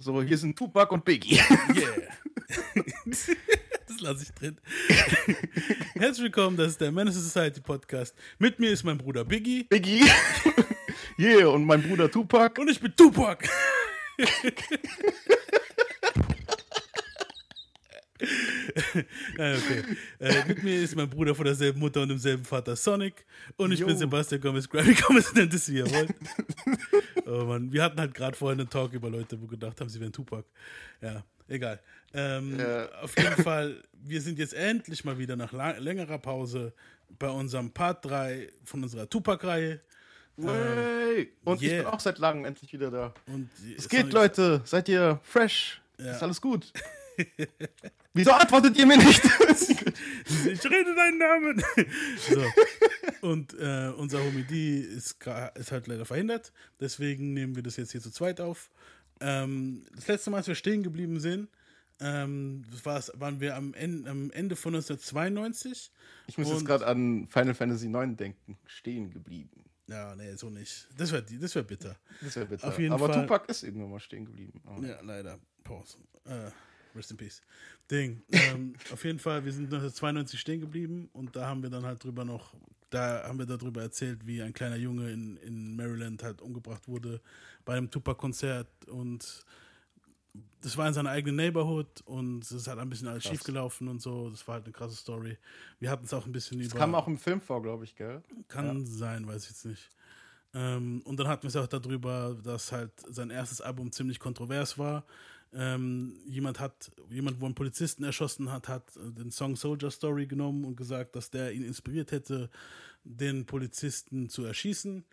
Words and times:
So, 0.00 0.22
hier 0.22 0.38
sind 0.38 0.56
Tupac 0.56 0.92
und 0.92 1.04
Biggie. 1.04 1.34
Yeah. 1.34 1.90
das 3.04 4.00
lasse 4.00 4.22
ich 4.22 4.30
drin. 4.32 4.56
Herzlich 5.94 6.22
willkommen, 6.22 6.56
das 6.56 6.68
ist 6.68 6.80
der 6.80 6.92
Menace 6.92 7.16
Society 7.16 7.60
Podcast. 7.60 8.14
Mit 8.38 8.60
mir 8.60 8.70
ist 8.70 8.84
mein 8.84 8.96
Bruder 8.96 9.24
Biggie. 9.24 9.64
Biggie. 9.64 10.04
yeah, 11.18 11.48
und 11.48 11.64
mein 11.64 11.82
Bruder 11.82 12.08
Tupac. 12.08 12.60
Und 12.60 12.70
ich 12.70 12.80
bin 12.80 12.94
Tupac. 12.94 13.44
ja, 14.18 14.26
okay. 19.34 19.84
Äh, 20.20 20.44
mit 20.46 20.62
mir 20.62 20.82
ist 20.82 20.96
mein 20.96 21.08
Bruder 21.08 21.34
von 21.34 21.44
derselben 21.44 21.80
Mutter 21.80 22.02
und 22.02 22.08
demselben 22.08 22.44
Vater 22.44 22.76
Sonic. 22.76 23.24
Und 23.56 23.72
ich 23.72 23.80
Jo. 23.80 23.86
bin 23.86 23.96
Sebastian 23.96 24.40
Gomez, 24.40 24.68
Grammy 24.68 24.94
Gomez 24.94 25.32
nennt 25.34 25.52
es, 25.54 25.68
wie 25.68 25.78
ihr 25.78 25.90
wollt. 25.90 26.14
oh 27.26 27.44
Mann, 27.44 27.72
wir 27.72 27.82
hatten 27.82 27.98
halt 27.98 28.14
gerade 28.14 28.36
vorhin 28.36 28.60
einen 28.60 28.70
Talk 28.70 28.92
über 28.92 29.10
Leute, 29.10 29.40
wo 29.40 29.42
wir 29.42 29.50
gedacht 29.50 29.80
haben, 29.80 29.88
sie 29.88 30.00
wären 30.00 30.12
Tupac. 30.12 30.44
Ja, 31.00 31.24
egal. 31.48 31.80
Ähm, 32.14 32.58
Ja. 32.58 32.88
Auf 33.02 33.16
jeden 33.18 33.42
Fall, 33.42 33.82
wir 33.92 34.20
sind 34.20 34.38
jetzt 34.38 34.54
endlich 34.54 35.04
mal 35.04 35.18
wieder 35.18 35.36
nach 35.36 35.52
längerer 35.52 36.18
Pause 36.18 36.72
bei 37.18 37.28
unserem 37.28 37.70
Part 37.70 38.04
3 38.04 38.48
von 38.64 38.82
unserer 38.82 39.08
Tupac-Reihe. 39.08 39.80
Way. 40.36 41.32
Und 41.44 41.62
ich 41.62 41.68
yeah. 41.68 41.82
bin 41.82 41.92
auch 41.92 42.00
seit 42.00 42.18
langem 42.18 42.44
endlich 42.44 42.72
wieder 42.72 42.90
da. 42.90 43.14
Und 43.26 43.50
Es 43.76 43.88
geht, 43.88 44.12
Leute. 44.12 44.60
Seid 44.64 44.88
ihr 44.88 45.18
fresh? 45.24 45.80
Ja. 45.98 46.12
Ist 46.12 46.22
alles 46.22 46.40
gut? 46.40 46.72
Wieso 48.14 48.32
antwortet 48.32 48.76
ihr 48.76 48.86
mir 48.86 48.96
nicht? 48.98 49.22
Ich 50.28 50.64
rede 50.64 50.94
deinen 50.94 51.18
Namen. 51.18 51.62
so. 52.28 52.44
Und 53.26 53.54
äh, 53.54 53.90
unser 53.96 54.22
Homie 54.22 54.42
D 54.44 54.80
ist, 54.80 55.16
ist 55.54 55.72
halt 55.72 55.86
leider 55.86 56.04
verhindert. 56.04 56.52
Deswegen 56.80 57.32
nehmen 57.32 57.56
wir 57.56 57.62
das 57.62 57.76
jetzt 57.76 57.92
hier 57.92 58.00
zu 58.00 58.10
zweit 58.10 58.40
auf. 58.40 58.70
Ähm, 59.20 59.84
das 59.94 60.06
letzte 60.06 60.30
Mal, 60.30 60.38
als 60.38 60.46
wir 60.48 60.54
stehen 60.54 60.82
geblieben 60.82 61.18
sind, 61.20 61.48
ähm, 62.00 62.64
das 62.70 62.84
war's, 62.84 63.10
waren 63.14 63.40
wir 63.40 63.56
am 63.56 63.74
Ende, 63.74 64.10
am 64.10 64.30
Ende 64.30 64.54
von 64.56 64.74
1992. 64.74 65.90
ich 66.26 66.38
muss 66.38 66.48
jetzt 66.50 66.64
gerade 66.66 66.86
an 66.86 67.26
Final 67.26 67.54
Fantasy 67.54 67.88
9 67.88 68.16
denken. 68.16 68.58
Stehen 68.66 69.10
geblieben. 69.10 69.64
Ja, 69.88 70.14
nee, 70.14 70.34
so 70.34 70.50
nicht. 70.50 70.86
Das 70.96 71.10
wäre 71.10 71.22
das 71.24 71.54
wär 71.54 71.62
bitter. 71.62 71.96
Das 72.20 72.36
wäre 72.36 72.46
bitter. 72.46 72.68
Auf 72.68 72.78
jeden 72.78 72.92
Aber 72.92 73.08
Fall- 73.12 73.22
Tupac 73.22 73.48
ist 73.50 73.62
irgendwann 73.62 73.90
mal 73.90 74.00
stehen 74.00 74.26
geblieben. 74.26 74.60
Oh. 74.66 74.82
Ja, 74.82 75.00
leider. 75.00 75.38
Pause. 75.64 75.98
Äh, 76.26 76.50
rest 76.94 77.10
in 77.10 77.16
peace. 77.16 77.40
Ding. 77.90 78.22
Ähm, 78.32 78.74
auf 78.92 79.04
jeden 79.04 79.18
Fall, 79.18 79.44
wir 79.44 79.52
sind 79.52 79.64
1992 79.66 80.38
stehen 80.40 80.60
geblieben 80.60 81.08
und 81.12 81.34
da 81.36 81.46
haben 81.46 81.62
wir 81.62 81.70
dann 81.70 81.84
halt 81.84 82.02
drüber 82.04 82.24
noch, 82.24 82.54
da 82.90 83.24
haben 83.26 83.38
wir 83.38 83.46
darüber 83.46 83.82
erzählt, 83.82 84.26
wie 84.26 84.42
ein 84.42 84.52
kleiner 84.52 84.76
Junge 84.76 85.10
in, 85.10 85.36
in 85.38 85.76
Maryland 85.76 86.22
halt 86.22 86.40
umgebracht 86.40 86.88
wurde 86.88 87.20
bei 87.64 87.74
einem 87.76 87.90
Tupac-Konzert 87.90 88.68
und 88.88 89.44
das 90.60 90.76
war 90.76 90.88
in 90.88 90.94
seiner 90.94 91.10
eigenen 91.10 91.36
Neighborhood 91.36 92.00
und 92.04 92.42
es 92.44 92.52
ist 92.52 92.66
halt 92.66 92.78
ein 92.78 92.88
bisschen 92.90 93.08
alles 93.08 93.22
Krass. 93.22 93.32
schiefgelaufen 93.32 93.88
und 93.88 94.02
so. 94.02 94.28
Das 94.30 94.46
war 94.48 94.54
halt 94.54 94.64
eine 94.64 94.72
krasse 94.72 94.96
Story. 94.96 95.36
Wir 95.78 95.90
hatten 95.90 96.04
es 96.04 96.12
auch 96.12 96.26
ein 96.26 96.32
bisschen 96.32 96.58
Das 96.58 96.68
über. 96.68 96.78
kam 96.78 96.94
auch 96.94 97.06
im 97.06 97.16
Film 97.18 97.40
vor, 97.40 97.62
glaube 97.62 97.84
ich, 97.84 97.94
gell? 97.94 98.22
Kann 98.48 98.84
sein, 98.86 99.26
weiß 99.26 99.44
ich 99.44 99.50
jetzt 99.50 99.66
nicht. 99.66 99.90
Ähm, 100.54 101.02
und 101.04 101.18
dann 101.20 101.28
hatten 101.28 101.44
wir 101.44 101.48
es 101.48 101.56
auch 101.56 101.66
darüber, 101.66 102.36
dass 102.42 102.72
halt 102.72 102.90
sein 103.08 103.30
erstes 103.30 103.60
Album 103.60 103.92
ziemlich 103.92 104.18
kontrovers 104.18 104.78
war. 104.78 105.04
Ähm, 105.54 106.20
jemand 106.26 106.60
hat, 106.60 106.90
jemand, 107.08 107.40
wo 107.40 107.46
einen 107.46 107.54
Polizisten 107.54 108.04
erschossen 108.04 108.52
hat, 108.52 108.68
hat 108.68 108.84
den 108.96 109.30
Song 109.30 109.56
Soldier 109.56 109.90
Story 109.90 110.26
genommen 110.26 110.64
und 110.64 110.76
gesagt, 110.76 111.16
dass 111.16 111.30
der 111.30 111.52
ihn 111.52 111.64
inspiriert 111.64 112.12
hätte, 112.12 112.50
den 113.04 113.46
Polizisten 113.46 114.28
zu 114.28 114.44
erschießen. 114.44 115.04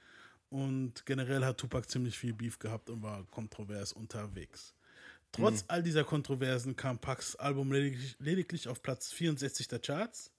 Und 0.50 1.06
generell 1.06 1.44
hat 1.44 1.58
Tupac 1.58 1.88
ziemlich 1.88 2.18
viel 2.18 2.34
Beef 2.34 2.60
gehabt 2.60 2.90
und 2.90 3.02
war 3.02 3.24
kontrovers 3.32 3.94
unterwegs. 3.94 4.74
Trotz 5.32 5.66
all 5.68 5.84
dieser 5.84 6.04
Kontroversen 6.04 6.76
kam 6.76 6.98
Pacs 6.98 7.36
Album 7.36 7.72
lediglich, 7.72 8.16
lediglich 8.20 8.68
auf 8.68 8.82
Platz 8.82 9.12
64 9.12 9.68
der 9.68 9.80
Charts. 9.80 10.32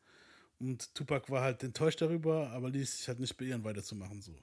Und 0.58 0.94
Tupac 0.94 1.30
war 1.30 1.42
halt 1.42 1.62
enttäuscht 1.62 2.00
darüber, 2.00 2.50
aber 2.50 2.70
ließ 2.70 2.98
sich 2.98 3.08
halt 3.08 3.20
nicht 3.20 3.36
beirren, 3.36 3.62
weiterzumachen 3.64 4.22
so. 4.22 4.34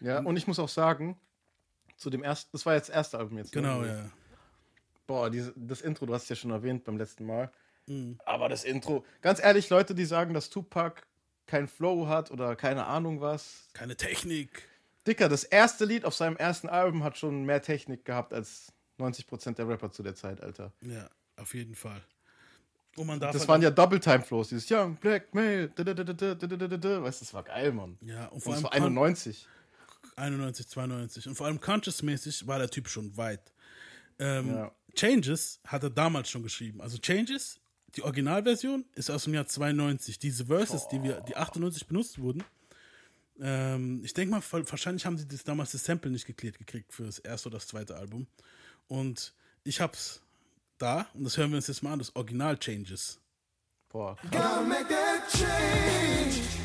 Ja, 0.00 0.18
und 0.18 0.36
ich 0.36 0.46
muss 0.46 0.58
auch 0.58 0.68
sagen, 0.68 1.16
zu 1.96 2.10
dem 2.10 2.22
ersten, 2.22 2.50
das 2.52 2.66
war 2.66 2.74
jetzt 2.74 2.90
das 2.90 2.96
erste 2.96 3.18
Album 3.18 3.38
jetzt. 3.38 3.54
ne? 3.54 3.62
Genau, 3.62 3.84
ja 3.84 4.10
boah, 5.06 5.30
diese, 5.30 5.52
das 5.56 5.80
Intro, 5.80 6.06
du 6.06 6.14
hast 6.14 6.24
es 6.24 6.28
ja 6.30 6.36
schon 6.36 6.50
erwähnt 6.50 6.84
beim 6.84 6.96
letzten 6.96 7.26
Mal. 7.26 7.50
Mhm. 7.86 8.18
Aber 8.24 8.48
das 8.48 8.64
Intro, 8.64 9.04
ganz 9.20 9.42
ehrlich, 9.42 9.68
Leute, 9.70 9.94
die 9.94 10.04
sagen, 10.04 10.34
dass 10.34 10.50
Tupac 10.50 11.02
kein 11.46 11.68
Flow 11.68 12.08
hat 12.08 12.30
oder 12.30 12.56
keine 12.56 12.86
Ahnung 12.86 13.20
was. 13.20 13.68
Keine 13.74 13.96
Technik. 13.96 14.68
Dicker, 15.06 15.28
das 15.28 15.44
erste 15.44 15.84
Lied 15.84 16.04
auf 16.04 16.14
seinem 16.14 16.36
ersten 16.36 16.68
Album 16.68 17.04
hat 17.04 17.18
schon 17.18 17.44
mehr 17.44 17.60
Technik 17.60 18.04
gehabt 18.04 18.32
als 18.32 18.72
90% 18.98 19.54
der 19.54 19.68
Rapper 19.68 19.90
zu 19.90 20.02
der 20.02 20.14
Zeit, 20.14 20.42
Alter. 20.42 20.72
Ja, 20.80 21.08
auf 21.36 21.54
jeden 21.54 21.74
Fall. 21.74 22.00
Und 22.96 23.08
man 23.08 23.20
darf 23.20 23.32
das 23.32 23.42
halt 23.42 23.48
waren 23.48 23.62
ja 23.62 23.70
Double-Time-Flows, 23.70 24.48
dieses 24.50 24.70
Young, 24.70 24.94
Black, 24.96 25.34
Male, 25.34 25.68
weißt 25.76 27.20
du, 27.20 27.24
das 27.24 27.34
war 27.34 27.42
geil, 27.42 27.72
Mann. 27.72 27.98
Ja, 28.00 28.26
und 28.26 28.40
vor 28.40 28.54
allem. 28.54 28.64
Und 28.64 28.72
das 28.72 28.72
war 28.72 28.72
91. 28.72 29.48
91, 30.16 30.68
92. 30.68 31.28
Und 31.28 31.34
vor 31.34 31.46
allem 31.46 31.60
conscious-mäßig 31.60 32.46
war 32.46 32.58
der 32.58 32.70
Typ 32.70 32.88
schon 32.88 33.16
weit. 33.16 33.52
Ähm, 34.18 34.48
Ja. 34.54 34.72
Changes 34.94 35.60
hat 35.66 35.82
er 35.82 35.90
damals 35.90 36.30
schon 36.30 36.42
geschrieben. 36.44 36.80
Also 36.80 36.98
Changes, 36.98 37.58
die 37.96 38.02
Originalversion, 38.02 38.84
ist 38.94 39.10
aus 39.10 39.24
dem 39.24 39.34
Jahr 39.34 39.46
92. 39.46 40.18
Diese 40.18 40.46
Verses, 40.46 40.86
die 40.88 41.02
wir, 41.02 41.20
die 41.22 41.36
98 41.36 41.86
benutzt 41.86 42.18
wurden, 42.20 42.44
ähm, 43.40 44.02
ich 44.04 44.14
denke 44.14 44.30
mal, 44.30 44.42
wahrscheinlich 44.70 45.04
haben 45.06 45.18
sie 45.18 45.26
das 45.26 45.42
damals 45.42 45.72
das 45.72 45.84
Sample 45.84 46.10
nicht 46.10 46.26
geklärt 46.26 46.58
gekriegt 46.58 46.92
für 46.92 47.04
das 47.04 47.18
erste 47.18 47.48
oder 47.48 47.58
das 47.58 47.66
zweite 47.66 47.96
Album. 47.96 48.26
Und 48.86 49.34
ich 49.64 49.80
hab's 49.80 50.20
da, 50.78 51.08
und 51.14 51.24
das 51.24 51.36
hören 51.36 51.50
wir 51.50 51.56
uns 51.56 51.66
jetzt 51.66 51.82
mal 51.82 51.92
an, 51.92 51.98
das 51.98 52.14
Original 52.14 52.56
Changes. 52.58 53.18
Boah. 53.88 54.16
Gotta 54.30 54.60
make 54.62 54.86
that 54.88 55.28
change. 55.32 56.63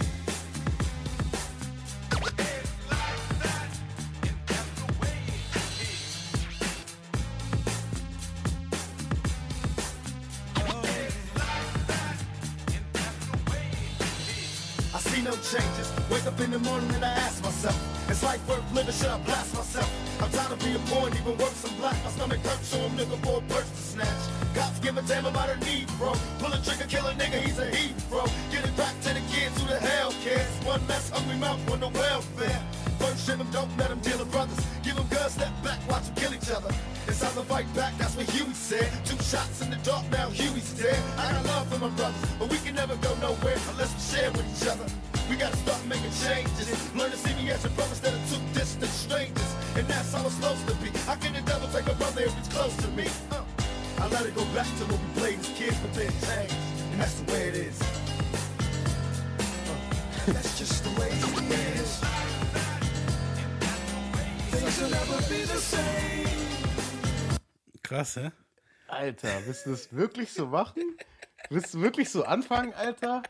Changes. 15.50 15.90
Wake 16.12 16.26
up 16.28 16.40
in 16.40 16.52
the 16.52 16.60
morning 16.60 16.90
and 16.94 17.04
I 17.04 17.10
ask 17.26 17.44
myself, 17.44 17.78
is 18.10 18.22
life 18.22 18.42
worth 18.48 18.62
living? 18.74 18.94
Should 18.94 19.10
I 19.10 19.18
blast 19.26 19.56
myself? 19.56 19.90
I'm 20.22 20.30
tired 20.30 20.52
of 20.52 20.60
being 20.60 20.78
and 20.78 21.16
even 21.16 21.38
worse, 21.38 21.66
I'm 21.66 21.76
black. 21.78 21.98
My 22.04 22.12
stomach 22.12 22.40
hurts, 22.46 22.68
so 22.68 22.78
I'm 22.86 22.96
looking 22.96 23.18
for 23.26 23.40
a 23.40 23.42
purse 23.50 23.70
to 23.70 23.82
snatch. 23.94 24.24
Cops 24.54 24.80
give 24.80 24.98
a 24.98 25.02
damn 25.02 25.26
about 25.26 25.50
a 25.50 25.58
need, 25.66 25.88
bro. 25.98 26.14
Pull 26.38 26.54
a 26.54 26.60
trigger, 26.62 26.86
kill 26.86 27.08
a 27.08 27.14
nigga, 27.14 27.42
he's 27.42 27.58
a 27.58 27.66
heat, 27.74 27.96
bro. 28.10 28.26
Get 28.52 28.66
it 28.66 28.76
back 28.78 28.94
to 29.02 29.10
the 29.10 29.24
kids 29.34 29.60
who 29.60 29.66
the 29.68 29.80
hell 29.80 30.14
cares. 30.24 30.54
One 30.66 30.86
less 30.88 31.10
hungry 31.10 31.38
mouth 31.38 31.62
on 31.72 31.80
the 31.80 31.90
welfare. 31.90 32.62
First 33.00 33.26
ship 33.26 33.40
'em, 33.40 33.50
don't 33.52 33.72
let 33.78 33.90
'em 33.90 34.00
deal 34.00 34.19
Alter, 69.00 69.30
willst 69.46 69.66
du 69.66 69.70
das 69.70 69.96
wirklich 69.96 70.34
so 70.34 70.48
machen? 70.48 70.84
Willst 71.50 71.74
du 71.74 71.80
wirklich 71.80 72.10
so 72.10 72.26
anfangen, 72.26 72.74
Alter? 72.74 73.24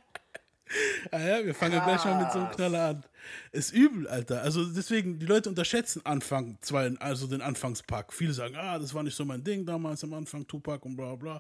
Ah 1.12 1.20
ja, 1.20 1.46
wir 1.46 1.54
fangen 1.54 1.80
gleich 1.84 2.04
mal 2.06 2.24
mit 2.24 2.32
so 2.32 2.40
einem. 2.40 2.50
Knaller 2.50 2.88
an. 2.88 3.04
Ist 3.52 3.72
übel, 3.72 4.08
Alter. 4.08 4.42
Also 4.42 4.66
deswegen, 4.66 5.20
die 5.20 5.28
Leute 5.28 5.48
unterschätzen 5.48 6.04
Anfang, 6.08 6.58
zwei, 6.62 6.92
also 7.00 7.28
den 7.28 7.44
Anfangspack. 7.44 8.12
Viele 8.12 8.34
sagen, 8.34 8.56
ah, 8.56 8.80
das 8.80 8.96
war 8.96 9.04
nicht 9.04 9.16
so 9.16 9.26
mein 9.26 9.44
Ding 9.44 9.64
damals 9.64 10.04
am 10.04 10.16
Anfang, 10.16 10.48
Tupac 10.48 10.84
und 10.88 10.96
bla 10.96 11.14
bla. 11.14 11.40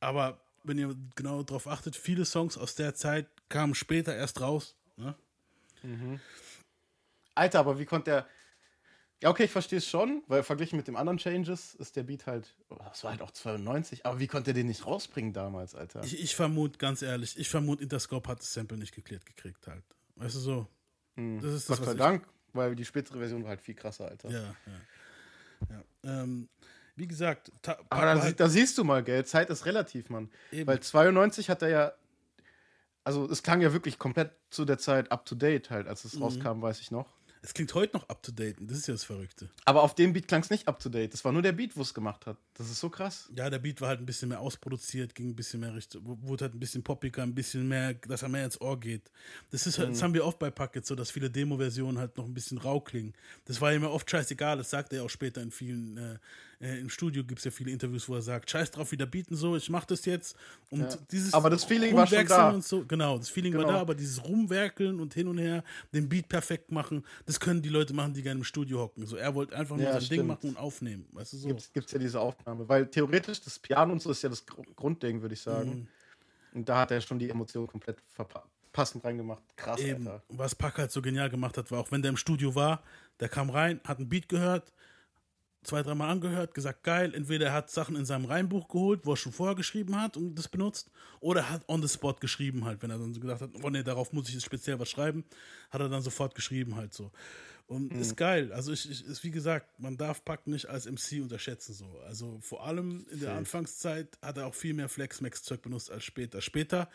Aber 0.00 0.40
wenn 0.64 0.76
ihr 0.76 0.96
genau 1.14 1.44
darauf 1.44 1.68
achtet, 1.68 1.94
viele 1.94 2.24
Songs 2.24 2.58
aus 2.58 2.74
der 2.74 2.96
Zeit 2.96 3.28
kamen 3.48 3.76
später 3.76 4.16
erst 4.16 4.40
raus. 4.40 4.74
Ne? 4.96 5.14
Alter, 7.36 7.60
aber 7.60 7.78
wie 7.78 7.86
konnte 7.86 8.10
der. 8.10 8.26
Ja, 9.22 9.30
okay, 9.30 9.44
ich 9.44 9.50
verstehe 9.50 9.78
es 9.78 9.86
schon, 9.88 10.22
weil 10.26 10.42
verglichen 10.42 10.76
mit 10.76 10.86
dem 10.86 10.96
anderen 10.96 11.16
Changes 11.18 11.74
ist 11.76 11.96
der 11.96 12.02
Beat 12.02 12.26
halt. 12.26 12.54
oh, 12.68 12.76
Das 12.88 13.04
war 13.04 13.12
halt 13.12 13.22
auch 13.22 13.30
92, 13.30 14.04
aber 14.04 14.18
wie 14.18 14.26
konnte 14.26 14.52
der 14.52 14.54
den 14.54 14.66
nicht 14.66 14.84
rausbringen 14.86 15.32
damals, 15.32 15.74
Alter? 15.74 16.02
Ich, 16.04 16.20
ich 16.20 16.36
vermute, 16.36 16.78
ganz 16.78 17.00
ehrlich, 17.00 17.38
ich 17.38 17.48
vermute, 17.48 17.82
Interscope 17.82 18.28
hat 18.28 18.40
das 18.40 18.52
Sample 18.52 18.76
nicht 18.76 18.94
geklärt 18.94 19.24
gekriegt 19.24 19.66
halt. 19.66 19.82
Weißt 20.16 20.34
du 20.34 20.40
so? 20.40 20.66
Das 21.16 21.44
ist 21.54 21.70
das, 21.70 21.78
Gott 21.78 21.86
sei 21.86 21.92
ich- 21.92 21.98
Dank, 21.98 22.26
weil 22.52 22.74
die 22.74 22.84
spätere 22.84 23.18
Version 23.18 23.42
war 23.44 23.50
halt 23.50 23.60
viel 23.62 23.74
krasser, 23.74 24.08
Alter. 24.08 24.30
Ja, 24.30 24.40
ja. 24.66 25.84
ja. 26.02 26.22
Ähm, 26.22 26.48
wie 26.96 27.06
gesagt, 27.06 27.50
Aber 27.88 28.02
da, 28.02 28.20
halt- 28.20 28.38
da 28.40 28.48
siehst 28.48 28.76
du 28.76 28.84
mal, 28.84 29.02
gell, 29.02 29.24
Zeit 29.24 29.48
ist 29.48 29.64
relativ, 29.64 30.10
Mann. 30.10 30.28
Eben. 30.52 30.66
Weil 30.66 30.80
92 30.80 31.48
hat 31.50 31.62
er 31.62 31.68
ja, 31.68 31.92
also 33.04 33.28
es 33.30 33.42
klang 33.42 33.60
ja 33.62 33.72
wirklich 33.72 33.98
komplett 33.98 34.32
zu 34.50 34.64
der 34.64 34.78
Zeit 34.78 35.10
up 35.10 35.24
to 35.24 35.34
date 35.34 35.70
halt, 35.70 35.86
als 35.88 36.04
Mhm. 36.04 36.10
es 36.12 36.20
rauskam, 36.20 36.60
weiß 36.62 36.80
ich 36.80 36.90
noch. 36.90 37.08
Es 37.44 37.52
klingt 37.52 37.74
heute 37.74 37.94
noch 37.94 38.08
up 38.08 38.22
to 38.22 38.32
date. 38.32 38.58
und 38.58 38.70
Das 38.70 38.78
ist 38.78 38.88
ja 38.88 38.94
das 38.94 39.04
Verrückte. 39.04 39.50
Aber 39.66 39.82
auf 39.82 39.94
dem 39.94 40.14
Beat 40.14 40.26
klang 40.26 40.40
es 40.40 40.48
nicht 40.48 40.66
up 40.66 40.78
to 40.78 40.88
date. 40.88 41.12
Das 41.12 41.24
war 41.26 41.32
nur 41.32 41.42
der 41.42 41.52
Beat, 41.52 41.76
wo 41.76 41.82
es 41.82 41.92
gemacht 41.92 42.24
hat. 42.24 42.38
Das 42.54 42.70
ist 42.70 42.80
so 42.80 42.88
krass. 42.88 43.30
Ja, 43.36 43.50
der 43.50 43.58
Beat 43.58 43.82
war 43.82 43.88
halt 43.88 44.00
ein 44.00 44.06
bisschen 44.06 44.30
mehr 44.30 44.40
ausproduziert, 44.40 45.14
ging 45.14 45.28
ein 45.28 45.36
bisschen 45.36 45.60
mehr 45.60 45.74
Richtung, 45.74 46.02
wurde 46.22 46.46
halt 46.46 46.54
ein 46.54 46.60
bisschen 46.60 46.82
poppiger, 46.82 47.22
ein 47.22 47.34
bisschen 47.34 47.68
mehr, 47.68 47.92
dass 47.94 48.22
er 48.22 48.30
mehr 48.30 48.46
ins 48.46 48.58
Ohr 48.62 48.80
geht. 48.80 49.10
Das 49.50 49.66
ist 49.66 49.78
halt, 49.78 49.90
das 49.90 50.02
haben 50.02 50.14
wir 50.14 50.24
oft 50.24 50.38
bei 50.38 50.50
Packet 50.50 50.86
so, 50.86 50.94
dass 50.94 51.10
viele 51.10 51.30
Demo-Versionen 51.30 51.98
halt 51.98 52.16
noch 52.16 52.24
ein 52.24 52.32
bisschen 52.32 52.56
rau 52.56 52.80
klingen. 52.80 53.12
Das 53.44 53.60
war 53.60 53.74
ihm 53.74 53.82
ja 53.82 53.88
oft 53.90 54.10
scheißegal, 54.10 54.56
das 54.56 54.70
sagt 54.70 54.94
er 54.94 55.04
auch 55.04 55.10
später 55.10 55.42
in 55.42 55.50
vielen, 55.50 55.98
äh, 55.98 56.18
äh, 56.60 56.78
im 56.80 56.88
Studio 56.88 57.24
gibt 57.24 57.38
es 57.40 57.44
ja 57.44 57.50
viele 57.50 57.70
Interviews, 57.70 58.08
wo 58.08 58.14
er 58.14 58.22
sagt, 58.22 58.50
scheiß 58.50 58.70
drauf, 58.70 58.92
wieder 58.92 59.06
bieten 59.06 59.36
so, 59.36 59.56
ich 59.56 59.70
mach 59.70 59.84
das 59.84 60.04
jetzt. 60.04 60.36
Und 60.70 60.80
Ja. 60.80 60.96
dieses 61.10 61.34
Aber 61.34 61.50
das 61.50 61.64
Feeling 61.64 61.94
war 61.94 62.06
schon 62.06 62.18
Rumwerkeln 62.18 62.38
da. 62.50 62.50
Und 62.50 62.64
so, 62.64 62.84
genau, 62.84 63.18
das 63.18 63.28
Feeling 63.28 63.54
war 63.54 63.60
Genau. 63.62 63.72
da, 63.74 63.80
aber 63.80 63.94
dieses 63.94 64.22
Rumwerkeln 64.24 65.00
und 65.00 65.14
hin 65.14 65.28
und 65.28 65.38
her, 65.38 65.62
den 65.92 66.08
Beat 66.08 66.28
perfekt 66.28 66.70
machen, 66.72 67.04
das 67.26 67.38
können 67.40 67.62
die 67.62 67.68
Leute 67.68 67.92
machen, 67.94 68.14
die 68.14 68.22
gerne 68.22 68.38
im 68.40 68.44
Studio 68.44 68.80
hocken. 68.80 69.06
So, 69.06 69.16
er 69.16 69.34
wollte 69.34 69.56
einfach 69.56 69.76
nur 69.76 69.84
Ja, 69.84 69.92
sein 69.92 70.00
Ding 70.00 70.06
stimmt. 70.06 70.28
machen 70.28 70.48
und 70.50 70.56
aufnehmen, 70.56 71.06
weißt 71.12 71.32
du 71.32 71.36
so. 71.38 71.48
Gibt's, 71.48 71.72
gibt's 71.72 71.92
ja 71.92 71.98
diese 71.98 72.20
Aufnahme. 72.20 72.68
Weil 72.68 72.86
theoretisch, 72.86 73.40
das 73.40 73.58
Piano 73.58 73.92
und 73.92 74.02
so 74.02 74.10
ist 74.10 74.22
ja 74.22 74.28
das 74.28 74.44
Gru- 74.46 74.64
Grundding, 74.76 75.20
würde 75.22 75.34
ich 75.34 75.40
sagen. 75.40 75.70
Mhm. 76.52 76.58
Und 76.58 76.68
da 76.68 76.78
hat 76.80 76.90
er 76.92 77.00
schon 77.00 77.18
die 77.18 77.28
Emotionen 77.30 77.66
komplett 77.66 77.98
verpa- 78.16 78.42
passend 78.72 79.04
reingemacht. 79.04 79.42
Krass, 79.56 79.80
Eben. 79.80 80.06
Alter. 80.06 80.22
Was 80.28 80.54
Pack 80.54 80.78
halt 80.78 80.90
so 80.92 81.02
genial 81.02 81.28
gemacht 81.30 81.56
hat, 81.58 81.70
war 81.70 81.80
auch 81.80 81.90
wenn 81.90 82.02
der 82.02 82.10
im 82.10 82.16
Studio 82.16 82.54
war, 82.54 82.82
der 83.20 83.28
kam 83.28 83.50
rein, 83.50 83.80
hat 83.84 83.98
einen 83.98 84.08
Beat 84.08 84.28
gehört, 84.28 84.72
zwei, 85.64 85.82
dreimal 85.82 86.10
angehört, 86.10 86.54
gesagt, 86.54 86.82
geil, 86.84 87.14
entweder 87.14 87.46
er 87.46 87.52
hat 87.52 87.70
Sachen 87.70 87.96
in 87.96 88.04
seinem 88.04 88.24
Reimbuch 88.26 88.68
geholt, 88.68 89.00
wo 89.04 89.12
er 89.12 89.16
schon 89.16 89.32
vorher 89.32 89.54
geschrieben 89.56 90.00
hat 90.00 90.16
und 90.16 90.34
das 90.36 90.48
benutzt, 90.48 90.90
oder 91.20 91.40
er 91.42 91.50
hat 91.50 91.68
on 91.68 91.82
the 91.82 91.88
spot 91.88 92.14
geschrieben 92.20 92.64
halt, 92.64 92.82
wenn 92.82 92.90
er 92.90 92.98
dann 92.98 93.12
so 93.14 93.20
gedacht 93.20 93.40
hat, 93.40 93.50
oh 93.62 93.70
nee, 93.70 93.82
darauf 93.82 94.12
muss 94.12 94.28
ich 94.28 94.34
jetzt 94.34 94.44
speziell 94.44 94.78
was 94.78 94.88
schreiben, 94.90 95.24
hat 95.70 95.80
er 95.80 95.88
dann 95.88 96.02
sofort 96.02 96.34
geschrieben 96.34 96.76
halt 96.76 96.92
so. 96.94 97.10
Und 97.66 97.92
ist 97.94 98.14
geil. 98.18 98.52
Also 98.52 98.72
ich, 98.72 98.90
ich 98.90 99.06
ist 99.06 99.24
wie 99.24 99.30
gesagt, 99.30 99.80
man 99.80 99.96
darf 99.96 100.22
Pack 100.22 100.46
nicht 100.46 100.68
als 100.68 100.84
MC 100.84 101.22
unterschätzen 101.22 101.72
so. 101.72 101.86
Also 102.06 102.38
vor 102.42 102.66
allem 102.66 103.06
in 103.10 103.20
der 103.20 103.28
Safe. 103.30 103.38
Anfangszeit 103.38 104.18
hat 104.20 104.36
er 104.36 104.46
auch 104.48 104.54
viel 104.54 104.74
mehr 104.74 104.90
Flex-Max-Zeug 104.90 105.62
benutzt 105.62 105.90
als 105.90 106.04
später. 106.04 106.42
Später 106.42 106.90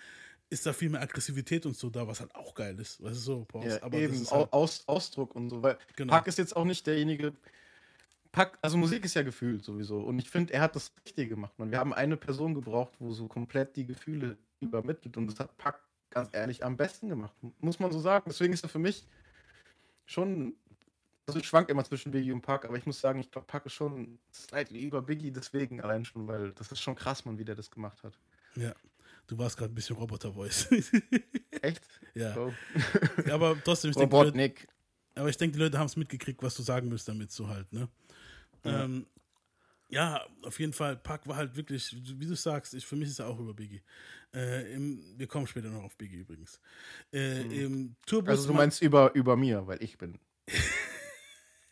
ist 0.51 0.67
da 0.67 0.73
viel 0.73 0.89
mehr 0.89 1.01
Aggressivität 1.01 1.65
und 1.65 1.75
so 1.75 1.89
da, 1.89 2.07
was 2.07 2.19
halt 2.19 2.35
auch 2.35 2.53
geil 2.53 2.79
ist. 2.79 3.01
Weißt 3.01 3.15
du 3.15 3.19
so, 3.19 3.45
Pause. 3.45 3.67
Ja, 3.67 3.83
aber 3.83 3.97
eben, 3.97 4.15
halt, 4.15 4.31
Au- 4.31 4.47
Aus, 4.51 4.83
Ausdruck 4.85 5.35
und 5.35 5.49
so. 5.49 5.63
Weil 5.63 5.79
Genau. 5.95 6.13
Pack 6.13 6.27
ist 6.27 6.37
jetzt 6.37 6.55
auch 6.55 6.65
nicht 6.65 6.85
derjenige. 6.85 7.33
Pack, 8.31 8.59
also 8.61 8.77
Musik 8.77 9.05
ist 9.05 9.15
ja 9.15 9.23
Gefühl 9.23 9.61
sowieso. 9.63 9.99
Und 9.99 10.19
ich 10.19 10.29
finde, 10.29 10.53
er 10.53 10.61
hat 10.61 10.75
das 10.75 10.91
Richtige 11.05 11.29
gemacht. 11.29 11.57
Man. 11.57 11.71
Wir 11.71 11.79
haben 11.79 11.93
eine 11.93 12.17
Person 12.17 12.53
gebraucht, 12.53 12.93
wo 12.99 13.11
so 13.11 13.27
komplett 13.27 13.75
die 13.75 13.85
Gefühle 13.85 14.37
übermittelt. 14.59 15.17
Und 15.17 15.27
das 15.27 15.39
hat 15.39 15.57
Pack 15.57 15.79
ganz 16.09 16.29
ehrlich 16.33 16.63
am 16.63 16.77
besten 16.77 17.09
gemacht. 17.09 17.33
Muss 17.59 17.79
man 17.79 17.91
so 17.91 17.99
sagen. 17.99 18.25
Deswegen 18.27 18.53
ist 18.53 18.63
er 18.63 18.69
für 18.69 18.79
mich 18.79 19.05
schon. 20.05 20.55
Also 21.25 21.39
ich 21.39 21.45
schwank 21.45 21.69
immer 21.69 21.83
zwischen 21.83 22.11
Biggie 22.11 22.31
und 22.31 22.41
Pack, 22.41 22.65
aber 22.65 22.75
ich 22.75 22.87
muss 22.87 22.99
sagen, 22.99 23.19
ich 23.19 23.29
glaube, 23.29 23.45
Pack 23.45 23.67
ist 23.67 23.73
schon 23.73 24.17
slightly 24.33 24.81
über 24.81 25.03
Biggie, 25.03 25.29
deswegen 25.29 25.79
allein 25.79 26.03
schon, 26.03 26.27
weil 26.27 26.53
das 26.53 26.71
ist 26.71 26.79
schon 26.79 26.95
krass, 26.95 27.23
man, 27.23 27.37
wie 27.37 27.45
der 27.45 27.53
das 27.53 27.69
gemacht 27.69 28.01
hat. 28.03 28.17
ja. 28.55 28.73
Du 29.29 29.37
warst 29.37 29.57
gerade 29.57 29.71
ein 29.71 29.75
bisschen 29.75 29.95
Roboter-Voice. 29.95 30.71
Echt? 31.61 31.87
ja. 32.15 32.33
So. 32.33 32.51
Aber 33.31 33.55
trotzdem, 33.63 33.91
ich 33.91 33.95
denke, 33.97 34.09
die 34.09 34.15
Leute, 34.15 34.29
Robotnik. 34.29 34.67
Aber 35.15 35.29
ich 35.29 35.37
denk, 35.37 35.53
die 35.53 35.59
Leute 35.59 35.77
haben 35.79 35.85
es 35.87 35.95
mitgekriegt, 35.95 36.41
was 36.43 36.55
du 36.55 36.63
sagen 36.63 36.89
willst 36.91 37.07
damit 37.07 37.31
so 37.31 37.47
halt, 37.47 37.71
ne? 37.73 37.87
Ja. 38.63 38.83
Ähm, 38.85 39.05
ja, 39.91 40.23
auf 40.43 40.59
jeden 40.59 40.73
Fall, 40.73 40.97
Pack 40.97 41.27
war 41.27 41.35
halt 41.35 41.55
wirklich, 41.55 41.95
wie 42.19 42.27
du 42.27 42.35
sagst, 42.35 42.73
ich, 42.75 42.85
für 42.85 42.95
mich 42.95 43.09
ist 43.09 43.19
er 43.19 43.27
auch 43.27 43.39
über 43.39 43.53
Biggie. 43.55 43.81
Äh, 44.35 44.71
im, 44.73 45.01
wir 45.17 45.25
kommen 45.25 45.47
später 45.47 45.69
noch 45.69 45.83
auf 45.83 45.97
Biggie 45.97 46.17
übrigens. 46.17 46.59
Äh, 47.11 47.41
Im 47.63 47.95
Tourbus, 48.05 48.29
Also 48.29 48.47
du 48.49 48.53
meinst 48.53 48.81
über, 48.83 49.13
über 49.15 49.35
mir, 49.35 49.65
weil 49.65 49.81
ich 49.81 49.97
bin. 49.97 50.19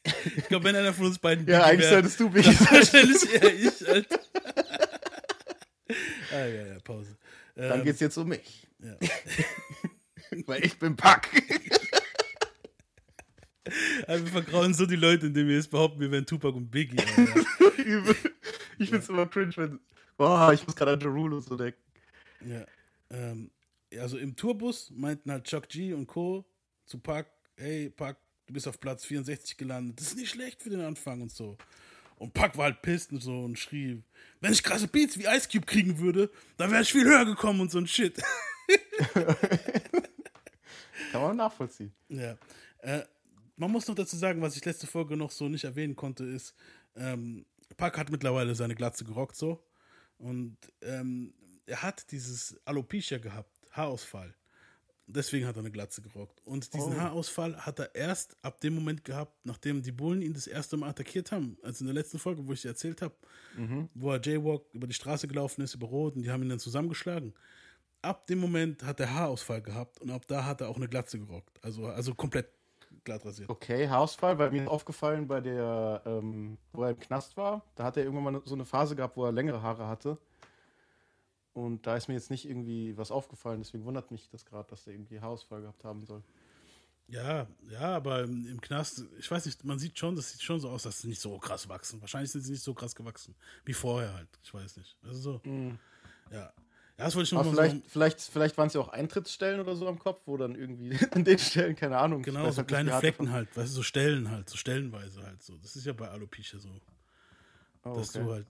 ich 0.03 0.47
glaube, 0.47 0.65
wenn 0.65 0.75
einer 0.75 0.93
von 0.93 1.05
uns 1.05 1.19
beiden 1.19 1.45
Ja, 1.47 1.59
Biggie 1.59 1.69
eigentlich 1.69 1.81
wär, 1.85 1.89
solltest 1.91 2.19
du 2.19 2.29
Biggie 2.31 2.47
dann 2.47 2.55
sein. 2.55 2.71
wahrscheinlich 2.71 3.33
eher 3.33 3.53
ich, 3.67 3.87
Alter. 3.87 4.19
ah, 6.31 6.45
ja, 6.45 6.65
ja, 6.67 6.79
Pause. 6.79 7.17
Dann 7.55 7.79
Ähm, 7.79 7.85
geht's 7.85 7.99
jetzt 7.99 8.17
um 8.17 8.29
mich. 8.29 8.67
ja. 8.79 8.97
Weil 10.47 10.65
ich 10.65 10.77
bin 10.79 10.95
Pack. 10.95 11.29
Also 14.07 14.25
wir 14.25 14.31
vergrauen 14.31 14.73
so 14.73 14.85
die 14.85 14.95
Leute, 14.95 15.27
indem 15.27 15.47
wir 15.47 15.55
jetzt 15.55 15.71
behaupten, 15.71 15.99
wir 15.99 16.11
wären 16.11 16.25
Tupac 16.25 16.55
und 16.55 16.69
Biggie. 16.69 16.97
Ich 18.79 18.91
find's 18.91 19.09
immer 19.09 19.25
cringe, 19.25 19.53
wenn. 19.55 19.79
Boah, 20.17 20.53
ich 20.53 20.63
muss 20.65 20.75
gerade 20.75 20.93
an 20.93 20.99
Derulo 20.99 21.39
so 21.39 21.55
denken. 21.55 21.81
Ja. 22.45 22.63
Ähm, 23.09 23.49
also 23.99 24.17
im 24.17 24.35
Tourbus 24.35 24.91
meinten 24.95 25.31
halt 25.31 25.45
Chuck 25.45 25.67
G 25.69 25.93
und 25.93 26.05
Co. 26.05 26.45
zu 26.85 26.99
Pac, 26.99 27.27
hey 27.55 27.89
Pac, 27.89 28.17
du 28.45 28.53
bist 28.53 28.67
auf 28.67 28.79
Platz 28.79 29.05
64 29.05 29.57
gelandet. 29.57 29.99
Das 29.99 30.09
ist 30.09 30.17
nicht 30.17 30.29
schlecht 30.29 30.61
für 30.61 30.69
den 30.69 30.81
Anfang 30.81 31.21
und 31.21 31.31
so. 31.31 31.57
Und 32.17 32.33
Pac 32.33 32.57
war 32.57 32.65
halt 32.65 32.81
pissed 32.81 33.11
und 33.11 33.21
so 33.21 33.43
und 33.43 33.57
schrie, 33.59 34.01
wenn 34.41 34.51
ich 34.51 34.63
krasse 34.63 34.87
Beats 34.87 35.17
wie 35.17 35.25
Ice 35.25 35.47
Cube 35.51 35.65
kriegen 35.65 35.99
würde, 35.99 36.29
dann 36.57 36.71
wäre 36.71 36.81
ich 36.81 36.91
viel 36.91 37.05
höher 37.05 37.25
gekommen 37.25 37.61
und 37.61 37.71
so 37.71 37.77
ein 37.77 37.87
Shit. 37.87 38.21
Kann 41.11 41.21
man 41.21 41.37
nachvollziehen. 41.37 41.93
ja. 42.09 42.37
Äh, 42.79 43.03
man 43.57 43.71
muss 43.71 43.87
noch 43.87 43.95
dazu 43.95 44.15
sagen, 44.15 44.41
was 44.41 44.55
ich 44.55 44.63
letzte 44.65 44.87
Folge 44.87 45.17
noch 45.17 45.31
so 45.31 45.49
nicht 45.49 45.63
erwähnen 45.65 45.95
konnte, 45.95 46.23
ist, 46.23 46.55
ähm, 46.95 47.45
Pac 47.75 47.97
hat 47.97 48.09
mittlerweile 48.11 48.55
seine 48.55 48.75
Glatze 48.75 49.03
gerockt 49.03 49.35
so. 49.35 49.63
Und 50.17 50.57
ähm, 50.81 51.33
er 51.65 51.81
hat 51.83 52.11
dieses 52.11 52.59
Alopecia 52.65 53.17
gehabt, 53.17 53.51
Haarausfall. 53.71 54.33
Deswegen 55.09 55.45
hat 55.47 55.55
er 55.55 55.59
eine 55.59 55.71
Glatze 55.71 56.01
gerockt. 56.01 56.41
Und 56.45 56.73
diesen 56.73 56.93
Oh. 56.93 56.97
Haarausfall 56.99 57.55
hat 57.65 57.79
er 57.79 57.95
erst 57.95 58.35
ab 58.41 58.59
dem 58.61 58.75
Moment 58.75 59.05
gehabt, 59.05 59.33
nachdem 59.45 59.81
die 59.81 59.91
Bullen 59.91 60.21
ihn 60.21 60.33
das 60.33 60.47
erste 60.47 60.75
Mal 60.75 60.89
attackiert 60.89 61.31
haben. 61.31 61.57
Also 61.63 61.81
in 61.81 61.85
der 61.87 61.93
letzten 61.93 62.19
Folge, 62.19 62.45
wo 62.45 62.51
ich 62.53 62.61
dir 62.61 62.69
erzählt 62.69 63.01
habe, 63.01 63.15
wo 63.93 64.11
er 64.11 64.21
Jaywalk 64.21 64.65
über 64.73 64.85
die 64.87 64.93
Straße 64.93 65.27
gelaufen 65.27 65.61
ist, 65.61 65.75
über 65.75 65.87
Rot 65.87 66.15
und 66.15 66.23
die 66.23 66.29
haben 66.31 66.43
ihn 66.43 66.49
dann 66.49 66.59
zusammengeschlagen. 66.59 67.33
Ab 68.01 68.27
dem 68.27 68.39
Moment 68.39 68.83
hat 68.83 68.99
er 68.99 69.13
Haarausfall 69.13 69.61
gehabt 69.61 70.01
und 70.01 70.09
ab 70.11 70.25
da 70.27 70.45
hat 70.45 70.61
er 70.61 70.69
auch 70.69 70.75
eine 70.77 70.87
Glatze 70.89 71.19
gerockt. 71.19 71.63
Also, 71.63 71.85
also 71.87 72.13
komplett 72.13 72.49
glatt 73.07 73.25
rasiert. 73.25 73.49
Okay, 73.49 73.89
Haarausfall, 73.89 74.37
weil 74.37 74.51
mir 74.51 74.63
ist 74.63 74.69
aufgefallen 74.69 75.27
bei 75.27 75.41
der, 75.41 76.01
ähm, 76.05 76.57
wo 76.73 76.83
er 76.83 76.91
im 76.91 76.99
Knast 76.99 77.35
war, 77.37 77.63
da 77.75 77.85
hat 77.85 77.97
er 77.97 78.03
irgendwann 78.03 78.33
mal 78.33 78.41
so 78.45 78.53
eine 78.53 78.65
Phase 78.65 78.95
gehabt, 78.95 79.17
wo 79.17 79.25
er 79.25 79.31
längere 79.31 79.61
Haare 79.61 79.87
hatte. 79.87 80.17
Und 81.53 81.87
da 81.87 81.95
ist 81.95 82.07
mir 82.07 82.13
jetzt 82.13 82.29
nicht 82.29 82.47
irgendwie 82.47 82.95
was 82.97 83.09
aufgefallen, 83.09 83.61
deswegen 83.61 83.85
wundert 83.85 84.11
mich 84.11 84.29
das 84.29 84.45
gerade, 84.45 84.69
dass 84.69 84.85
er 84.85 84.93
irgendwie 84.93 85.19
Haarausfall 85.19 85.61
gehabt 85.61 85.83
haben 85.83 86.05
soll. 86.05 86.21
Ja, 87.07 87.47
ja, 87.69 87.95
aber 87.95 88.23
im, 88.23 88.45
im 88.45 88.59
Knast, 88.59 89.05
ich 89.17 89.31
weiß 89.31 89.45
nicht, 89.45 89.63
man 89.63 89.79
sieht 89.79 89.97
schon, 89.97 90.15
das 90.15 90.31
sieht 90.33 90.41
schon 90.43 90.59
so 90.59 90.69
aus, 90.69 90.83
dass 90.83 91.01
sie 91.01 91.07
nicht 91.07 91.21
so 91.21 91.39
krass 91.39 91.67
wachsen. 91.69 92.01
Wahrscheinlich 92.01 92.31
sind 92.31 92.41
sie 92.41 92.51
nicht 92.51 92.63
so 92.63 92.73
krass 92.73 92.93
gewachsen 92.93 93.33
wie 93.63 93.73
vorher 93.73 94.13
halt. 94.13 94.27
Ich 94.43 94.53
weiß 94.53 94.75
nicht. 94.77 94.97
Also 95.03 95.19
so, 95.19 95.41
ja. 96.31 96.51
Ja, 96.97 97.05
das 97.05 97.15
wollte 97.15 97.27
ich 97.27 97.31
noch 97.31 97.43
mal 97.43 97.51
vielleicht, 97.51 97.83
so. 97.83 97.89
vielleicht, 97.89 98.21
vielleicht 98.21 98.57
waren 98.57 98.67
es 98.67 98.73
ja 98.73 98.81
auch 98.81 98.89
Eintrittsstellen 98.89 99.59
oder 99.59 99.75
so 99.75 99.87
am 99.87 99.99
Kopf, 99.99 100.21
wo 100.25 100.35
dann 100.37 100.55
irgendwie 100.55 100.97
an 101.11 101.23
den 101.23 101.37
Stellen, 101.37 101.75
keine 101.75 101.97
Ahnung. 101.97 102.23
Genau, 102.23 102.49
so 102.49 102.57
halt 102.57 102.67
kleine 102.67 102.91
Flecken 102.93 103.31
halt, 103.31 103.55
weißt 103.55 103.69
du, 103.69 103.75
so 103.75 103.83
Stellen 103.83 104.31
halt, 104.31 104.49
so 104.49 104.57
stellenweise 104.57 105.21
halt 105.23 105.43
so. 105.43 105.57
Das 105.57 105.75
ist 105.75 105.85
ja 105.85 105.93
bei 105.93 106.09
Alopecia 106.09 106.59
so, 106.59 106.69
Oh, 107.87 107.95
dass 107.95 108.15
okay. 108.15 108.25
du 108.25 108.31
halt, 108.31 108.47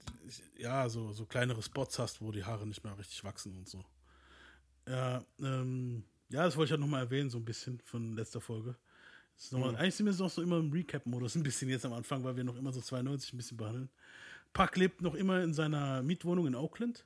ja, 0.57 0.89
so, 0.89 1.11
so 1.13 1.25
kleinere 1.25 1.61
Spots 1.61 1.99
hast, 1.99 2.21
wo 2.21 2.31
die 2.31 2.43
Haare 2.43 2.65
nicht 2.65 2.83
mehr 2.83 2.97
richtig 2.97 3.23
wachsen 3.23 3.55
und 3.57 3.67
so. 3.67 3.83
Ja, 4.87 5.23
ähm, 5.39 6.03
ja, 6.29 6.45
das 6.45 6.55
wollte 6.55 6.67
ich 6.67 6.71
halt 6.71 6.81
nochmal 6.81 7.03
erwähnen, 7.03 7.29
so 7.29 7.37
ein 7.37 7.45
bisschen 7.45 7.79
von 7.81 8.15
letzter 8.15 8.41
Folge. 8.41 8.75
Das 9.35 9.45
ist 9.45 9.51
noch 9.53 9.59
mal, 9.59 9.75
Eigentlich 9.75 9.95
sind 9.95 10.05
wir 10.05 10.13
noch 10.13 10.29
so 10.29 10.41
immer 10.41 10.57
im 10.57 10.71
Recap-Modus, 10.71 11.35
ein 11.35 11.43
bisschen 11.43 11.69
jetzt 11.69 11.85
am 11.85 11.93
Anfang, 11.93 12.23
weil 12.23 12.35
wir 12.35 12.43
noch 12.43 12.55
immer 12.55 12.71
so 12.71 12.81
92 12.81 13.33
ein 13.33 13.37
bisschen 13.37 13.57
behandeln. 13.57 13.89
Pack 14.53 14.77
lebt 14.77 15.01
noch 15.01 15.13
immer 15.13 15.43
in 15.43 15.53
seiner 15.53 16.01
Mietwohnung 16.01 16.47
in 16.47 16.55
Oakland. 16.55 17.05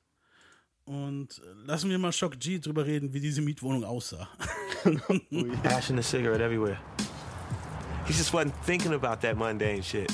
Und 0.85 1.39
äh, 1.39 1.67
lassen 1.67 1.89
wir 1.89 1.99
mal 1.99 2.11
Shock 2.11 2.39
G 2.39 2.59
drüber 2.59 2.85
reden, 2.85 3.13
wie 3.13 3.19
diese 3.19 3.41
Mietwohnung 3.41 3.83
aussah. 3.83 4.27
Ui. 5.31 5.51
Ash 5.63 5.89
and 5.89 5.99
a 5.99 6.03
cigarette 6.03 6.41
everywhere. 6.41 6.79
He 8.05 8.13
just 8.13 8.33
wasn't 8.33 8.53
thinking 8.65 8.93
about 8.93 9.21
that 9.21 9.37
mundane 9.37 9.83
shit. 9.83 10.11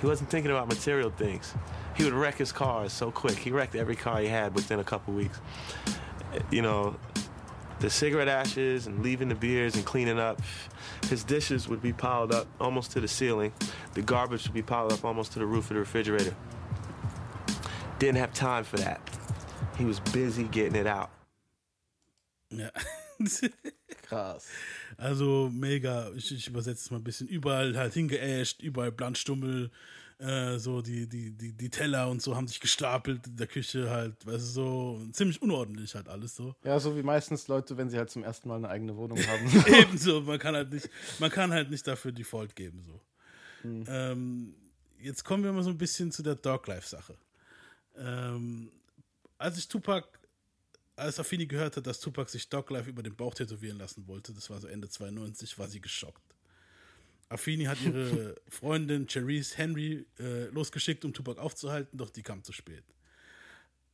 He 0.00 0.06
wasn't 0.06 0.30
thinking 0.30 0.50
about 0.50 0.68
material 0.68 1.10
things. 1.10 1.54
He 1.96 2.04
would 2.04 2.14
wreck 2.14 2.38
his 2.38 2.52
cars 2.52 2.92
so 2.92 3.10
quick. 3.10 3.36
He 3.36 3.50
wrecked 3.50 3.74
every 3.74 3.96
car 3.96 4.20
he 4.20 4.28
had 4.28 4.54
within 4.54 4.78
a 4.78 4.84
couple 4.84 5.14
weeks. 5.14 5.40
You 6.50 6.62
know, 6.62 6.96
the 7.80 7.90
cigarette 7.90 8.28
ashes 8.28 8.86
and 8.86 9.02
leaving 9.02 9.28
the 9.28 9.34
beers 9.34 9.74
and 9.74 9.84
cleaning 9.84 10.18
up. 10.18 10.40
His 11.08 11.24
dishes 11.24 11.68
would 11.68 11.82
be 11.82 11.92
piled 11.92 12.32
up 12.32 12.46
almost 12.60 12.92
to 12.92 13.00
the 13.00 13.08
ceiling. 13.08 13.52
The 13.94 14.02
garbage 14.02 14.44
would 14.44 14.54
be 14.54 14.62
piled 14.62 14.92
up 14.92 15.04
almost 15.04 15.32
to 15.32 15.38
the 15.38 15.46
roof 15.46 15.64
of 15.64 15.74
the 15.74 15.80
refrigerator. 15.80 16.34
Didn't 17.98 18.18
have 18.18 18.32
time 18.32 18.64
for 18.64 18.76
that. 18.78 19.00
He 19.78 19.84
was 19.84 20.00
busy 20.12 20.44
getting 20.44 20.74
it 20.80 20.86
out. 20.86 21.10
Ja. 22.50 22.70
Krass. 24.02 24.46
Also 24.96 25.50
mega, 25.52 26.10
ich, 26.14 26.32
ich 26.32 26.48
übersetze 26.48 26.84
es 26.84 26.90
mal 26.90 26.98
ein 26.98 27.04
bisschen. 27.04 27.26
Überall 27.28 27.76
halt 27.76 27.94
hingeäscht, 27.94 28.62
überall 28.62 28.92
Blattstummel, 28.92 29.70
Äh, 30.18 30.58
so 30.58 30.80
die, 30.80 31.08
die, 31.08 31.32
die, 31.32 31.52
die 31.52 31.70
Teller 31.70 32.08
und 32.08 32.22
so 32.22 32.36
haben 32.36 32.46
sich 32.46 32.60
gestapelt 32.60 33.26
in 33.26 33.36
der 33.36 33.48
Küche 33.48 33.90
halt, 33.90 34.24
weißt 34.24 34.38
du, 34.38 34.50
so 34.52 35.06
ziemlich 35.10 35.42
unordentlich 35.42 35.96
halt 35.96 36.08
alles 36.08 36.36
so. 36.36 36.54
Ja, 36.62 36.78
so 36.78 36.96
wie 36.96 37.02
meistens 37.02 37.48
Leute, 37.48 37.76
wenn 37.76 37.90
sie 37.90 37.98
halt 37.98 38.10
zum 38.10 38.22
ersten 38.22 38.48
Mal 38.48 38.56
eine 38.56 38.68
eigene 38.68 38.96
Wohnung 38.96 39.18
haben. 39.26 39.64
Ebenso, 39.74 40.20
man 40.20 40.38
kann 40.38 40.54
halt 40.54 40.72
nicht, 40.72 40.88
man 41.18 41.30
kann 41.30 41.50
halt 41.52 41.68
nicht 41.70 41.84
dafür 41.86 42.12
Default 42.12 42.54
geben 42.54 42.84
so. 42.86 43.00
Ähm, 43.64 44.54
jetzt 45.00 45.24
kommen 45.24 45.42
wir 45.42 45.52
mal 45.52 45.64
so 45.64 45.70
ein 45.70 45.78
bisschen 45.78 46.12
zu 46.12 46.22
der 46.22 46.36
Dog 46.36 46.68
Life 46.68 46.88
Sache. 46.88 47.16
Ähm, 47.96 48.70
als 49.38 49.58
ich 49.58 49.68
Tupac, 49.68 50.06
als 50.96 51.18
Affini 51.18 51.46
gehört 51.46 51.76
hat, 51.76 51.86
dass 51.86 52.00
Tupac 52.00 52.30
sich 52.30 52.48
Dog 52.48 52.70
Life 52.70 52.88
über 52.88 53.02
den 53.02 53.16
Bauch 53.16 53.34
tätowieren 53.34 53.78
lassen 53.78 54.06
wollte, 54.06 54.32
das 54.32 54.48
war 54.50 54.60
so 54.60 54.68
Ende 54.68 54.88
92, 54.88 55.58
war 55.58 55.68
sie 55.68 55.80
geschockt. 55.80 56.22
Affini 57.28 57.64
hat 57.64 57.80
ihre 57.80 58.34
Freundin 58.48 59.06
Cherise 59.08 59.56
Henry 59.56 60.06
äh, 60.18 60.46
losgeschickt, 60.46 61.04
um 61.04 61.12
Tupac 61.12 61.40
aufzuhalten, 61.40 61.98
doch 61.98 62.10
die 62.10 62.22
kam 62.22 62.44
zu 62.44 62.52
spät. 62.52 62.84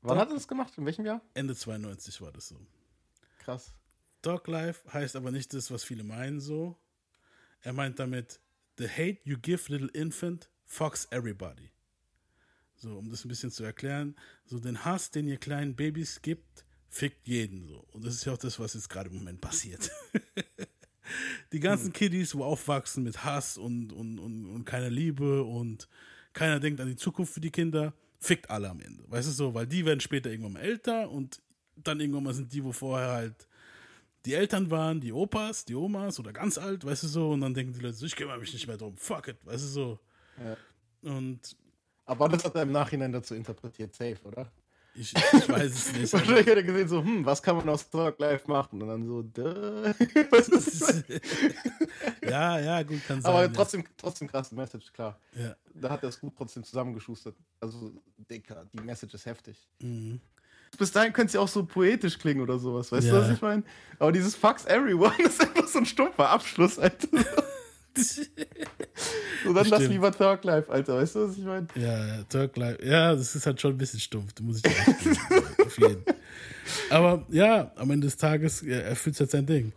Wann 0.02 0.18
hat 0.18 0.28
er 0.28 0.34
das 0.34 0.48
gemacht? 0.48 0.76
In 0.78 0.86
welchem 0.86 1.04
Jahr? 1.04 1.20
Ende 1.34 1.54
92 1.54 2.20
war 2.20 2.32
das 2.32 2.48
so. 2.48 2.56
Krass. 3.38 3.72
Dog 4.22 4.46
Life 4.48 4.90
heißt 4.92 5.16
aber 5.16 5.30
nicht 5.30 5.52
das, 5.54 5.70
was 5.70 5.84
viele 5.84 6.04
meinen 6.04 6.40
so. 6.40 6.78
Er 7.62 7.72
meint 7.72 7.98
damit, 7.98 8.40
the 8.78 8.88
hate 8.88 9.20
you 9.24 9.36
give 9.38 9.70
little 9.70 9.90
infant 9.92 10.48
fucks 10.64 11.06
everybody. 11.10 11.70
So, 12.80 12.96
um 12.96 13.10
das 13.10 13.24
ein 13.24 13.28
bisschen 13.28 13.50
zu 13.50 13.62
erklären, 13.62 14.16
so 14.46 14.58
den 14.58 14.84
Hass, 14.86 15.10
den 15.10 15.28
ihr 15.28 15.36
kleinen 15.36 15.76
Babys 15.76 16.22
gibt, 16.22 16.64
fickt 16.88 17.28
jeden 17.28 17.66
so. 17.66 17.84
Und 17.92 18.06
das 18.06 18.14
ist 18.14 18.24
ja 18.24 18.32
auch 18.32 18.38
das, 18.38 18.58
was 18.58 18.72
jetzt 18.72 18.88
gerade 18.88 19.10
im 19.10 19.16
Moment 19.16 19.40
passiert. 19.40 19.90
Die 21.52 21.60
ganzen 21.60 21.92
Kiddies, 21.92 22.34
wo 22.34 22.44
aufwachsen 22.44 23.02
mit 23.02 23.24
Hass 23.24 23.58
und, 23.58 23.92
und, 23.92 24.18
und, 24.18 24.46
und 24.46 24.64
keiner 24.64 24.88
Liebe 24.88 25.42
und 25.42 25.88
keiner 26.32 26.60
denkt 26.60 26.80
an 26.80 26.86
die 26.86 26.96
Zukunft 26.96 27.34
für 27.34 27.40
die 27.40 27.50
Kinder, 27.50 27.92
fickt 28.18 28.48
alle 28.48 28.70
am 28.70 28.80
Ende. 28.80 29.02
Weißt 29.08 29.28
du 29.28 29.32
so, 29.32 29.52
weil 29.52 29.66
die 29.66 29.84
werden 29.84 30.00
später 30.00 30.30
irgendwann 30.30 30.52
mal 30.54 30.60
älter 30.60 31.10
und 31.10 31.42
dann 31.76 32.00
irgendwann 32.00 32.22
mal 32.22 32.34
sind 32.34 32.52
die, 32.52 32.62
wo 32.62 32.72
vorher 32.72 33.10
halt 33.10 33.48
die 34.24 34.34
Eltern 34.34 34.70
waren, 34.70 35.00
die 35.00 35.12
Opas, 35.12 35.64
die 35.64 35.74
Omas 35.74 36.20
oder 36.20 36.32
ganz 36.32 36.58
alt, 36.58 36.84
weißt 36.84 37.02
du 37.02 37.08
so, 37.08 37.30
und 37.30 37.40
dann 37.40 37.54
denken 37.54 37.72
die 37.72 37.80
Leute 37.80 37.94
so, 37.94 38.06
ich 38.06 38.16
kümmere 38.16 38.38
mich 38.38 38.52
nicht 38.52 38.66
mehr 38.66 38.76
drum, 38.76 38.96
fuck 38.96 39.28
it, 39.28 39.44
weißt 39.44 39.64
du 39.64 39.68
so. 39.68 40.00
Ja. 40.38 40.56
Und 41.10 41.56
Aber 42.10 42.28
das 42.28 42.44
hat 42.44 42.56
er 42.56 42.62
im 42.62 42.72
Nachhinein 42.72 43.12
dazu 43.12 43.36
interpretiert, 43.36 43.94
safe, 43.94 44.18
oder? 44.24 44.50
ich, 44.94 45.14
ich 45.14 45.48
weiß 45.48 45.72
es 45.72 45.92
nicht. 45.92 46.12
Wahrscheinlich 46.12 46.46
hat 46.48 46.56
er 46.56 46.62
gesehen, 46.64 46.88
so, 46.88 47.02
hm, 47.04 47.24
was 47.24 47.40
kann 47.40 47.56
man 47.56 47.68
aus 47.68 47.88
Talk 47.88 48.18
Live 48.18 48.48
machen? 48.48 48.82
Und 48.82 48.88
dann 48.88 49.06
so, 49.06 49.22
duh. 49.22 49.44
Was 50.30 50.48
ist 50.48 50.82
das? 50.82 51.04
ja, 52.28 52.58
ja, 52.58 52.82
gut, 52.82 53.06
kann 53.06 53.22
sein. 53.22 53.30
Aber 53.32 53.42
ja. 53.42 53.48
trotzdem, 53.48 53.84
trotzdem 53.96 54.26
krasse 54.26 54.56
Message, 54.56 54.92
klar. 54.92 55.20
Ja. 55.34 55.54
Da 55.72 55.90
hat 55.90 56.02
er 56.02 56.08
es 56.08 56.18
gut 56.18 56.34
trotzdem 56.36 56.64
zusammengeschustert. 56.64 57.36
Also, 57.60 57.92
Dicker, 58.28 58.66
die 58.72 58.80
Message 58.80 59.14
ist 59.14 59.26
heftig. 59.26 59.68
Mhm. 59.80 60.20
Bis 60.76 60.90
dahin 60.90 61.12
könnte 61.12 61.28
es 61.28 61.34
ja 61.34 61.40
auch 61.40 61.48
so 61.48 61.64
poetisch 61.64 62.18
klingen 62.18 62.40
oder 62.40 62.58
sowas, 62.58 62.90
weißt 62.90 63.06
Ja. 63.06 63.12
du, 63.14 63.20
was 63.20 63.30
ich 63.30 63.40
meine? 63.40 63.62
Aber 64.00 64.10
dieses 64.10 64.34
Fucks 64.34 64.64
Everyone 64.66 65.14
ist 65.22 65.40
einfach 65.40 65.68
so 65.68 65.78
ein 65.78 65.86
stumpfer 65.86 66.28
Abschluss, 66.28 66.78
Alter. 66.78 67.08
So, 69.44 69.54
dann 69.54 69.66
lass 69.68 69.88
lieber 69.88 70.12
Talk 70.12 70.44
Live, 70.44 70.68
Alter, 70.68 70.96
weißt 70.96 71.14
du, 71.14 71.28
was 71.28 71.38
ich 71.38 71.44
meine? 71.44 71.66
Ja, 71.74 72.06
ja, 72.06 72.48
Life. 72.54 72.84
Ja, 72.84 73.14
das 73.14 73.34
ist 73.34 73.46
halt 73.46 73.60
schon 73.60 73.72
ein 73.72 73.78
bisschen 73.78 74.00
stumpf, 74.00 74.34
da 74.34 74.44
muss 74.44 74.58
ich. 74.58 75.64
Auf 75.64 75.78
jeden. 75.78 76.04
Aber 76.90 77.26
ja, 77.30 77.72
am 77.76 77.90
Ende 77.90 78.06
des 78.06 78.16
Tages 78.18 78.62
erfüllt 78.62 79.14
es 79.14 79.20
halt 79.20 79.30
sein 79.30 79.46
Ding. 79.46 79.72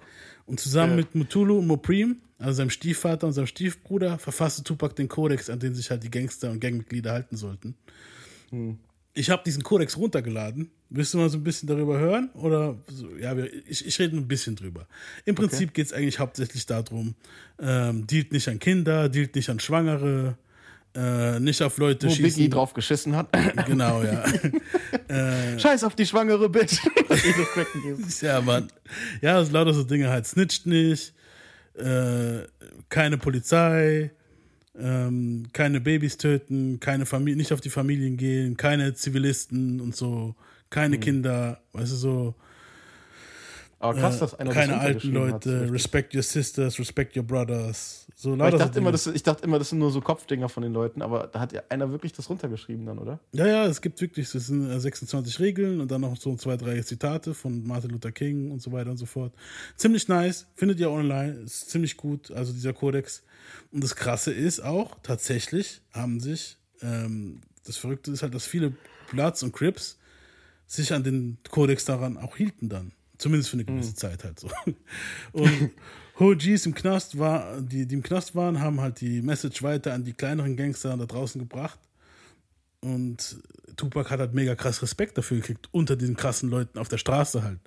Und 0.45 0.59
zusammen 0.59 0.91
Ja. 0.91 0.97
mit 0.97 1.15
Mutulu 1.15 1.59
und 1.59 1.67
Moprim, 1.67 2.17
also 2.37 2.57
seinem 2.57 2.69
Stiefvater 2.69 3.27
und 3.27 3.33
seinem 3.33 3.47
Stiefbruder, 3.47 4.19
verfasste 4.19 4.63
Tupac 4.63 4.95
den 4.95 5.07
Kodex, 5.07 5.49
an 5.49 5.59
den 5.59 5.73
sich 5.73 5.89
halt 5.89 6.03
die 6.03 6.11
Gangster 6.11 6.51
und 6.51 6.59
Gangmitglieder 6.59 7.13
halten 7.13 7.37
sollten. 7.37 7.75
Hm. 8.49 8.77
Ich 9.15 9.29
habe 9.29 9.43
diesen 9.45 9.63
Kodex 9.63 9.95
runtergeladen. 9.97 10.71
Willst 10.89 11.13
du 11.13 11.19
mal 11.19 11.29
so 11.29 11.37
ein 11.37 11.43
bisschen 11.43 11.67
darüber 11.67 11.99
hören? 11.99 12.29
Oder 12.33 12.77
so, 12.87 13.15
ja, 13.15 13.35
ich, 13.67 13.85
ich 13.85 13.99
rede 13.99 14.17
ein 14.17 14.27
bisschen 14.27 14.55
drüber. 14.55 14.87
Im 15.25 15.35
Prinzip 15.35 15.73
geht 15.73 15.87
es 15.87 15.93
eigentlich 15.93 16.19
hauptsächlich 16.19 16.65
darum, 16.65 17.15
ähm, 17.59 18.07
dealt 18.07 18.31
nicht 18.31 18.47
an 18.47 18.59
Kinder, 18.59 19.09
dealt 19.09 19.35
nicht 19.35 19.49
an 19.49 19.59
Schwangere, 19.59 20.37
äh, 20.95 21.39
nicht 21.39 21.61
auf 21.61 21.77
Leute 21.77 22.07
Wo 22.07 22.11
schießen. 22.11 22.23
Biggie 22.23 22.49
drauf 22.49 22.73
geschissen 22.73 23.15
hat. 23.15 23.29
Genau, 23.67 24.03
ja. 24.03 24.23
äh, 25.07 25.59
Scheiß 25.59 25.83
auf 25.83 25.95
die 25.95 26.05
schwangere 26.05 26.49
Bitch. 26.49 26.79
Ja, 28.21 28.41
Mann. 28.41 28.67
Ja, 29.21 29.39
das 29.39 29.51
lauter 29.51 29.73
so 29.73 29.83
Dinge 29.83 30.09
halt. 30.09 30.25
Snitcht 30.25 30.65
nicht, 30.65 31.13
äh, 31.75 32.41
keine 32.89 33.17
Polizei, 33.17 34.11
ähm, 34.79 35.43
keine 35.53 35.81
Babys 35.81 36.17
töten, 36.17 36.79
keine 36.79 37.05
Familie, 37.05 37.37
nicht 37.37 37.53
auf 37.53 37.61
die 37.61 37.69
Familien 37.69 38.17
gehen, 38.17 38.57
keine 38.57 38.93
Zivilisten 38.93 39.79
und 39.81 39.95
so, 39.95 40.35
keine 40.69 40.97
Kinder, 40.97 41.61
weißt 41.73 41.91
du 41.91 41.95
so. 41.95 42.35
Aber 43.79 43.99
krass, 43.99 44.19
dass 44.19 44.33
einer 44.33 44.51
Äh, 44.51 44.53
keine 44.53 44.79
alten 44.79 45.15
runtergeschrieben 45.15 45.33
hat. 45.33 45.45
Leute, 45.45 45.71
respect 45.71 46.15
your 46.15 46.23
sisters, 46.23 46.79
respect 46.79 47.17
your 47.17 47.23
brothers. 47.23 48.02
So 48.23 48.35
ich, 48.35 48.55
dachte 48.55 48.79
immer, 48.79 48.93
das, 48.93 49.05
ich 49.05 49.21
dachte 49.21 49.43
immer, 49.43 49.59
das 49.59 49.71
sind 49.71 49.79
nur 49.79 49.91
so 49.91 49.99
Kopfdinger 49.99 50.47
von 50.47 50.63
den 50.63 50.71
Leuten, 50.71 51.01
aber 51.01 51.27
da 51.27 51.41
hat 51.41 51.51
ja 51.51 51.61
einer 51.67 51.91
wirklich 51.91 52.13
das 52.13 52.29
runtergeschrieben 52.29 52.85
dann, 52.85 52.97
oder? 52.97 53.19
Ja, 53.33 53.45
ja, 53.45 53.65
es 53.65 53.81
gibt 53.81 53.99
wirklich, 53.99 54.31
das 54.31 54.47
sind 54.47 54.69
äh, 54.69 54.79
26 54.79 55.41
Regeln 55.41 55.81
und 55.81 55.91
dann 55.91 55.99
noch 55.99 56.15
so 56.15 56.33
zwei, 56.37 56.55
drei 56.55 56.79
Zitate 56.83 57.33
von 57.33 57.67
Martin 57.67 57.89
Luther 57.89 58.13
King 58.13 58.49
und 58.51 58.61
so 58.61 58.71
weiter 58.71 58.91
und 58.91 58.95
so 58.95 59.05
fort. 59.05 59.33
Ziemlich 59.75 60.07
nice, 60.07 60.47
findet 60.55 60.79
ihr 60.79 60.89
online, 60.89 61.33
ist 61.41 61.69
ziemlich 61.69 61.97
gut, 61.97 62.31
also 62.31 62.53
dieser 62.53 62.71
Kodex. 62.71 63.23
Und 63.73 63.83
das 63.83 63.97
Krasse 63.97 64.31
ist 64.31 64.61
auch, 64.61 64.95
tatsächlich 65.03 65.81
haben 65.91 66.21
sich, 66.21 66.57
ähm, 66.81 67.41
das 67.65 67.75
Verrückte 67.75 68.09
ist 68.11 68.23
halt, 68.23 68.33
dass 68.33 68.45
viele 68.45 68.71
Bloods 69.11 69.43
und 69.43 69.51
Crips 69.51 69.99
sich 70.65 70.93
an 70.93 71.03
den 71.03 71.39
Kodex 71.49 71.83
daran 71.83 72.17
auch 72.17 72.37
hielten 72.37 72.69
dann. 72.69 72.93
Zumindest 73.17 73.49
für 73.49 73.57
eine 73.57 73.65
gewisse 73.65 73.95
Zeit 73.95 74.23
halt 74.23 74.39
so. 74.39 74.49
Und 75.33 75.71
OGs 76.19 76.65
im 76.65 76.75
Knast 76.75 77.17
war, 77.17 77.59
die, 77.61 77.87
die 77.87 77.95
im 77.95 78.03
Knast 78.03 78.35
waren, 78.35 78.59
haben 78.59 78.81
halt 78.81 79.01
die 79.01 79.21
Message 79.21 79.63
weiter 79.63 79.93
an 79.93 80.03
die 80.03 80.13
kleineren 80.13 80.55
Gangster 80.55 80.95
da 80.95 81.05
draußen 81.05 81.39
gebracht. 81.39 81.79
Und 82.81 83.37
Tupac 83.77 84.09
hat 84.09 84.19
halt 84.19 84.33
mega 84.33 84.55
krass 84.55 84.81
Respekt 84.81 85.17
dafür 85.17 85.37
gekriegt, 85.37 85.69
unter 85.71 85.95
diesen 85.95 86.15
krassen 86.15 86.49
Leuten 86.49 86.77
auf 86.77 86.89
der 86.89 86.97
Straße 86.97 87.43
halt. 87.43 87.59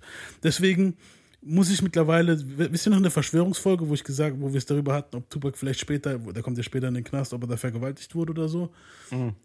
Deswegen 0.42 0.96
muss 1.42 1.70
ich 1.70 1.80
mittlerweile, 1.80 2.38
wisst 2.72 2.86
ihr 2.86 2.90
noch 2.90 2.98
eine 2.98 3.10
Verschwörungsfolge, 3.10 3.88
wo 3.88 3.94
ich 3.94 4.04
gesagt, 4.04 4.36
wo 4.40 4.52
wir 4.52 4.58
es 4.58 4.66
darüber 4.66 4.94
hatten, 4.94 5.16
ob 5.16 5.30
Tupac 5.30 5.56
vielleicht 5.56 5.80
später, 5.80 6.18
der 6.18 6.42
kommt 6.42 6.56
ja 6.56 6.62
später 6.64 6.88
in 6.88 6.94
den 6.94 7.04
Knast, 7.04 7.32
ob 7.32 7.42
er 7.42 7.46
da 7.46 7.56
vergewaltigt 7.56 8.14
wurde 8.14 8.32
oder 8.32 8.48
so. 8.48 8.72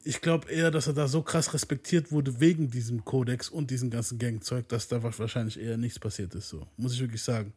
Ich 0.03 0.19
glaube 0.19 0.49
eher, 0.49 0.71
dass 0.71 0.87
er 0.87 0.93
da 0.93 1.07
so 1.07 1.21
krass 1.21 1.53
respektiert 1.53 2.11
wurde 2.11 2.39
wegen 2.39 2.69
diesem 2.71 3.05
Kodex 3.05 3.49
und 3.49 3.69
diesem 3.71 3.91
ganzen 3.91 4.17
Gangzeug, 4.17 4.67
dass 4.69 4.87
da 4.87 5.03
wahrscheinlich 5.03 5.59
eher 5.59 5.77
nichts 5.77 5.99
passiert 5.99 6.33
ist. 6.33 6.49
So, 6.49 6.65
muss 6.75 6.93
ich 6.93 6.99
wirklich 7.01 7.21
sagen. 7.21 7.53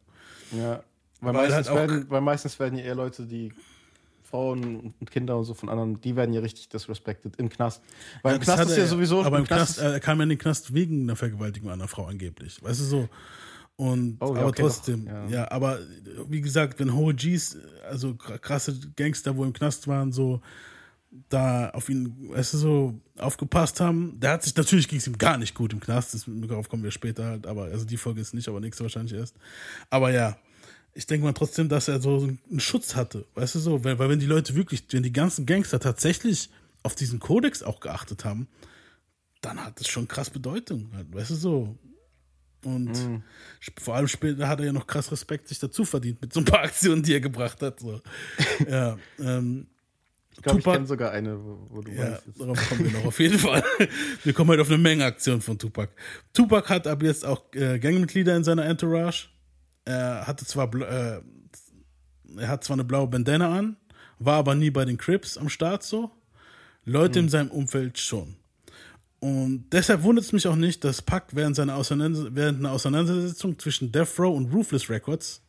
Ja. 0.51 0.83
Weil, 1.21 1.33
Weil 1.33 1.49
meistens, 1.49 1.69
halt 1.69 1.89
werden, 1.89 2.05
weil 2.09 2.21
meistens 2.21 2.59
werden 2.59 2.77
ja 2.77 2.85
eher 2.85 2.95
Leute, 2.95 3.25
die 3.25 3.51
Frauen 4.23 4.93
und 4.99 5.11
Kinder 5.11 5.37
und 5.37 5.45
so 5.45 5.53
von 5.53 5.69
anderen, 5.69 6.01
die 6.01 6.15
werden 6.15 6.33
ja 6.33 6.41
richtig 6.41 6.67
disrespected 6.69 7.35
im 7.37 7.49
Knast. 7.49 7.81
Weil 8.21 8.35
im 8.35 8.41
Das 8.41 8.55
Knast 8.55 8.69
ist 8.71 8.77
er 8.77 8.83
ja 8.83 8.89
sowieso. 8.89 9.23
Aber 9.23 9.37
im 9.39 9.45
Knast, 9.45 9.77
ist- 9.77 9.83
er 9.83 9.99
kam 9.99 10.17
ja 10.19 10.23
in 10.23 10.29
den 10.29 10.37
Knast 10.37 10.73
wegen 10.73 11.03
einer 11.03 11.15
Vergewaltigung 11.15 11.69
einer 11.69 11.87
Frau 11.87 12.05
angeblich. 12.05 12.61
Weißt 12.61 12.79
du 12.81 12.83
so? 12.85 13.09
Und 13.77 14.17
Oh, 14.21 14.33
ja, 14.33 14.39
aber 14.41 14.47
okay, 14.49 14.61
trotzdem, 14.61 15.05
ja. 15.05 15.27
ja. 15.27 15.51
aber 15.51 15.79
wie 16.29 16.39
gesagt, 16.41 16.79
wenn 16.79 16.93
hohe 16.93 17.13
Gs, 17.13 17.57
also 17.89 18.09
kr- 18.11 18.37
krasse 18.39 18.73
Gangster, 18.95 19.35
wo 19.35 19.43
im 19.43 19.51
Knast 19.51 19.87
waren, 19.89 20.11
so 20.13 20.41
da 21.29 21.69
auf 21.71 21.89
ihn, 21.89 22.29
weißt 22.29 22.53
du, 22.53 22.57
so 22.57 22.93
aufgepasst 23.17 23.79
haben, 23.81 24.17
der 24.19 24.31
hat 24.31 24.43
sich, 24.43 24.55
natürlich 24.55 24.87
ging 24.87 24.99
es 24.99 25.07
ihm 25.07 25.17
gar 25.17 25.37
nicht 25.37 25.55
gut 25.55 25.71
im 25.73 25.79
Knast, 25.81 26.13
das, 26.13 26.23
darauf 26.27 26.67
kommen 26.69 26.83
wir 26.83 26.91
später 26.91 27.25
halt, 27.25 27.47
aber 27.47 27.65
also 27.65 27.85
die 27.85 27.97
Folge 27.97 28.21
ist 28.21 28.33
nicht, 28.33 28.47
aber 28.47 28.59
nächste 28.61 28.83
wahrscheinlich 28.83 29.13
erst. 29.13 29.35
Aber 29.89 30.09
ja, 30.11 30.37
ich 30.97 31.05
denke 31.05 31.25
mal 31.25 31.33
trotzdem, 31.33 31.69
dass 31.69 31.87
er 31.89 32.01
so 32.01 32.21
einen 32.49 32.59
Schutz 32.59 32.95
hatte, 32.95 33.25
weißt 33.35 33.55
du 33.55 33.59
so, 33.59 33.83
weil, 33.83 33.99
weil 33.99 34.09
wenn 34.09 34.19
die 34.19 34.25
Leute 34.25 34.55
wirklich, 34.55 34.83
wenn 34.91 35.03
die 35.03 35.13
ganzen 35.13 35.45
Gangster 35.45 35.79
tatsächlich 35.79 36.49
auf 36.83 36.95
diesen 36.95 37.19
Kodex 37.19 37.61
auch 37.63 37.79
geachtet 37.81 38.25
haben, 38.25 38.47
dann 39.41 39.63
hat 39.63 39.79
es 39.81 39.87
schon 39.87 40.07
krass 40.07 40.29
Bedeutung, 40.29 40.89
weißt 41.11 41.31
du 41.31 41.35
so. 41.35 41.77
Und 42.63 42.95
sp- 43.61 43.77
vor 43.79 43.95
allem 43.95 44.07
später 44.07 44.47
hat 44.47 44.59
er 44.59 44.67
ja 44.67 44.73
noch 44.73 44.87
krass 44.87 45.11
Respekt 45.11 45.47
sich 45.49 45.59
dazu 45.59 45.85
verdient 45.85 46.19
mit 46.21 46.33
so 46.33 46.39
ein 46.39 46.45
paar 46.45 46.61
Aktionen, 46.63 47.03
die 47.03 47.13
er 47.13 47.19
gebracht 47.19 47.61
hat. 47.61 47.79
So. 47.79 48.01
ja, 48.67 48.97
ähm, 49.19 49.67
ich 50.31 50.41
glaube, 50.41 50.59
ich 50.59 50.65
kenne 50.65 50.87
sogar 50.87 51.11
eine, 51.11 51.37
wo, 51.69 51.81
du 51.81 51.91
ja, 51.91 52.13
jetzt. 52.13 52.23
darauf 52.39 52.69
kommen 52.69 52.85
wir 52.85 52.91
noch 52.91 53.05
auf 53.05 53.19
jeden 53.19 53.37
Fall. 53.37 53.63
Wir 54.23 54.33
kommen 54.33 54.49
halt 54.49 54.59
auf 54.61 54.67
eine 54.69 54.77
Menge 54.79 55.05
Aktionen 55.05 55.41
von 55.41 55.59
Tupac. 55.59 55.91
Tupac 56.33 56.67
hat 56.69 56.87
ab 56.87 57.03
jetzt 57.03 57.23
auch 57.25 57.43
äh, 57.53 57.77
Gangmitglieder 57.79 58.35
in 58.35 58.43
seiner 58.43 58.65
Entourage. 58.65 59.27
Er 59.85 60.27
hatte 60.27 60.45
zwar 60.45 60.73
äh, 60.75 61.21
er 62.37 62.47
hat 62.47 62.63
zwar 62.63 62.75
eine 62.75 62.83
blaue 62.83 63.07
Bandana 63.07 63.57
an, 63.57 63.77
war 64.19 64.35
aber 64.37 64.55
nie 64.55 64.69
bei 64.71 64.85
den 64.85 64.97
Crips 64.97 65.37
am 65.37 65.49
Start 65.49 65.83
so. 65.83 66.11
Leute 66.83 67.19
in 67.19 67.29
seinem 67.29 67.49
Umfeld 67.51 67.97
schon. 67.97 68.35
Und 69.19 69.65
deshalb 69.71 70.03
wundert 70.03 70.25
es 70.25 70.33
mich 70.33 70.47
auch 70.47 70.55
nicht, 70.55 70.83
dass 70.83 71.01
Pac 71.01 71.35
während, 71.35 71.55
seiner 71.55 71.75
Auseinander 71.75 72.35
während 72.35 72.59
einer 72.59 72.71
Auseinandersetzung 72.71 73.57
zwischen 73.57 73.91
Death 73.91 74.19
Row 74.19 74.35
und 74.35 74.53
Ruthless 74.53 74.89
Records 74.89 75.41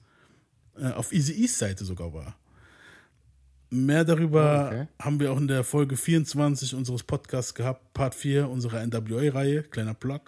äh, 0.79 0.93
auf 0.93 1.13
Easy 1.13 1.35
East 1.35 1.59
Seite 1.59 1.85
sogar 1.85 2.13
war. 2.15 2.37
Mehr 3.69 4.05
darüber 4.05 4.67
Okay. 4.69 4.87
haben 5.01 5.21
wir 5.21 5.33
auch 5.33 5.39
in 5.39 5.49
der 5.49 5.65
Folge 5.65 5.97
24 5.97 6.75
unseres 6.75 7.03
Podcasts 7.03 7.53
gehabt, 7.55 7.93
Part 7.93 8.15
4 8.15 8.49
unserer 8.49 8.87
NWA-Reihe, 8.87 9.65
kleiner 9.65 9.95
Plug. 9.95 10.21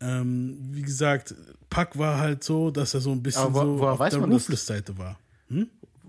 Ähm, 0.00 0.58
wie 0.70 0.82
gesagt, 0.82 1.34
Pack 1.70 1.98
war 1.98 2.18
halt 2.18 2.44
so, 2.44 2.70
dass 2.70 2.94
er 2.94 3.00
so 3.00 3.10
ein 3.12 3.22
bisschen 3.22 3.52
wo- 3.54 3.78
so 3.78 3.86
auf 3.86 3.98
der? 3.98 4.20
Ruthless-Seite 4.20 4.96
war. 4.98 5.18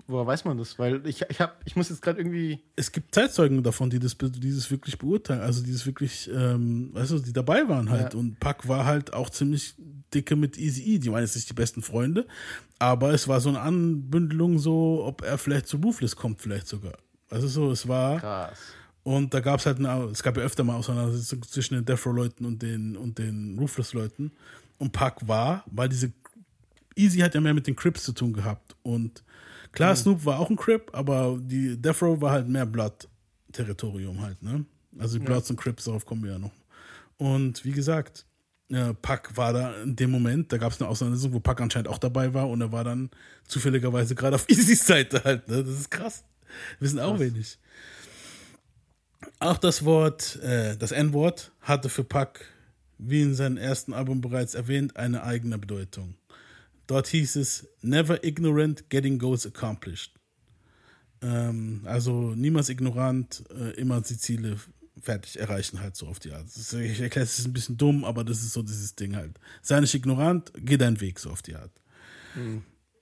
Woher 0.08 0.26
weiß 0.26 0.44
man 0.46 0.58
das? 0.58 0.80
Weil 0.80 1.06
ich, 1.06 1.22
ich, 1.30 1.40
hab, 1.40 1.62
ich 1.66 1.76
muss 1.76 1.90
jetzt 1.90 2.02
gerade 2.02 2.20
irgendwie. 2.20 2.60
Es 2.76 2.92
gibt 2.92 3.14
Zeitzeugen 3.14 3.62
davon, 3.62 3.92
die 3.92 4.00
das, 4.00 4.18
die 4.18 4.56
das 4.56 4.72
wirklich 4.72 4.98
beurteilen, 4.98 5.42
also 5.42 5.64
die 5.64 5.72
das 5.72 5.86
wirklich, 5.86 6.30
ähm, 6.34 6.90
weißt 6.94 7.12
du, 7.12 7.20
die 7.20 7.32
dabei 7.34 7.68
waren 7.70 7.92
halt. 7.92 8.14
Ja. 8.16 8.20
Und 8.20 8.40
Pack 8.40 8.68
war 8.68 8.86
halt 8.86 9.14
auch 9.14 9.30
ziemlich 9.30 9.76
dicke 10.14 10.36
mit 10.36 10.58
Easy 10.58 10.82
E. 10.96 10.98
Die 10.98 11.12
waren 11.12 11.22
jetzt 11.22 11.36
nicht 11.36 11.48
die 11.50 11.54
besten 11.54 11.84
Freunde, 11.84 12.26
aber 12.80 13.14
es 13.14 13.28
war 13.28 13.40
so 13.40 13.50
eine 13.50 13.60
Anbündelung, 13.62 14.58
so, 14.58 15.04
ob 15.06 15.22
er 15.22 15.38
vielleicht 15.38 15.68
zu 15.68 15.78
Ruthless 15.78 16.16
kommt, 16.16 16.42
vielleicht 16.42 16.68
sogar. 16.68 16.94
Also 17.30 17.48
so, 17.48 17.72
es 17.72 17.88
war. 17.88 18.20
Krass. 18.20 18.58
Und 19.04 19.34
da 19.34 19.40
gab 19.40 19.60
es 19.60 19.66
halt, 19.66 19.80
eine, 19.80 20.06
es 20.06 20.22
gab 20.22 20.38
ja 20.38 20.44
öfter 20.44 20.64
mal 20.64 20.76
Auseinandersetzungen 20.76 21.44
zwischen 21.44 21.76
den 21.76 21.86
Death 21.86 22.06
Row-Leuten 22.06 22.46
und 22.46 22.62
den, 22.62 22.96
und 22.96 23.18
den 23.18 23.58
Ruthless-Leuten. 23.58 24.32
Und 24.78 24.92
Pac 24.92 25.28
war, 25.28 25.64
weil 25.68 25.90
diese 25.90 26.12
Easy 26.96 27.20
hat 27.20 27.34
ja 27.34 27.42
mehr 27.42 27.54
mit 27.54 27.68
den 27.68 27.76
Crips 27.76 28.04
zu 28.04 28.12
tun 28.12 28.34
gehabt. 28.34 28.76
Und 28.84 29.24
klar, 29.72 29.96
Snoop 29.96 30.26
war 30.26 30.40
auch 30.40 30.50
ein 30.50 30.56
Crip, 30.58 30.90
aber 30.94 31.40
die 31.42 31.82
Death 31.82 32.02
Row 32.02 32.20
war 32.20 32.32
halt 32.32 32.48
mehr 32.48 32.66
Blood-Territorium 32.66 34.22
halt, 34.22 34.42
ne? 34.44 34.66
Also 34.98 35.18
die 35.18 35.24
Bloods 35.24 35.50
und 35.50 35.58
Crips, 35.58 35.86
darauf 35.86 36.06
kommen 36.06 36.24
wir 36.24 36.32
ja 36.32 36.40
noch. 36.40 36.52
Und 37.18 37.64
wie 37.64 37.72
gesagt, 37.72 38.26
äh, 38.70 38.94
Pac 38.94 39.36
war 39.38 39.54
da 39.54 39.82
in 39.82 39.96
dem 39.96 40.12
Moment, 40.12 40.52
da 40.52 40.58
gab 40.58 40.72
es 40.72 40.82
eine 40.82 40.90
Auseinandersetzung, 40.90 41.34
wo 41.34 41.40
Pac 41.40 41.62
anscheinend 41.62 41.88
auch 41.88 41.98
dabei 41.98 42.34
war 42.34 42.50
und 42.50 42.62
er 42.62 42.72
war 42.72 42.84
dann 42.84 43.10
zufälligerweise 43.48 44.16
gerade 44.16 44.36
auf 44.36 44.46
Easys 44.50 44.86
Seite 44.86 45.24
halt, 45.24 45.48
ne? 45.48 45.64
Das 45.64 45.74
ist 45.74 45.92
krass. 45.92 46.24
Wir 46.80 46.86
wissen 46.86 47.00
auch 47.00 47.20
wenig. 47.20 47.60
Auch 49.40 49.58
das 49.58 49.86
Wort, 49.86 50.38
äh, 50.38 50.78
das 50.78 50.92
N-Wort 50.92 51.52
hatte 51.62 51.90
für 51.90 52.04
Pac, 52.04 52.46
wie 52.98 53.22
in 53.22 53.36
seinem 53.36 53.58
ersten 53.58 53.94
Album 53.94 54.22
bereits 54.22 54.54
erwähnt, 54.54 54.98
eine 54.98 55.24
eigene 55.24 55.58
Bedeutung. 55.58 56.16
Dort 56.88 57.08
hieß 57.08 57.36
es 57.36 57.68
Never 57.82 58.24
ignorant, 58.24 58.90
getting 58.90 59.20
goals 59.20 59.46
accomplished. 59.46 60.14
Ähm, 61.22 61.82
also 61.86 62.34
niemals 62.36 62.70
ignorant, 62.70 63.44
äh, 63.52 63.72
immer 63.72 64.02
die 64.02 64.18
Ziele 64.18 64.58
fertig 65.02 65.40
erreichen, 65.40 65.80
halt 65.82 65.96
so 65.96 66.08
auf 66.08 66.20
die 66.20 66.32
Art. 66.32 66.48
Ist, 66.48 66.74
ich 66.74 67.00
erkläre 67.00 67.26
es 67.26 67.40
ist 67.40 67.46
ein 67.46 67.54
bisschen 67.54 67.78
dumm, 67.78 68.04
aber 68.04 68.24
das 68.24 68.40
ist 68.40 68.54
so 68.54 68.64
dieses 68.64 68.96
Ding 68.96 69.16
halt. 69.16 69.40
Sei 69.62 69.80
nicht 69.80 69.94
ignorant, 69.94 70.52
geh 70.56 70.78
deinen 70.78 71.00
Weg 71.02 71.20
so 71.20 71.30
auf 71.30 71.42
die 71.42 71.56
Art. 71.56 71.72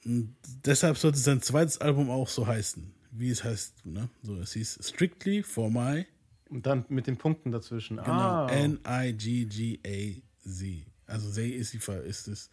Und 0.05 0.35
deshalb 0.65 0.97
sollte 0.97 1.19
sein 1.19 1.41
zweites 1.41 1.79
Album 1.79 2.09
auch 2.09 2.29
so 2.29 2.47
heißen, 2.47 2.91
wie 3.19 3.29
es 3.29 3.43
heißt. 3.43 3.85
Ne? 3.85 4.09
So, 4.23 4.35
es 4.37 4.53
hieß 4.53 4.79
Strictly 4.81 5.43
for 5.43 5.69
My 5.69 6.05
Und 6.49 6.65
dann 6.65 6.85
mit 6.89 7.07
den 7.07 7.17
Punkten 7.17 7.51
dazwischen. 7.51 7.97
Genau, 7.97 8.11
Ah, 8.11 8.47
N-I-G-G-A-Z. 9.47 10.85
Also 11.07 11.29
Zay 11.29 11.49
ist, 11.49 11.73
die, 11.73 11.77
ist 12.05 12.27
es, 12.27 12.49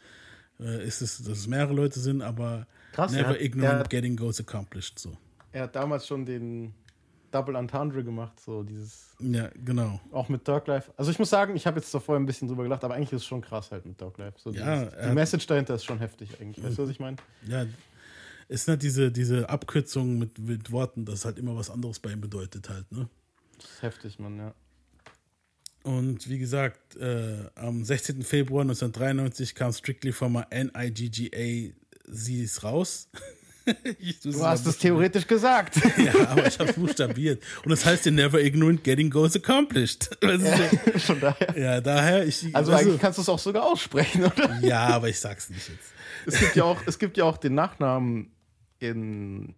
äh, 0.60 0.86
ist 0.86 1.00
es, 1.02 1.18
dass 1.18 1.38
es 1.38 1.46
mehrere 1.48 1.72
Leute 1.74 1.98
sind, 2.00 2.22
aber 2.22 2.66
Krass, 2.92 3.12
er 3.12 3.22
never 3.22 3.34
hat- 3.34 3.40
ignorant 3.40 3.80
hat- 3.80 3.90
getting 3.90 4.16
goals 4.16 4.38
accomplished. 4.40 4.98
So. 4.98 5.16
er 5.52 5.64
hat 5.64 5.74
damals 5.76 6.06
schon 6.06 6.24
den 6.24 6.72
Double 7.32 7.56
Entendre 7.56 8.04
gemacht, 8.04 8.38
so 8.38 8.62
dieses. 8.62 9.16
Ja, 9.18 9.50
genau. 9.64 10.00
Auch 10.12 10.28
mit 10.28 10.46
Dark 10.46 10.68
Life. 10.68 10.92
Also 10.96 11.10
ich 11.10 11.18
muss 11.18 11.30
sagen, 11.30 11.56
ich 11.56 11.66
habe 11.66 11.80
jetzt 11.80 11.92
davor 11.92 12.14
ein 12.16 12.26
bisschen 12.26 12.46
drüber 12.46 12.62
gelacht, 12.62 12.84
aber 12.84 12.94
eigentlich 12.94 13.12
ist 13.12 13.22
es 13.22 13.26
schon 13.26 13.40
krass 13.40 13.72
halt 13.72 13.84
mit 13.86 14.00
Dark 14.00 14.16
Life. 14.18 14.38
So 14.38 14.52
Ja, 14.52 14.84
dieses, 14.84 15.08
die 15.08 15.14
Message 15.14 15.46
dahinter 15.48 15.74
ist 15.74 15.84
schon 15.84 15.98
heftig 15.98 16.40
eigentlich. 16.40 16.64
Weißt 16.64 16.78
du, 16.78 16.82
was 16.84 16.90
ich 16.90 17.00
meine? 17.00 17.16
Ja, 17.48 17.66
es 18.48 18.64
sind 18.64 18.72
halt 18.72 18.82
diese, 18.82 19.10
diese 19.10 19.48
Abkürzungen 19.48 20.18
mit, 20.18 20.38
mit 20.38 20.70
Worten, 20.70 21.04
das 21.04 21.24
halt 21.24 21.38
immer 21.38 21.56
was 21.56 21.70
anderes 21.70 21.98
bei 22.00 22.12
ihm 22.12 22.20
bedeutet 22.20 22.68
halt, 22.68 22.90
ne? 22.92 23.08
Das 23.56 23.70
ist 23.70 23.82
heftig, 23.82 24.18
Mann, 24.18 24.38
ja. 24.38 24.54
Und 25.84 26.28
wie 26.28 26.38
gesagt, 26.38 26.96
äh, 26.96 27.50
am 27.54 27.84
16. 27.84 28.22
Februar 28.22 28.62
1993 28.62 29.54
kam 29.54 29.72
Strictly 29.72 30.12
from 30.12 30.42
N-I-G-G-A 30.50 31.74
sie 32.06 32.42
ist 32.42 32.62
raus. 32.62 33.08
Du 34.22 34.44
hast 34.44 34.66
es 34.66 34.78
theoretisch 34.78 35.26
gesagt. 35.26 35.76
Ja, 35.98 36.28
aber 36.28 36.46
ich 36.46 36.58
habe 36.58 36.70
es 36.70 36.76
buchstabiert. 36.76 37.42
Und 37.64 37.70
das 37.70 37.84
heißt 37.86 38.04
ja 38.06 38.12
never 38.12 38.40
ignorant 38.40 38.84
getting 38.84 39.10
goals 39.10 39.34
accomplished. 39.36 40.10
Das 40.20 40.42
ist 40.42 40.94
so- 40.94 40.98
Von 41.14 41.20
daher. 41.20 41.58
ja, 41.58 41.80
daher, 41.80 42.26
ich. 42.26 42.54
Also 42.54 42.72
du- 42.72 42.78
eigentlich 42.78 43.00
kannst 43.00 43.18
du 43.18 43.22
es 43.22 43.28
auch 43.28 43.38
sogar 43.38 43.64
aussprechen, 43.64 44.24
oder? 44.24 44.58
Ja, 44.60 44.88
aber 44.88 45.08
ich 45.08 45.18
sag's 45.18 45.48
nicht 45.50 45.68
jetzt. 45.68 45.92
Es 46.26 46.38
gibt 46.40 46.56
ja 46.56 46.64
auch, 46.64 46.78
es 46.86 46.98
gibt 46.98 47.16
ja 47.16 47.24
auch 47.24 47.36
den 47.38 47.54
Nachnamen 47.54 48.30
in, 48.80 49.54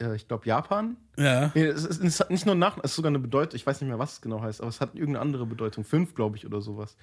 äh, 0.00 0.14
ich 0.16 0.26
glaube, 0.28 0.46
Japan. 0.46 0.96
Ja. 1.16 1.50
Nee, 1.54 1.64
es, 1.64 1.84
ist, 1.84 2.02
es 2.02 2.20
hat 2.20 2.30
nicht 2.30 2.44
nur 2.46 2.52
einen 2.52 2.60
Nachnamen, 2.60 2.84
es 2.84 2.90
ist 2.92 2.96
sogar 2.96 3.10
eine 3.10 3.18
Bedeutung, 3.18 3.56
ich 3.56 3.66
weiß 3.66 3.80
nicht 3.80 3.88
mehr, 3.88 3.98
was 3.98 4.14
es 4.14 4.20
genau 4.20 4.40
heißt, 4.42 4.60
aber 4.60 4.68
es 4.68 4.80
hat 4.80 4.94
irgendeine 4.94 5.20
andere 5.20 5.46
Bedeutung. 5.46 5.84
Fünf, 5.84 6.14
glaube 6.14 6.36
ich, 6.36 6.44
oder 6.46 6.60
sowas. 6.60 6.96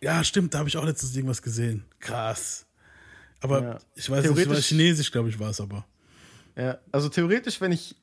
Ja, 0.00 0.24
stimmt, 0.24 0.54
da 0.54 0.58
habe 0.58 0.68
ich 0.68 0.76
auch 0.76 0.84
letztens 0.84 1.14
irgendwas 1.14 1.42
gesehen. 1.42 1.84
Krass. 2.00 2.66
Aber 3.42 3.62
Ja. 3.62 3.78
ich 3.94 4.08
weiß 4.08 4.24
nicht, 4.30 4.48
war 4.48 4.56
Chinesisch, 4.56 5.10
glaube 5.10 5.28
ich, 5.28 5.38
war 5.38 5.50
es 5.50 5.60
aber. 5.60 5.84
Ja, 6.56 6.78
also 6.90 7.08
theoretisch, 7.08 7.60
wenn 7.60 7.72
ich, 7.72 7.94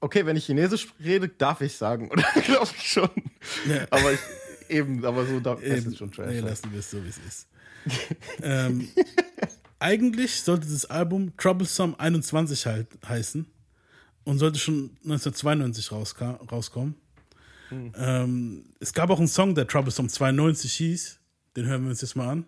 okay, 0.00 0.24
wenn 0.26 0.36
ich 0.36 0.46
Chinesisch 0.46 0.88
rede, 1.02 1.28
darf 1.28 1.60
ich 1.60 1.74
sagen, 1.74 2.10
oder? 2.12 2.24
glaube 2.44 2.70
ich 2.76 2.86
schon. 2.88 3.10
Ja. 3.68 3.86
Aber 3.90 4.12
ich, 4.12 4.20
eben, 4.68 5.04
aber 5.04 5.26
so, 5.26 5.40
da, 5.40 5.54
das 5.54 5.62
Eben, 5.64 5.92
ist 5.92 5.98
schon 5.98 6.12
trash. 6.12 6.26
nee, 6.28 6.40
lassen 6.40 6.70
wir 6.72 6.80
es 6.80 6.90
so, 6.90 7.02
wie 7.04 7.08
es 7.08 7.18
ist. 7.18 7.46
ähm, 8.42 8.88
eigentlich 9.78 10.42
sollte 10.42 10.68
das 10.68 10.84
Album 10.86 11.36
Troublesome 11.36 11.98
21 11.98 12.66
halt 12.66 12.86
heißen 13.08 13.46
und 14.24 14.38
sollte 14.38 14.58
schon 14.58 14.90
1992 15.04 15.90
rauska 15.92 16.32
rauskommen. 16.50 16.94
Hm. 17.70 17.92
Ähm, 17.96 18.64
es 18.80 18.92
gab 18.92 19.10
auch 19.10 19.18
einen 19.18 19.28
Song, 19.28 19.54
der 19.54 19.66
Troublesome 19.66 20.08
92 20.08 20.72
hieß. 20.74 21.18
Den 21.56 21.66
hören 21.66 21.82
wir 21.84 21.90
uns 21.90 22.00
jetzt 22.02 22.14
mal 22.16 22.28
an. 22.28 22.46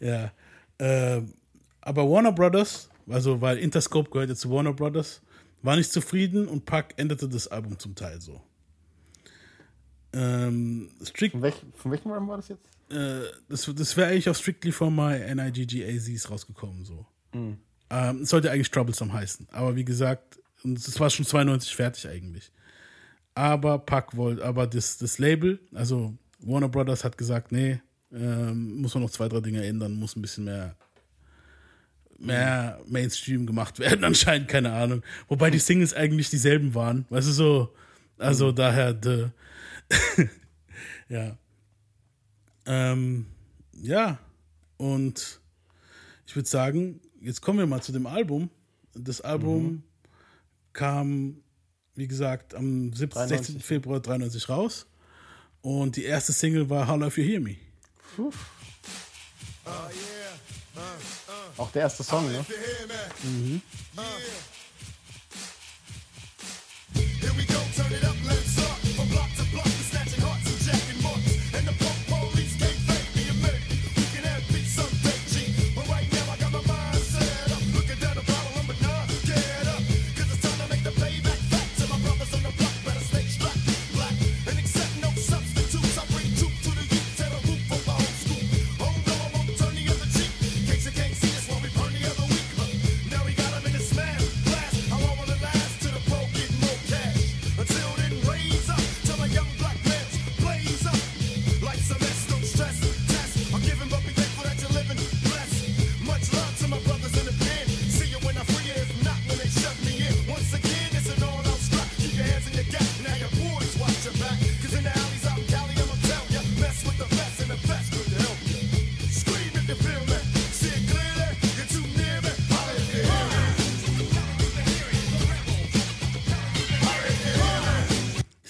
Ja. 0.00 0.32
Ähm, 0.78 1.34
aber 1.80 2.08
Warner 2.08 2.32
Brothers, 2.32 2.90
also 3.08 3.40
weil 3.40 3.58
Interscope 3.58 4.10
gehört 4.10 4.30
jetzt 4.30 4.40
zu 4.40 4.50
Warner 4.50 4.72
Brothers, 4.72 5.22
war 5.62 5.76
nicht 5.76 5.92
zufrieden 5.92 6.48
und 6.48 6.64
Pac 6.64 6.94
änderte 6.96 7.28
das 7.28 7.48
Album 7.48 7.78
zum 7.78 7.94
Teil 7.94 8.20
so. 8.20 8.40
Ähm, 10.12 10.90
Strict 11.02 11.32
Von, 11.32 11.42
welch, 11.42 11.56
von 11.74 11.90
welchem 11.90 12.10
Album 12.12 12.28
war 12.28 12.36
das 12.36 12.48
jetzt? 12.48 12.68
äh, 12.90 13.22
das, 13.48 13.70
das 13.74 13.96
wäre 13.96 14.10
eigentlich 14.10 14.28
auf 14.28 14.36
Strictly 14.38 14.72
for 14.72 14.90
My 14.90 15.18
NIGGAZs 15.34 16.30
rausgekommen, 16.30 16.84
so. 16.84 17.06
Ähm, 17.90 18.22
es 18.22 18.30
sollte 18.30 18.50
eigentlich 18.50 18.70
Troublesome 18.70 19.12
heißen. 19.12 19.48
Aber 19.52 19.76
wie 19.76 19.84
gesagt, 19.84 20.38
es 20.64 20.98
war 20.98 21.10
schon 21.10 21.26
92 21.26 21.74
fertig 21.74 22.08
eigentlich. 22.08 22.50
Aber 23.34 23.78
Pack 23.78 24.16
wollte, 24.16 24.44
aber 24.44 24.66
das, 24.66 24.98
das 24.98 25.18
Label, 25.18 25.60
also 25.74 26.14
Warner 26.40 26.68
Brothers 26.68 27.04
hat 27.04 27.18
gesagt, 27.18 27.52
nee, 27.52 27.80
ähm, 28.16 28.80
muss 28.80 28.94
man 28.94 29.02
noch 29.02 29.10
zwei, 29.10 29.28
drei 29.28 29.40
Dinge 29.40 29.64
ändern, 29.64 29.94
muss 29.94 30.16
ein 30.16 30.22
bisschen 30.22 30.44
mehr, 30.44 30.74
mehr 32.18 32.80
Mainstream 32.88 33.46
gemacht 33.46 33.78
werden, 33.78 34.04
anscheinend, 34.04 34.48
keine 34.48 34.72
Ahnung. 34.72 35.02
Wobei 35.28 35.50
die 35.50 35.58
Singles 35.58 35.92
eigentlich 35.94 36.30
dieselben 36.30 36.74
waren. 36.74 37.04
Weißt 37.10 37.28
du 37.28 37.32
so, 37.32 37.74
also 38.18 38.52
daher, 38.52 38.94
de, 38.94 39.28
ja. 41.08 41.36
Ähm, 42.64 43.26
ja, 43.72 44.18
und 44.78 45.40
ich 46.26 46.34
würde 46.34 46.48
sagen, 46.48 47.00
jetzt 47.20 47.42
kommen 47.42 47.58
wir 47.58 47.66
mal 47.66 47.82
zu 47.82 47.92
dem 47.92 48.06
Album. 48.06 48.50
Das 48.94 49.20
Album 49.20 49.82
kam, 50.72 51.42
wie 51.94 52.08
gesagt, 52.08 52.54
am 52.54 52.92
17, 52.92 53.10
93. 53.10 53.46
16. 53.46 53.60
Februar 53.60 54.00
93 54.00 54.48
raus. 54.48 54.86
Und 55.60 55.96
die 55.96 56.04
erste 56.04 56.32
Single 56.32 56.70
war 56.70 56.88
How 56.88 56.98
Love 56.98 57.20
You 57.20 57.28
Hear 57.28 57.40
Me. 57.40 57.56
Auch 61.56 61.70
der 61.70 61.82
erste 61.82 62.02
Song, 62.02 62.30
ne? 62.30 62.44
Here 62.48 63.60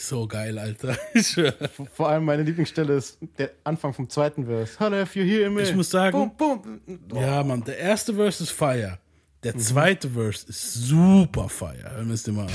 So 0.09 0.27
geil, 0.29 0.57
Alter. 0.59 0.97
Vor 1.95 2.09
allem 2.09 2.25
meine 2.25 2.45
Lieblingsstelle 2.45 2.95
ist 2.95 3.19
der 3.39 3.51
Anfang 3.65 3.93
vom 3.93 4.09
zweiten 4.09 4.47
Verse. 4.47 4.75
Hello, 4.79 5.03
if 5.03 5.17
you 5.17 5.25
hear 5.25 5.51
me. 5.51 5.63
Ich 5.63 5.75
muss 5.75 5.91
sagen- 5.91 6.31
Boom, 6.37 6.61
boom. 7.09 7.21
ja, 7.21 7.43
Mann, 7.43 7.65
der 7.65 7.77
erste 7.79 8.15
Verse 8.15 8.43
ist 8.45 8.53
Fire. 8.53 8.99
Der 9.43 9.57
zweite 9.59 10.09
Verse 10.11 10.47
ist 10.49 10.75
super 10.75 11.49
Fire. 11.49 11.91
Hör 11.97 12.05
müsst 12.05 12.27
ihr 12.29 12.35
mal 12.35 12.45
an. 12.47 12.51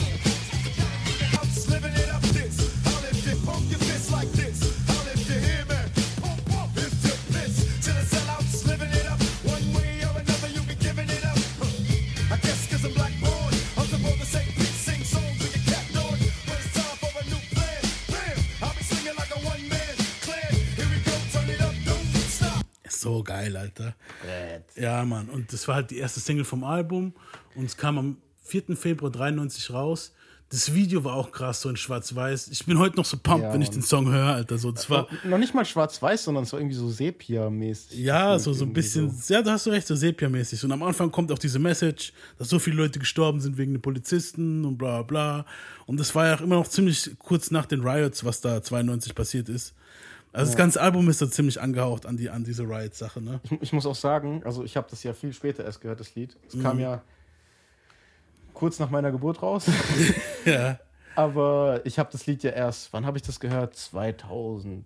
So 23.02 23.24
geil, 23.24 23.58
Alter. 23.58 23.96
Ja, 24.76 25.04
Mann. 25.06 25.28
Und 25.30 25.52
das 25.52 25.68
war 25.68 25.76
halt 25.76 25.90
die 25.90 25.98
erste 25.98 26.20
Single 26.20 26.46
vom 26.46 26.64
Album. 26.64 27.14
Und 27.56 27.66
es 27.66 27.76
kam 27.76 27.98
am 27.98 28.18
4. 28.44 28.76
Februar 28.76 29.12
93 29.12 29.72
raus. 29.72 30.14
Das 30.50 30.74
Video 30.74 31.04
war 31.06 31.16
auch 31.16 31.32
krass, 31.32 31.62
so 31.62 31.70
in 31.70 31.78
schwarz-weiß. 31.78 32.50
Ich 32.50 32.66
bin 32.66 32.78
heute 32.78 32.98
noch 32.98 33.06
so 33.06 33.16
pumped, 33.18 33.44
Ja, 33.44 33.54
wenn 33.54 33.62
ich 33.62 33.70
den 33.70 33.82
Song 33.82 34.12
höre, 34.12 34.34
Alter. 34.34 34.58
So, 34.58 34.72
das 34.74 34.90
war, 34.90 35.08
Noch 35.24 35.38
nicht 35.38 35.54
mal 35.56 35.64
schwarz-weiß, 35.64 36.26
sondern 36.26 36.44
es 36.44 36.52
war 36.52 36.60
irgendwie 36.60 36.76
so 36.76 36.90
Sepia-mäßig. 36.90 37.98
ja, 37.98 38.38
so, 38.38 38.52
so 38.52 38.66
ein 38.66 38.74
bisschen, 38.74 39.12
ja, 39.30 39.42
da 39.42 39.54
hast 39.54 39.66
du 39.66 39.70
recht, 39.70 39.88
so 39.88 39.96
Sepia-mäßig. 39.96 40.64
Und 40.66 40.74
am 40.74 40.84
Anfang 40.84 41.10
kommt 41.10 41.32
auch 41.32 41.40
diese 41.40 41.58
Message, 41.58 42.12
dass 42.38 42.50
so 42.50 42.60
viele 42.60 42.76
Leute 42.76 43.00
gestorben 43.00 43.40
sind 43.40 43.58
wegen 43.58 43.72
den 43.72 43.82
Polizisten 43.82 44.66
und 44.66 44.78
bla 44.78 45.04
bla. 45.04 45.46
Und 45.86 46.02
das 46.02 46.14
war 46.14 46.28
ja 46.28 46.36
auch 46.36 46.42
immer 46.42 46.56
noch 46.56 46.68
ziemlich 46.68 47.10
kurz 47.18 47.50
nach 47.50 47.66
den 47.66 47.80
Riots, 47.82 48.26
was 48.26 48.42
da 48.42 48.62
92 48.62 49.16
passiert 49.16 49.48
ist. 49.48 49.74
Also 50.34 50.52
das 50.52 50.58
ganze 50.58 50.80
Album 50.82 51.10
ist 51.10 51.22
da 51.22 51.30
ziemlich 51.30 51.60
angehaucht 51.60 52.06
an, 52.06 52.15
die, 52.17 52.30
an 52.30 52.44
diese 52.44 52.63
Riot-Sache, 52.63 53.22
ne? 53.22 53.39
Ich, 53.44 53.52
ich 53.63 53.74
muss 53.74 53.86
auch 53.86 53.96
sagen, 53.96 54.41
also 54.46 54.63
ich 54.63 54.78
habe 54.78 54.88
das 54.89 55.04
ja 55.04 55.13
viel 55.13 55.34
später 55.34 55.63
erst 55.65 55.82
gehört, 55.82 56.00
das 56.00 56.15
Lied. 56.15 56.38
Es 56.48 56.62
kam 56.62 56.80
ja 56.80 57.02
kurz 58.54 58.80
nach 58.80 58.89
meiner 58.89 59.12
Geburt 59.12 59.41
raus. 59.41 59.65
Ja. 60.46 60.80
Aber 61.13 61.82
ich 61.84 62.00
habe 62.00 62.10
das 62.12 62.26
Lied 62.26 62.41
ja 62.41 62.52
erst, 62.52 62.94
wann 62.94 63.06
habe 63.06 63.17
ich 63.17 63.22
das 63.24 63.39
gehört? 63.39 63.76
2000. 63.76 64.86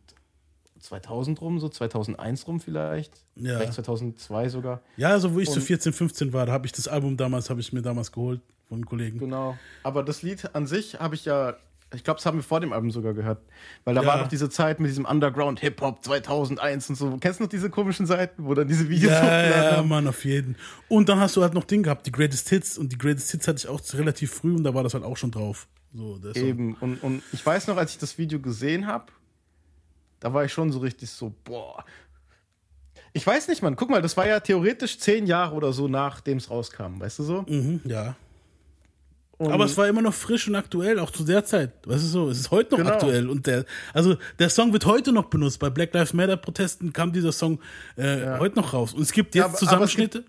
2000 0.80 1.40
rum, 1.42 1.60
so 1.60 1.70
2001 1.70 2.48
rum 2.48 2.60
vielleicht. 2.60 3.14
Ja. 3.36 3.58
Vielleicht 3.58 3.74
2002 3.74 4.50
sogar. 4.50 4.82
Ja, 4.98 5.10
also 5.10 5.34
wo 5.34 5.40
ich 5.40 5.50
so 5.50 5.56
Und- 5.56 5.62
14, 5.62 5.94
15 5.94 6.34
war, 6.34 6.46
da 6.46 6.52
habe 6.52 6.66
ich 6.66 6.72
das 6.74 6.88
Album 6.88 7.16
damals, 7.18 7.50
habe 7.50 7.60
ich 7.62 7.72
mir 7.74 7.82
damals 7.82 8.12
geholt 8.12 8.42
von 8.68 8.78
einem 8.78 8.86
Kollegen. 8.86 9.18
Genau. 9.20 9.58
Aber 9.84 10.04
das 10.04 10.22
Lied 10.24 10.54
an 10.56 10.68
sich 10.68 11.00
habe 11.00 11.16
ich 11.16 11.26
ja, 11.26 11.56
ich 11.94 12.04
glaube, 12.04 12.18
das 12.18 12.26
haben 12.26 12.38
wir 12.38 12.44
vor 12.44 12.60
dem 12.60 12.74
Album 12.74 12.92
sogar 12.92 13.14
gehört. 13.14 13.42
Weil 13.84 13.96
da 13.96 14.02
Ja. 14.02 14.08
war 14.08 14.18
noch 14.18 14.28
diese 14.28 14.50
Zeit 14.50 14.80
mit 14.80 14.90
diesem 14.90 15.06
Underground 15.06 15.60
Hip-Hop 15.62 16.04
2001 16.04 16.90
und 16.90 16.96
so. 16.96 17.18
Kennst 17.22 17.40
du 17.40 17.44
noch 17.44 17.50
diese 17.50 17.70
komischen 17.70 18.06
Seiten, 18.06 18.44
wo 18.46 18.54
dann 18.54 18.68
diese 18.68 18.90
Videos 18.90 19.12
Ja, 19.14 19.76
ja? 19.78 19.84
Mann, 19.84 20.08
auf 20.08 20.26
jeden. 20.26 20.56
Und 20.90 21.08
dann 21.10 21.20
hast 21.20 21.36
du 21.38 21.42
halt 21.42 21.54
noch 21.54 21.64
Ding 21.64 21.84
gehabt, 21.84 22.06
die 22.08 22.12
Greatest 22.12 22.50
Hits. 22.50 22.78
Und 22.78 22.92
die 22.92 22.98
Greatest 22.98 23.32
Hits 23.32 23.48
hatte 23.48 23.58
ich 23.60 23.68
auch 23.68 23.80
relativ 23.94 24.32
früh 24.34 24.54
und 24.56 24.64
da 24.64 24.74
war 24.74 24.84
das 24.84 24.94
halt 24.94 25.04
auch 25.04 25.16
schon 25.18 25.32
drauf. 25.32 25.68
So. 25.94 26.20
Eben. 26.34 26.74
Und, 26.82 27.02
und 27.04 27.24
ich 27.32 27.46
weiß 27.46 27.68
noch, 27.68 27.78
als 27.78 27.92
ich 27.92 27.98
das 28.00 28.18
Video 28.18 28.40
gesehen 28.40 28.88
habe, 28.88 29.06
da 30.20 30.34
war 30.34 30.44
ich 30.44 30.52
schon 30.52 30.72
so 30.72 30.80
richtig 30.80 31.10
so, 31.12 31.34
boah. 31.46 31.86
Ich 33.14 33.26
weiß 33.26 33.48
nicht, 33.48 33.62
Mann. 33.62 33.78
Guck 33.78 33.90
mal, 33.90 34.02
das 34.02 34.18
war 34.18 34.28
ja 34.28 34.42
theoretisch 34.42 35.00
zehn 35.00 35.26
Jahre 35.26 35.56
oder 35.56 35.72
so, 35.72 35.88
nachdem 35.88 36.38
es 36.40 36.50
rauskam, 36.50 37.00
weißt 37.00 37.20
du 37.20 37.24
so? 37.24 37.46
Mhm, 37.48 37.80
ja. 37.86 38.16
Und 39.38 39.52
Aber 39.52 39.66
es 39.66 39.76
war 39.78 39.88
immer 39.88 40.02
noch 40.02 40.14
frisch 40.14 40.48
und 40.48 40.56
aktuell, 40.56 40.98
auch 41.00 41.12
zu 41.12 41.24
der 41.26 41.44
Zeit. 41.44 41.72
Weißt 41.86 42.04
du 42.04 42.08
so, 42.08 42.30
es 42.30 42.40
ist 42.40 42.52
heute 42.52 42.72
noch 42.72 42.78
Genau. 42.78 42.92
aktuell. 42.92 43.30
Und 43.30 43.48
der, 43.48 43.66
also 43.94 44.16
der 44.40 44.50
Song 44.50 44.72
wird 44.72 44.86
heute 44.86 45.12
noch 45.12 45.26
benutzt. 45.26 45.60
Bei 45.60 45.70
Black 45.70 45.94
Lives 45.94 46.14
Matter 46.14 46.38
Protesten 46.38 46.94
kam 46.94 47.12
dieser 47.12 47.34
Song 47.34 47.60
äh, 47.98 48.38
heute 48.40 48.56
noch 48.56 48.72
raus. 48.74 48.94
Und 48.94 49.02
es 49.02 49.12
gibt 49.12 49.36
jetzt 49.36 49.42
Ja, 49.42 49.46
aber- 49.46 49.54
aber 49.74 49.86
es 49.86 49.96
gibt- 49.96 50.14
Zusammenschnitte. 50.14 50.24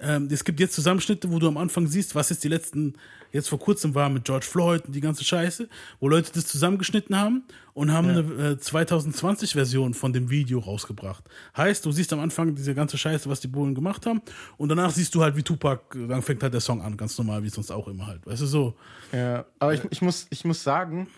Ähm, 0.00 0.28
es 0.30 0.44
gibt 0.44 0.60
jetzt 0.60 0.74
Zusammenschnitte, 0.74 1.30
wo 1.32 1.38
du 1.38 1.48
am 1.48 1.56
Anfang 1.56 1.86
siehst, 1.86 2.14
was 2.14 2.28
jetzt 2.30 2.44
die 2.44 2.48
letzten, 2.48 2.94
jetzt 3.32 3.48
vor 3.48 3.58
kurzem 3.58 3.94
war 3.94 4.08
mit 4.08 4.24
George 4.24 4.46
Floyd 4.46 4.86
und 4.86 4.94
die 4.94 5.00
ganze 5.00 5.24
Scheiße, 5.24 5.68
wo 6.00 6.08
Leute 6.08 6.32
das 6.32 6.46
zusammengeschnitten 6.46 7.18
haben 7.18 7.44
und 7.74 7.92
haben 7.92 8.08
eine 8.08 8.20
äh, 8.20 8.54
2020-Version 8.54 9.94
von 9.94 10.12
dem 10.12 10.30
Video 10.30 10.58
rausgebracht. 10.58 11.24
Heißt, 11.56 11.84
du 11.84 11.92
siehst 11.92 12.12
am 12.12 12.20
Anfang 12.20 12.54
diese 12.54 12.74
ganze 12.74 12.98
Scheiße, 12.98 13.28
was 13.28 13.40
die 13.40 13.48
Bullen 13.48 13.74
gemacht 13.74 14.06
haben 14.06 14.22
und 14.56 14.68
danach 14.68 14.90
siehst 14.90 15.14
du 15.14 15.22
halt, 15.22 15.36
wie 15.36 15.42
Tupac, 15.42 15.96
dann 16.08 16.22
fängt 16.22 16.42
halt 16.42 16.54
der 16.54 16.60
Song 16.60 16.82
an, 16.82 16.96
ganz 16.96 17.16
normal, 17.18 17.42
wie 17.42 17.48
sonst 17.48 17.70
auch 17.70 17.88
immer 17.88 18.06
halt. 18.06 18.26
Weißt 18.26 18.42
du, 18.42 18.46
so. 18.46 18.74
Ja, 19.12 19.44
aber 19.58 19.74
ich, 19.74 19.82
ich, 19.90 20.02
muss, 20.02 20.26
ich 20.30 20.44
muss 20.44 20.62
sagen, 20.62 21.08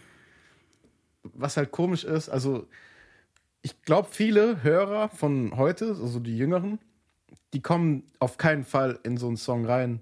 was 1.22 1.56
halt 1.56 1.70
komisch 1.70 2.04
ist, 2.04 2.28
also 2.28 2.66
ich 3.62 3.82
glaube, 3.82 4.08
viele 4.10 4.62
Hörer 4.62 5.10
von 5.10 5.56
heute, 5.56 5.88
also 5.88 6.18
die 6.18 6.36
Jüngeren, 6.36 6.78
die 7.52 7.60
kommen 7.60 8.04
auf 8.18 8.38
keinen 8.38 8.64
Fall 8.64 8.98
in 9.02 9.16
so 9.16 9.26
einen 9.26 9.36
Song 9.36 9.66
rein. 9.66 10.00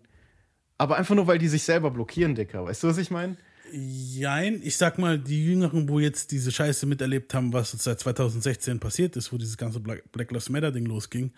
Aber 0.79 0.97
einfach 0.97 1.15
nur, 1.15 1.27
weil 1.27 1.39
die 1.39 1.49
sich 1.49 1.65
selber 1.65 1.91
blockieren, 1.91 2.35
Dicker. 2.35 2.65
Weißt 2.65 2.83
du, 2.83 2.89
was 2.89 2.99
ich 2.99 3.11
meine? 3.11 3.37
Jein, 3.73 4.61
ich 4.63 4.77
sag 4.77 4.99
mal, 4.99 5.19
die 5.19 5.45
Jüngeren, 5.45 5.89
wo 5.89 5.99
jetzt 6.01 6.31
diese 6.31 6.51
Scheiße 6.51 6.87
miterlebt 6.87 7.35
haben, 7.35 7.53
was 7.53 7.73
seit 7.73 8.01
2016 8.01 8.81
passiert 8.81 9.17
ist, 9.17 9.33
wo 9.33 9.37
dieses 9.37 9.57
ganze 9.59 9.81
Black, 9.81 10.31
Lives 10.31 10.49
Matter 10.49 10.73
Ding 10.73 10.87
losging, 10.87 11.33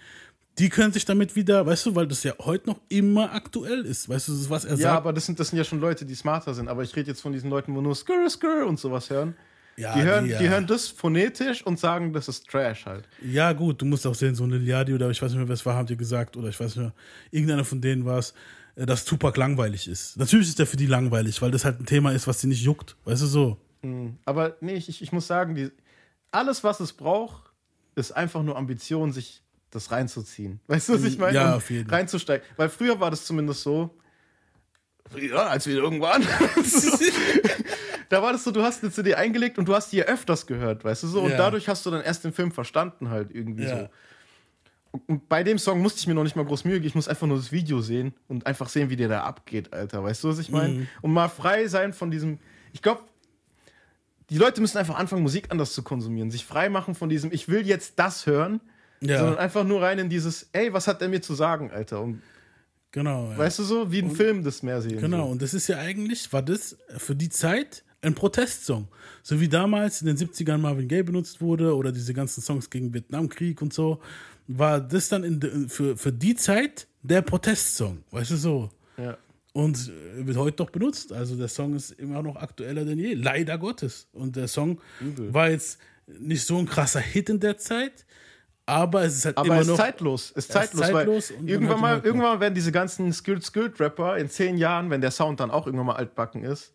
die 0.58 0.68
können 0.68 0.92
sich 0.92 1.04
damit 1.04 1.34
wieder, 1.34 1.64
weißt 1.66 1.86
du, 1.86 1.94
weil 1.96 2.06
das 2.06 2.22
ja 2.22 2.34
heute 2.38 2.68
noch 2.68 2.80
immer 2.88 3.32
aktuell 3.32 3.84
ist. 3.84 4.08
Weißt 4.08 4.28
du, 4.28 4.50
was 4.50 4.64
er 4.64 4.72
Ja, 4.72 4.76
sagt. 4.76 4.96
aber 4.98 5.12
das 5.12 5.26
sind, 5.26 5.40
das 5.40 5.48
sind 5.48 5.58
ja 5.58 5.64
schon 5.64 5.80
Leute, 5.80 6.04
die 6.04 6.14
smarter 6.14 6.54
sind. 6.54 6.68
Aber 6.68 6.82
ich 6.82 6.94
rede 6.94 7.08
jetzt 7.08 7.22
von 7.22 7.32
diesen 7.32 7.50
Leuten, 7.50 7.74
wo 7.74 7.80
nur 7.80 7.94
Skrr, 7.94 8.28
Skrr 8.28 8.66
und 8.66 8.78
sowas 8.78 9.10
hören. 9.10 9.34
Ja, 9.76 9.94
die, 9.94 10.02
hören 10.02 10.26
ja. 10.26 10.38
die 10.38 10.48
hören 10.48 10.66
das 10.66 10.88
phonetisch 10.88 11.64
und 11.64 11.78
sagen, 11.78 12.12
das 12.12 12.28
ist 12.28 12.46
Trash 12.48 12.84
halt. 12.84 13.08
Ja, 13.24 13.52
gut, 13.54 13.80
du 13.80 13.86
musst 13.86 14.06
auch 14.06 14.14
sehen, 14.14 14.34
so 14.34 14.44
eine 14.44 14.58
Liadi 14.58 14.92
oder 14.92 15.08
ich 15.10 15.22
weiß 15.22 15.30
nicht 15.30 15.38
mehr, 15.38 15.48
wer 15.48 15.54
es 15.54 15.64
war, 15.64 15.74
habt 15.76 15.88
ihr 15.88 15.96
gesagt, 15.96 16.36
oder 16.36 16.48
ich 16.48 16.60
weiß 16.60 16.76
nicht 16.76 16.84
mehr, 16.84 16.92
irgendeiner 17.30 17.64
von 17.64 17.80
denen 17.80 18.04
war 18.04 18.18
es, 18.18 18.34
dass 18.76 19.04
Tupac 19.04 19.38
langweilig 19.38 19.88
ist. 19.88 20.16
Natürlich 20.16 20.48
ist 20.48 20.58
der 20.58 20.66
für 20.66 20.76
die 20.76 20.86
langweilig, 20.86 21.40
weil 21.42 21.50
das 21.50 21.64
halt 21.64 21.80
ein 21.80 21.86
Thema 21.86 22.12
ist, 22.12 22.26
was 22.26 22.40
sie 22.40 22.46
nicht 22.46 22.62
juckt. 22.62 22.96
Weißt 23.04 23.22
du 23.22 23.26
so? 23.26 23.60
Aber 24.24 24.56
nee, 24.60 24.74
ich, 24.74 25.00
ich- 25.02 25.12
muss 25.12 25.26
sagen, 25.26 25.54
die, 25.54 25.70
alles, 26.30 26.62
was 26.64 26.80
es 26.80 26.92
braucht, 26.92 27.50
ist 27.94 28.12
einfach 28.12 28.42
nur 28.42 28.56
Ambition, 28.56 29.12
sich 29.12 29.42
das 29.70 29.90
reinzuziehen. 29.90 30.60
Weißt 30.66 30.88
du, 30.88 30.94
was 30.94 31.04
ich 31.04 31.16
meine? 31.18 31.34
Ja, 31.34 31.56
auf 31.56 31.70
jeden 31.70 31.88
Fall. 31.88 31.98
Reinzusteigen. 32.00 32.46
Weil 32.56 32.68
früher 32.68 32.98
war 33.00 33.10
das 33.10 33.24
zumindest 33.24 33.62
so. 33.62 33.96
Ja, 35.18 35.46
als 35.48 35.66
wir 35.66 35.74
irgendwann. 35.76 36.22
da 38.08 38.22
war 38.22 38.32
das 38.32 38.44
so, 38.44 38.50
du 38.50 38.62
hast 38.62 38.82
eine 38.82 38.92
CD 38.92 39.14
eingelegt 39.14 39.58
und 39.58 39.66
du 39.68 39.74
hast 39.74 39.92
die 39.92 39.98
ja 39.98 40.04
öfters 40.04 40.46
gehört, 40.46 40.84
weißt 40.84 41.02
du 41.04 41.08
so? 41.08 41.22
Und 41.22 41.30
Ja. 41.30 41.36
dadurch 41.36 41.68
hast 41.68 41.84
du 41.86 41.90
dann 41.90 42.02
erst 42.02 42.24
den 42.24 42.32
Film 42.32 42.52
verstanden 42.52 43.08
halt 43.10 43.30
irgendwie 43.34 43.64
Ja. 43.64 43.80
so. 43.82 43.88
Und- 44.92 45.08
Und 45.08 45.28
bei 45.28 45.42
dem 45.44 45.58
Song 45.58 45.80
musste 45.82 46.00
ich 46.00 46.06
mir 46.06 46.14
noch 46.14 46.24
nicht 46.24 46.34
mal 46.36 46.44
groß 46.44 46.64
Mühe 46.64 46.74
geben. 46.74 46.86
Ich 46.86 46.94
muss 46.94 47.06
einfach 47.08 47.26
nur 47.26 47.36
das 47.36 47.52
Video 47.52 47.80
sehen 47.80 48.12
und 48.28 48.46
einfach 48.46 48.68
sehen, 48.68 48.90
wie 48.90 48.96
der 48.96 49.08
da 49.08 49.22
abgeht, 49.22 49.72
Alter. 49.72 50.02
Weißt 50.02 50.24
du, 50.24 50.28
was 50.28 50.38
ich 50.38 50.50
meine? 50.50 50.74
Mhm. 50.74 50.88
Und 51.02 51.12
mal 51.12 51.28
frei 51.28 51.68
sein 51.68 51.92
von 51.92 52.10
diesem. 52.10 52.38
Ich 52.72 52.82
glaube, 52.82 53.02
die 54.30 54.38
Leute 54.38 54.60
müssen 54.60 54.78
einfach 54.78 54.96
anfangen, 54.98 55.22
Musik 55.22 55.48
anders 55.50 55.72
zu 55.72 55.82
konsumieren. 55.82 56.30
Sich 56.30 56.44
frei 56.44 56.68
machen 56.68 56.94
von 56.94 57.08
diesem, 57.08 57.32
ich 57.32 57.48
will 57.48 57.66
jetzt 57.66 57.98
das 57.98 58.26
hören, 58.26 58.60
Ja. 59.02 59.18
Sondern 59.18 59.38
einfach 59.38 59.64
nur 59.64 59.80
rein 59.80 59.98
in 59.98 60.10
dieses, 60.10 60.50
ey, 60.52 60.72
was 60.74 60.86
hat 60.86 61.00
er 61.00 61.08
mir 61.08 61.22
zu 61.22 61.34
sagen, 61.34 61.70
Alter? 61.70 62.02
Und 62.02 62.20
Genau. 62.92 63.30
Ja. 63.30 63.38
weißt 63.38 63.60
du 63.60 63.62
so, 63.62 63.90
wie 63.92 64.02
ein 64.02 64.10
Film 64.10 64.44
das 64.44 64.62
mehr 64.62 64.82
sehen. 64.82 65.00
Genau, 65.00 65.24
So. 65.26 65.32
und 65.32 65.40
das 65.42 65.54
ist 65.54 65.68
ja 65.68 65.78
eigentlich, 65.78 66.32
war 66.34 66.42
das 66.42 66.76
für 66.98 67.14
die 67.16 67.28
Zeit 67.30 67.82
ein 68.02 68.14
Protestsong. 68.14 68.88
So 69.22 69.40
wie 69.40 69.48
damals 69.48 70.00
in 70.02 70.06
den 70.06 70.16
70ern 70.18 70.58
Marvin 70.58 70.86
Gaye 70.88 71.02
benutzt 71.02 71.40
wurde 71.40 71.74
oder 71.76 71.92
diese 71.92 72.12
ganzen 72.12 72.42
Songs 72.42 72.68
gegen 72.68 72.92
Vietnamkrieg 72.92 73.62
und 73.62 73.72
so, 73.72 74.00
war 74.58 74.80
das 74.80 75.08
dann 75.08 75.24
in, 75.24 75.68
für, 75.68 75.96
für 75.96 76.12
die 76.12 76.34
Zeit 76.34 76.88
der 77.02 77.22
Protestsong. 77.22 78.02
Weißt 78.10 78.32
du 78.32 78.36
so? 78.36 78.70
Ja. 78.96 79.16
Und 79.52 79.90
äh, 80.18 80.26
wird 80.26 80.36
heute 80.36 80.62
noch 80.62 80.70
benutzt. 80.70 81.12
Also 81.12 81.36
der 81.36 81.48
Song 81.48 81.74
ist 81.74 81.92
immer 81.92 82.22
noch 82.22 82.36
aktueller 82.36 82.84
denn 82.84 82.98
je, 82.98 83.14
leider 83.14 83.58
Gottes. 83.58 84.08
Und 84.12 84.36
der 84.36 84.48
Song 84.48 84.80
war 85.00 85.50
jetzt 85.50 85.78
nicht 86.06 86.44
so 86.44 86.58
ein 86.58 86.66
krasser 86.66 87.00
Hit 87.00 87.28
in 87.28 87.40
der 87.40 87.58
Zeit, 87.58 88.04
aber 88.66 89.04
es 89.04 89.16
ist 89.16 89.24
halt 89.24 89.36
Aber 89.36 89.46
immer 89.46 89.56
er 89.56 89.60
ist 89.62 89.68
noch. 89.68 89.76
zeitlos. 89.76 90.30
Ist 90.30 90.34
Er 90.34 90.38
ist 90.38 90.52
zeitlos, 90.72 90.86
zeitlos 90.86 91.32
weil 91.38 91.48
irgendwann 91.48 91.80
mal, 91.80 92.00
irgendwann 92.04 92.40
werden 92.40 92.54
diese 92.54 92.72
ganzen 92.72 93.12
Skilled 93.12 93.44
Skilled 93.44 93.80
Rapper 93.80 94.16
in 94.16 94.28
zehn 94.28 94.58
Jahren, 94.58 94.90
wenn 94.90 95.00
der 95.00 95.10
Sound 95.10 95.40
dann 95.40 95.50
auch 95.50 95.66
irgendwann 95.66 95.86
mal 95.86 95.96
altbacken 95.96 96.44
ist, 96.44 96.72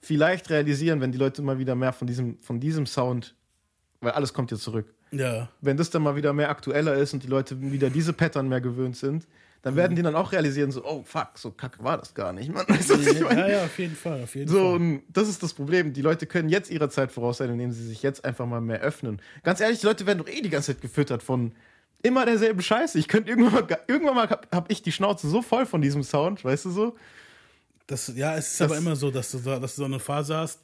vielleicht 0.00 0.50
realisieren, 0.50 1.00
wenn 1.00 1.12
die 1.12 1.18
Leute 1.18 1.42
mal 1.42 1.58
wieder 1.58 1.74
mehr 1.74 1.92
von 1.92 2.06
diesem, 2.06 2.38
von 2.40 2.60
diesem 2.60 2.86
Sound, 2.86 3.34
weil 4.00 4.12
alles 4.12 4.32
kommt 4.32 4.50
ja 4.50 4.56
zurück. 4.58 4.94
Ja, 5.10 5.48
Wenn 5.60 5.76
das 5.76 5.90
dann 5.90 6.02
mal 6.02 6.16
wieder 6.16 6.32
mehr 6.32 6.50
aktueller 6.50 6.94
ist 6.94 7.12
und 7.14 7.22
die 7.22 7.28
Leute 7.28 7.60
wieder 7.60 7.88
diese 7.90 8.12
Pattern 8.12 8.48
mehr 8.48 8.60
gewöhnt 8.60 8.96
sind, 8.96 9.26
dann 9.62 9.76
werden 9.76 9.96
die 9.96 10.02
dann 10.02 10.14
auch 10.14 10.32
realisieren, 10.32 10.70
so, 10.72 10.84
oh 10.84 11.04
fuck, 11.06 11.30
so 11.36 11.50
kacke 11.50 11.82
war 11.82 11.96
das 11.96 12.12
gar 12.14 12.32
nicht, 12.34 12.52
Mann. 12.52 12.64
Weißt 12.68 12.90
du, 12.90 12.98
was 12.98 13.06
ich 13.06 13.20
meine? 13.22 13.40
ja, 13.40 13.48
ja, 13.48 13.64
auf 13.64 13.78
jeden 13.78 13.96
Fall. 13.96 14.22
Auf 14.24 14.34
jeden 14.34 14.50
So, 14.50 14.58
Fall. 14.58 14.72
und 14.74 15.02
das 15.10 15.28
ist 15.28 15.42
das 15.42 15.54
Problem. 15.54 15.92
Die 15.94 16.02
Leute 16.02 16.26
können 16.26 16.48
jetzt 16.50 16.70
ihrer 16.70 16.90
Zeit 16.90 17.12
voraus 17.12 17.38
sein, 17.38 17.48
indem 17.50 17.72
sie 17.72 17.86
sich 17.86 18.02
jetzt 18.02 18.24
einfach 18.24 18.44
mal 18.46 18.60
mehr 18.60 18.80
öffnen. 18.80 19.22
Ganz 19.42 19.60
ehrlich, 19.60 19.80
die 19.80 19.86
Leute 19.86 20.04
werden 20.06 20.18
doch 20.18 20.28
eh 20.28 20.42
die 20.42 20.50
ganze 20.50 20.72
Zeit 20.74 20.82
gefüttert 20.82 21.22
von 21.22 21.52
immer 22.02 22.26
derselben 22.26 22.60
Scheiße. 22.60 22.98
Ich 22.98 23.08
könnte 23.08 23.30
irgendwann 23.30 23.54
mal, 23.54 23.78
irgendwann 23.86 24.16
mal 24.16 24.28
hab, 24.28 24.54
hab 24.54 24.70
ich 24.70 24.82
die 24.82 24.92
Schnauze 24.92 25.28
so 25.30 25.40
voll 25.40 25.64
von 25.64 25.80
diesem 25.80 26.02
Sound, 26.02 26.44
weißt 26.44 26.66
du 26.66 26.70
so? 26.70 26.96
Das, 27.86 28.12
ja, 28.14 28.34
es 28.36 28.52
ist 28.52 28.60
Das- 28.60 28.70
aber 28.70 28.78
immer 28.78 28.96
so, 28.96 29.10
dass 29.10 29.30
du, 29.30 29.38
da- 29.38 29.58
dass 29.60 29.76
du 29.76 29.82
so 29.82 29.84
eine 29.86 29.98
Phase 30.00 30.36
hast, 30.36 30.60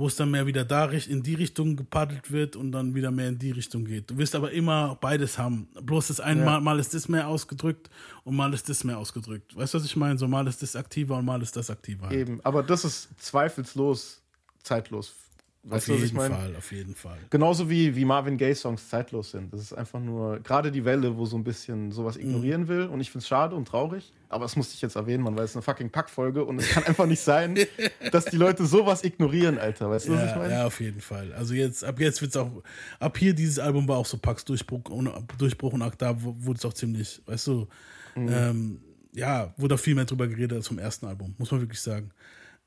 wo 0.00 0.06
es 0.06 0.16
dann 0.16 0.30
mehr 0.30 0.46
wieder 0.46 0.64
da 0.64 0.86
in 0.86 1.22
die 1.22 1.34
Richtung 1.34 1.76
gepaddelt 1.76 2.32
wird 2.32 2.56
und 2.56 2.72
dann 2.72 2.94
wieder 2.94 3.10
mehr 3.10 3.28
in 3.28 3.38
die 3.38 3.50
Richtung 3.50 3.84
geht. 3.84 4.10
Du 4.10 4.16
wirst 4.16 4.34
aber 4.34 4.50
immer 4.50 4.96
beides 4.98 5.36
haben. 5.36 5.68
Bloß 5.82 6.08
das 6.08 6.20
eine 6.20 6.40
Ja. 6.40 6.46
mal, 6.46 6.60
mal 6.62 6.78
ist 6.78 6.94
das 6.94 7.06
mehr 7.06 7.28
ausgedrückt 7.28 7.90
und 8.24 8.34
mal 8.34 8.54
ist 8.54 8.66
das 8.70 8.82
mehr 8.82 8.96
ausgedrückt. 8.96 9.54
Weißt 9.54 9.74
du, 9.74 9.78
was 9.78 9.84
ich 9.84 9.96
meine? 9.96 10.18
So 10.18 10.26
mal 10.26 10.46
ist 10.46 10.62
das 10.62 10.74
aktiver 10.74 11.18
und 11.18 11.26
mal 11.26 11.42
ist 11.42 11.54
das 11.54 11.68
aktiver. 11.68 12.06
halt. 12.08 12.18
Eben. 12.18 12.40
Aber 12.44 12.62
das 12.62 12.86
ist 12.86 13.10
zweifelslos 13.18 14.22
zeitlos. 14.62 15.12
Auf 15.62 15.72
Weißt 15.72 15.88
du, 15.88 15.92
was 15.92 15.98
ich 16.04 16.12
jeden? 16.12 16.18
Fall, 16.18 16.56
auf 16.56 16.72
jeden 16.72 16.94
Fall. 16.94 17.18
Genauso 17.28 17.68
wie, 17.68 17.94
wie 17.94 18.06
Marvin 18.06 18.38
Gaye-Songs 18.38 18.88
zeitlos 18.88 19.32
sind. 19.32 19.52
Das 19.52 19.60
ist 19.60 19.74
einfach 19.74 20.00
nur, 20.00 20.40
gerade 20.40 20.72
die 20.72 20.86
Welle, 20.86 21.18
wo 21.18 21.26
so 21.26 21.36
ein 21.36 21.44
bisschen 21.44 21.92
sowas 21.92 22.16
Mhm. 22.16 22.22
ignorieren 22.22 22.66
will. 22.68 22.86
Und 22.86 23.00
ich 23.00 23.10
finde 23.10 23.22
es 23.24 23.28
schade 23.28 23.54
und 23.54 23.68
traurig. 23.68 24.10
Aber 24.30 24.46
das 24.46 24.56
musste 24.56 24.74
ich 24.74 24.80
jetzt 24.80 24.96
erwähnen, 24.96 25.22
man, 25.22 25.36
weil 25.36 25.44
es 25.44 25.54
eine 25.54 25.60
fucking 25.60 25.90
Packfolge 25.90 26.44
und 26.46 26.58
es 26.60 26.70
kann 26.70 26.84
einfach 26.84 27.04
nicht 27.04 27.20
sein, 27.20 27.58
dass 28.10 28.24
die 28.24 28.38
Leute 28.38 28.64
sowas 28.64 29.04
ignorieren, 29.04 29.58
Alter. 29.58 29.90
Weißt 29.90 30.08
du, 30.08 30.12
was 30.12 30.24
ich 30.24 30.30
Ja, 30.30 30.38
meine? 30.38 30.52
ja, 30.54 30.66
auf 30.66 30.80
jeden 30.80 31.00
Fall. 31.02 31.30
Also 31.34 31.52
jetzt, 31.52 31.84
ab 31.84 32.00
jetzt 32.00 32.22
wird 32.22 32.30
es 32.30 32.36
auch, 32.38 32.50
ab 32.98 33.18
hier 33.18 33.34
dieses 33.34 33.58
Album 33.58 33.86
war 33.86 33.98
auch 33.98 34.06
so 34.06 34.16
Pax 34.16 34.46
Durchbruch 34.46 34.88
und, 34.88 35.10
Durchbruch 35.36 35.74
und 35.74 35.82
ab 35.82 35.92
da 35.98 36.14
wurde 36.22 36.56
es 36.56 36.64
auch 36.64 36.72
ziemlich, 36.72 37.20
weißt 37.26 37.46
du, 37.48 37.68
Mhm. 38.16 38.28
ähm, 38.30 38.80
ja, 39.12 39.52
wurde 39.58 39.74
auch 39.74 39.78
viel 39.78 39.94
mehr 39.94 40.04
drüber 40.06 40.26
geredet 40.26 40.54
als 40.54 40.68
vom 40.68 40.78
ersten 40.78 41.04
Album, 41.06 41.34
muss 41.36 41.50
man 41.52 41.60
wirklich 41.60 41.80
sagen. 41.82 42.10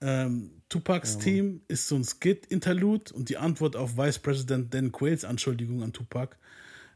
Ähm, 0.01 0.62
Tupacs 0.69 1.17
Team 1.17 1.62
ist 1.67 1.88
so 1.88 1.95
ein 1.95 2.03
Skit-Interlude 2.03 3.13
und 3.13 3.29
die 3.29 3.38
Antwort 3.38 3.75
auf 3.75 3.95
Vice 3.95 4.19
President 4.19 4.73
Dan 4.73 4.91
Quayles 4.91 5.23
Anschuldigung 5.23 5.84
an 5.84 5.93
Tupac. 5.93 6.36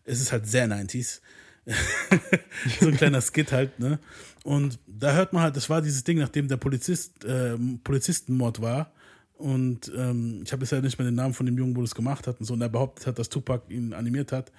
Es 0.03 0.19
ist 0.19 0.31
halt 0.31 0.47
sehr 0.47 0.67
90s. 0.67 1.21
so 2.79 2.87
ein 2.87 2.97
kleiner 2.97 3.21
Skit 3.21 3.51
halt, 3.51 3.77
ne? 3.79 3.99
Und 4.43 4.79
da 4.87 5.13
hört 5.13 5.33
man 5.33 5.43
halt, 5.43 5.55
das 5.57 5.69
war 5.69 5.81
dieses 5.81 6.03
Ding, 6.03 6.17
nachdem 6.17 6.47
der 6.47 6.57
Polizist, 6.57 7.25
ähm, 7.27 7.79
Polizistenmord 7.83 8.61
war. 8.61 8.93
Und 9.37 9.91
ähm, 9.95 10.41
ich 10.43 10.51
habe 10.51 10.63
jetzt 10.63 10.71
ja 10.71 10.81
nicht 10.81 10.97
mehr 10.97 11.05
den 11.05 11.15
Namen 11.15 11.33
von 11.33 11.45
dem 11.45 11.57
Jungen, 11.57 11.75
wo 11.75 11.81
das 11.81 11.93
gemacht 11.93 12.25
hat 12.25 12.39
und 12.39 12.45
so. 12.45 12.53
Und 12.53 12.61
er 12.61 12.69
behauptet 12.69 13.07
hat, 13.07 13.19
dass 13.19 13.29
Tupac 13.29 13.69
ihn 13.69 13.93
animiert 13.93 14.31
hat. 14.31 14.51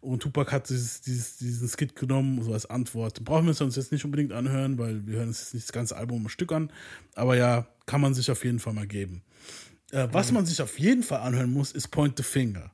Und 0.00 0.22
Tupac 0.22 0.52
hat 0.52 0.68
dieses, 0.68 1.00
dieses, 1.00 1.38
diesen 1.38 1.68
Skit 1.68 1.96
genommen, 1.96 2.42
so 2.42 2.52
als 2.52 2.66
Antwort. 2.66 3.22
Brauchen 3.24 3.46
wir 3.46 3.60
uns 3.60 3.76
jetzt 3.76 3.92
nicht 3.92 4.04
unbedingt 4.04 4.32
anhören, 4.32 4.78
weil 4.78 5.06
wir 5.06 5.18
hören 5.18 5.28
uns 5.28 5.40
jetzt 5.40 5.54
nicht 5.54 5.66
das 5.66 5.72
ganze 5.72 5.96
Album 5.96 6.22
im 6.22 6.28
Stück 6.28 6.52
an. 6.52 6.70
Aber 7.14 7.36
ja, 7.36 7.66
kann 7.90 8.00
man 8.00 8.14
sich 8.14 8.30
auf 8.30 8.44
jeden 8.44 8.60
Fall 8.60 8.72
mal 8.72 8.86
geben. 8.86 9.22
Äh, 9.90 10.06
was 10.12 10.30
man 10.30 10.46
sich 10.46 10.62
auf 10.62 10.78
jeden 10.78 11.02
Fall 11.02 11.22
anhören 11.22 11.52
muss, 11.52 11.72
ist 11.72 11.88
Point 11.88 12.16
the 12.16 12.22
Finger. 12.22 12.70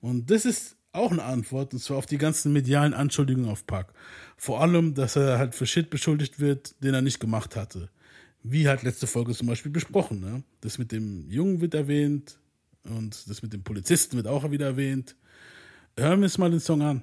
Und 0.00 0.30
das 0.30 0.44
ist 0.44 0.76
auch 0.92 1.10
eine 1.10 1.24
Antwort, 1.24 1.74
und 1.74 1.80
zwar 1.80 1.96
auf 1.96 2.06
die 2.06 2.18
ganzen 2.18 2.52
medialen 2.52 2.94
Anschuldigungen 2.94 3.50
auf 3.50 3.66
Pac. 3.66 3.92
Vor 4.36 4.60
allem, 4.60 4.94
dass 4.94 5.16
er 5.16 5.38
halt 5.38 5.56
für 5.56 5.66
Shit 5.66 5.90
beschuldigt 5.90 6.38
wird, 6.38 6.76
den 6.84 6.94
er 6.94 7.02
nicht 7.02 7.18
gemacht 7.18 7.56
hatte. 7.56 7.90
Wie 8.44 8.68
halt 8.68 8.84
letzte 8.84 9.08
Folge 9.08 9.34
zum 9.34 9.48
Beispiel 9.48 9.72
besprochen. 9.72 10.20
Ne? 10.20 10.44
Das 10.60 10.78
mit 10.78 10.92
dem 10.92 11.28
Jungen 11.28 11.60
wird 11.60 11.74
erwähnt 11.74 12.38
und 12.84 13.28
das 13.28 13.42
mit 13.42 13.52
dem 13.52 13.64
Polizisten 13.64 14.16
wird 14.16 14.28
auch 14.28 14.48
wieder 14.52 14.66
erwähnt. 14.66 15.16
Hören 15.96 16.20
wir 16.20 16.26
uns 16.26 16.38
mal 16.38 16.50
den 16.50 16.60
Song 16.60 16.80
an. 16.82 17.02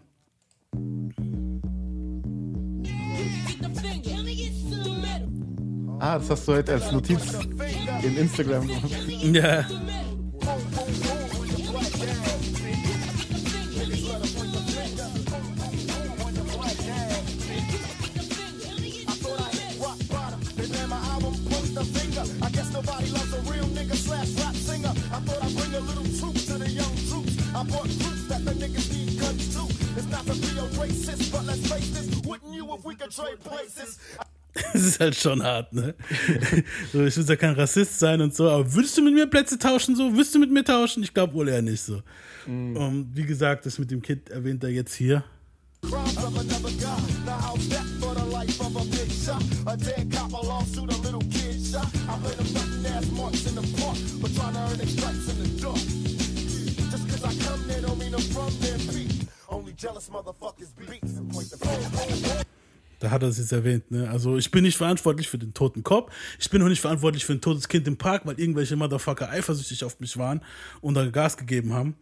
Ah, 5.99 6.19
das 6.19 6.29
hast 6.29 6.47
du 6.47 6.53
heute 6.53 6.73
als 6.73 6.91
Notiz 6.91 7.21
in 8.03 8.17
Instagram 8.17 8.67
gemacht. 8.67 8.91
Ja. 9.23 9.65
Das 34.77 34.85
ist 34.85 34.99
halt 34.99 35.15
schon 35.15 35.41
hart, 35.41 35.73
ne? 35.73 35.95
So, 36.93 37.03
ich 37.03 37.17
will 37.17 37.25
ja 37.27 37.35
kein 37.35 37.55
Rassist 37.55 37.97
sein 37.97 38.21
und 38.21 38.35
so, 38.35 38.47
aber 38.47 38.71
würdest 38.75 38.95
du 38.95 39.01
mit 39.01 39.15
mir 39.15 39.25
Plätze 39.25 39.57
tauschen 39.57 39.95
so? 39.95 40.11
Würdest 40.11 40.35
du 40.35 40.39
mit 40.39 40.51
mir 40.51 40.63
tauschen? 40.63 41.01
Ich 41.01 41.13
glaube 41.13 41.33
wohl 41.33 41.49
eher 41.49 41.63
nicht 41.63 41.81
so. 41.81 42.01
Und 42.45 43.09
wie 43.13 43.23
gesagt, 43.23 43.65
das 43.65 43.79
mit 43.79 43.89
dem 43.89 44.03
Kid 44.03 44.29
erwähnt 44.29 44.63
er 44.63 44.69
jetzt 44.69 44.93
hier. 44.93 45.23
Crimes 45.81 46.17
of 46.17 46.37
another 46.37 46.71
guy. 46.79 46.99
Now 47.25 47.39
how's 47.39 47.67
that 47.69 47.85
for 47.99 48.13
the 48.13 48.25
life 48.25 48.59
of 48.61 48.75
a 48.75 48.85
big 48.85 49.11
shot? 49.11 49.41
A 49.65 49.75
dead 49.77 50.11
cop, 50.11 50.31
a 50.31 50.45
lawsuit, 50.45 50.91
a 50.93 50.97
little 51.01 51.21
kid 51.31 51.59
shot. 51.59 51.87
I 52.07 52.17
play 52.21 52.35
them 52.35 52.53
nothing 52.53 52.85
ass 52.85 53.09
marks 53.11 53.45
in 53.47 53.55
the 53.55 53.65
park, 53.81 53.97
but 54.21 54.33
trying 54.35 54.53
to 54.53 54.59
earn 54.59 54.77
their 54.77 54.87
stripes 54.87 55.27
in 55.29 55.37
the 55.41 55.61
dark. 55.61 55.81
Just 56.91 57.09
cause 57.09 57.23
I 57.23 57.33
come 57.45 57.67
there 57.67 57.81
don't 57.81 57.97
mean 57.97 58.13
I'm 58.13 58.21
from 58.21 58.53
there, 58.59 58.77
Pete. 58.77 59.27
Only 59.49 59.73
jealous 59.73 60.09
motherfuckers 60.09 60.69
beat 60.77 61.03
and 61.03 61.31
point 61.31 61.49
the. 61.49 62.46
Da 62.99 63.11
hat 63.11 63.21
er 63.21 63.29
es 63.29 63.37
jetzt 63.37 63.51
erwähnt, 63.51 63.91
ne? 63.91 64.09
Also 64.09 64.37
ich 64.37 64.49
bin 64.49 64.63
nicht 64.63 64.77
verantwortlich 64.77 65.29
für 65.29 65.37
den 65.37 65.53
toten 65.53 65.83
Cop. 65.83 66.11
Ich 66.39 66.49
bin 66.49 66.61
auch 66.63 66.67
nicht 66.67 66.81
verantwortlich 66.81 67.25
für 67.25 67.33
ein 67.33 67.41
totes 67.41 67.67
Kind 67.67 67.87
im 67.87 67.97
Park, 67.97 68.25
weil 68.25 68.39
irgendwelche 68.39 68.75
Motherfucker 68.75 69.29
eifersüchtig 69.29 69.83
auf 69.83 69.99
mich 69.99 70.17
waren 70.17 70.41
und 70.81 70.95
da 70.95 71.05
Gas 71.05 71.37
gegeben 71.37 71.73
haben. 71.73 71.95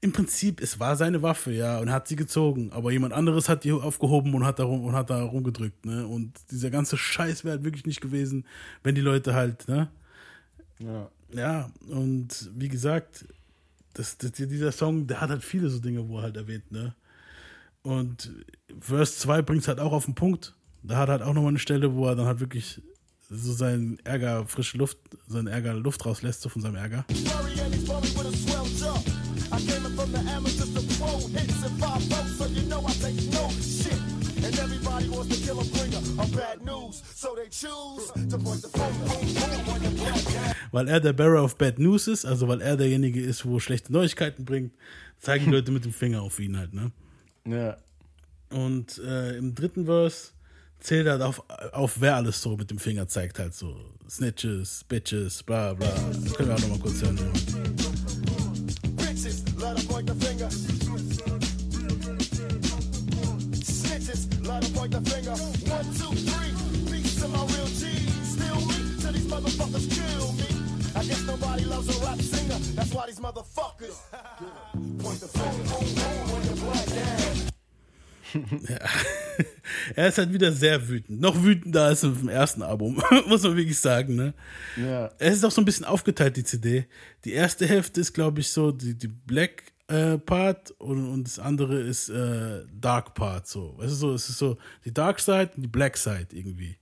Im 0.00 0.12
Prinzip, 0.12 0.60
es 0.60 0.78
war 0.78 0.94
seine 0.94 1.22
Waffe, 1.22 1.52
ja, 1.52 1.78
und 1.78 1.88
er 1.88 1.94
hat 1.94 2.06
sie 2.06 2.16
gezogen. 2.16 2.70
Aber 2.70 2.92
jemand 2.92 3.12
anderes 3.12 3.48
hat 3.48 3.64
die 3.64 3.72
aufgehoben 3.72 4.34
und 4.34 4.44
hat 4.44 4.58
da, 4.58 4.64
rum, 4.64 4.84
und 4.84 4.94
hat 4.94 5.10
da 5.10 5.22
rumgedrückt, 5.22 5.84
ne? 5.84 6.06
Und 6.06 6.32
dieser 6.50 6.70
ganze 6.70 6.96
Scheiß 6.96 7.44
wäre 7.44 7.56
halt 7.56 7.64
wirklich 7.64 7.86
nicht 7.86 8.00
gewesen, 8.00 8.46
wenn 8.84 8.94
die 8.94 9.00
Leute 9.00 9.34
halt, 9.34 9.66
ne? 9.68 9.88
Ja. 10.78 11.10
Ja, 11.32 11.70
und 11.88 12.50
wie 12.54 12.68
gesagt, 12.68 13.26
das, 13.94 14.16
das, 14.18 14.32
dieser 14.32 14.70
Song, 14.70 15.06
der 15.08 15.20
hat 15.20 15.30
halt 15.30 15.42
viele 15.42 15.68
so 15.70 15.80
Dinge, 15.80 16.08
wo 16.08 16.18
er 16.18 16.24
halt 16.24 16.36
erwähnt, 16.36 16.70
ne? 16.70 16.94
Und 17.82 18.32
Verse 18.80 19.18
2 19.18 19.42
bringt 19.42 19.62
es 19.62 19.68
halt 19.68 19.80
auch 19.80 19.92
auf 19.92 20.04
den 20.04 20.14
Punkt. 20.14 20.54
Da 20.82 20.96
hat 20.98 21.08
er 21.08 21.12
halt 21.12 21.22
auch 21.22 21.34
nochmal 21.34 21.50
eine 21.50 21.58
Stelle, 21.58 21.94
wo 21.94 22.06
er 22.06 22.14
dann 22.14 22.26
halt 22.26 22.40
wirklich 22.40 22.80
so 23.28 23.52
seinen 23.52 23.98
Ärger, 24.04 24.46
frische 24.46 24.78
Luft, 24.78 24.98
seinen 25.26 25.48
Ärger 25.48 25.74
Luft 25.74 26.06
rauslässt, 26.06 26.42
so 26.42 26.48
von 26.48 26.62
seinem 26.62 26.76
Ärger. 26.76 27.04
Weil 40.70 40.88
er 40.88 41.00
der 41.00 41.12
Bearer 41.12 41.42
of 41.42 41.56
Bad 41.56 41.78
News 41.78 42.06
ist, 42.06 42.24
also 42.24 42.46
weil 42.48 42.60
er 42.60 42.76
derjenige 42.76 43.20
ist, 43.20 43.44
wo 43.44 43.58
schlechte 43.58 43.92
Neuigkeiten 43.92 44.44
bringt, 44.44 44.72
zeigen 45.18 45.46
die 45.46 45.50
Leute 45.52 45.72
mit 45.72 45.84
dem 45.84 45.92
Finger 45.92 46.22
auf 46.22 46.38
ihn 46.38 46.56
halt, 46.56 46.74
ne? 46.74 46.92
Ja. 47.44 47.76
Und 48.50 48.98
äh, 48.98 49.36
im 49.36 49.54
dritten 49.54 49.86
Verse 49.86 50.32
zählt 50.80 51.06
er 51.06 51.26
auf, 51.26 51.42
auf, 51.72 52.00
wer 52.00 52.16
alles 52.16 52.40
so 52.40 52.56
mit 52.56 52.70
dem 52.70 52.78
Finger 52.78 53.08
zeigt, 53.08 53.38
halt 53.38 53.54
so 53.54 53.76
Snitches, 54.08 54.84
Bitches, 54.84 55.42
bla 55.42 55.74
bla. 55.74 55.88
Das 55.88 56.34
können 56.34 56.48
wir 56.48 56.54
auch 56.54 56.60
nochmal 56.60 56.78
kurz 56.78 57.02
hören. 57.02 57.18
Bitches, 58.96 59.42
light 59.58 59.76
up 59.78 60.06
the 60.06 60.14
finger. 60.26 60.48
Snitches, 63.64 64.28
light 64.46 64.64
up 64.64 64.90
the 64.90 65.10
finger. 65.10 65.32
One, 65.32 65.86
two, 65.98 66.14
three, 66.14 66.52
beats 66.90 67.16
to 67.20 67.28
my 67.28 67.44
real 67.46 67.66
G. 67.66 67.86
Still 68.24 68.60
me, 68.66 68.96
till 69.00 69.12
these 69.12 69.26
motherfuckers 69.26 69.90
kill 69.90 70.32
me. 70.34 70.46
I 70.94 71.04
guess 71.04 71.26
nobody 71.26 71.64
loves 71.64 71.88
a 71.88 72.06
rap 72.06 72.20
singer, 72.20 72.58
that's 72.76 72.92
why 72.94 73.06
these 73.06 73.18
motherfuckers 73.20 73.98
point 75.02 75.20
the 75.20 75.28
finger. 75.28 76.35
er 79.94 80.08
ist 80.08 80.18
halt 80.18 80.32
wieder 80.32 80.52
sehr 80.52 80.88
wütend. 80.88 81.20
Noch 81.20 81.42
wütender 81.42 81.84
als 81.84 82.02
im 82.02 82.28
ersten 82.28 82.62
Album, 82.62 83.02
muss 83.26 83.42
man 83.42 83.56
wirklich 83.56 83.78
sagen, 83.78 84.14
ne? 84.16 84.34
Ja. 84.76 85.10
Es 85.18 85.36
ist 85.36 85.44
auch 85.44 85.50
so 85.50 85.60
ein 85.60 85.64
bisschen 85.64 85.84
aufgeteilt, 85.84 86.36
die 86.36 86.44
CD. 86.44 86.86
Die 87.24 87.32
erste 87.32 87.66
Hälfte 87.66 88.00
ist, 88.00 88.12
glaube 88.12 88.40
ich, 88.40 88.48
so 88.50 88.72
die, 88.72 88.94
die 88.94 89.08
Black 89.08 89.64
äh, 89.88 90.18
Part 90.18 90.72
und, 90.72 91.08
und 91.08 91.24
das 91.24 91.38
andere 91.38 91.80
ist 91.80 92.08
äh, 92.08 92.64
Dark 92.72 93.14
Part. 93.14 93.46
So. 93.46 93.74
Weißt 93.78 93.92
du, 93.92 93.96
so, 93.96 94.14
es 94.14 94.28
ist 94.28 94.38
so 94.38 94.56
die 94.84 94.92
Dark 94.92 95.20
Side 95.20 95.50
und 95.56 95.62
die 95.62 95.68
Black 95.68 95.96
Side 95.96 96.28
irgendwie. 96.32 96.76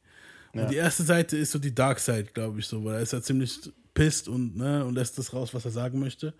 Und 0.53 0.61
Ja. 0.61 0.67
die 0.67 0.77
erste 0.77 1.03
Seite 1.03 1.37
ist 1.37 1.51
so 1.53 1.59
die 1.59 1.75
Dark 1.75 1.99
Side, 1.99 2.29
glaube 2.33 2.61
ich, 2.61 2.67
so, 2.67 2.85
weil 2.85 2.95
er 2.97 3.01
ist 3.03 3.13
ja 3.13 3.21
ziemlich 3.21 3.59
pisst 3.93 4.29
und, 4.29 4.57
ne, 4.57 4.85
und 4.85 4.95
lässt 4.95 5.19
das 5.19 5.33
raus, 5.33 5.53
was 5.53 5.65
er 5.65 5.71
sagen 5.71 5.99
möchte. 6.01 6.33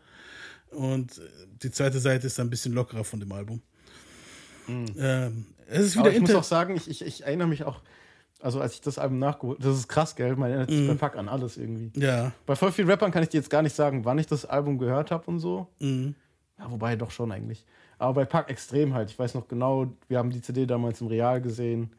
Und 0.71 1.19
äh, 1.19 1.23
die 1.63 1.71
zweite 1.71 1.99
Seite 2.01 2.27
ist 2.27 2.41
ein 2.41 2.51
bisschen 2.51 2.73
lockerer 2.73 3.05
von 3.05 3.21
dem 3.21 3.31
Album. 3.33 3.61
Ähm, 4.69 5.47
es 5.69 5.81
ist 5.87 5.95
Mhm. 5.95 6.01
Aber 6.01 6.09
wieder 6.11 6.17
ich 6.17 6.21
muss 6.21 6.35
auch 6.35 6.45
sagen, 6.45 6.77
ich, 6.77 6.89
ich, 6.91 7.03
ich 7.05 7.25
erinnere 7.25 7.49
mich 7.49 7.65
auch, 7.65 7.81
also 8.41 8.61
als 8.61 8.75
ich 8.75 8.81
das 8.83 8.99
Album 8.99 9.19
nachgeholt 9.19 9.59
das 9.65 9.77
ist 9.77 9.89
krass, 9.89 10.15
gell? 10.17 10.37
Man 10.37 10.51
erinnert 10.51 10.71
Mhm. 10.71 10.75
sich 10.77 10.89
bei 10.89 10.95
Pack 10.95 11.17
an 11.17 11.29
alles 11.29 11.57
irgendwie. 11.57 11.91
Ja, 12.01 12.33
Bei 12.47 12.57
voll 12.57 12.73
vielen 12.73 12.89
Rappern 12.91 13.11
kann 13.11 13.23
ich 13.23 13.29
dir 13.31 13.39
jetzt 13.39 13.51
gar 13.51 13.63
nicht 13.63 13.75
sagen, 13.75 14.05
wann 14.05 14.19
ich 14.19 14.27
das 14.27 14.45
Album 14.45 14.79
gehört 14.79 15.11
habe 15.11 15.25
und 15.31 15.39
so. 15.41 15.67
Mhm. 15.81 16.15
Ja, 16.59 16.71
wobei 16.71 16.97
doch 16.97 17.11
schon 17.11 17.33
eigentlich. 17.33 17.65
Aber 17.99 18.15
bei 18.15 18.25
Pack 18.25 18.51
extrem 18.51 18.93
halt. 18.95 19.11
Ich 19.11 19.19
weiß 19.19 19.35
noch 19.35 19.49
genau, 19.49 19.87
wir 20.09 20.19
haben 20.19 20.31
die 20.31 20.41
CD 20.43 20.67
damals 20.67 21.01
im 21.01 21.07
Real 21.07 21.41
gesehen. 21.41 21.91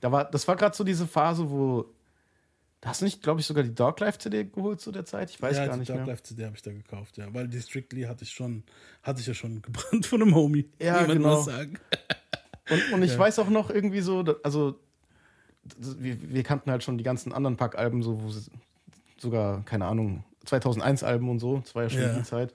Da 0.00 0.12
war, 0.12 0.24
das 0.24 0.46
war 0.46 0.54
gerade 0.56 0.76
so 0.76 0.84
diese 0.84 1.06
Phase, 1.06 1.50
wo. 1.50 1.86
Da 2.80 2.90
hast 2.90 3.00
du 3.00 3.06
nicht, 3.06 3.22
glaube 3.22 3.40
ich, 3.40 3.46
sogar 3.46 3.64
die 3.64 3.74
Dog 3.74 3.98
Life 3.98 4.18
CD 4.18 4.44
geholt 4.44 4.80
zu 4.80 4.92
der 4.92 5.04
Zeit? 5.04 5.30
Ich 5.30 5.42
weiß 5.42 5.56
ja, 5.56 5.66
gar 5.66 5.74
die 5.74 5.80
nicht 5.80 5.88
Dark 5.90 5.98
mehr. 5.98 6.06
Life 6.06 6.22
CD 6.22 6.44
habe 6.44 6.54
ich 6.54 6.62
da 6.62 6.70
gekauft, 6.72 7.16
ja. 7.16 7.32
Weil 7.34 7.48
die 7.48 7.60
Strictly 7.60 8.02
hatte 8.02 8.22
ich 8.22 8.30
schon, 8.30 8.62
hatte 9.02 9.20
ich 9.20 9.26
ja 9.26 9.34
schon 9.34 9.60
gebrannt 9.62 10.06
von 10.06 10.22
einem 10.22 10.34
Homie. 10.34 10.68
Ja, 10.80 11.04
genau. 11.04 11.44
Und, 12.70 12.92
und 12.92 13.02
ich 13.02 13.18
weiß 13.18 13.38
auch 13.38 13.48
noch 13.48 13.70
irgendwie 13.70 14.02
so, 14.02 14.22
also 14.42 14.78
wir, 15.78 16.18
wir 16.30 16.42
kannten 16.42 16.70
halt 16.70 16.82
schon 16.84 16.98
die 16.98 17.04
ganzen 17.04 17.32
anderen 17.32 17.56
Pack-Alben, 17.56 18.02
so, 18.02 18.22
wo 18.22 18.30
sogar, 19.16 19.64
keine 19.64 19.86
Ahnung, 19.86 20.22
2001-Alben 20.46 21.30
und 21.30 21.38
so, 21.38 21.60
das 21.60 21.74
war 21.74 21.84
ja 21.88 21.98
Ja. 21.98 22.18
die 22.18 22.22
Zeit. 22.24 22.54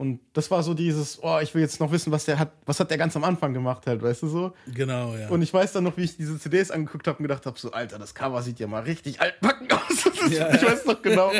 Und 0.00 0.18
das 0.32 0.50
war 0.50 0.62
so 0.62 0.72
dieses, 0.72 1.18
oh, 1.22 1.40
ich 1.42 1.54
will 1.54 1.60
jetzt 1.60 1.78
noch 1.78 1.92
wissen, 1.92 2.10
was 2.10 2.24
der 2.24 2.38
hat, 2.38 2.52
was 2.64 2.80
hat 2.80 2.90
der 2.90 2.96
ganz 2.96 3.14
am 3.16 3.24
Anfang 3.24 3.52
gemacht 3.52 3.86
halt, 3.86 4.00
weißt 4.02 4.22
du 4.22 4.28
so? 4.28 4.52
Genau, 4.74 5.14
ja. 5.14 5.28
Und 5.28 5.42
ich 5.42 5.52
weiß 5.52 5.72
dann 5.72 5.84
noch, 5.84 5.94
wie 5.98 6.04
ich 6.04 6.16
diese 6.16 6.38
CDs 6.38 6.70
angeguckt 6.70 7.06
habe 7.06 7.18
und 7.18 7.24
gedacht 7.24 7.44
habe, 7.44 7.58
so, 7.58 7.70
Alter, 7.72 7.98
das 7.98 8.14
Cover 8.14 8.40
sieht 8.40 8.58
ja 8.60 8.66
mal 8.66 8.80
richtig 8.82 9.20
altbacken 9.20 9.68
aus. 9.72 10.10
Ja. 10.30 10.54
Ich 10.54 10.62
weiß 10.62 10.86
noch 10.86 11.02
genau. 11.02 11.30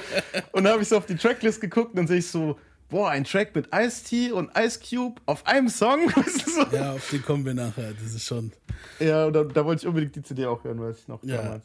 Und 0.53 0.65
dann 0.65 0.75
habe 0.75 0.83
ich 0.83 0.89
so 0.89 0.99
auf 0.99 1.07
die 1.07 1.17
Tracklist 1.17 1.63
geguckt 1.63 1.93
und 1.93 1.97
dann 1.97 2.07
sehe 2.07 2.19
ich 2.19 2.29
so, 2.29 2.59
boah, 2.91 3.09
ein 3.09 3.25
Track 3.25 3.55
mit 3.55 3.69
Ice-T 3.75 4.33
und 4.33 4.51
Ice 4.59 4.79
Cube 4.79 5.23
auf 5.25 5.47
einem 5.47 5.71
Song. 5.71 6.01
Weißt 6.15 6.47
du, 6.47 6.51
so? 6.51 6.67
ja, 6.77 6.93
auf 6.93 7.09
den 7.09 7.25
kommen 7.25 7.47
wir 7.47 7.55
nachher. 7.55 7.95
Das 7.95 8.13
ist 8.15 8.27
schon, 8.27 8.53
Ja, 8.99 9.25
und 9.25 9.33
da, 9.33 9.45
da 9.45 9.65
wollte 9.65 9.85
ich 9.85 9.89
unbedingt 9.89 10.17
die 10.17 10.23
CD 10.23 10.45
auch 10.45 10.63
hören, 10.65 10.79
weiß 10.81 10.99
ich 10.99 11.09
noch 11.09 11.23
Ja. 11.25 11.39
damals. 11.41 11.65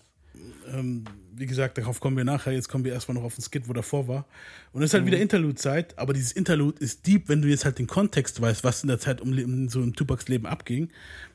Ähm, 0.74 1.04
wie 1.36 1.45
gesagt, 1.45 1.78
darauf 1.78 2.00
kommen 2.00 2.17
wir 2.17 2.24
nachher. 2.24 2.54
Jetzt 2.54 2.69
kommen 2.69 2.84
wir 2.84 2.93
erstmal 2.93 3.15
noch 3.15 3.24
auf 3.24 3.36
den 3.36 3.43
Skit, 3.43 3.67
wo 3.67 3.74
davor 3.74 4.08
war. 4.08 4.26
Und 4.71 4.82
es 4.82 4.89
ist 4.89 4.93
Mhm. 4.93 4.98
halt 4.98 5.08
wieder 5.08 5.19
Interlude-Zeit, 5.19 5.98
aber 5.98 6.13
dieses 6.13 6.32
Interlude 6.32 6.80
ist 6.84 7.06
deep, 7.08 7.28
wenn 7.30 7.41
du 7.41 7.48
jetzt 7.48 7.65
halt 7.65 7.78
den 7.80 7.88
Kontext 7.88 8.39
weißt, 8.41 8.63
was 8.63 8.84
in 8.84 8.88
der 8.88 9.00
Zeit 9.00 9.21
um, 9.21 9.32
um 9.38 9.69
so 9.69 9.82
im 9.82 9.93
Tupacs 9.95 10.28
Leben 10.28 10.45
abging. 10.45 10.89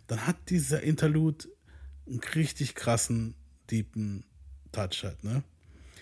Dann 0.07 0.27
hat 0.27 0.37
dieser 0.49 0.83
Interlude 0.83 1.47
einen 2.09 2.21
richtig 2.35 2.75
krassen, 2.75 3.35
deepen 3.71 4.25
Touch 4.73 5.05
halt, 5.05 5.23
ne? 5.23 5.43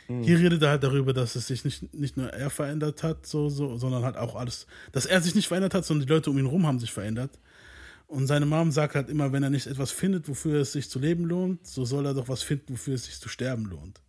Mhm. 0.09 0.23
Hier 0.23 0.39
redet 0.39 0.63
er 0.63 0.71
halt 0.71 0.83
darüber, 0.83 1.13
dass 1.13 1.37
es 1.37 1.47
sich 1.49 1.65
nicht, 1.65 1.93
nicht 1.95 2.17
nur 2.17 2.29
er 2.33 2.49
verändert 2.51 3.03
hat, 3.03 3.27
so, 3.27 3.51
so, 3.51 3.77
sondern 3.77 4.05
halt 4.05 4.17
auch 4.17 4.37
alles, 4.37 4.67
dass 4.93 5.05
er 5.05 5.21
sich 5.21 5.35
nicht 5.35 5.49
verändert 5.49 5.75
hat, 5.75 5.85
sondern 5.85 6.07
die 6.07 6.13
Leute 6.13 6.31
um 6.31 6.39
ihn 6.39 6.47
rum 6.47 6.67
haben 6.67 6.79
sich 6.79 6.93
verändert. 6.93 7.39
Und 8.09 8.27
seine 8.27 8.47
Mom 8.47 8.73
sagt 8.73 8.95
halt 8.95 9.11
immer, 9.11 9.33
wenn 9.33 9.43
er 9.43 9.51
nicht 9.51 9.67
etwas 9.67 9.91
findet, 9.91 10.29
wofür 10.29 10.63
es 10.63 10.73
sich 10.73 10.89
zu 10.89 10.99
leben 10.99 11.25
lohnt, 11.25 11.67
so 11.67 11.85
soll 11.85 12.07
er 12.07 12.15
doch 12.15 12.29
was 12.29 12.43
finden, 12.43 12.73
wofür 12.73 12.95
es 12.95 13.05
sich 13.05 13.21
zu 13.21 13.29
sterben 13.29 13.67
lohnt. 13.67 14.01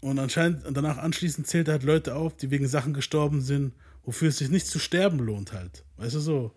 Und 0.00 0.18
anscheinend, 0.18 0.64
danach 0.72 0.96
anschließend 0.96 1.46
zählt 1.46 1.68
er 1.68 1.72
halt 1.72 1.82
Leute 1.82 2.14
auf, 2.14 2.34
die 2.36 2.50
wegen 2.50 2.66
Sachen 2.66 2.94
gestorben 2.94 3.42
sind, 3.42 3.74
wofür 4.04 4.30
es 4.30 4.38
sich 4.38 4.48
nicht 4.48 4.66
zu 4.66 4.78
sterben 4.78 5.18
lohnt 5.18 5.52
halt. 5.52 5.84
Weißt 5.98 6.14
du 6.14 6.20
so? 6.20 6.54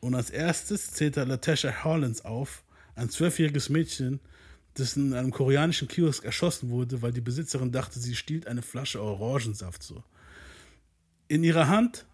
Und 0.00 0.14
als 0.14 0.28
erstes 0.28 0.92
zählt 0.92 1.16
er 1.16 1.24
Latasha 1.24 1.82
Hollins 1.82 2.26
auf, 2.26 2.62
ein 2.94 3.08
zwölfjähriges 3.08 3.70
Mädchen, 3.70 4.20
das 4.74 4.98
in 4.98 5.14
einem 5.14 5.30
koreanischen 5.30 5.88
Kiosk 5.88 6.24
erschossen 6.24 6.68
wurde, 6.68 7.00
weil 7.00 7.12
die 7.12 7.22
Besitzerin 7.22 7.72
dachte, 7.72 7.98
sie 7.98 8.16
stiehlt 8.16 8.46
eine 8.46 8.60
Flasche 8.60 9.00
Orangensaft 9.00 9.82
so. 9.82 10.04
In 11.28 11.42
ihrer 11.42 11.68
Hand 11.68 12.04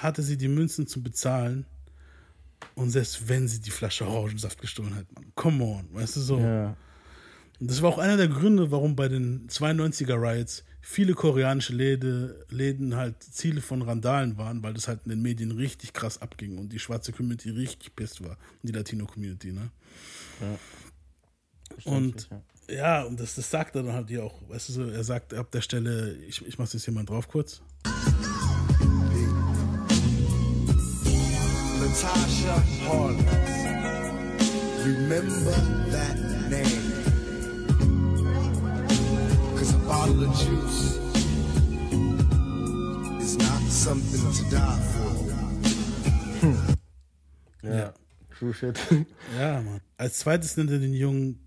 hatte 0.00 0.22
sie 0.22 0.38
die 0.38 0.48
Münzen 0.48 0.86
zum 0.86 1.02
Bezahlen 1.02 1.66
und 2.74 2.90
selbst 2.90 3.28
wenn 3.28 3.48
sie 3.48 3.60
die 3.60 3.70
Flasche 3.70 4.06
Orangensaft 4.06 4.60
gestohlen 4.60 4.94
hat, 4.94 5.06
man, 5.12 5.24
come 5.34 5.64
on, 5.64 5.88
weißt 5.92 6.16
du 6.16 6.20
so. 6.20 6.38
Ja. 6.38 6.76
Und 7.60 7.70
das 7.70 7.82
war 7.82 7.90
auch 7.90 7.98
einer 7.98 8.16
der 8.16 8.28
Gründe, 8.28 8.70
warum 8.70 8.96
bei 8.96 9.08
den 9.08 9.48
92er 9.48 10.20
Riots 10.20 10.64
viele 10.80 11.14
koreanische 11.14 11.72
Läde, 11.72 12.44
Läden 12.50 12.94
halt 12.94 13.22
Ziele 13.22 13.60
von 13.60 13.80
Randalen 13.80 14.36
waren, 14.36 14.62
weil 14.62 14.74
das 14.74 14.86
halt 14.86 15.00
in 15.04 15.10
den 15.10 15.22
Medien 15.22 15.52
richtig 15.52 15.92
krass 15.92 16.20
abging 16.20 16.58
und 16.58 16.72
die 16.72 16.78
schwarze 16.78 17.12
Community 17.12 17.50
richtig 17.50 17.96
pisst 17.96 18.22
war. 18.22 18.36
Die 18.62 18.72
Latino-Community, 18.72 19.52
ne? 19.52 19.70
Und 21.84 22.28
ja. 22.68 22.74
ja, 22.74 23.02
und 23.04 23.18
das, 23.18 23.34
das 23.34 23.50
sagt 23.50 23.76
er 23.76 23.82
dann 23.82 23.94
halt 23.94 24.08
hier 24.08 24.24
auch. 24.24 24.38
Weißt 24.48 24.68
du, 24.68 24.72
so, 24.74 24.82
er 24.84 25.04
sagt 25.04 25.32
ab 25.32 25.50
der 25.52 25.62
Stelle, 25.62 26.16
ich, 26.28 26.46
ich 26.46 26.58
mach 26.58 26.70
jetzt 26.70 26.84
hier 26.84 26.92
mal 26.92 27.04
drauf 27.04 27.28
kurz. 27.28 27.62
Latasha 31.94 32.58
Harless. 32.88 33.54
Remember 34.84 35.54
that 35.92 36.16
name. 36.50 36.82
Cause 39.56 39.72
a 39.74 39.78
bottle 39.86 40.24
of 40.24 40.34
juice 40.36 40.98
is 43.22 43.38
not 43.38 43.62
something 43.70 44.32
to 44.32 44.42
die 44.50 44.80
for. 44.90 45.10
ja. 47.62 47.92
True 48.38 48.52
shit. 48.52 48.76
Ja, 49.38 49.60
Mann. 49.62 49.80
Als 49.96 50.18
zweites 50.18 50.56
nennt 50.56 50.70
er 50.72 50.80
den 50.80 50.94
jungen 50.94 51.38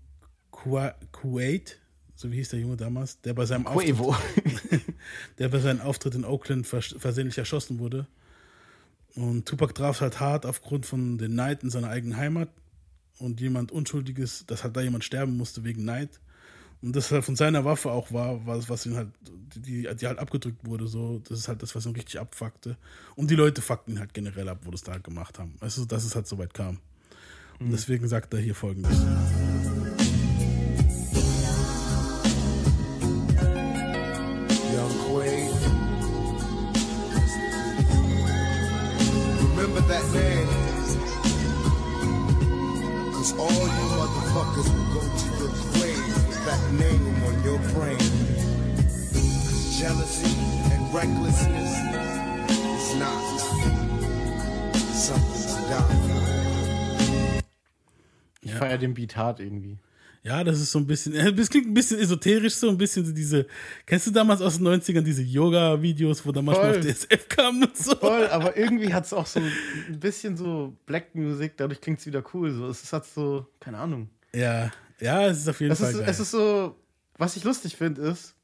Kua- 0.50 0.94
Kuwait, 1.12 1.78
so 2.14 2.30
wie 2.32 2.36
hieß 2.36 2.48
der 2.48 2.60
Junge 2.60 2.78
damals, 2.78 3.20
der 3.20 3.34
bei 3.34 3.44
seinem 3.44 3.66
Auftritt, 3.66 3.98
der 5.38 5.48
bei 5.50 5.58
seinem 5.58 5.82
Auftritt 5.82 6.14
in 6.14 6.24
Oakland 6.24 6.66
vers 6.66 6.94
versehentlich 6.98 7.36
erschossen 7.36 7.78
wurde. 7.78 8.06
Und 9.14 9.46
Tupac 9.46 9.74
traf 9.74 10.00
halt 10.00 10.20
hart 10.20 10.46
aufgrund 10.46 10.86
von 10.86 11.18
den 11.18 11.34
Neid 11.34 11.62
in 11.62 11.70
seiner 11.70 11.88
eigenen 11.88 12.16
Heimat 12.16 12.50
und 13.18 13.40
jemand 13.40 13.72
Unschuldiges, 13.72 14.44
dass 14.46 14.64
halt 14.64 14.76
da 14.76 14.80
jemand 14.80 15.04
sterben 15.04 15.36
musste 15.36 15.64
wegen 15.64 15.84
Neid. 15.84 16.20
Und 16.80 16.94
das 16.94 17.10
halt 17.10 17.24
von 17.24 17.34
seiner 17.34 17.64
Waffe 17.64 17.90
auch 17.90 18.12
war, 18.12 18.46
was, 18.46 18.68
was 18.68 18.86
ihn 18.86 18.94
halt, 18.94 19.08
die, 19.56 19.88
die 19.96 20.06
halt 20.06 20.18
abgedrückt 20.20 20.64
wurde, 20.64 20.86
so, 20.86 21.20
das 21.28 21.40
ist 21.40 21.48
halt 21.48 21.62
das, 21.62 21.74
was 21.74 21.86
ihn 21.86 21.92
richtig 21.92 22.20
abfuckte. 22.20 22.76
Und 23.16 23.30
die 23.30 23.34
Leute 23.34 23.62
fuckten 23.62 23.94
ihn 23.94 23.98
halt 23.98 24.14
generell 24.14 24.48
ab, 24.48 24.60
wo 24.62 24.70
das 24.70 24.82
da 24.82 24.92
halt 24.92 25.02
gemacht 25.02 25.40
haben. 25.40 25.56
Du, 25.60 25.84
dass 25.84 26.04
es 26.04 26.14
halt 26.14 26.28
so 26.28 26.38
weit 26.38 26.54
kam. 26.54 26.78
Und 27.58 27.72
deswegen 27.72 28.06
sagt 28.06 28.32
er 28.34 28.40
hier 28.40 28.54
folgendes. 28.54 28.96
Jealousy 49.78 50.34
and 50.72 50.92
recklessness 50.92 51.70
is 52.50 52.96
not 52.98 53.38
something 54.92 55.46
to 55.46 55.68
die 55.68 55.94
for. 56.08 57.42
Ich 58.42 58.52
feiere 58.54 58.78
den 58.78 58.94
Beat 58.94 59.16
hart 59.16 59.38
irgendwie. 59.38 59.78
Ja, 60.24 60.42
das 60.42 60.60
ist 60.60 60.72
so 60.72 60.80
ein 60.80 60.86
bisschen, 60.86 61.14
das 61.36 61.48
klingt 61.48 61.68
ein 61.68 61.74
bisschen 61.74 62.00
esoterisch, 62.00 62.54
so 62.56 62.68
ein 62.68 62.76
bisschen 62.76 63.06
so 63.06 63.12
diese, 63.12 63.46
kennst 63.86 64.08
du 64.08 64.10
damals 64.10 64.40
aus 64.42 64.58
den 64.58 64.66
90ern 64.66 65.02
diese 65.02 65.22
Yoga-Videos, 65.22 66.26
wo 66.26 66.32
da 66.32 66.42
manchmal 66.42 66.74
Voll. 66.74 66.80
auf 66.80 66.84
DSF 66.84 67.28
kam 67.28 67.62
und 67.62 67.76
so? 67.76 67.94
Voll, 67.94 68.26
aber 68.26 68.56
irgendwie 68.56 68.92
hat 68.92 69.04
es 69.04 69.12
auch 69.12 69.26
so 69.26 69.38
ein 69.38 70.00
bisschen 70.00 70.36
so 70.36 70.76
Black 70.86 71.14
Music, 71.14 71.56
dadurch 71.56 71.80
klingt 71.80 72.00
es 72.00 72.06
wieder 72.06 72.24
cool. 72.34 72.52
So. 72.52 72.66
Es 72.66 72.92
hat 72.92 73.06
so, 73.06 73.46
keine 73.60 73.78
Ahnung. 73.78 74.08
Ja, 74.34 74.72
ja, 74.98 75.26
es 75.28 75.38
ist 75.38 75.48
auf 75.48 75.60
jeden 75.60 75.72
Es 75.72 75.78
Fall 75.78 75.92
ist, 75.92 75.98
geil. 75.98 76.08
es 76.08 76.18
ist 76.18 76.32
so, 76.32 76.74
was 77.16 77.36
ich 77.36 77.44
lustig 77.44 77.76
finde, 77.76 78.02
ist, 78.02 78.34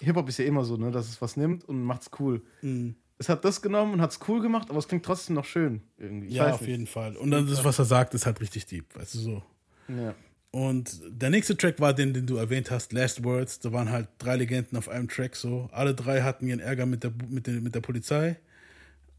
Hip-Hop 0.00 0.28
ist 0.28 0.38
ja 0.38 0.44
immer 0.44 0.64
so, 0.64 0.76
ne, 0.76 0.90
dass 0.90 1.08
es 1.08 1.20
was 1.20 1.36
nimmt 1.36 1.64
und 1.64 1.82
macht's 1.82 2.10
cool. 2.18 2.42
Mhm. 2.62 2.94
Es 3.18 3.28
hat 3.28 3.44
das 3.44 3.62
genommen 3.62 3.94
und 3.94 4.00
hat's 4.00 4.20
cool 4.28 4.40
gemacht, 4.40 4.70
aber 4.70 4.78
es 4.78 4.86
klingt 4.86 5.04
trotzdem 5.04 5.34
noch 5.34 5.44
schön. 5.44 5.82
Irgendwie. 5.96 6.28
Ich 6.28 6.34
ja, 6.34 6.52
auf 6.52 6.60
nicht. 6.60 6.70
jeden 6.70 6.86
Fall. 6.86 7.16
Und 7.16 7.32
dann 7.32 7.48
das, 7.48 7.64
was 7.64 7.78
er 7.78 7.84
sagt, 7.84 8.14
ist 8.14 8.26
halt 8.26 8.40
richtig 8.40 8.66
deep, 8.66 8.94
weißt 8.94 9.14
du 9.14 9.18
so. 9.18 9.42
Ja. 9.88 10.14
Und 10.50 11.00
der 11.08 11.30
nächste 11.30 11.56
Track 11.56 11.80
war 11.80 11.92
den, 11.92 12.14
den 12.14 12.26
du 12.26 12.36
erwähnt 12.36 12.70
hast, 12.70 12.92
Last 12.92 13.22
Words. 13.24 13.60
Da 13.60 13.72
waren 13.72 13.90
halt 13.90 14.08
drei 14.18 14.36
Legenden 14.36 14.78
auf 14.78 14.88
einem 14.88 15.08
Track 15.08 15.36
so. 15.36 15.68
Alle 15.72 15.94
drei 15.94 16.22
hatten 16.22 16.46
ihren 16.46 16.60
Ärger 16.60 16.86
mit 16.86 17.04
der, 17.04 17.12
mit 17.28 17.46
der, 17.46 17.60
mit 17.60 17.74
der 17.74 17.80
Polizei. 17.80 18.38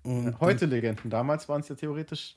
Und 0.01 0.39
Heute 0.39 0.65
Legenden. 0.65 1.09
Damals 1.09 1.47
waren 1.49 1.61
es 1.61 1.69
ja 1.69 1.75
theoretisch. 1.75 2.35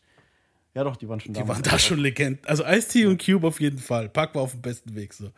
Ja, 0.74 0.84
doch, 0.84 0.96
die 0.96 1.06
waren 1.08 1.20
schon 1.20 1.34
Die 1.34 1.40
damals. 1.40 1.58
waren 1.58 1.62
da 1.70 1.78
schon 1.78 1.98
Legenden. 1.98 2.38
Also 2.46 2.64
Ice-T 2.64 3.04
und 3.06 3.22
Cube 3.22 3.46
auf 3.46 3.60
jeden 3.60 3.78
Fall. 3.78 4.08
Pac 4.08 4.34
war 4.34 4.42
auf 4.42 4.52
dem 4.52 4.62
besten 4.62 4.94
Weg 4.94 5.12
so. 5.12 5.30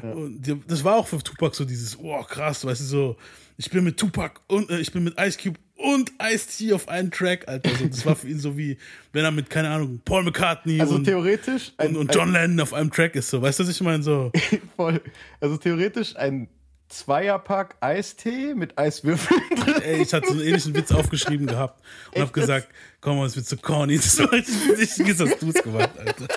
Und 0.00 0.40
die, 0.42 0.56
das 0.68 0.84
war 0.84 0.96
auch 0.96 1.08
für 1.08 1.18
Tupac 1.18 1.54
so 1.56 1.64
dieses, 1.64 1.98
oh 1.98 2.22
krass, 2.22 2.64
weißt 2.64 2.80
du 2.82 2.84
so, 2.84 3.16
ich 3.56 3.68
bin 3.70 3.82
mit 3.84 3.96
Tupac 3.96 4.40
und 4.46 4.70
äh, 4.70 4.78
ich 4.78 4.92
bin 4.92 5.02
mit 5.02 5.18
Ice 5.20 5.38
Cube 5.42 5.58
und 5.76 6.12
Ice-T 6.22 6.72
auf 6.72 6.88
einen 6.88 7.10
Track, 7.10 7.48
Alter. 7.48 7.70
So, 7.76 7.86
das 7.88 8.06
war 8.06 8.14
für 8.14 8.28
ihn 8.28 8.38
so 8.38 8.56
wie, 8.56 8.78
wenn 9.12 9.24
er 9.24 9.30
mit, 9.32 9.50
keine 9.50 9.70
Ahnung, 9.70 10.00
Paul 10.04 10.22
McCartney 10.22 10.80
Also 10.80 10.94
und, 10.94 11.04
theoretisch. 11.04 11.72
und, 11.78 11.96
und 11.96 12.14
John 12.14 12.32
Lennon 12.32 12.60
auf 12.60 12.72
einem 12.72 12.90
Track 12.92 13.16
ist 13.16 13.28
so. 13.30 13.42
Weißt 13.42 13.58
du, 13.58 13.64
was 13.64 13.70
ich 13.70 13.80
meine? 13.80 14.02
So, 14.04 14.30
Ein, 14.52 14.60
voll, 14.76 15.00
also 15.40 15.56
theoretisch 15.56 16.14
ein 16.16 16.48
Zweierpack 16.88 17.76
Eistee 17.80 18.54
mit 18.54 18.78
Eiswürfeln 18.78 19.40
ey, 19.82 20.02
ich 20.02 20.12
hatte 20.14 20.28
so 20.28 20.32
einen 20.34 20.42
ähnlichen 20.42 20.74
Witz 20.74 20.92
aufgeschrieben 20.92 21.46
gehabt 21.46 21.82
und 22.14 22.22
hab 22.22 22.32
gesagt, 22.32 22.68
komm 23.00 23.18
mal, 23.18 23.24
das 23.24 23.36
wird 23.36 23.46
so 23.46 23.56
corny. 23.56 23.96
Das 23.96 24.18
war 24.18 24.32
richtig, 24.32 25.18
hast 25.18 25.42
du 25.42 25.48
es 25.48 25.62
gemacht, 25.62 25.98
Alter. 25.98 26.28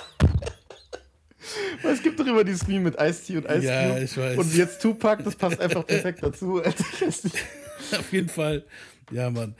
Es 1.82 2.02
gibt 2.02 2.20
doch 2.20 2.26
immer 2.26 2.44
dieses 2.44 2.66
Meme 2.66 2.80
mit 2.80 2.98
Eistee 2.98 3.38
und 3.38 3.48
Eis. 3.48 3.64
Ja, 3.64 3.98
ich 3.98 4.16
weiß. 4.16 4.38
Und 4.38 4.54
jetzt 4.54 4.80
Tupac, 4.82 5.22
das 5.22 5.36
passt 5.36 5.60
einfach 5.60 5.86
perfekt 5.86 6.22
dazu. 6.22 6.60
Alter. 6.62 6.84
Auf 7.06 8.12
jeden 8.12 8.28
Fall. 8.28 8.64
Ja, 9.10 9.30
Mann. 9.30 9.54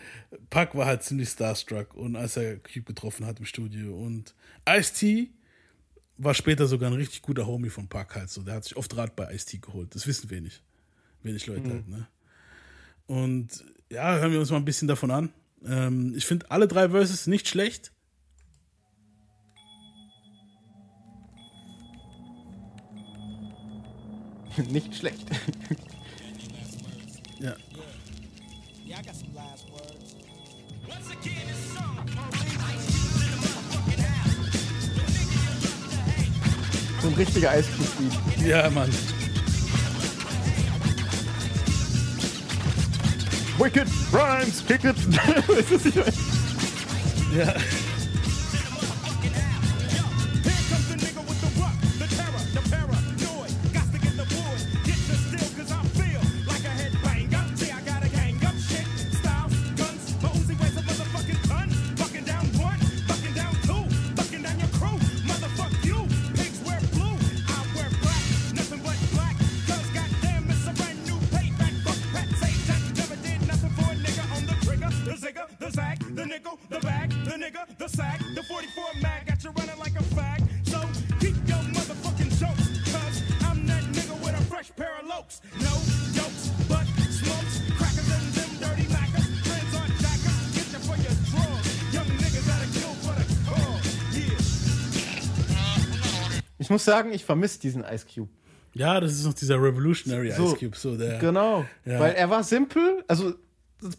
Pac 0.49 0.75
war 0.77 0.87
halt 0.87 1.03
ziemlich 1.03 1.29
starstruck 1.29 1.95
und 1.95 2.17
als 2.17 2.37
er 2.37 2.57
Cube 2.59 2.85
getroffen 2.85 3.27
hat 3.27 3.39
im 3.41 3.47
Studio. 3.47 3.97
Und 3.97 4.35
Ice-T 4.69 5.31
war 6.19 6.35
später 6.35 6.67
sogar 6.67 6.91
ein 6.91 6.97
richtig 6.97 7.23
guter 7.23 7.47
Homie 7.47 7.71
von 7.71 7.89
Pac 7.89 8.15
halt 8.15 8.31
so. 8.31 8.43
Der 8.43 8.55
hat 8.55 8.65
sich 8.65 8.77
oft 8.77 8.97
Rat 8.97 9.17
bei 9.17 9.33
Ice-T 9.33 9.59
geholt. 9.59 9.95
Das 9.95 10.07
wissen 10.07 10.31
wenig. 10.31 10.63
Wenig 11.23 11.47
Leute 11.47 11.69
halt, 11.71 11.89
ne? 11.89 12.07
Und 13.07 13.65
ja, 13.91 14.17
hören 14.19 14.33
wir 14.33 14.39
uns 14.41 14.51
mal 14.51 14.57
ein 14.57 14.65
bisschen 14.65 14.89
davon 14.89 15.11
an. 15.11 15.33
Ähm, 15.65 16.15
ich 16.17 16.25
finde 16.27 16.51
alle 16.51 16.69
drei 16.69 16.89
Verses 16.91 17.27
nicht 17.27 17.49
schlecht. 17.49 17.93
Nicht 24.71 24.95
schlecht. 24.95 25.27
Ja. 27.41 27.57
So 37.01 37.09
ein 37.09 37.15
richtiger 37.15 37.51
Eiscube-Beat. 37.51 38.47
Ja, 38.47 38.69
Mann. 38.69 38.91
Wicked 43.61 43.89
Rhymes, 44.11 44.65
kick 44.67 44.85
it. 44.85 44.97
Weißt 44.97 45.71
du, 45.71 45.75
was 45.75 45.85
ich 45.85 45.95
meine? 45.95 46.13
Ja. 47.37 47.55
Ich 96.71 96.73
muss 96.73 96.85
sagen, 96.85 97.13
ich 97.13 97.25
vermisse 97.25 97.59
diesen 97.59 97.83
Ice 97.83 98.07
Cube. 98.07 98.31
Ja, 98.75 99.01
das 99.01 99.15
ist 99.15 99.25
noch 99.25 99.35
dieser 99.35 99.61
Revolutionary 99.61 100.31
So, 100.31 100.53
Ice 100.53 100.57
Cube. 100.57 100.77
So, 100.77 100.97
der, 100.97 101.19
Genau. 101.19 101.67
Ja. 101.85 101.99
Weil 101.99 102.13
er 102.13 102.31
war 102.31 102.45
simpel. 102.45 103.03
Also, 103.09 103.35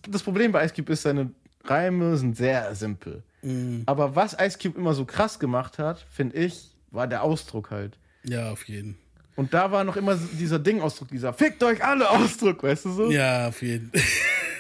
das, 0.10 0.24
Problem 0.24 0.54
bei 0.54 0.64
Ice 0.64 0.74
Cube 0.74 0.94
ist, 0.94 1.02
seine 1.02 1.32
Reime 1.66 2.16
sind 2.16 2.38
sehr 2.38 2.74
simpel. 2.74 3.24
Mhm. 3.42 3.84
Aber 3.88 4.16
was 4.16 4.38
Ice 4.40 4.58
Cube 4.58 4.80
immer 4.80 4.94
so 4.94 5.04
krass 5.04 5.38
gemacht 5.38 5.80
hat, 5.80 6.06
finde 6.14 6.38
ich, 6.38 6.74
war 6.92 7.08
der 7.08 7.24
Ausdruck 7.24 7.72
halt. 7.72 7.98
Ja, 8.24 8.54
auf 8.54 8.64
jeden. 8.70 8.98
Und 9.36 9.54
da 9.54 9.74
war 9.74 9.84
noch 9.84 9.98
immer 9.98 10.18
dieser 10.40 10.60
Ding-Ausdruck, 10.60 11.10
dieser 11.10 11.34
Fickt 11.34 11.62
euch 11.66 11.84
alle 11.84 12.10
Ausdruck, 12.10 12.64
weißt 12.64 12.86
du 12.86 12.92
so? 12.94 13.12
Ja, 13.12 13.50
auf 13.50 13.62
jeden. 13.62 13.92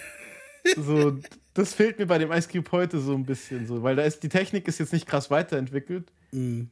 so 0.75 1.17
das 1.53 1.73
fehlt 1.73 1.97
mir 1.97 2.07
bei 2.07 2.17
dem 2.17 2.29
Ice 2.33 2.49
Cube 2.51 2.69
heute 2.73 2.99
so 2.99 3.13
ein 3.13 3.25
bisschen 3.25 3.67
so, 3.67 3.83
weil 3.83 3.95
da 3.95 4.03
ist 4.03 4.21
die 4.21 4.29
Technik 4.29 4.67
ist 4.67 4.79
jetzt 4.79 4.91
nicht 4.91 5.07
krass 5.07 5.31
weiterentwickelt. 5.31 6.11
Mhm. 6.33 6.69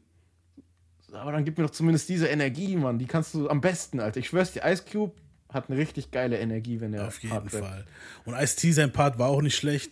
Aber 1.13 1.31
dann 1.31 1.45
gib 1.45 1.57
mir 1.57 1.63
doch 1.65 1.71
zumindest 1.71 2.09
diese 2.09 2.27
Energie, 2.27 2.75
Mann. 2.75 2.99
Die 2.99 3.05
kannst 3.05 3.33
du 3.33 3.49
am 3.49 3.61
besten, 3.61 3.99
Alter. 3.99 4.19
Ich 4.19 4.27
schwör's 4.27 4.51
dir, 4.53 4.63
Ice 4.65 4.83
Cube 4.91 5.13
hat 5.51 5.69
eine 5.69 5.79
richtig 5.79 6.11
geile 6.11 6.37
Energie, 6.37 6.79
wenn 6.79 6.93
er 6.93 7.07
Auf 7.07 7.19
jeden 7.19 7.33
rappt. 7.33 7.51
Fall. 7.51 7.85
Und 8.25 8.35
Ice-T, 8.35 8.71
sein 8.71 8.91
Part 8.93 9.17
war 9.17 9.29
auch 9.29 9.41
nicht 9.41 9.55
schlecht. 9.55 9.91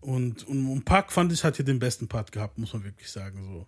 Und, 0.00 0.46
und, 0.46 0.66
und 0.70 0.84
Pac 0.84 1.12
fand 1.12 1.32
ich, 1.32 1.42
hat 1.44 1.56
hier 1.56 1.64
den 1.64 1.78
besten 1.78 2.08
Part 2.08 2.32
gehabt, 2.32 2.58
muss 2.58 2.72
man 2.72 2.84
wirklich 2.84 3.10
sagen. 3.10 3.42
So. 3.44 3.66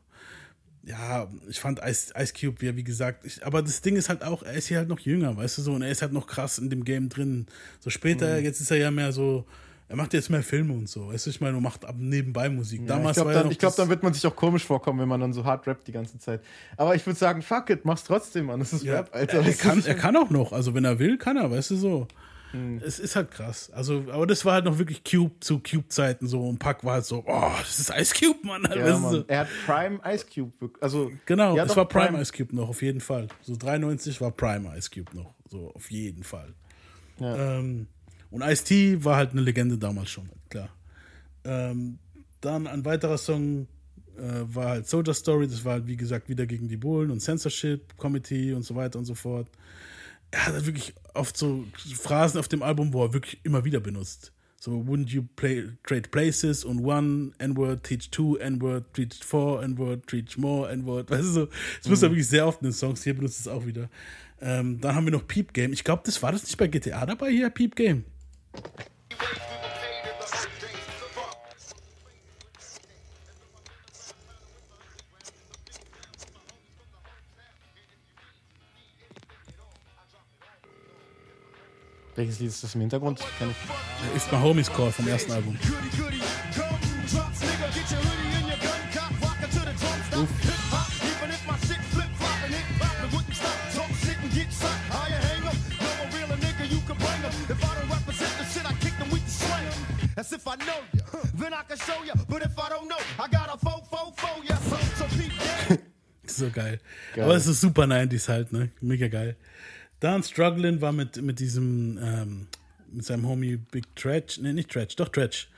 Ja, 0.85 1.29
ich 1.49 1.61
fand 1.61 1.79
Ice, 1.85 2.13
Ice 2.19 2.33
Cube, 2.39 2.65
ja, 2.67 2.75
wie 2.77 2.83
gesagt, 2.85 3.25
ich, 3.25 3.45
aber 3.47 3.63
das 3.63 3.81
Ding 3.83 3.97
ist 3.97 4.09
halt 4.09 4.23
auch, 4.25 4.43
er 4.43 4.55
ist 4.55 4.67
hier 4.67 4.79
halt 4.79 4.89
noch 4.89 4.99
jünger, 5.01 5.37
weißt 5.37 5.59
du 5.59 5.63
so, 5.63 5.73
und 5.75 5.83
er 5.83 5.91
ist 5.91 6.03
halt 6.03 6.13
noch 6.13 6.27
krass 6.27 6.59
in 6.59 6.71
dem 6.71 6.85
Game 6.85 7.09
drin. 7.09 7.47
So 7.81 7.89
später, 7.91 8.39
Mhm. 8.39 8.45
jetzt 8.45 8.61
ist 8.61 8.71
er 8.71 8.79
ja 8.79 8.91
mehr 8.91 9.13
so, 9.13 9.47
er 9.93 9.97
macht 9.97 10.15
jetzt 10.15 10.31
mehr 10.31 10.43
Filme 10.43 10.73
und 10.73 10.89
so, 10.89 11.09
weißt 11.09 11.27
du, 11.27 11.31
ich 11.31 11.43
meine, 11.43 11.55
und 11.55 11.63
macht 11.63 11.85
ab 11.85 11.97
nebenbei 11.99 12.49
Musik. 12.49 12.81
Ja, 12.81 12.87
Damals 12.97 13.19
ich 13.19 13.23
glaube, 13.23 13.37
ja 13.37 13.43
dann, 13.43 13.53
glaub, 13.53 13.77
dann 13.77 13.91
wird 13.91 14.03
man 14.03 14.15
sich 14.15 14.27
auch 14.27 14.35
komisch 14.35 14.65
vorkommen, 14.65 14.99
wenn 15.01 15.09
man 15.09 15.21
dann 15.21 15.35
so 15.35 15.45
hart 15.45 15.67
rappt 15.67 15.87
die 15.87 15.93
ganze 15.93 16.19
Zeit. 16.19 16.41
Aber 16.79 16.95
ich 16.95 17.05
würde 17.05 17.19
sagen, 17.19 17.43
fuck 17.43 17.69
it, 17.69 17.85
mach's 17.85 18.03
trotzdem, 18.03 18.47
Mann. 18.47 18.59
Das 18.59 18.73
ist 18.73 18.85
Ja, 18.85 18.95
Rap, 18.95 19.11
Alter. 19.13 19.41
Er, 19.41 19.47
er, 19.47 19.53
kann, 19.53 19.85
er 19.85 19.95
kann 19.95 20.17
auch 20.17 20.31
noch, 20.31 20.55
also 20.55 20.73
wenn 20.73 20.87
er 20.87 20.99
will, 20.99 21.19
kann 21.19 21.37
er, 21.37 21.51
weißt 21.51 21.73
du 21.73 21.77
so. 21.77 22.09
Hm. 22.53 22.81
Es 22.83 22.99
ist 22.99 23.17
halt 23.17 23.33
krass. 23.33 23.71
Also, 23.75 24.05
aber 24.11 24.27
das 24.27 24.47
war 24.47 24.55
halt 24.55 24.65
noch 24.65 24.79
wirklich 24.79 25.05
Cube 25.05 25.35
zu 25.41 25.59
Cube-Zeiten 25.59 26.27
so 26.27 26.49
und 26.49 26.59
Pack 26.59 26.85
war 26.85 26.95
halt 26.95 27.05
so, 27.05 27.23
oh, 27.27 27.51
das 27.61 27.79
ist 27.79 27.91
Ice 27.95 28.15
Cube, 28.19 28.47
Mann. 28.47 28.63
Ja, 28.63 28.71
weißt 28.71 28.95
du 28.95 28.99
Mann. 28.99 29.13
so. 29.13 29.25
Er 29.29 29.41
hat 29.41 29.49
Prime 29.67 30.01
Ice 30.07 30.25
Cube. 30.35 30.71
Also, 30.81 31.13
Genau, 31.27 31.55
es 31.55 31.77
war 31.77 31.87
Prime, 31.87 32.19
Ice 32.19 32.33
Cube 32.33 32.57
noch, 32.57 32.71
auf 32.71 32.81
jeden 32.81 33.01
Fall. 33.01 33.29
So 33.43 33.57
93 33.57 34.23
war 34.23 34.31
Prime 34.31 34.75
Ice 34.75 34.89
Cube 34.89 35.15
noch, 35.15 35.35
so 35.51 35.71
auf 35.75 35.91
jeden 35.91 36.25
Fall. 36.25 36.55
Ja. 37.19 37.59
Ähm, 37.59 37.89
und 38.33 38.43
Ice-T 38.43 39.05
war 39.05 39.17
halt 39.17 39.31
eine 39.31 39.43
Legende 39.43 39.79
damals 39.79 40.11
schon, 40.11 40.29
klar. 40.49 40.71
Ähm, 41.45 41.99
dann 42.41 42.67
ein 42.67 42.85
weiterer 42.85 43.19
Song 43.19 43.69
äh, 44.17 44.55
war 44.55 44.71
halt 44.71 44.89
Soldier 44.89 45.15
Story, 45.15 45.47
das 45.47 45.65
war 45.65 45.75
halt 45.75 45.87
wie 45.87 45.97
gesagt 45.97 46.29
wieder 46.29 46.47
gegen 46.47 46.69
die 46.69 46.77
Bullen 46.77 47.11
und 47.11 47.21
Censorship 47.21 47.97
Committee 47.97 48.53
und 48.53 48.63
so 48.63 48.75
weiter 48.75 48.99
und 48.99 49.05
so 49.05 49.15
fort. 49.15 49.49
Er 50.31 50.47
hat 50.47 50.55
halt 50.55 50.67
wirklich 50.67 50.95
oft 51.15 51.37
so 51.37 51.65
Phrasen 51.95 52.41
auf 52.41 52.49
dem 52.49 52.63
Album, 52.63 52.93
wo 52.93 53.05
er 53.05 53.13
wirklich 53.13 53.41
immer 53.45 53.65
wieder 53.65 53.81
benutzt. 53.81 54.33
So, 54.59 54.71
wouldn't 54.71 55.09
you 55.09 55.25
play, 55.35 55.65
trade 55.83 56.09
places 56.09 56.65
und 56.65 56.85
one 56.85 57.33
N-Word, 57.39 57.83
teach 57.83 58.11
two 58.11 58.37
N-Word, 58.37 58.95
teach 58.95 59.23
four 59.25 59.61
N-Word, 59.61 60.07
teach 60.07 60.39
more 60.39 60.71
N-Word. 60.71 61.11
Weißt 61.11 61.25
du 61.25 61.33
so, 61.33 61.49
das 61.79 61.89
muss 61.89 62.03
er 62.03 62.11
wirklich 62.11 62.29
sehr 62.29 62.47
oft 62.47 62.63
in 62.63 62.69
den 62.69 62.73
Songs, 62.73 63.03
hier 63.03 63.15
benutzt 63.15 63.41
es 63.41 63.49
auch 63.49 63.67
wieder. 63.67 63.91
Ähm, 64.41 64.81
dann 64.81 64.95
haben 64.95 65.05
wir 65.05 65.11
noch 65.11 65.27
Peep 65.27 65.53
Game. 65.53 65.73
Ich 65.73 65.83
glaube, 65.83 66.03
das 66.07 66.23
war 66.23 66.31
das 66.31 66.45
nicht 66.45 66.57
bei 66.57 66.69
GTA 66.69 67.05
dabei 67.07 67.31
hier, 67.31 67.51
Peep 67.51 67.75
Game. 67.75 68.05
Welches 82.15 82.41
Lied 82.41 82.51
ist 82.51 82.63
das 82.63 82.75
im 82.75 82.83
Hintergrund? 82.83 83.21
Ist 84.15 84.31
my 84.31 84.39
Homies 84.39 84.71
Call 84.71 84.93
vom 84.93 85.09
ersten 85.09 85.33
Album. 85.33 85.59
As 100.23 100.31
if 100.33 100.47
I 100.47 100.55
know 100.55 100.81
ya, 100.95 101.03
then 101.35 101.53
I 101.53 101.63
can 101.69 101.77
show 101.77 102.01
ya. 102.05 102.15
But 102.29 102.43
if 102.43 102.57
I 102.57 102.69
don't 102.69 102.87
know, 102.87 103.03
I 103.19 103.27
got 103.27 103.53
a 103.53 103.59
fo 103.59 103.83
fo 103.91 104.13
fo, 104.17 104.41
yes, 104.49 104.63
so, 104.71 104.77
so 104.99 105.05
keep 105.17 105.81
so 106.31 106.49
geil. 106.49 106.79
Geil. 107.17 107.25
Aber 107.25 107.35
es 107.35 107.49
ist 107.49 107.61
super 107.61 107.87
90s 107.87 108.29
halt, 108.29 108.53
ne? 108.53 108.71
Mega 108.81 109.09
geil. 109.09 109.35
Dann 109.99 110.23
Struggling 110.23 110.81
war 110.81 110.93
mit, 110.93 111.21
mit 111.21 111.41
diesem, 111.41 111.99
ähm, 112.01 112.47
mit 112.93 113.05
seinem 113.05 113.27
Homie 113.27 113.57
Big 113.57 113.97
Tretch, 113.97 114.39
ne, 114.39 114.53
nicht 114.55 114.71
Tretch, 114.71 114.95
doch 114.95 115.09
Tretch. 115.09 115.49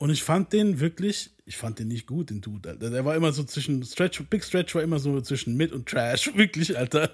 Und 0.00 0.08
ich 0.08 0.24
fand 0.24 0.54
den 0.54 0.80
wirklich, 0.80 1.30
ich 1.44 1.58
fand 1.58 1.78
den 1.78 1.88
nicht 1.88 2.06
gut, 2.06 2.30
den 2.30 2.40
Dude, 2.40 2.70
Alter. 2.70 2.88
Der 2.88 3.04
war 3.04 3.14
immer 3.14 3.32
so 3.32 3.44
zwischen, 3.44 3.84
Stretch, 3.84 4.22
Big 4.30 4.42
Stretch 4.42 4.74
war 4.74 4.82
immer 4.82 4.98
so 4.98 5.20
zwischen 5.20 5.58
Mid 5.58 5.72
und 5.72 5.86
Trash, 5.86 6.30
wirklich, 6.34 6.76
Alter. 6.78 7.10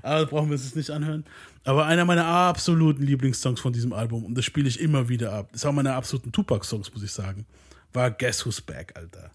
Aber 0.00 0.20
das 0.20 0.30
brauchen 0.30 0.48
wir 0.48 0.52
uns 0.52 0.64
jetzt 0.64 0.76
nicht 0.76 0.90
anhören. 0.90 1.24
Aber 1.64 1.86
einer 1.86 2.04
meiner 2.04 2.24
absoluten 2.24 3.02
Lieblingssongs 3.02 3.58
von 3.58 3.72
diesem 3.72 3.92
Album, 3.92 4.24
und 4.24 4.36
das 4.36 4.44
spiele 4.44 4.68
ich 4.68 4.78
immer 4.78 5.08
wieder 5.08 5.32
ab, 5.32 5.48
das 5.50 5.62
ist 5.62 5.66
auch 5.66 5.72
meine 5.72 5.94
absoluten 5.94 6.30
Tupac-Songs, 6.30 6.94
muss 6.94 7.02
ich 7.02 7.10
sagen, 7.10 7.46
war 7.92 8.12
Guess 8.12 8.46
Who's 8.46 8.60
Back, 8.60 8.92
Alter. 8.94 9.32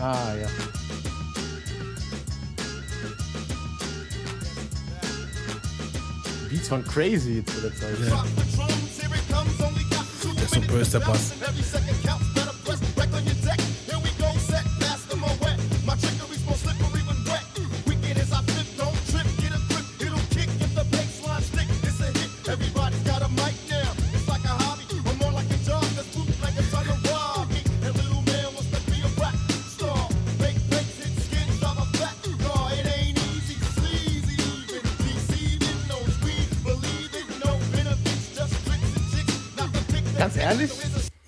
Ah, 0.00 0.34
ja. 0.34 0.48
Beats 6.48 6.68
waren 6.72 6.82
crazy 6.82 7.44
zu 7.44 7.60
der 7.60 7.72
Zeit. 7.76 7.96
Ja. 8.08 8.24
Der 10.52 10.80
ist 10.80 10.92
so 10.92 11.00
böse, 11.00 12.29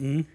Mhm. 0.02 0.26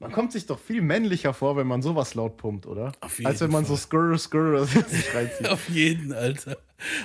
Man 0.00 0.10
kommt 0.10 0.32
sich 0.32 0.46
doch 0.46 0.58
viel 0.58 0.82
männlicher 0.82 1.32
vor, 1.32 1.56
wenn 1.56 1.68
man 1.68 1.80
sowas 1.80 2.14
laut 2.16 2.36
pumpt, 2.36 2.66
oder? 2.66 2.90
Auf 3.00 3.18
jeden 3.18 3.28
Als 3.28 3.40
wenn 3.40 3.52
man 3.52 3.64
so 3.64 3.76
skurr, 3.76 4.18
skurr 4.18 4.66
sich 4.88 5.14
reinzieht. 5.14 5.48
Auf 5.48 5.68
jeden, 5.68 6.12
Alter. 6.12 6.56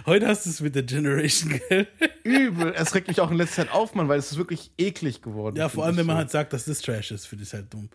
Heute 0.07 0.27
hast 0.27 0.47
du 0.47 0.49
es 0.49 0.61
mit 0.61 0.73
der 0.73 0.81
Generation, 0.81 1.61
gell? 1.69 1.87
Übel. 2.23 2.73
Es 2.75 2.95
regt 2.95 3.07
mich 3.07 3.21
auch 3.21 3.29
in 3.29 3.37
letzter 3.37 3.67
Zeit 3.67 3.71
auf, 3.71 3.93
Mann, 3.93 4.09
weil 4.09 4.17
es 4.17 4.31
ist 4.31 4.37
wirklich 4.39 4.71
eklig 4.79 5.21
geworden. 5.21 5.57
Ja, 5.57 5.69
vor 5.69 5.85
allem, 5.85 5.95
wenn 5.97 6.07
man 6.07 6.15
so. 6.15 6.19
halt 6.21 6.31
sagt, 6.31 6.53
dass 6.53 6.65
das 6.65 6.81
Trash 6.81 7.11
ist, 7.11 7.27
finde 7.27 7.43
ich 7.43 7.53
halt 7.53 7.71
dumm. 7.71 7.89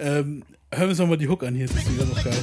Ähm, 0.00 0.42
hören 0.72 0.82
wir 0.82 0.88
uns 0.88 0.98
nochmal 0.98 1.18
die 1.18 1.28
Hook 1.28 1.44
an 1.44 1.54
hier, 1.54 1.68
das 1.68 1.76
ist 1.76 1.94
wieder 1.94 2.06
noch 2.06 2.24
geil. 2.24 2.34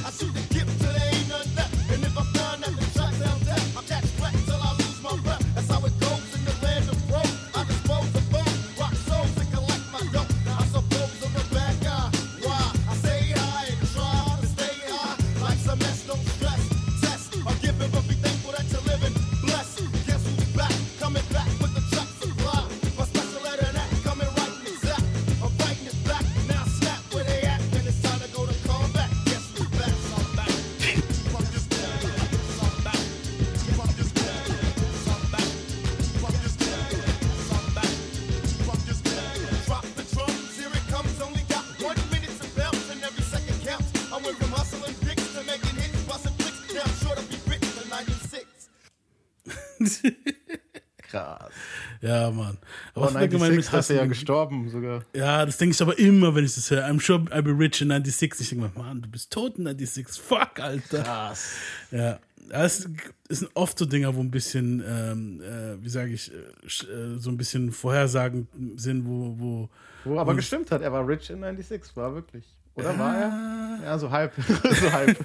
Ja, 52.00 52.30
Mann. 52.30 52.58
Aber 52.94 53.06
allgemein 53.16 53.52
96 53.52 53.72
mit 53.72 53.80
ist 53.80 53.88
ja 53.90 54.06
gestorben 54.06 54.68
sogar. 54.68 55.04
Ja, 55.14 55.44
das 55.44 55.56
denke 55.58 55.74
ich 55.74 55.82
aber 55.82 55.98
immer, 55.98 56.34
wenn 56.34 56.44
ich 56.44 56.54
das 56.54 56.70
höre. 56.70 56.84
I'm 56.86 57.00
sure 57.00 57.18
I'll 57.30 57.42
be 57.42 57.50
rich 57.58 57.80
in 57.80 57.88
96. 57.88 58.40
Ich 58.40 58.48
denke 58.50 58.64
mir, 58.78 58.82
Mann, 58.84 59.02
du 59.02 59.08
bist 59.08 59.32
tot 59.32 59.58
in 59.58 59.64
96. 59.64 60.20
Fuck, 60.22 60.60
Alter. 60.60 61.02
Krass. 61.02 61.50
Ja, 61.90 62.18
es 62.50 62.88
es 63.28 63.40
sind 63.40 63.50
oft 63.54 63.78
so 63.78 63.84
Dinger, 63.84 64.14
wo 64.14 64.20
ein 64.20 64.30
bisschen, 64.30 64.82
ähm, 64.86 65.40
äh, 65.42 65.82
wie 65.84 65.88
sage 65.88 66.12
ich, 66.12 66.32
äh, 66.32 66.36
äh, 66.36 67.18
so 67.18 67.30
ein 67.30 67.36
bisschen 67.36 67.72
vorhersagend 67.72 68.48
sind, 68.76 69.04
wo, 69.06 69.34
wo 69.38 69.68
Wo 70.04 70.18
aber 70.18 70.30
Und- 70.30 70.36
gestimmt 70.36 70.70
hat, 70.70 70.80
er 70.82 70.92
war 70.92 71.06
rich 71.06 71.28
in 71.30 71.40
96, 71.40 71.94
war 71.96 72.14
wirklich. 72.14 72.44
Oder 72.78 72.98
war 72.98 73.16
er? 73.16 73.78
Ja, 73.84 73.98
so 73.98 74.10
halb. 74.10 74.32
so 74.80 74.92
halb. 74.92 75.16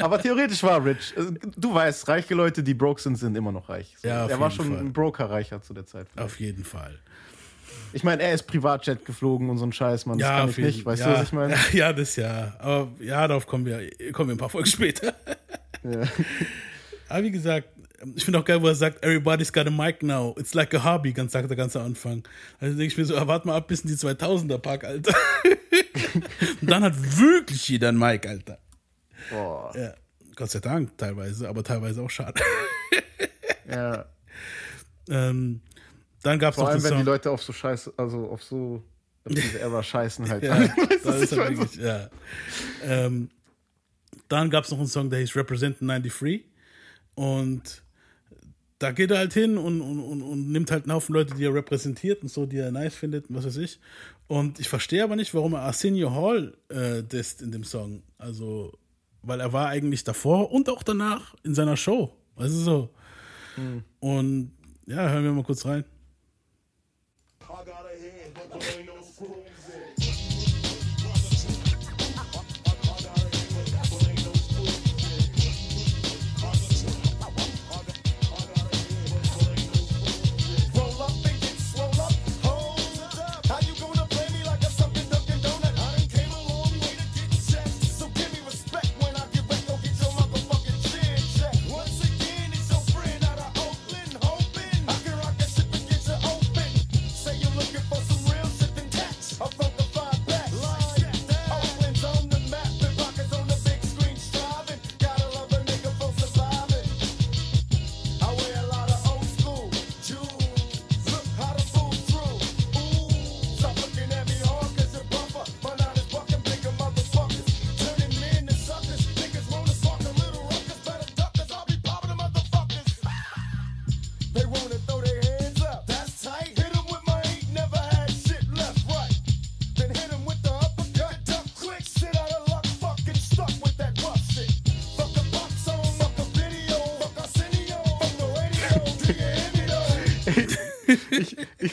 aber 0.00 0.20
theoretisch 0.20 0.62
war 0.62 0.72
er 0.78 0.84
rich. 0.84 1.14
Also, 1.16 1.32
Du 1.56 1.74
weißt, 1.74 2.08
reiche 2.08 2.34
Leute, 2.34 2.62
die 2.62 2.74
broke 2.74 3.00
sind, 3.00 3.16
sind 3.16 3.36
immer 3.36 3.52
noch 3.52 3.68
reich. 3.68 3.94
So, 4.00 4.08
Ja, 4.08 4.26
er 4.26 4.38
war 4.40 4.50
schon 4.50 4.68
Fall. 4.68 4.78
ein 4.78 4.92
Broker-Reicher 4.92 5.62
zu 5.62 5.72
der 5.74 5.86
Zeit. 5.86 6.06
auf 6.16 6.38
jeden 6.40 6.64
Fall. 6.64 6.98
Ich 7.92 8.04
meine, 8.04 8.22
er 8.22 8.34
ist 8.34 8.42
Privatjet 8.44 9.04
geflogen 9.04 9.48
und 9.48 9.58
so 9.58 9.64
ein 9.64 9.72
Scheiß, 9.72 10.06
Mann. 10.06 10.18
Das 10.18 10.28
ja, 10.28 10.40
kann 10.40 10.50
ich 10.50 10.58
nicht. 10.58 10.84
Weißt 10.84 11.00
ja, 11.02 11.12
du, 11.12 11.18
was 11.18 11.22
ich 11.28 11.32
meine? 11.32 11.54
Ja, 11.72 11.92
das 11.92 12.16
ja. 12.16 12.54
Aber 12.58 12.88
ja, 13.00 13.26
darauf 13.26 13.46
kommen 13.46 13.64
wir, 13.64 13.88
kommen 14.12 14.28
wir 14.30 14.34
ein 14.34 14.38
paar 14.38 14.50
Folgen 14.50 14.66
später. 14.66 15.14
Ja. 15.82 16.02
Aber 17.08 17.22
wie 17.22 17.30
gesagt, 17.30 17.68
ich 18.14 18.24
finde 18.24 18.40
auch 18.40 18.44
geil, 18.44 18.60
wo 18.60 18.66
er 18.66 18.74
sagt, 18.74 19.02
everybody's 19.04 19.52
got 19.52 19.66
a 19.66 19.70
mic 19.70 20.02
now. 20.02 20.34
It's 20.38 20.52
like 20.54 20.74
a 20.74 20.84
hobby, 20.84 21.12
ganz 21.12 21.32
sagt 21.32 21.48
der 21.48 21.56
ganze 21.56 21.80
Anfang. 21.80 22.22
Also 22.60 22.76
denke 22.76 22.92
ich 22.92 22.98
mir 22.98 23.04
so, 23.04 23.16
ah, 23.16 23.26
warte 23.26 23.46
mal 23.46 23.56
ab 23.56 23.68
bis 23.68 23.80
in 23.82 23.88
die 23.88 23.94
2000er 23.94 24.58
Park, 24.58 24.84
Alter. 24.84 25.14
Und 26.60 26.70
dann 26.70 26.82
hat 26.82 26.94
wirklich 27.18 27.68
jeder 27.68 27.88
ein 27.88 27.98
Mic, 27.98 28.26
Alter. 28.26 28.58
Boah. 29.30 29.72
Ja, 29.76 29.94
Gott 30.34 30.50
sei 30.50 30.60
Dank 30.60 30.96
teilweise, 30.98 31.48
aber 31.48 31.62
teilweise 31.62 32.02
auch 32.02 32.10
schade. 32.10 32.40
Ja. 33.68 34.06
ähm, 35.08 35.60
dann 36.22 36.38
gab 36.38 36.50
es 36.52 36.54
Vor 36.54 36.68
allem, 36.68 36.80
wenn 36.84 36.92
die 36.92 36.98
Song. 36.98 37.04
Leute 37.04 37.30
auf 37.32 37.42
so 37.42 37.52
Scheiße, 37.52 37.94
also 37.96 38.28
auf 38.30 38.44
so 38.44 38.80
diese 39.28 39.58
Era 39.58 39.82
scheißen 39.82 40.28
halt. 40.28 40.44
Ja, 40.44 40.56
das 41.04 41.22
ist 41.22 41.36
halt 41.36 41.58
wirklich, 41.58 41.82
ja. 41.82 42.08
Ähm, 42.84 43.28
dann 44.28 44.50
gab 44.50 44.64
es 44.64 44.70
noch 44.70 44.78
einen 44.78 44.86
Song, 44.86 45.10
der 45.10 45.20
hieß 45.20 45.34
Represent 45.36 45.78
93. 45.80 46.44
Und 47.14 47.82
da 48.78 48.92
geht 48.92 49.10
er 49.10 49.18
halt 49.18 49.32
hin 49.32 49.56
und, 49.56 49.80
und, 49.80 50.00
und, 50.00 50.22
und 50.22 50.52
nimmt 50.52 50.70
halt 50.70 50.84
einen 50.84 50.92
Haufen 50.92 51.14
Leute, 51.14 51.34
die 51.34 51.44
er 51.44 51.54
repräsentiert 51.54 52.22
und 52.22 52.28
so, 52.28 52.46
die 52.46 52.58
er 52.58 52.70
nice 52.70 52.94
findet 52.94 53.28
und 53.28 53.36
was 53.36 53.46
weiß 53.46 53.56
ich. 53.58 53.80
Und 54.28 54.58
ich 54.58 54.68
verstehe 54.68 55.04
aber 55.04 55.16
nicht, 55.16 55.34
warum 55.34 55.54
er 55.54 55.62
Arsenio 55.62 56.12
Hall 56.12 56.56
äh, 56.68 57.02
disst 57.02 57.42
in 57.42 57.52
dem 57.52 57.64
Song. 57.64 58.02
Also, 58.18 58.72
weil 59.22 59.40
er 59.40 59.52
war 59.52 59.68
eigentlich 59.68 60.04
davor 60.04 60.50
und 60.50 60.68
auch 60.68 60.82
danach 60.82 61.34
in 61.44 61.54
seiner 61.54 61.76
Show. 61.76 62.12
Weißt 62.34 62.54
du 62.54 62.58
so? 62.58 62.90
Und 64.00 64.52
ja, 64.86 65.08
hören 65.08 65.24
wir 65.24 65.32
mal 65.32 65.44
kurz 65.44 65.64
rein. 65.64 65.84
I 67.40 67.64
got 67.64 67.86
a 67.86 67.88
head, 67.88 68.34
but 68.34 68.85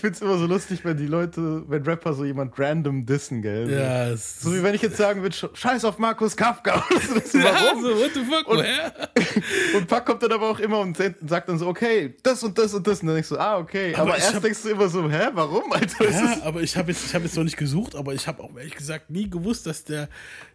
find's 0.03 0.19
immer 0.21 0.37
so 0.37 0.45
lustig, 0.45 0.83
wenn 0.83 0.97
die 0.97 1.07
Leute, 1.07 1.63
wenn 1.69 1.81
Rapper 1.83 2.13
so 2.13 2.25
jemand 2.25 2.59
random 2.59 3.05
dissen, 3.05 3.41
gell? 3.41 3.71
Ja, 3.71 4.09
es 4.09 4.41
So 4.41 4.53
wie 4.53 4.61
wenn 4.61 4.75
ich 4.75 4.81
jetzt 4.81 4.97
sagen 4.97 5.21
würde, 5.21 5.33
sch- 5.33 5.55
scheiß 5.55 5.85
auf 5.85 5.97
Markus 5.97 6.35
Kafka. 6.35 6.83
so, 7.25 7.37
ja, 7.37 7.45
warum? 7.45 7.81
so, 7.83 7.89
what 7.97 8.11
the 8.13 8.19
fuck, 8.25 8.47
Und- 8.49 8.57
woher? 8.57 8.93
Und 9.77 9.87
Pack 9.87 10.05
kommt 10.05 10.21
dann 10.21 10.31
aber 10.33 10.49
auch 10.49 10.59
immer 10.59 10.79
und 10.79 10.97
sagt 10.97 11.49
dann 11.49 11.57
so, 11.57 11.67
okay, 11.67 12.15
das 12.21 12.43
und 12.43 12.57
das 12.57 12.73
und 12.73 12.85
das. 12.85 12.99
Und 13.01 13.07
dann 13.07 13.15
denkst 13.15 13.29
du, 13.29 13.37
ah, 13.37 13.57
okay. 13.57 13.93
Aber 13.95 14.03
Aber, 14.11 14.15
erst 14.17 14.35
hab- 14.35 14.43
denkst 14.43 14.61
du 14.63 14.69
immer 14.69 14.87
so, 14.89 15.09
hä, 15.09 15.29
warum, 15.33 15.71
Alter? 15.71 16.09
Ja, 16.09 16.37
aber 16.43 16.61
ich 16.61 16.75
habe 16.77 16.91
jetzt, 16.91 17.05
ich 17.07 17.15
hab 17.15 17.23
jetzt 17.23 17.35
noch 17.35 17.43
nicht 17.43 17.57
gesucht, 17.57 17.95
aber 17.95 18.13
ich 18.13 18.27
habe 18.27 18.43
auch 18.43 18.55
ehrlich 18.57 18.75
gesagt 18.75 19.09
nie 19.09 19.29
gewusst, 19.29 19.65
dass 19.65 19.83
der. 19.85 20.09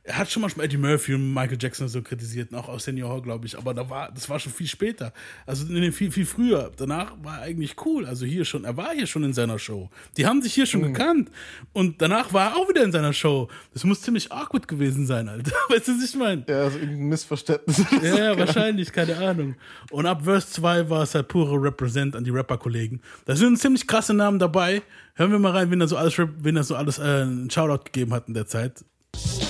Er 0.05 0.17
hat 0.17 0.31
schon 0.31 0.41
manchmal 0.41 0.65
Eddie 0.67 0.79
Murphy 0.79 1.15
und 1.15 1.35
Michael 1.35 1.59
Jackson 1.61 1.87
so 1.89 2.01
kritisiert, 2.01 2.55
auch 2.55 2.69
aus 2.69 2.85
Senior 2.85 3.11
Hall, 3.11 3.21
glaube 3.21 3.45
ich. 3.47 3.59
Aber 3.59 3.75
da 3.75 3.91
war, 3.91 4.11
das 4.11 4.31
war 4.31 4.39
schon 4.39 4.53
viel 4.53 4.67
später. 4.67 5.13
Also 5.45 5.67
viel, 5.67 6.11
viel 6.11 6.25
früher. 6.25 6.71
Danach 6.79 7.13
war 7.23 7.39
er 7.39 7.43
eigentlich 7.43 7.77
cool. 7.85 8.07
Also 8.07 8.25
hier 8.25 8.47
schon, 8.47 8.65
er 8.65 8.77
war 8.79 8.93
hier 8.95 9.07
schon 9.07 9.23
in 9.25 9.35
seiner 9.39 9.59
Show. 9.59 9.89
Die 10.17 10.27
haben 10.27 10.43
sich 10.43 10.53
hier 10.53 10.67
schon 10.67 10.83
Mhm. 10.83 10.93
gekannt. 10.93 11.31
Und 11.73 12.03
danach 12.03 12.33
war 12.33 12.51
er 12.51 12.57
auch 12.57 12.69
wieder 12.69 12.83
in 12.85 12.93
seiner 12.93 13.13
Show. 13.13 13.49
Das 13.73 13.85
muss 13.85 14.03
ziemlich 14.03 14.31
awkward 14.31 14.69
gewesen 14.69 15.07
sein, 15.07 15.29
Alter. 15.29 15.53
Weißt 15.71 15.89
du, 15.89 15.93
was 15.97 16.05
ich 16.05 16.15
meine? 16.17 16.45
ja, 16.49 16.63
also 16.65 16.79
irgendein 16.79 17.09
Missverständnis. 17.09 17.83
Ja, 18.03 18.17
ja, 18.33 18.39
wahrscheinlich, 18.39 18.93
keine 18.93 19.17
Ahnung. 19.17 19.55
Und 19.91 20.05
ab 20.07 20.23
Verse 20.25 20.49
2 20.49 20.91
war 20.91 21.03
es 21.05 21.15
halt 21.15 21.29
pure 21.29 21.57
Represent 21.63 22.15
an 22.17 22.25
die 22.25 22.31
Rapper-Kollegen. 22.31 23.01
Da 23.25 23.35
sind 23.37 23.59
ziemlich 23.59 23.87
krasse 23.87 24.13
Namen 24.15 24.39
dabei. 24.39 24.83
Hören 25.15 25.31
wir 25.33 25.39
mal 25.39 25.53
rein, 25.53 25.71
wen 25.71 25.81
er 25.81 25.89
so 25.89 25.97
alles, 25.97 26.15
wen 26.19 26.57
er 26.57 26.65
so 26.65 26.77
alles 26.77 26.99
äh, 26.99 27.03
einen 27.03 27.49
Shoutout 27.51 27.85
gegeben 27.85 28.13
hat 28.13 28.29
in 28.29 28.35
der 28.35 28.47
Zeit. 28.47 28.85
Piece 29.13 29.48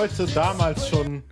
Leute 0.00 0.26
damals 0.32 0.88
schon 0.88 1.24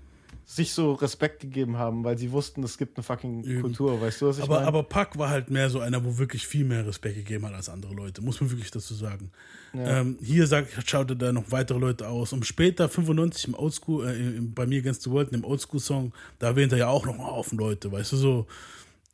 sich 0.45 0.73
so 0.73 0.95
Respekt 0.95 1.41
gegeben 1.41 1.77
haben, 1.77 2.03
weil 2.03 2.19
sie 2.19 2.33
wussten, 2.33 2.65
es 2.65 2.79
gibt 2.79 2.97
eine 2.97 3.05
fucking 3.05 3.61
Kultur, 3.61 4.01
weißt 4.01 4.23
du, 4.23 4.27
was 4.27 4.39
ich 4.39 4.43
Aber, 4.45 4.57
meine? 4.57 4.67
aber 4.67 4.83
Pac 4.83 5.17
war 5.19 5.29
halt 5.29 5.51
mehr 5.51 5.71
so 5.71 5.79
einer, 5.79 6.05
wo 6.05 6.19
wirklich 6.19 6.49
viel 6.49 6.65
mehr 6.65 6.85
Respekt 6.85 7.15
gegeben 7.15 7.47
hat 7.47 7.55
als 7.55 7.69
andere 7.69 7.95
Leute. 7.95 8.23
Muss 8.23 8.41
man 8.41 8.51
wirklich 8.51 8.73
dazu 8.73 8.95
sagen. 8.95 9.31
Ähm, 9.75 10.19
hier 10.21 10.49
sagt, 10.49 10.73
schaute 10.89 11.15
da 11.15 11.33
noch 11.33 11.51
weitere 11.51 11.79
Leute 11.79 12.09
aus. 12.09 12.33
Und 12.33 12.45
später, 12.45 12.89
95 12.89 13.49
im 13.49 13.55
Oldschool, 13.55 14.09
äh, 14.09 14.37
im, 14.37 14.53
bei 14.53 14.67
mir 14.67 14.81
Against 14.81 15.03
the 15.03 15.11
World, 15.11 15.33
in 15.33 15.43
dem 15.43 15.45
Oldschool-Song, 15.45 16.13
da 16.41 16.49
erwähnt 16.49 16.73
er 16.73 16.79
ja 16.79 16.89
auch 16.89 17.07
noch 17.07 17.15
einen 17.15 17.27
Haufen 17.27 17.59
Leute, 17.59 17.93
weißt 17.93 18.13
du, 18.13 18.17
so. 18.17 18.47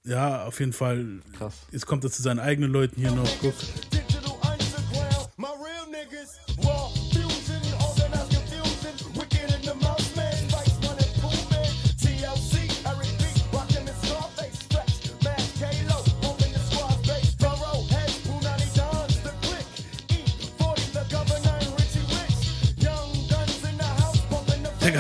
Ja, 0.05 0.47
auf 0.47 0.61
jeden 0.61 0.73
Fall. 0.73 1.21
Krass. 1.37 1.67
Jetzt 1.73 1.87
kommt 1.87 2.05
er 2.05 2.11
zu 2.11 2.23
seinen 2.23 2.41
eigenen 2.41 2.73
Leuten 2.73 3.01
hier 3.01 3.13
noch. 3.13 3.29
Guck. 3.41 3.55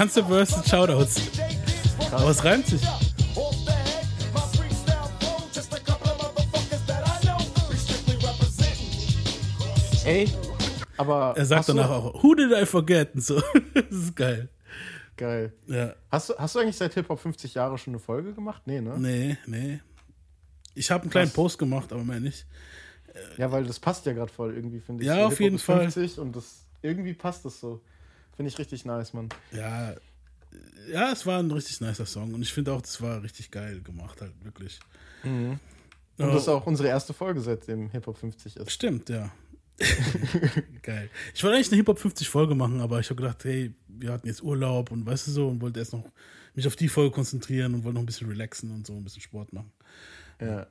Ganze 0.02 0.24
Verse 0.24 0.52
sind 0.52 0.66
Shoutouts. 0.66 1.22
Aber 2.10 2.30
es 2.30 2.42
reimt 2.42 2.66
sich. 2.66 2.82
Ey, 10.04 10.28
aber. 10.96 11.34
Er 11.36 11.46
sagt 11.46 11.68
danach 11.68 11.88
auch, 11.88 12.20
Who 12.20 12.34
did 12.34 12.50
I 12.50 12.66
forget? 12.66 13.14
Und 13.14 13.22
so. 13.22 13.40
das 13.74 13.84
ist 13.90 14.16
geil. 14.16 14.48
Geil. 15.16 15.52
Ja. 15.68 15.94
Hast 16.10 16.30
du, 16.30 16.34
hast 16.36 16.56
du 16.56 16.58
eigentlich 16.58 16.76
seit 16.76 16.94
Hip-Hop 16.94 17.20
50 17.20 17.54
Jahre 17.54 17.78
schon 17.78 17.92
eine 17.92 18.00
Folge 18.00 18.32
gemacht? 18.32 18.62
Nee, 18.66 18.80
ne? 18.80 18.98
Nee, 18.98 19.38
nee. 19.46 19.80
Ich 20.74 20.90
habe 20.90 21.02
einen 21.02 21.12
kleinen 21.12 21.26
Krass. 21.28 21.36
Post 21.36 21.58
gemacht, 21.60 21.92
aber 21.92 22.02
mehr 22.02 22.18
nicht. 22.18 22.44
Ja, 23.36 23.52
weil 23.52 23.62
das 23.62 23.78
passt 23.78 24.04
ja 24.06 24.14
gerade 24.14 24.32
voll 24.32 24.56
irgendwie, 24.56 24.80
finde 24.80 25.04
ich. 25.04 25.08
Ja, 25.08 25.26
auf 25.26 25.38
jeden 25.38 25.60
Fall. 25.60 25.88
50 25.92 26.18
und 26.18 26.34
das 26.34 26.64
irgendwie 26.80 27.14
passt 27.14 27.44
das 27.44 27.60
so. 27.60 27.80
Finde 28.36 28.48
ich 28.50 28.58
richtig 28.58 28.84
nice, 28.84 29.12
Mann. 29.12 29.28
Ja, 29.52 29.94
ja, 30.90 31.12
es 31.12 31.24
war 31.26 31.38
ein 31.38 31.50
richtig 31.50 31.80
nicer 31.80 32.06
Song 32.06 32.34
und 32.34 32.42
ich 32.42 32.52
finde 32.52 32.72
auch, 32.72 32.82
das 32.82 33.00
war 33.00 33.22
richtig 33.22 33.50
geil 33.50 33.80
gemacht, 33.82 34.20
halt 34.20 34.32
wirklich. 34.44 34.80
Und 35.24 35.58
Ja. 36.18 36.26
das 36.26 36.42
ist 36.42 36.48
auch 36.48 36.66
unsere 36.66 36.88
erste 36.88 37.14
Folge, 37.14 37.40
seitdem 37.40 37.88
Hip-Hop 37.90 38.18
50 38.18 38.56
ist. 38.56 38.70
Stimmt, 38.70 39.08
ja. 39.08 39.30
geil. 40.82 41.08
Ich 41.34 41.42
wollte 41.42 41.56
eigentlich 41.56 41.68
eine 41.68 41.76
Hip-Hop 41.76 41.98
50 41.98 42.28
Folge 42.28 42.54
machen, 42.54 42.80
aber 42.80 43.00
ich 43.00 43.08
habe 43.10 43.20
gedacht, 43.22 43.44
hey, 43.44 43.72
wir 43.88 44.12
hatten 44.12 44.26
jetzt 44.26 44.42
Urlaub 44.42 44.90
und 44.90 45.06
weißt 45.06 45.26
du 45.28 45.30
so 45.30 45.48
und 45.48 45.60
wollte 45.60 45.78
erst 45.80 45.92
noch 45.92 46.04
mich 46.54 46.66
auf 46.66 46.76
die 46.76 46.88
Folge 46.88 47.12
konzentrieren 47.14 47.74
und 47.74 47.84
wollte 47.84 47.94
noch 47.94 48.02
ein 48.02 48.06
bisschen 48.06 48.28
relaxen 48.28 48.70
und 48.72 48.86
so 48.86 48.92
ein 48.94 49.04
bisschen 49.04 49.22
Sport 49.22 49.52
machen. 49.52 49.72
Ja. 50.40 50.66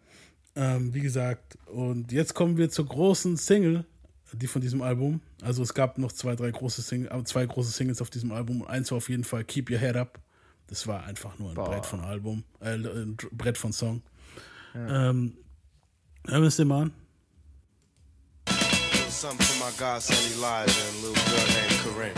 Ähm, 0.55 0.93
wie 0.93 0.99
gesagt, 0.99 1.57
und 1.67 2.11
jetzt 2.11 2.33
kommen 2.33 2.57
wir 2.57 2.69
zur 2.69 2.85
großen 2.85 3.37
Single, 3.37 3.85
die 4.33 4.47
von 4.47 4.61
diesem 4.61 4.81
Album. 4.81 5.21
Also 5.41 5.63
es 5.63 5.73
gab 5.73 5.97
noch 5.97 6.11
zwei, 6.11 6.35
drei 6.35 6.51
große 6.51 6.81
Sing 6.81 7.05
äh, 7.05 7.23
zwei 7.25 7.45
große 7.45 7.71
Singles 7.71 8.01
auf 8.01 8.09
diesem 8.09 8.31
Album. 8.31 8.65
Eins 8.65 8.91
war 8.91 8.97
auf 8.97 9.09
jeden 9.09 9.23
Fall 9.23 9.43
Keep 9.43 9.69
Your 9.69 9.79
Head 9.79 9.95
Up. 9.97 10.19
Das 10.67 10.87
war 10.87 11.03
einfach 11.03 11.37
nur 11.37 11.49
ein 11.49 11.55
Boah. 11.55 11.69
Brett 11.69 11.85
von 11.85 11.99
Album, 11.99 12.43
äh, 12.61 12.75
ein 12.75 13.17
Brett 13.31 13.57
von 13.57 13.73
Song. 13.73 14.01
Ähm, 14.73 15.33
hören 16.27 16.41
wir 16.41 16.47
es 16.47 16.55
dir 16.55 16.65
mal 16.65 16.83
an. 16.83 16.93
Something 19.09 19.45
for 19.45 19.67
my 19.67 19.71
godson 19.77 20.15
Elijah 20.35 20.71
and 20.71 20.95
a 20.95 21.07
little 21.07 21.23
girl 21.25 21.45
named 21.53 21.83
Corinne. 21.83 22.15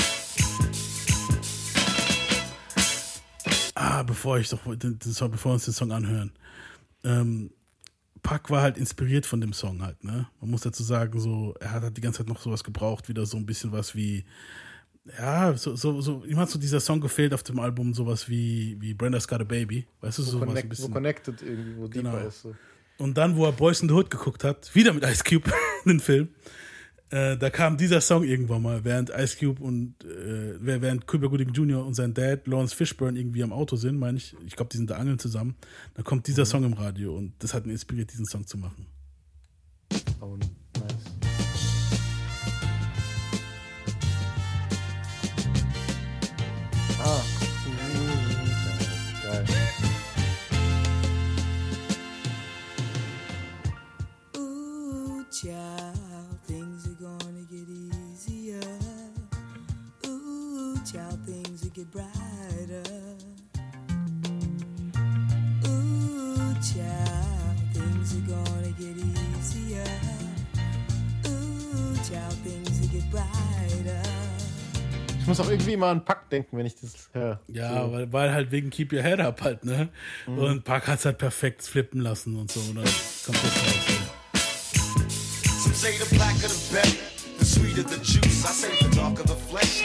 Ah, 3.76 4.04
bevor 4.04 4.38
ich 4.38 4.50
doch 4.50 4.60
den, 4.78 5.00
den 5.00 5.14
Song, 5.14 5.32
bevor 5.32 5.52
wir 5.52 5.54
uns 5.56 5.66
den 5.66 5.74
Song 5.74 5.92
anhören. 5.92 6.32
Ähm, 7.04 7.52
Pac 8.24 8.50
war 8.50 8.62
halt 8.62 8.78
inspiriert 8.78 9.26
von 9.26 9.42
dem 9.42 9.54
Song 9.54 9.82
halt, 9.84 10.04
ne? 10.04 10.28
Man 10.42 10.50
muss 10.52 10.62
dazu 10.62 10.82
sagen, 10.82 11.20
so, 11.20 11.54
er 11.60 11.72
hat 11.72 11.84
halt 11.84 11.98
die 11.98 12.02
ganze 12.02 12.20
Zeit 12.20 12.28
noch 12.30 12.40
sowas 12.42 12.64
gebraucht, 12.64 13.10
wieder 13.10 13.26
so 13.26 13.38
ein 13.38 13.46
bisschen 13.46 13.72
was 13.74 13.94
wie, 13.96 14.24
ja, 15.20 15.54
so, 15.58 15.76
so, 15.76 16.00
so, 16.02 16.24
ihm 16.26 16.38
hat 16.40 16.50
so 16.50 16.58
dieser 16.58 16.80
Song 16.80 17.02
gefehlt 17.02 17.34
auf 17.34 17.44
dem 17.44 17.60
Album, 17.60 17.94
sowas 17.94 18.30
wie, 18.30 18.78
wie 18.80 18.94
Brenda's 18.94 19.28
Got 19.28 19.42
a 19.42 19.44
Baby, 19.44 19.86
weißt 20.02 20.20
du, 20.20 20.24
so 20.24 20.38
was 20.40 20.42
ein 20.44 20.48
Connect, 20.48 20.66
wo 20.66 20.70
bisschen. 20.70 20.94
connected 20.94 21.42
irgendwie, 21.42 21.78
wo 21.78 21.88
Genau. 21.90 22.18
ist. 22.26 22.42
So. 22.44 22.56
Und 22.98 23.18
dann, 23.18 23.36
wo 23.36 23.46
er 23.46 23.52
Boys 23.52 23.82
in 23.82 23.90
the 23.90 23.94
Hood 23.96 24.10
geguckt 24.10 24.44
hat, 24.46 24.74
wieder 24.74 24.94
mit 24.94 25.04
Ice 25.04 25.24
Cube, 25.24 25.52
den 25.86 26.00
Film, 26.00 26.30
äh, 27.14 27.38
da 27.38 27.52
kam 27.52 27.78
dieser 27.78 28.02
Song 28.02 28.24
irgendwann 28.24 28.64
mal, 28.64 28.84
während 28.84 29.12
Ice 29.12 29.38
Cube 29.38 29.62
und 29.62 30.04
äh, 30.04 30.56
während 30.60 31.06
Cuba 31.06 31.28
Gooding 31.28 31.50
Jr. 31.50 31.86
und 31.86 31.94
sein 31.94 32.16
Dad 32.16 32.48
Lawrence 32.48 32.76
Fishburne 32.76 33.20
irgendwie 33.20 33.44
am 33.44 33.54
Auto 33.54 33.76
sind, 33.76 34.00
meine 34.00 34.18
ich, 34.18 34.36
ich 34.44 34.56
glaube, 34.56 34.70
die 34.72 34.78
sind 34.78 34.90
da 34.90 34.96
angeln 34.96 35.20
zusammen, 35.20 35.56
da 35.94 36.02
kommt 36.02 36.26
dieser 36.26 36.46
Song 36.46 36.64
im 36.64 36.74
Radio 36.74 37.16
und 37.16 37.34
das 37.38 37.54
hat 37.54 37.66
ihn 37.66 37.70
inspiriert, 37.70 38.12
diesen 38.12 38.26
Song 38.26 38.48
zu 38.48 38.58
machen. 38.58 38.88
Oh, 40.22 40.38
get 61.84 61.92
brighter. 61.92 62.84
Ooh, 65.68 66.54
child, 66.62 67.58
things 67.74 68.16
are 68.16 68.28
gonna 68.28 68.72
get 68.78 68.98
easier. 68.98 69.84
Ooh, 71.28 71.96
child, 72.08 72.34
things 72.44 72.80
will 72.80 72.88
get 72.88 73.12
brighter. 73.12 74.02
Ich 75.20 75.28
muss 75.28 75.40
auch 75.40 75.50
irgendwie 75.50 75.74
immer 75.74 75.88
an 75.88 76.04
Pack 76.04 76.30
denken, 76.30 76.58
wenn 76.58 76.66
ich 76.66 76.76
das 76.76 77.10
höre. 77.14 77.40
Ja, 77.48 77.86
so. 77.86 77.94
weil, 77.94 78.12
weil 78.12 78.34
halt 78.34 78.52
wegen 78.52 78.70
Keep 78.70 78.92
Your 78.92 79.02
Head 79.02 79.22
Up 79.22 79.42
halt, 79.42 79.64
ne? 79.64 79.90
Und 80.26 80.66
Park 80.66 80.88
hat 80.88 81.00
es 81.00 81.06
halt 81.06 81.18
perfekt 81.18 81.64
flippen 81.64 82.02
lassen 82.02 82.36
und 82.36 82.52
so. 82.52 82.60
Dann 82.74 82.84
kommt 82.84 83.38
das 83.42 83.44
raus. 83.44 83.86
So. 84.34 85.64
Some 85.64 85.76
say 85.76 85.98
the 85.98 86.16
blacker 86.16 86.50
the 86.50 86.74
better, 86.74 86.90
the 87.40 87.46
sweeter 87.46 87.84
the 87.84 87.98
juice. 88.04 88.44
I 88.44 88.52
say 88.52 88.70
the 88.82 88.96
darker 88.96 89.24
the 89.24 89.36
flesh 89.50 89.84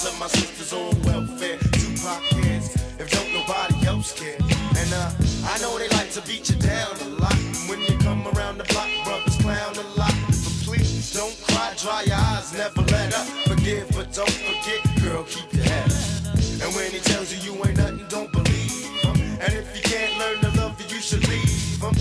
to 0.00 0.12
my 0.18 0.26
sisters 0.26 0.72
on 0.74 0.92
welfare. 1.02 1.56
Tupac 1.72 2.20
kids, 2.28 2.74
if 3.00 3.08
don't 3.10 3.32
nobody 3.32 3.86
else 3.86 4.12
care. 4.12 4.36
And 4.76 4.92
uh, 4.92 5.10
I 5.48 5.58
know 5.60 5.78
they 5.78 5.88
like 5.96 6.10
to 6.10 6.22
beat 6.22 6.50
you 6.50 6.56
down 6.56 6.92
a 7.00 7.08
lot. 7.16 7.34
And 7.34 7.68
when 7.68 7.80
you 7.80 7.96
come 8.04 8.26
around 8.36 8.58
the 8.58 8.64
block, 8.64 8.88
brothers 9.04 9.36
clown 9.36 9.74
a 9.74 9.86
lot. 9.96 10.12
But 10.28 10.54
please 10.68 11.14
don't 11.14 11.34
cry, 11.48 11.72
dry 11.80 12.02
your 12.02 12.16
eyes, 12.16 12.52
never 12.52 12.82
let 12.92 13.14
up. 13.14 13.26
Forgive, 13.48 13.88
but 13.92 14.12
don't 14.12 14.36
forget, 14.44 14.80
girl, 15.02 15.24
keep 15.24 15.50
your 15.54 15.64
head 15.64 15.90
up. 15.90 16.34
And 16.60 16.74
when 16.76 16.90
he 16.90 16.98
tells 16.98 17.32
you 17.32 17.38
you 17.40 17.64
ain't 17.64 17.78
nothing, 17.78 18.04
don't 18.08 18.30
believe 18.30 18.84
him. 19.00 19.16
And 19.40 19.52
if 19.54 19.74
you 19.74 19.82
can't 19.82 20.18
learn 20.18 20.40
to 20.44 20.60
love 20.60 20.78
you, 20.78 20.94
you 20.94 21.00
should 21.00 21.26
leave 21.28 21.80
him. 21.80 21.94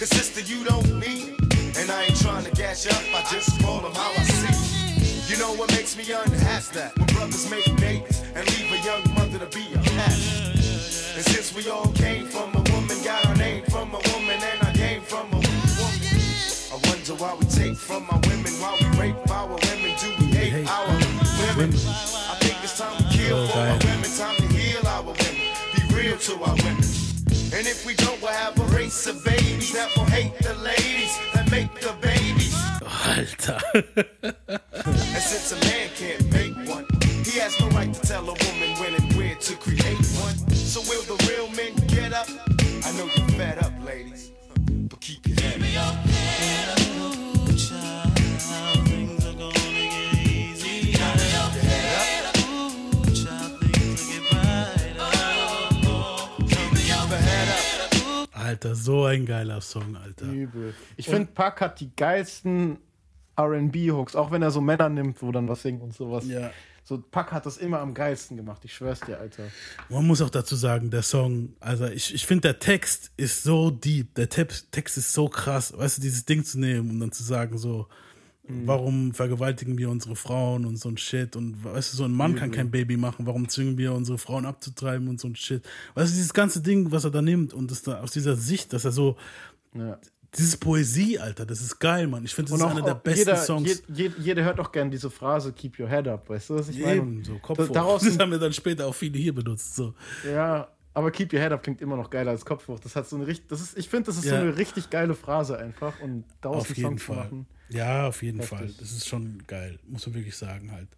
Cause 0.00 0.08
sister, 0.08 0.40
you 0.40 0.64
don't 0.64 0.98
need. 0.98 1.36
And 1.76 1.90
I 1.90 2.04
ain't 2.04 2.20
trying 2.20 2.44
to 2.44 2.52
gas 2.52 2.86
you 2.86 2.92
up, 2.92 3.04
I 3.12 3.28
just 3.30 3.60
call 3.60 3.80
him 3.80 3.92
how 3.92 4.12
I 4.16 4.22
see. 4.22 5.30
You 5.30 5.38
know 5.38 5.52
what 5.54 5.70
makes 5.72 5.94
me 5.96 6.04
unhappy? 6.10 6.74
that 6.74 7.03
we 11.54 11.70
all 11.70 11.86
came 11.92 12.26
from 12.26 12.50
a 12.54 12.62
woman, 12.72 12.96
got 13.04 13.24
our 13.26 13.36
name 13.36 13.62
from 13.66 13.88
a 13.94 14.00
woman, 14.12 14.38
and 14.42 14.62
I 14.62 14.72
came 14.72 15.02
from 15.02 15.26
a 15.28 15.36
woman. 15.36 15.60
I 16.72 16.80
wonder 16.88 17.14
why 17.14 17.34
we 17.34 17.46
take 17.46 17.76
from 17.76 18.06
our 18.10 18.18
women, 18.26 18.52
why 18.58 18.76
we 18.80 18.98
rape 18.98 19.30
our 19.30 19.46
women, 19.46 19.94
do 20.00 20.10
we 20.18 20.26
hate, 20.34 20.68
our 20.68 20.88
our 20.88 21.56
women? 21.56 21.78
I 21.78 22.34
think 22.40 22.56
it's 22.62 22.78
time 22.78 22.96
to 22.96 23.04
kill 23.16 23.46
for 23.46 23.58
our 23.58 23.78
women, 23.78 24.10
time 24.18 24.36
to 24.36 24.46
heal 24.48 24.86
our 24.86 25.02
women, 25.02 25.34
be 25.76 25.94
real 25.94 26.18
to 26.18 26.32
our 26.42 26.56
women. 26.56 26.84
And 27.54 27.66
if 27.68 27.86
we 27.86 27.94
don't, 27.94 28.20
we'll 28.20 28.32
have 28.32 28.58
a 28.58 28.64
race 28.76 29.06
of 29.06 29.24
babies 29.24 29.72
that 29.74 29.94
will 29.96 30.06
hate 30.06 30.36
the 30.38 30.54
ladies 30.54 31.16
that 31.34 31.48
make 31.52 31.72
the 31.80 31.94
babies. 32.02 32.54
Alter. 33.06 33.60
And 34.74 35.22
since 35.22 35.52
a 35.52 35.56
man 35.66 35.88
can't 35.94 36.32
make 36.32 36.68
one, 36.68 36.86
he 37.22 37.38
has 37.38 37.58
no 37.60 37.68
right 37.68 37.94
to 37.94 38.03
Alter, 58.64 58.74
so 58.74 59.04
ein 59.04 59.26
geiler 59.26 59.60
Song, 59.60 59.96
Alter. 59.96 60.26
Übel. 60.26 60.74
Ich 60.96 61.06
finde, 61.06 61.26
Puck 61.32 61.60
hat 61.60 61.80
die 61.80 61.94
geilsten 61.94 62.78
RB-Hooks, 63.38 64.16
auch 64.16 64.30
wenn 64.30 64.42
er 64.42 64.50
so 64.50 64.60
Männer 64.60 64.88
nimmt, 64.88 65.20
wo 65.22 65.32
dann 65.32 65.48
was 65.48 65.62
singt 65.62 65.82
und 65.82 65.92
sowas. 65.92 66.26
Ja. 66.26 66.50
So, 66.82 66.98
Puck 66.98 67.32
hat 67.32 67.46
das 67.46 67.56
immer 67.56 67.80
am 67.80 67.94
geilsten 67.94 68.36
gemacht, 68.36 68.62
ich 68.64 68.74
schwör's 68.74 69.00
dir, 69.00 69.18
Alter. 69.18 69.44
Man 69.88 70.06
muss 70.06 70.20
auch 70.20 70.30
dazu 70.30 70.54
sagen, 70.54 70.90
der 70.90 71.02
Song, 71.02 71.54
also 71.60 71.86
ich, 71.86 72.14
ich 72.14 72.26
finde, 72.26 72.42
der 72.42 72.58
Text 72.58 73.10
ist 73.16 73.42
so 73.42 73.70
deep, 73.70 74.14
der 74.14 74.28
Text, 74.28 74.70
Text 74.70 74.98
ist 74.98 75.12
so 75.12 75.28
krass, 75.28 75.76
weißt 75.76 75.98
du, 75.98 76.02
dieses 76.02 76.24
Ding 76.24 76.44
zu 76.44 76.58
nehmen 76.58 76.90
und 76.90 77.00
dann 77.00 77.12
zu 77.12 77.22
sagen, 77.22 77.56
so, 77.58 77.88
warum 78.46 79.12
vergewaltigen 79.14 79.78
wir 79.78 79.88
unsere 79.88 80.16
Frauen 80.16 80.66
und 80.66 80.76
so 80.76 80.88
ein 80.90 80.96
Shit 80.98 81.34
und 81.36 81.64
weißt 81.64 81.92
du, 81.92 81.96
so 81.96 82.04
ein 82.04 82.12
Mann 82.12 82.34
kann 82.34 82.50
kein 82.50 82.70
Baby 82.70 82.96
machen, 82.96 83.26
warum 83.26 83.48
zwingen 83.48 83.78
wir 83.78 83.92
unsere 83.92 84.18
Frauen 84.18 84.44
abzutreiben 84.44 85.08
und 85.08 85.18
so 85.20 85.28
ein 85.28 85.36
Shit. 85.36 85.62
Weißt 85.94 86.12
du, 86.12 86.16
dieses 86.16 86.34
ganze 86.34 86.60
Ding, 86.60 86.92
was 86.92 87.04
er 87.04 87.10
da 87.10 87.22
nimmt 87.22 87.54
und 87.54 87.70
das 87.70 87.82
da 87.82 88.00
aus 88.00 88.10
dieser 88.10 88.36
Sicht, 88.36 88.72
dass 88.74 88.84
er 88.84 88.92
so, 88.92 89.16
Ja. 89.74 89.98
dieses 90.36 90.56
Poesie, 90.58 91.18
Alter, 91.18 91.46
das 91.46 91.62
ist 91.62 91.78
geil, 91.78 92.06
Mann. 92.06 92.24
Ich 92.24 92.34
finde, 92.34 92.50
das 92.52 92.60
ist 92.60 92.66
einer 92.66 92.82
der 92.82 92.94
besten 92.96 93.18
jeder, 93.20 93.36
Songs. 93.36 93.82
je- 93.88 94.04
je- 94.08 94.12
jeder 94.18 94.44
hört 94.44 94.60
auch 94.60 94.72
gern 94.72 94.90
diese 94.90 95.08
Phrase, 95.08 95.52
keep 95.52 95.78
your 95.80 95.88
head 95.88 96.06
up, 96.06 96.28
weißt 96.28 96.50
du, 96.50 96.54
was 96.56 96.68
ich 96.68 96.80
meine? 96.80 96.96
Eben, 96.96 97.24
so 97.24 97.38
Kopf 97.38 97.58
hoch. 97.58 97.68
daraus 97.68 98.02
Das 98.02 98.18
haben 98.18 98.30
wir 98.30 98.38
dann 98.38 98.52
später 98.52 98.86
auch 98.86 98.94
viele 98.94 99.18
hier 99.18 99.34
benutzt. 99.34 99.74
So. 99.76 99.94
Ja, 100.30 100.68
aber 100.92 101.10
keep 101.12 101.32
your 101.32 101.40
head 101.40 101.52
up 101.52 101.62
klingt 101.62 101.80
immer 101.80 101.96
noch 101.96 102.10
geiler 102.10 102.32
als 102.32 102.44
Kopf 102.44 102.68
hoch. 102.68 102.78
Das 102.78 102.94
hat 102.94 103.08
so 103.08 103.16
eine 103.16 103.26
richtig, 103.26 103.48
das 103.48 103.60
ist, 103.62 103.78
ich 103.78 103.88
finde, 103.88 104.06
das 104.06 104.16
ist 104.16 104.24
so 104.24 104.34
Ja. 104.34 104.40
eine 104.40 104.56
richtig 104.56 104.90
geile 104.90 105.14
Phrase 105.14 105.56
einfach 105.58 105.98
und 106.00 106.24
daraus 106.42 106.62
Auf 106.62 106.76
einen 106.76 106.84
Song 106.84 106.98
zu 106.98 107.04
Fall. 107.04 107.30
Ja, 107.68 108.08
auf 108.08 108.22
jeden. 108.22 108.42
Fall. 108.42 108.70
Das 108.78 108.92
ist 108.92 109.08
schon 109.08 109.42
geil, 109.46 109.78
muss 109.86 110.06
man 110.06 110.14
wirklich 110.14 110.36
sagen 110.36 110.70
halt. 110.72 110.88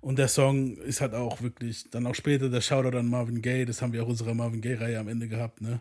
Und 0.00 0.18
der 0.18 0.28
Song 0.28 0.76
ist 0.76 1.00
halt 1.00 1.14
auch 1.14 1.42
wirklich, 1.42 1.90
dann 1.90 2.06
auch 2.06 2.14
später 2.14 2.48
der 2.48 2.60
Shoutout 2.60 2.96
an 2.96 3.08
Marvin 3.08 3.42
Gaye, 3.42 3.64
das 3.64 3.82
haben 3.82 3.92
wir 3.92 4.04
auch 4.04 4.08
unserer 4.08 4.34
Marvin 4.34 4.60
Gaye-Reihe 4.60 4.98
am 4.98 5.08
Ende 5.08 5.26
gehabt, 5.26 5.60
ne? 5.60 5.80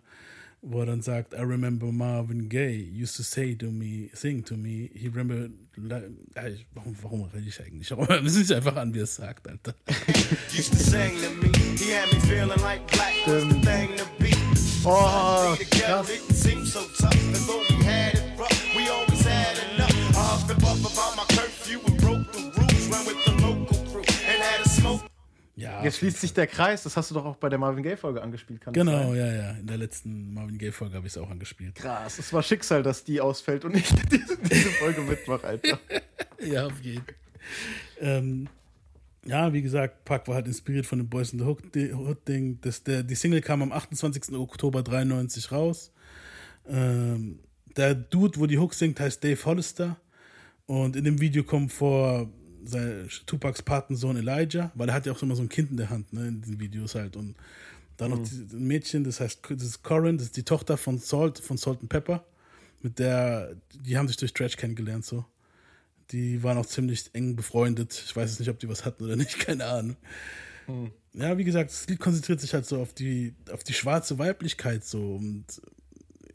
Wo 0.62 0.80
er 0.80 0.88
dann 0.88 1.04
sagt, 1.04 1.34
I 1.36 1.42
remember 1.42 1.92
Marvin 1.92 2.50
Gaye 2.50 2.90
used 2.92 3.16
to 3.18 3.24
say 3.24 3.54
to 3.54 3.68
me, 3.68 4.10
sing 4.14 4.44
to 4.44 4.58
me, 4.58 4.90
he 4.96 5.10
remember, 5.10 5.50
warum, 6.74 6.96
warum 7.04 7.22
rede 7.26 7.48
ich 7.48 7.62
eigentlich? 7.62 7.92
Wir 7.92 8.22
müssen 8.22 8.44
sich 8.44 8.56
einfach 8.56 8.76
an, 8.76 8.92
wie 8.96 9.00
er 9.00 9.04
es 9.04 9.16
sagt, 9.16 9.48
Alter. 9.48 9.76
Used 10.58 10.72
to 10.72 10.78
sing 10.78 11.12
to 11.22 11.30
me, 11.40 11.52
he 11.78 11.94
had 11.94 12.12
me 12.12 12.20
feeling 12.22 12.60
like 12.62 12.88
black 12.88 13.14
was 13.28 13.44
the 13.44 13.62
thing 13.62 13.90
to 13.96 14.06
be. 14.18 14.32
Oh, 14.86 15.56
krass. 15.70 16.08
Ja, 25.58 25.82
Jetzt 25.84 26.00
schließt 26.00 26.20
sich 26.20 26.34
der 26.34 26.48
Kreis, 26.48 26.84
das 26.84 26.98
hast 26.98 27.12
du 27.12 27.16
doch 27.16 27.24
auch 27.24 27.38
bei 27.38 27.48
der 27.48 27.58
Marvin 27.58 27.82
Gaye-Folge 27.82 28.22
angespielt, 28.22 28.60
kann 28.60 28.74
genau, 28.74 29.14
ja, 29.14 29.32
ja. 29.32 29.52
In 29.52 29.68
der 29.68 29.78
letzten 29.78 30.34
Marvin 30.34 30.58
Gaye-Folge 30.58 30.96
habe 30.96 31.08
ich 31.08 31.14
es 31.14 31.18
auch 31.18 31.30
angespielt. 31.30 31.76
Krass, 31.76 32.20
es 32.20 32.34
war 32.34 32.44
Schicksal, 32.44 32.84
dass 32.84 33.06
die 33.06 33.22
ausfällt 33.22 33.64
und 33.64 33.76
ich 33.76 33.88
diese, 34.12 34.38
diese 34.38 34.70
Folge 34.72 35.02
mitmache, 35.02 35.48
Alter. 35.48 35.80
Ja, 36.42 36.68
auf 36.68 36.80
jeden 36.82 37.06
ähm, 38.02 38.48
Ja, 39.26 39.54
wie 39.54 39.62
gesagt, 39.62 40.04
Pack 40.04 40.28
war 40.28 40.36
halt 40.36 40.48
inspiriert 40.48 40.86
von 40.86 41.00
dem 41.00 41.08
Boys 41.08 41.32
in 41.32 41.40
the 41.40 41.46
Hood 41.46 41.64
Hood 41.76 42.28
Ding. 42.28 42.60
Das, 42.62 42.84
der, 42.84 43.04
die 43.04 43.16
Single 43.16 43.42
kam 43.42 43.62
am 43.62 43.72
28. 43.72 44.34
Oktober 44.36 44.84
93 44.84 45.52
raus. 45.52 45.92
Ähm, 46.68 47.40
der 47.78 47.96
Dude, 47.96 48.40
wo 48.40 48.46
die 48.46 48.60
Hook 48.60 48.74
singt, 48.74 49.00
heißt 49.00 49.24
Dave 49.24 49.44
Hollister. 49.46 49.98
Und 50.66 50.96
in 50.96 51.06
dem 51.06 51.22
Video 51.22 51.44
kommt 51.44 51.72
vor 51.72 52.30
sein 52.66 53.10
Tupacs 53.26 53.62
Patensohn 53.62 54.18
Elijah, 54.18 54.72
weil 54.76 54.90
er 54.90 54.96
hat 54.96 55.06
ja 55.06 55.12
auch 55.14 55.22
immer 55.22 55.36
so 55.36 55.42
ein 55.44 55.50
Kind 55.50 55.72
in 55.72 55.78
der 55.78 55.90
Hand, 55.90 56.12
ne, 56.14 56.28
in 56.28 56.42
diesen 56.42 56.60
Videos 56.60 56.96
halt. 56.96 57.16
Und 57.16 57.36
dann 57.98 58.12
noch 58.12 58.20
die- 58.24 58.36
ein 58.56 58.68
Mädchen, 58.68 59.04
das 59.04 59.20
heißt, 59.20 59.40
das 59.50 59.64
ist 59.64 59.84
Corin, 59.84 60.18
das 60.18 60.28
ist 60.28 60.38
die 60.38 60.44
Tochter 60.44 60.78
von 60.78 60.98
Salt, 61.00 61.40
von 61.40 61.58
Salt 61.58 61.80
and 61.82 61.90
Pepper. 61.90 62.26
Mit 62.82 63.00
der, 63.00 63.56
die 63.74 63.98
haben 63.98 64.08
sich 64.08 64.18
durch 64.18 64.32
Stretch 64.32 64.58
kennengelernt, 64.58 65.06
so. 65.06 65.26
Die 66.12 66.44
waren 66.44 66.58
auch 66.58 66.66
ziemlich 66.68 67.10
eng 67.14 67.36
befreundet. 67.36 67.94
Ich 68.06 68.16
weiß 68.16 68.30
jetzt 68.30 68.40
nicht, 68.40 68.50
ob 68.50 68.60
die 68.60 68.70
was 68.70 68.86
hatten 68.86 69.04
oder 69.06 69.16
nicht, 69.16 69.40
keine 69.40 69.66
Ahnung. 69.66 69.96
Ja, 71.14 71.38
wie 71.38 71.44
gesagt, 71.44 71.70
das 71.72 71.88
Lied 71.88 72.00
konzentriert 72.00 72.42
sich 72.42 72.54
halt 72.54 72.66
so 72.66 72.82
auf 72.82 72.94
die, 72.94 73.34
auf 73.52 73.64
die 73.64 73.74
schwarze 73.74 74.18
Weiblichkeit 74.20 74.84
so. 74.84 75.16
Und 75.16 75.46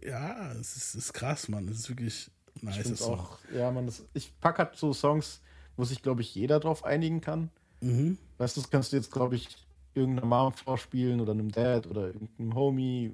ja, 0.04 0.52
es 0.52 0.76
ist, 0.76 0.94
ist 0.94 1.12
krass, 1.12 1.48
Mann. 1.48 1.68
Es 1.68 1.80
ist 1.80 1.88
wirklich 1.88 2.30
nice. 2.62 2.86
Ich 2.90 3.02
auch, 3.02 3.38
ja, 3.54 3.70
man, 3.70 3.86
das, 3.86 4.02
ich 4.14 4.32
pack 4.40 4.58
halt 4.58 4.76
so 4.76 4.92
Songs, 4.92 5.40
wo 5.80 5.84
sich, 5.84 6.02
glaube 6.02 6.20
ich, 6.20 6.34
jeder 6.34 6.60
drauf 6.60 6.84
einigen 6.84 7.20
kann. 7.22 7.48
Mhm. 7.80 8.18
Weißt 8.36 8.56
du, 8.56 8.60
das 8.60 8.70
kannst 8.70 8.92
du 8.92 8.96
jetzt, 8.96 9.10
glaube 9.10 9.34
ich, 9.34 9.48
irgendeiner 9.94 10.26
Mom 10.26 10.52
vorspielen 10.52 11.20
oder 11.20 11.32
einem 11.32 11.50
Dad 11.50 11.86
oder 11.86 12.08
irgendeinem 12.08 12.54
Homie. 12.54 13.12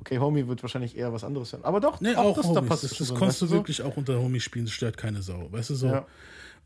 Okay, 0.00 0.18
Homie 0.18 0.46
wird 0.46 0.62
wahrscheinlich 0.62 0.96
eher 0.96 1.12
was 1.12 1.24
anderes 1.24 1.52
hören. 1.52 1.64
Aber 1.64 1.80
doch, 1.80 2.00
Nee, 2.00 2.14
auch, 2.14 2.36
das, 2.36 2.46
Homies. 2.46 2.54
da 2.54 2.60
passt 2.62 2.84
das, 2.84 2.96
das 2.96 3.08
konntest 3.08 3.22
weißt 3.22 3.42
du 3.42 3.46
so? 3.46 3.54
wirklich 3.54 3.82
auch 3.82 3.96
unter 3.96 4.20
Homies 4.20 4.44
spielen, 4.44 4.66
das 4.66 4.74
stört 4.74 4.96
keine 4.96 5.20
Sau, 5.20 5.50
weißt 5.50 5.70
du 5.70 5.74
so. 5.74 5.86
Ja. 5.88 6.06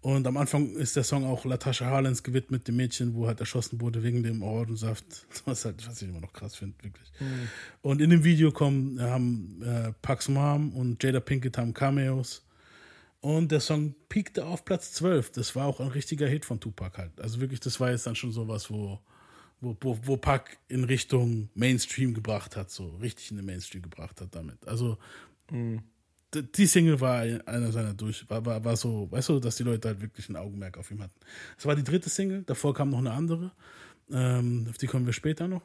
Und 0.03 0.27
am 0.27 0.37
Anfang 0.37 0.71
ist 0.77 0.97
der 0.97 1.05
Song 1.05 1.25
auch 1.27 1.45
Latasha 1.45 1.85
Harlens 1.85 2.23
gewidmet, 2.23 2.67
dem 2.67 2.77
Mädchen, 2.77 3.15
wo 3.15 3.27
halt 3.27 3.41
erschossen 3.41 3.81
wurde 3.81 4.03
wegen 4.03 4.23
dem 4.23 4.43
Orangensaft. 4.43 5.05
Was, 5.45 5.65
halt, 5.65 5.87
was 5.87 6.01
ich 6.01 6.09
immer 6.09 6.21
noch 6.21 6.33
krass 6.33 6.57
finde, 6.57 6.75
wirklich. 6.83 7.11
Mhm. 7.21 7.49
Und 7.83 8.01
in 8.01 8.11
dem 8.11 8.25
Video 8.25 8.51
kommen, 8.51 9.01
haben 9.01 9.63
äh, 9.63 9.93
Pax 10.03 10.29
Mom 10.29 10.71
und 10.75 11.03
Jada 11.03 11.21
Pinkett 11.21 11.57
haben 11.59 11.75
Cameos. 11.75 12.43
Und 13.21 13.53
der 13.53 13.61
Song 13.61 13.95
peakte 14.09 14.47
auf 14.47 14.65
Platz 14.65 14.93
12. 14.93 15.33
Das 15.33 15.55
war 15.55 15.67
auch 15.67 15.81
ein 15.81 15.89
richtiger 15.89 16.27
Hit 16.27 16.45
von 16.47 16.59
Tupac 16.61 16.97
halt. 16.99 17.21
Also 17.21 17.41
wirklich, 17.41 17.61
das 17.61 17.79
war 17.81 17.91
jetzt 17.91 18.07
dann 18.07 18.15
schon 18.17 18.33
sowas, 18.33 18.71
wo, 18.71 18.99
wo, 19.61 19.77
wo, 19.81 19.99
wo 20.05 20.17
Pac 20.17 20.59
in 20.69 20.85
Richtung 20.85 21.51
Mainstream 21.55 22.15
gebracht 22.15 22.57
hat, 22.57 22.71
so 22.71 22.89
richtig 23.03 23.31
in 23.31 23.37
den 23.37 23.47
Mainstream 23.47 23.83
gebracht 23.83 24.21
hat 24.23 24.35
damit. 24.35 24.67
Also 24.67 24.97
d- 26.35 26.43
die 26.43 26.67
Single 26.67 27.01
war 27.01 27.21
einer 27.21 27.73
seiner 27.73 27.95
durch, 27.95 28.29
war, 28.31 28.45
war, 28.45 28.65
war 28.65 28.77
so, 28.77 29.11
weißt 29.11 29.29
du, 29.31 29.41
dass 29.41 29.57
die 29.57 29.65
Leute 29.65 29.89
halt 29.89 30.01
wirklich 30.01 30.29
ein 30.29 30.37
Augenmerk 30.37 30.79
auf 30.79 30.91
ihm 30.91 31.03
hatten. 31.03 31.19
Es 31.59 31.67
war 31.67 31.77
die 31.77 31.85
dritte 31.85 32.09
Single, 32.09 32.43
davor 32.45 32.75
kam 32.75 32.91
noch 32.91 32.99
eine 32.99 33.13
andere, 33.13 33.53
ähm, 34.11 34.67
auf 34.71 34.79
die 34.79 34.87
kommen 34.87 35.07
wir 35.07 35.13
später 35.13 35.49
noch. 35.49 35.63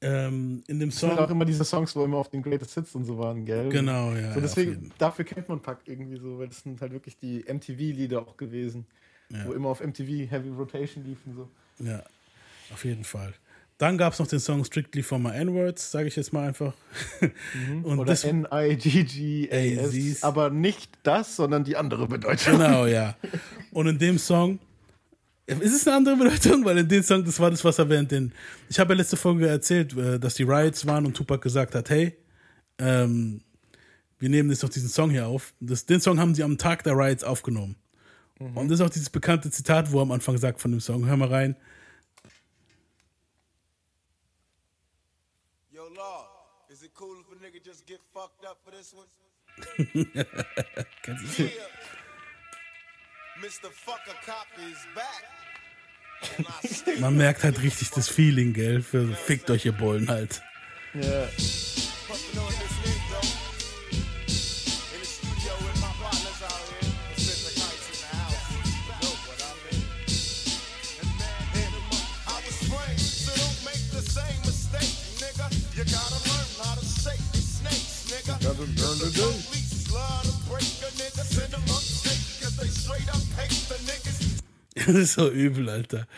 Ähm, 0.00 0.62
in 0.68 0.78
dem 0.78 0.90
Es 0.90 1.00
sind 1.00 1.10
Song. 1.10 1.18
auch 1.18 1.30
immer 1.30 1.44
diese 1.44 1.64
Songs, 1.64 1.94
wo 1.96 2.04
immer 2.04 2.18
auf 2.18 2.28
den 2.30 2.42
Greatest 2.42 2.74
Hits 2.74 2.94
und 2.94 3.04
so 3.04 3.18
waren, 3.18 3.44
gell? 3.44 3.68
Genau, 3.68 4.12
ja. 4.14 4.32
So 4.32 4.40
deswegen, 4.40 4.92
dafür 4.98 5.24
kennt 5.24 5.48
man 5.48 5.60
Pack 5.60 5.78
irgendwie 5.86 6.18
so, 6.18 6.38
weil 6.38 6.46
das 6.48 6.60
sind 6.62 6.80
halt 6.80 6.92
wirklich 6.92 7.18
die 7.18 7.44
MTV-Lieder 7.48 8.20
auch 8.22 8.36
gewesen, 8.36 8.86
Ja. 9.30 9.44
wo 9.46 9.52
immer 9.52 9.70
auf 9.70 9.80
MTV 9.80 10.30
Heavy 10.30 10.50
Rotation 10.50 11.04
liefen. 11.04 11.34
So. 11.34 11.48
Ja, 11.84 12.02
auf 12.72 12.84
jeden 12.84 13.02
Fall. 13.04 13.34
Dann 13.78 13.96
gab 13.98 14.12
es 14.12 14.18
noch 14.18 14.26
den 14.26 14.40
Song 14.40 14.64
Strictly 14.64 15.02
for 15.04 15.18
My 15.20 15.30
N-Words, 15.30 15.92
sage 15.92 16.08
ich 16.08 16.16
jetzt 16.16 16.32
mal 16.32 16.48
einfach. 16.48 16.74
Und 17.84 17.98
Oder 17.98 18.06
das, 18.06 18.24
N-I-G-G-A-S. 18.24 19.94
AZs. 19.94 20.22
Aber 20.24 20.50
nicht 20.50 20.90
das, 21.02 21.36
sondern 21.36 21.64
die 21.64 21.76
andere 21.76 22.06
Bedeutung. 22.08 22.54
Genau, 22.58 22.86
ja. 22.86 23.16
Und 23.72 23.86
in 23.86 23.98
dem 23.98 24.18
Song, 24.18 24.58
ist 25.48 25.74
es 25.74 25.86
eine 25.86 25.96
andere 25.96 26.16
Bedeutung? 26.16 26.64
Weil 26.64 26.78
in 26.78 26.88
dem 26.88 27.02
Song, 27.02 27.24
das 27.24 27.40
war 27.40 27.50
das, 27.50 27.64
was 27.64 27.78
er 27.78 27.88
während 27.88 28.10
den. 28.10 28.32
Ich 28.68 28.78
habe 28.78 28.92
ja 28.92 28.98
letzte 28.98 29.16
Folge 29.16 29.48
erzählt, 29.48 29.96
äh, 29.96 30.18
dass 30.20 30.34
die 30.34 30.42
Riots 30.42 30.86
waren 30.86 31.06
und 31.06 31.16
Tupac 31.16 31.42
gesagt 31.42 31.74
hat: 31.74 31.88
Hey, 31.88 32.16
ähm, 32.78 33.40
wir 34.18 34.28
nehmen 34.28 34.50
jetzt 34.50 34.62
doch 34.62 34.68
diesen 34.68 34.88
Song 34.88 35.10
hier 35.10 35.26
auf. 35.26 35.54
Das, 35.60 35.86
den 35.86 36.00
Song 36.00 36.18
haben 36.20 36.34
sie 36.34 36.42
am 36.42 36.58
Tag 36.58 36.84
der 36.84 36.94
Riots 36.94 37.24
aufgenommen. 37.24 37.76
Und 38.38 38.68
das 38.68 38.78
ist 38.78 38.86
auch 38.86 38.90
dieses 38.90 39.10
bekannte 39.10 39.50
Zitat, 39.50 39.90
wo 39.90 39.98
er 39.98 40.02
am 40.02 40.12
Anfang 40.12 40.38
sagt 40.38 40.60
von 40.60 40.70
dem 40.70 40.80
Song. 40.80 41.06
Hör 41.06 41.16
mal 41.16 41.28
rein. 41.28 41.56
Yo, 45.72 45.88
Law, 45.88 46.28
is 46.68 46.82
it 46.82 46.92
cool 46.94 47.16
if 47.20 47.32
a 47.32 47.44
nigga 47.44 47.60
just 47.64 47.84
get 47.84 47.98
fucked 48.12 48.44
up 48.44 48.58
for 48.62 48.70
this 48.70 48.94
one? 48.94 49.06
Kennst 51.02 51.38
du 51.38 51.42
Yeah. 51.42 51.50
Man 56.98 57.16
merkt 57.16 57.44
halt 57.44 57.62
richtig 57.62 57.90
das 57.90 58.08
Feeling, 58.08 58.52
gell? 58.52 58.82
Für 58.82 59.06
fickt 59.14 59.50
euch 59.50 59.64
ihr 59.66 59.72
Bullen 59.72 60.08
halt. 60.08 60.42
Ja. 60.94 61.28
puffin' 78.58 78.88
on 78.88 78.98
this 78.98 79.57
Das 84.92 84.96
ist 84.96 85.12
so 85.14 85.30
übel, 85.30 85.68
Alter. 85.68 86.08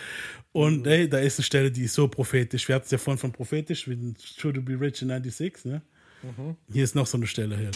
Und 0.52 0.86
ey, 0.86 1.08
da 1.08 1.18
ist 1.18 1.38
eine 1.38 1.44
Stelle, 1.44 1.72
die 1.72 1.84
ist 1.84 1.94
so 1.94 2.06
prophetisch. 2.06 2.68
Wir 2.68 2.76
hatten 2.76 2.84
es 2.84 2.92
ja 2.92 2.98
vorhin 2.98 3.18
von 3.18 3.32
prophetisch, 3.32 3.88
mit 3.88 4.16
True 4.38 4.52
to 4.52 4.62
be 4.62 4.80
Rich 4.80 5.02
in 5.02 5.08
96, 5.08 5.64
ne? 5.64 5.82
Hier 6.72 6.84
ist 6.84 6.94
noch 6.94 7.06
so 7.06 7.16
eine 7.16 7.26
Stelle 7.26 7.56
hier. 7.56 7.70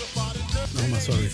Nochmal, 0.74 1.01
sorry. 1.01 1.30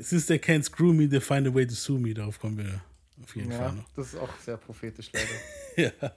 Es 0.00 0.12
ist 0.12 0.30
der 0.30 0.40
Can't 0.40 0.64
Screw 0.64 0.92
Me, 0.92 1.08
they 1.08 1.20
find 1.20 1.46
a 1.46 1.54
way 1.54 1.66
to 1.66 1.74
sue 1.74 1.98
me. 1.98 2.14
Darauf 2.14 2.40
kommen 2.40 2.56
wir 2.56 2.80
auf 3.22 3.36
jeden 3.36 3.50
Fall 3.50 3.60
ja, 3.60 3.72
noch. 3.72 3.84
das 3.96 4.14
ist 4.14 4.18
auch 4.18 4.30
sehr 4.44 4.56
prophetisch 4.56 5.10
leider. 5.12 5.92
Ja. 6.00 6.12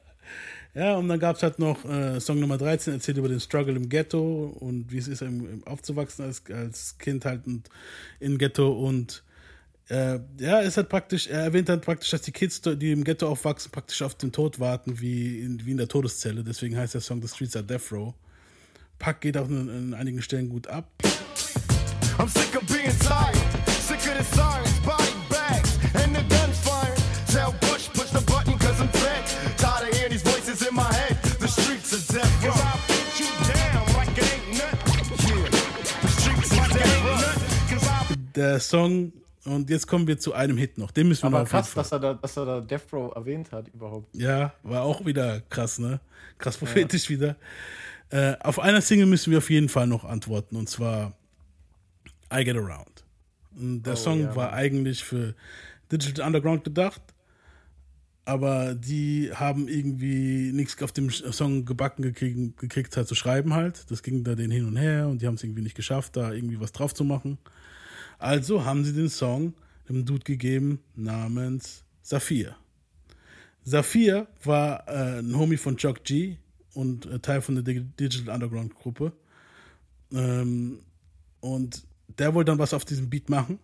Ja, 0.74 0.96
und 0.96 1.10
dann 1.10 1.20
gab 1.20 1.36
es 1.36 1.44
halt 1.44 1.60
noch 1.60 1.84
äh, 1.84 2.22
Song 2.22 2.40
Nummer 2.40 2.58
13, 2.58 2.94
erzählt 2.94 3.18
über 3.18 3.28
den 3.28 3.42
Struggle 3.42 3.76
im 3.76 3.90
Ghetto 3.90 4.56
und 4.60 4.90
wie 4.90 5.00
es 5.00 5.10
ist, 5.10 5.22
im, 5.22 5.46
im 5.46 5.68
aufzuwachsen 5.68 6.24
als, 6.24 6.44
als 6.50 6.98
Kind 6.98 7.26
halt 7.26 7.46
und 7.46 7.70
im 8.22 8.38
Ghetto. 8.38 8.72
Und 8.72 9.24
äh, 9.90 10.20
ja, 10.40 10.62
es 10.62 10.78
hat 10.78 10.88
praktisch, 10.88 11.28
er 11.28 11.42
erwähnt 11.42 11.68
dann 11.68 11.82
praktisch, 11.82 12.12
dass 12.12 12.22
die 12.22 12.32
Kids, 12.32 12.62
die 12.62 12.92
im 12.94 13.04
Ghetto 13.04 13.28
aufwachsen, 13.28 13.72
praktisch 13.72 14.02
auf 14.02 14.16
den 14.16 14.32
Tod 14.32 14.62
warten, 14.62 15.02
wie 15.02 15.42
in, 15.42 15.66
wie 15.66 15.72
in 15.72 15.78
der 15.78 15.90
Todeszelle. 15.90 16.42
Deswegen 16.44 16.78
heißt 16.78 16.94
der 16.94 17.02
Song 17.02 17.22
The 17.22 17.28
Streets 17.28 17.58
are 17.58 17.66
Death 17.66 17.92
Row. 17.92 18.14
Pack 18.98 19.20
geht 19.20 19.36
auch 19.36 19.50
in, 19.50 19.68
in 19.68 19.94
einigen 19.94 20.22
Stellen 20.22 20.48
gut 20.48 20.68
ab. 20.68 20.90
I'm 22.18 22.28
sick 22.30 22.56
of 22.56 22.66
being 22.68 22.98
tired, 23.00 23.36
sick 23.68 24.00
of 24.00 24.18
the 24.18 24.24
sirens, 24.36 25.01
Der 38.36 38.60
Song, 38.60 39.14
und 39.46 39.70
jetzt 39.70 39.88
kommen 39.88 40.08
wir 40.08 40.20
zu 40.20 40.34
einem 40.34 40.58
Hit 40.58 40.78
noch. 40.78 40.92
Den 40.92 41.08
müssen 41.08 41.24
wir 41.24 41.28
Aber 41.28 41.40
noch 41.40 41.50
krass, 41.50 41.74
dass 41.74 41.92
er, 41.92 42.00
da, 42.00 42.14
dass 42.14 42.38
er 42.38 42.46
da 42.46 42.62
Death 42.62 42.94
Row 42.94 43.14
erwähnt 43.16 43.52
hat 43.52 43.68
überhaupt. 43.74 44.16
Ja, 44.16 44.54
war 44.64 44.84
auch 44.84 45.06
wieder 45.06 45.42
krass, 45.50 45.80
ne? 45.80 46.00
Krass 46.38 46.58
prophetisch 46.58 47.10
wieder. 47.10 47.36
Äh, 48.10 48.36
auf 48.42 48.60
einer 48.60 48.82
Single 48.82 49.06
müssen 49.06 49.32
wir 49.32 49.38
auf 49.40 49.50
jeden 49.50 49.70
Fall 49.70 49.88
noch 49.88 50.04
antworten, 50.04 50.56
und 50.56 50.70
zwar 50.70 51.14
I 52.34 52.44
Get 52.44 52.58
Around. 52.58 53.04
Und 53.56 53.84
der 53.84 53.94
Oh, 53.94 53.98
Song 53.98 54.22
ja, 54.22 54.36
war 54.36 54.54
eigentlich 54.54 55.04
für 55.04 55.36
Digital 55.92 56.26
Underground 56.26 56.64
gedacht, 56.64 57.02
aber 58.26 58.76
die 58.76 59.32
haben 59.34 59.68
irgendwie 59.68 60.52
nichts 60.54 60.82
auf 60.82 60.92
dem 60.92 61.10
Song 61.10 61.66
gebacken 61.66 62.04
gekriegt, 62.04 62.58
gekriegt 62.58 62.96
halt 62.96 63.08
zu 63.08 63.16
schreiben 63.16 63.54
halt. 63.54 63.90
Das 63.90 64.04
ging 64.04 64.24
da 64.24 64.36
den 64.36 64.52
hin 64.52 64.66
und 64.66 64.78
her 64.78 65.08
und 65.08 65.22
die 65.22 65.28
haben 65.28 65.36
es 65.36 65.44
irgendwie 65.44 65.64
nicht 65.64 65.76
geschafft, 65.76 66.16
da 66.16 66.32
irgendwie 66.32 66.60
was 66.60 66.72
drauf 66.72 66.94
zu 66.94 67.04
machen. 67.04 67.38
Also 68.22 68.66
haben 68.66 68.86
sie 68.86 68.94
den 68.94 69.10
Song 69.10 69.56
einem 69.90 70.06
Dude 70.06 70.24
gegeben 70.24 70.80
namens 70.96 71.84
Saphir. 72.04 72.56
Saphir 73.64 74.28
war 74.44 74.88
äh, 74.88 75.20
ein 75.20 75.36
Homie 75.36 75.58
von 75.58 75.76
Chuck 75.76 76.04
G 76.04 76.38
und 76.74 77.08
äh, 77.08 77.20
Teil 77.20 77.42
von 77.42 77.56
der 77.56 77.64
Dig- 77.64 77.98
Digital 77.98 78.34
Underground 78.34 78.76
Gruppe. 78.76 79.12
Ähm, 80.14 80.80
und 81.40 81.84
der 82.20 82.34
wollte 82.36 82.52
dann 82.52 82.60
was 82.60 82.74
auf 82.76 82.86
diesem 82.86 83.10
Beat 83.10 83.30
machen. 83.30 83.58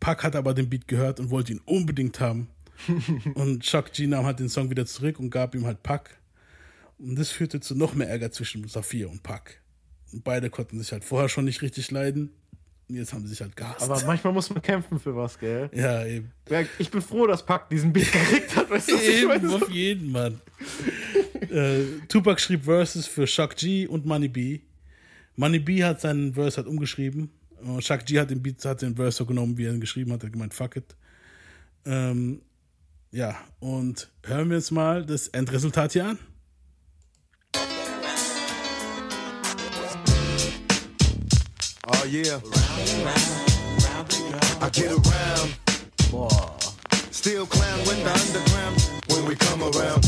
Pac 0.00 0.22
hat 0.22 0.36
aber 0.36 0.52
den 0.52 0.68
Beat 0.68 0.86
gehört 0.86 1.18
und 1.18 1.30
wollte 1.30 1.52
ihn 1.52 1.60
unbedingt 1.64 2.20
haben. 2.20 2.48
und 3.34 3.62
Chuck 3.62 3.92
G 3.94 4.06
nahm 4.06 4.26
halt 4.26 4.38
den 4.38 4.50
Song 4.50 4.68
wieder 4.68 4.84
zurück 4.84 5.18
und 5.18 5.30
gab 5.30 5.54
ihm 5.54 5.64
halt 5.64 5.82
Pac. 5.82 6.18
Und 6.98 7.16
das 7.18 7.30
führte 7.30 7.60
zu 7.60 7.74
noch 7.74 7.94
mehr 7.94 8.08
Ärger 8.08 8.30
zwischen 8.32 8.68
Saphir 8.68 9.08
und 9.10 9.22
Pac. 9.22 9.62
Und 10.12 10.24
beide 10.24 10.50
konnten 10.50 10.78
sich 10.78 10.92
halt 10.92 11.04
vorher 11.04 11.30
schon 11.30 11.46
nicht 11.46 11.62
richtig 11.62 11.90
leiden. 11.90 12.30
Jetzt 12.88 13.12
haben 13.12 13.22
sie 13.24 13.30
sich 13.30 13.40
halt 13.40 13.56
gehasst. 13.56 13.82
Aber 13.82 14.00
manchmal 14.06 14.32
muss 14.32 14.48
man 14.48 14.62
kämpfen 14.62 15.00
für 15.00 15.16
was, 15.16 15.36
gell? 15.38 15.68
ja, 15.74 16.04
eben. 16.06 16.30
Ich 16.78 16.88
bin 16.90 17.02
froh, 17.02 17.26
dass 17.26 17.44
Pack 17.44 17.68
diesen 17.68 17.92
Beat 17.92 18.12
gekriegt 18.12 18.54
hat, 18.56 18.70
weißt 18.70 18.90
du, 18.90 18.94
was 18.94 19.02
ich 19.02 19.08
Eben, 19.22 19.28
meine? 19.28 19.54
auf 19.54 19.70
jeden, 19.70 20.12
Mann. 20.12 20.40
äh, 21.50 21.82
Tupac 22.08 22.40
schrieb 22.40 22.64
Verses 22.64 23.06
für 23.08 23.24
Chuck 23.24 23.56
G 23.56 23.86
und 23.88 24.06
Money 24.06 24.28
B. 24.28 24.60
Money 25.34 25.58
B 25.58 25.82
hat 25.82 26.00
seinen 26.00 26.34
Verse 26.34 26.56
halt 26.58 26.68
umgeschrieben. 26.68 27.30
Und 27.60 27.80
Chuck 27.80 28.06
G 28.06 28.20
hat 28.20 28.30
den 28.30 28.40
Beat, 28.40 28.64
hat 28.64 28.82
den 28.82 28.94
Verse 28.94 29.18
so 29.18 29.26
genommen, 29.26 29.58
wie 29.58 29.64
er 29.64 29.72
ihn 29.74 29.80
geschrieben 29.80 30.12
hat, 30.12 30.22
hat 30.22 30.32
gemeint, 30.32 30.54
fuck 30.54 30.76
it. 30.76 30.94
Ähm, 31.84 32.40
ja, 33.10 33.36
und 33.58 34.08
hören 34.24 34.48
wir 34.50 34.56
uns 34.58 34.70
mal 34.70 35.04
das 35.04 35.26
Endresultat 35.28 35.92
hier 35.92 36.06
an. 36.06 36.18
Oh 41.88 42.04
yeah. 42.04 42.40
I 44.60 44.68
get 44.70 44.90
around. 44.90 45.54
Still 47.12 47.46
clown 47.46 47.78
with 47.86 48.02
the 48.02 48.10
underground 48.10 49.00
when 49.08 49.24
we 49.24 49.36
come 49.36 49.62
around. 49.62 50.04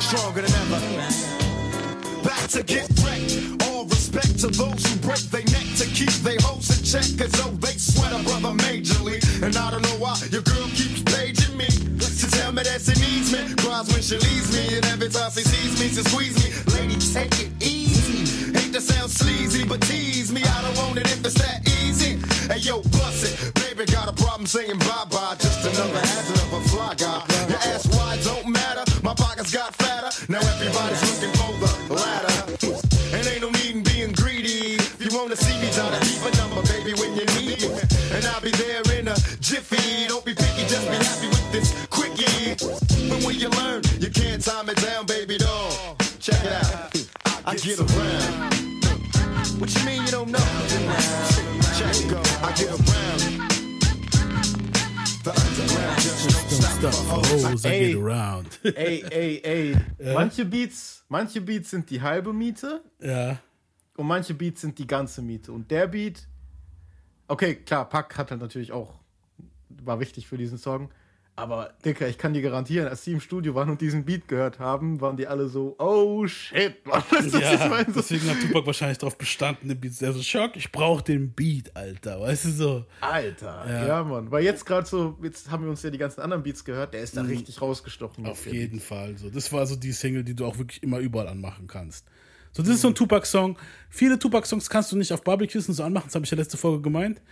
Stronger 0.00 0.42
than 0.42 0.52
ever. 0.52 0.80
Back 2.24 2.48
to 2.50 2.62
get 2.64 2.90
wrecked. 3.04 3.62
All 3.68 3.84
respect 3.84 4.40
to 4.40 4.48
those 4.48 4.84
who 4.84 4.96
break 5.06 5.22
their 5.30 5.44
neck 5.44 5.66
to 5.76 5.86
keep 5.86 6.10
their 6.26 6.38
hopes 6.40 6.76
in 6.76 6.84
check. 6.84 7.18
Cause 7.18 7.30
though 7.40 7.54
they 7.58 7.78
sweat 7.78 8.12
a 8.12 8.22
brother 8.24 8.56
majorly. 8.64 9.22
And 9.42 9.56
I 9.56 9.70
don't 9.70 9.82
know 9.82 9.98
why 9.98 10.18
your 10.30 10.42
girl 10.42 10.66
keeps 10.74 11.02
paging 11.02 11.56
me. 11.56 11.66
To 11.66 12.30
tell 12.30 12.52
me 12.52 12.62
that 12.62 12.80
she 12.80 13.11
me. 13.32 13.54
Cries 13.56 13.88
when 13.92 14.02
she 14.02 14.16
leaves 14.18 14.52
me. 14.54 14.76
And 14.76 14.84
every 14.86 15.08
time 15.08 15.30
she 15.30 15.42
sees 15.42 15.80
me, 15.80 15.88
she 15.88 16.02
squeeze 16.08 16.36
me. 16.42 16.48
Lady, 16.76 16.96
take 17.00 17.32
it 17.40 17.50
easy. 17.60 18.52
Hate 18.52 18.72
to 18.74 18.80
sound 18.80 19.10
sleazy, 19.10 19.64
but 19.64 19.80
tease 19.82 20.30
me. 20.30 20.42
I 20.44 20.62
don't 20.62 20.76
want 20.76 20.98
it 20.98 21.06
if 21.06 21.24
it's 21.24 21.34
that 21.40 21.66
easy. 21.80 22.20
Hey 22.52 22.58
yo, 22.58 22.82
bust 22.82 23.24
it. 23.24 23.54
Baby 23.54 23.90
got 23.90 24.08
a 24.08 24.12
problem 24.12 24.46
saying 24.46 24.78
bye 24.78 25.06
bye. 25.10 25.36
Just 25.38 25.64
another 25.64 26.00
hazard 26.00 26.38
of 26.44 26.52
a 26.52 26.68
fly 26.68 26.94
guy. 26.94 27.31
Ey. 58.12 58.18
around. 58.18 58.60
Ey, 58.76 59.04
ey, 59.10 59.40
ey. 59.42 59.76
Manche 60.14 60.44
Beats, 60.44 61.04
manche 61.08 61.40
Beats 61.40 61.70
sind 61.70 61.88
die 61.90 62.00
halbe 62.00 62.32
Miete 62.32 62.82
ja. 63.00 63.38
und 63.96 64.06
manche 64.06 64.34
Beats 64.34 64.60
sind 64.60 64.78
die 64.78 64.86
ganze 64.86 65.22
Miete. 65.22 65.52
Und 65.52 65.70
der 65.70 65.86
Beat, 65.86 66.26
okay, 67.28 67.56
klar, 67.56 67.88
Pack 67.88 68.16
hat 68.18 68.30
halt 68.30 68.40
natürlich 68.40 68.72
auch, 68.72 69.00
war 69.68 70.00
wichtig 70.00 70.26
für 70.26 70.36
diesen 70.36 70.58
Song. 70.58 70.90
Aber, 71.34 71.72
Dicker, 71.82 72.06
ich 72.08 72.18
kann 72.18 72.34
dir 72.34 72.42
garantieren, 72.42 72.88
als 72.88 73.04
die 73.04 73.12
im 73.12 73.20
Studio 73.20 73.54
waren 73.54 73.70
und 73.70 73.80
diesen 73.80 74.04
Beat 74.04 74.28
gehört 74.28 74.58
haben, 74.58 75.00
waren 75.00 75.16
die 75.16 75.26
alle 75.26 75.48
so, 75.48 75.74
oh 75.78 76.26
shit, 76.26 76.84
Mann. 76.86 77.02
Weißt 77.10 77.28
du, 77.28 77.32
was 77.32 77.52
ich 77.54 77.58
Ja, 77.60 77.68
meine? 77.68 77.86
So, 77.86 78.00
deswegen 78.00 78.28
hat 78.28 78.40
Tupac 78.42 78.66
wahrscheinlich 78.66 78.98
darauf 78.98 79.16
bestanden, 79.16 79.68
den 79.68 79.80
Beat. 79.80 79.98
Der 80.02 80.12
so, 80.12 80.22
Schock, 80.22 80.56
ich 80.56 80.70
brauche 80.70 81.02
den 81.02 81.32
Beat, 81.32 81.74
Alter. 81.74 82.20
Weißt 82.20 82.44
du 82.44 82.50
so? 82.50 82.84
Alter, 83.00 83.64
Ja. 83.66 83.86
ja. 83.86 84.04
Mann. 84.04 84.30
Weil 84.30 84.44
jetzt 84.44 84.66
gerade 84.66 84.86
so, 84.86 85.16
jetzt 85.22 85.50
haben 85.50 85.64
wir 85.64 85.70
uns 85.70 85.82
ja 85.82 85.88
die 85.88 85.96
ganzen 85.96 86.20
anderen 86.20 86.42
Beats 86.42 86.64
gehört, 86.64 86.92
der 86.92 87.00
ist 87.00 87.16
da 87.16 87.22
richtig 87.22 87.62
rausgestochen. 87.62 88.24
Mhm. 88.24 88.30
Auf 88.30 88.46
jeden 88.46 88.78
Fall. 88.80 89.16
So. 89.16 89.30
Das 89.30 89.50
war 89.54 89.66
so 89.66 89.74
die 89.76 89.92
Single, 89.92 90.24
die 90.24 90.34
du 90.34 90.44
auch 90.44 90.58
wirklich 90.58 90.82
immer 90.82 90.98
überall 90.98 91.28
anmachen 91.28 91.66
kannst. 91.66 92.04
So, 92.52 92.62
das 92.62 92.74
ist 92.74 92.82
so 92.82 92.88
ein 92.88 92.94
Tupac-Song. 92.94 93.56
Viele 93.88 94.18
Tupac-Songs 94.18 94.68
kannst 94.68 94.92
du 94.92 94.96
nicht 94.98 95.10
auf 95.14 95.24
Barbecues 95.24 95.66
und 95.66 95.74
so 95.74 95.82
anmachen, 95.82 96.08
das 96.08 96.14
habe 96.14 96.26
ich 96.26 96.30
ja 96.30 96.36
letzte 96.36 96.58
Folge 96.58 96.82
gemeint. 96.82 97.22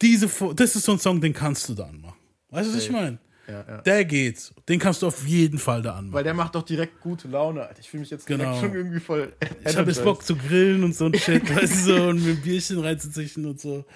Diese, 0.00 0.28
Fo- 0.28 0.54
das 0.54 0.74
ist 0.74 0.84
so 0.86 0.92
ein 0.92 0.98
Song, 0.98 1.20
den 1.20 1.34
kannst 1.34 1.68
du 1.68 1.74
da 1.74 1.84
anmachen. 1.84 2.16
Weißt 2.50 2.70
du, 2.70 2.74
was 2.76 2.82
ich 2.84 2.90
meine? 2.90 3.18
Ja, 3.46 3.64
ja. 3.66 3.78
Der 3.82 4.04
geht. 4.04 4.52
Den 4.68 4.78
kannst 4.78 5.00
du 5.02 5.06
auf 5.06 5.26
jeden 5.26 5.58
Fall 5.58 5.80
da 5.80 5.92
anmachen. 5.94 6.12
Weil 6.12 6.24
der 6.24 6.34
macht 6.34 6.54
doch 6.54 6.62
direkt 6.62 7.00
gute 7.00 7.28
Laune, 7.28 7.62
Alter. 7.66 7.80
Ich 7.80 7.88
fühle 7.88 8.02
mich 8.02 8.10
jetzt 8.10 8.26
Genau. 8.26 8.58
schon 8.60 8.74
irgendwie 8.74 9.00
voll. 9.00 9.32
Ich 9.66 9.74
habe 9.76 9.90
jetzt 9.90 10.04
Bock 10.04 10.22
zu 10.22 10.36
grillen 10.36 10.84
und 10.84 10.94
so 10.94 11.06
ein 11.06 11.14
Shit, 11.14 11.48
weißt 11.56 11.72
du, 11.88 11.96
so, 11.96 12.02
und 12.08 12.18
ein 12.26 12.36
Bierchen 12.42 12.78
reinzuziehen 12.80 13.46
und 13.46 13.58
so, 13.58 13.86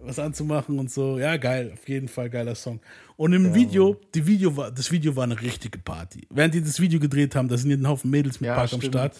was 0.00 0.18
anzumachen 0.18 0.78
und 0.78 0.90
so. 0.90 1.18
Ja, 1.18 1.36
geil, 1.36 1.72
auf 1.74 1.86
jeden 1.88 2.08
Fall 2.08 2.30
geiler 2.30 2.54
Song. 2.54 2.80
Und 3.18 3.34
im 3.34 3.54
Video, 3.54 4.00
die 4.14 4.26
Video 4.26 4.56
war, 4.56 4.70
das 4.70 4.90
Video 4.90 5.14
war 5.14 5.24
eine 5.24 5.38
richtige 5.42 5.78
Party. 5.78 6.26
Während 6.30 6.54
die 6.54 6.62
das 6.62 6.80
Video 6.80 6.98
gedreht 6.98 7.34
haben, 7.34 7.48
da 7.48 7.58
sind 7.58 7.68
hier 7.68 7.76
ein 7.78 7.86
Haufen 7.88 8.10
Mädels 8.10 8.40
mit 8.40 8.48
Ja, 8.48 8.54
Park 8.54 8.72
am 8.72 8.80
stimmt. 8.80 8.94
Start. 8.94 9.16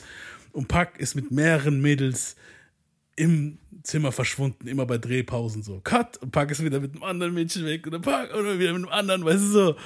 Und 0.53 0.68
Park 0.68 0.99
ist 0.99 1.14
mit 1.14 1.31
mehreren 1.31 1.83
Mädels 1.83 2.35
im 3.17 3.59
Zimmer 3.83 4.11
verschwunden, 4.12 4.67
immer 4.67 4.85
bei 4.85 4.99
Drehpausen 4.99 5.62
so. 5.62 5.81
Cut, 5.83 6.19
und 6.19 6.33
Park 6.33 6.51
ist 6.51 6.62
wieder 6.62 6.81
mit 6.81 6.93
einem 6.93 7.05
anderen 7.05 7.35
Mädchen 7.35 7.64
weg 7.64 7.87
oder 7.87 8.01
Park 8.01 8.35
oder 8.35 8.59
wieder 8.59 8.73
mit 8.73 8.83
einem 8.83 8.93
anderen, 8.93 9.25
weißt 9.25 9.43
du 9.43 9.47
so. 9.47 9.77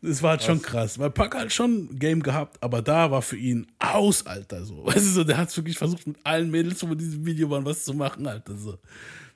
Das 0.00 0.22
war 0.22 0.30
halt 0.30 0.44
schon 0.44 0.62
krass, 0.62 0.98
weil 0.98 1.10
Park 1.10 1.34
hat 1.36 1.52
schon 1.52 1.88
ein 1.90 1.98
Game 1.98 2.22
gehabt, 2.22 2.62
aber 2.62 2.82
da 2.82 3.10
war 3.10 3.20
für 3.20 3.36
ihn 3.36 3.66
aus, 3.78 4.26
Alter, 4.26 4.64
so. 4.64 4.86
Weißt 4.86 4.98
du 4.98 5.10
so, 5.10 5.24
der 5.24 5.36
hat 5.36 5.54
wirklich 5.56 5.76
versucht, 5.76 6.06
mit 6.06 6.16
allen 6.24 6.50
Mädels, 6.50 6.86
wo 6.86 6.92
in 6.92 6.98
diesem 6.98 7.26
Video 7.26 7.50
waren, 7.50 7.64
was 7.64 7.84
zu 7.84 7.94
machen, 7.94 8.26
Alter, 8.26 8.56
so. 8.56 8.78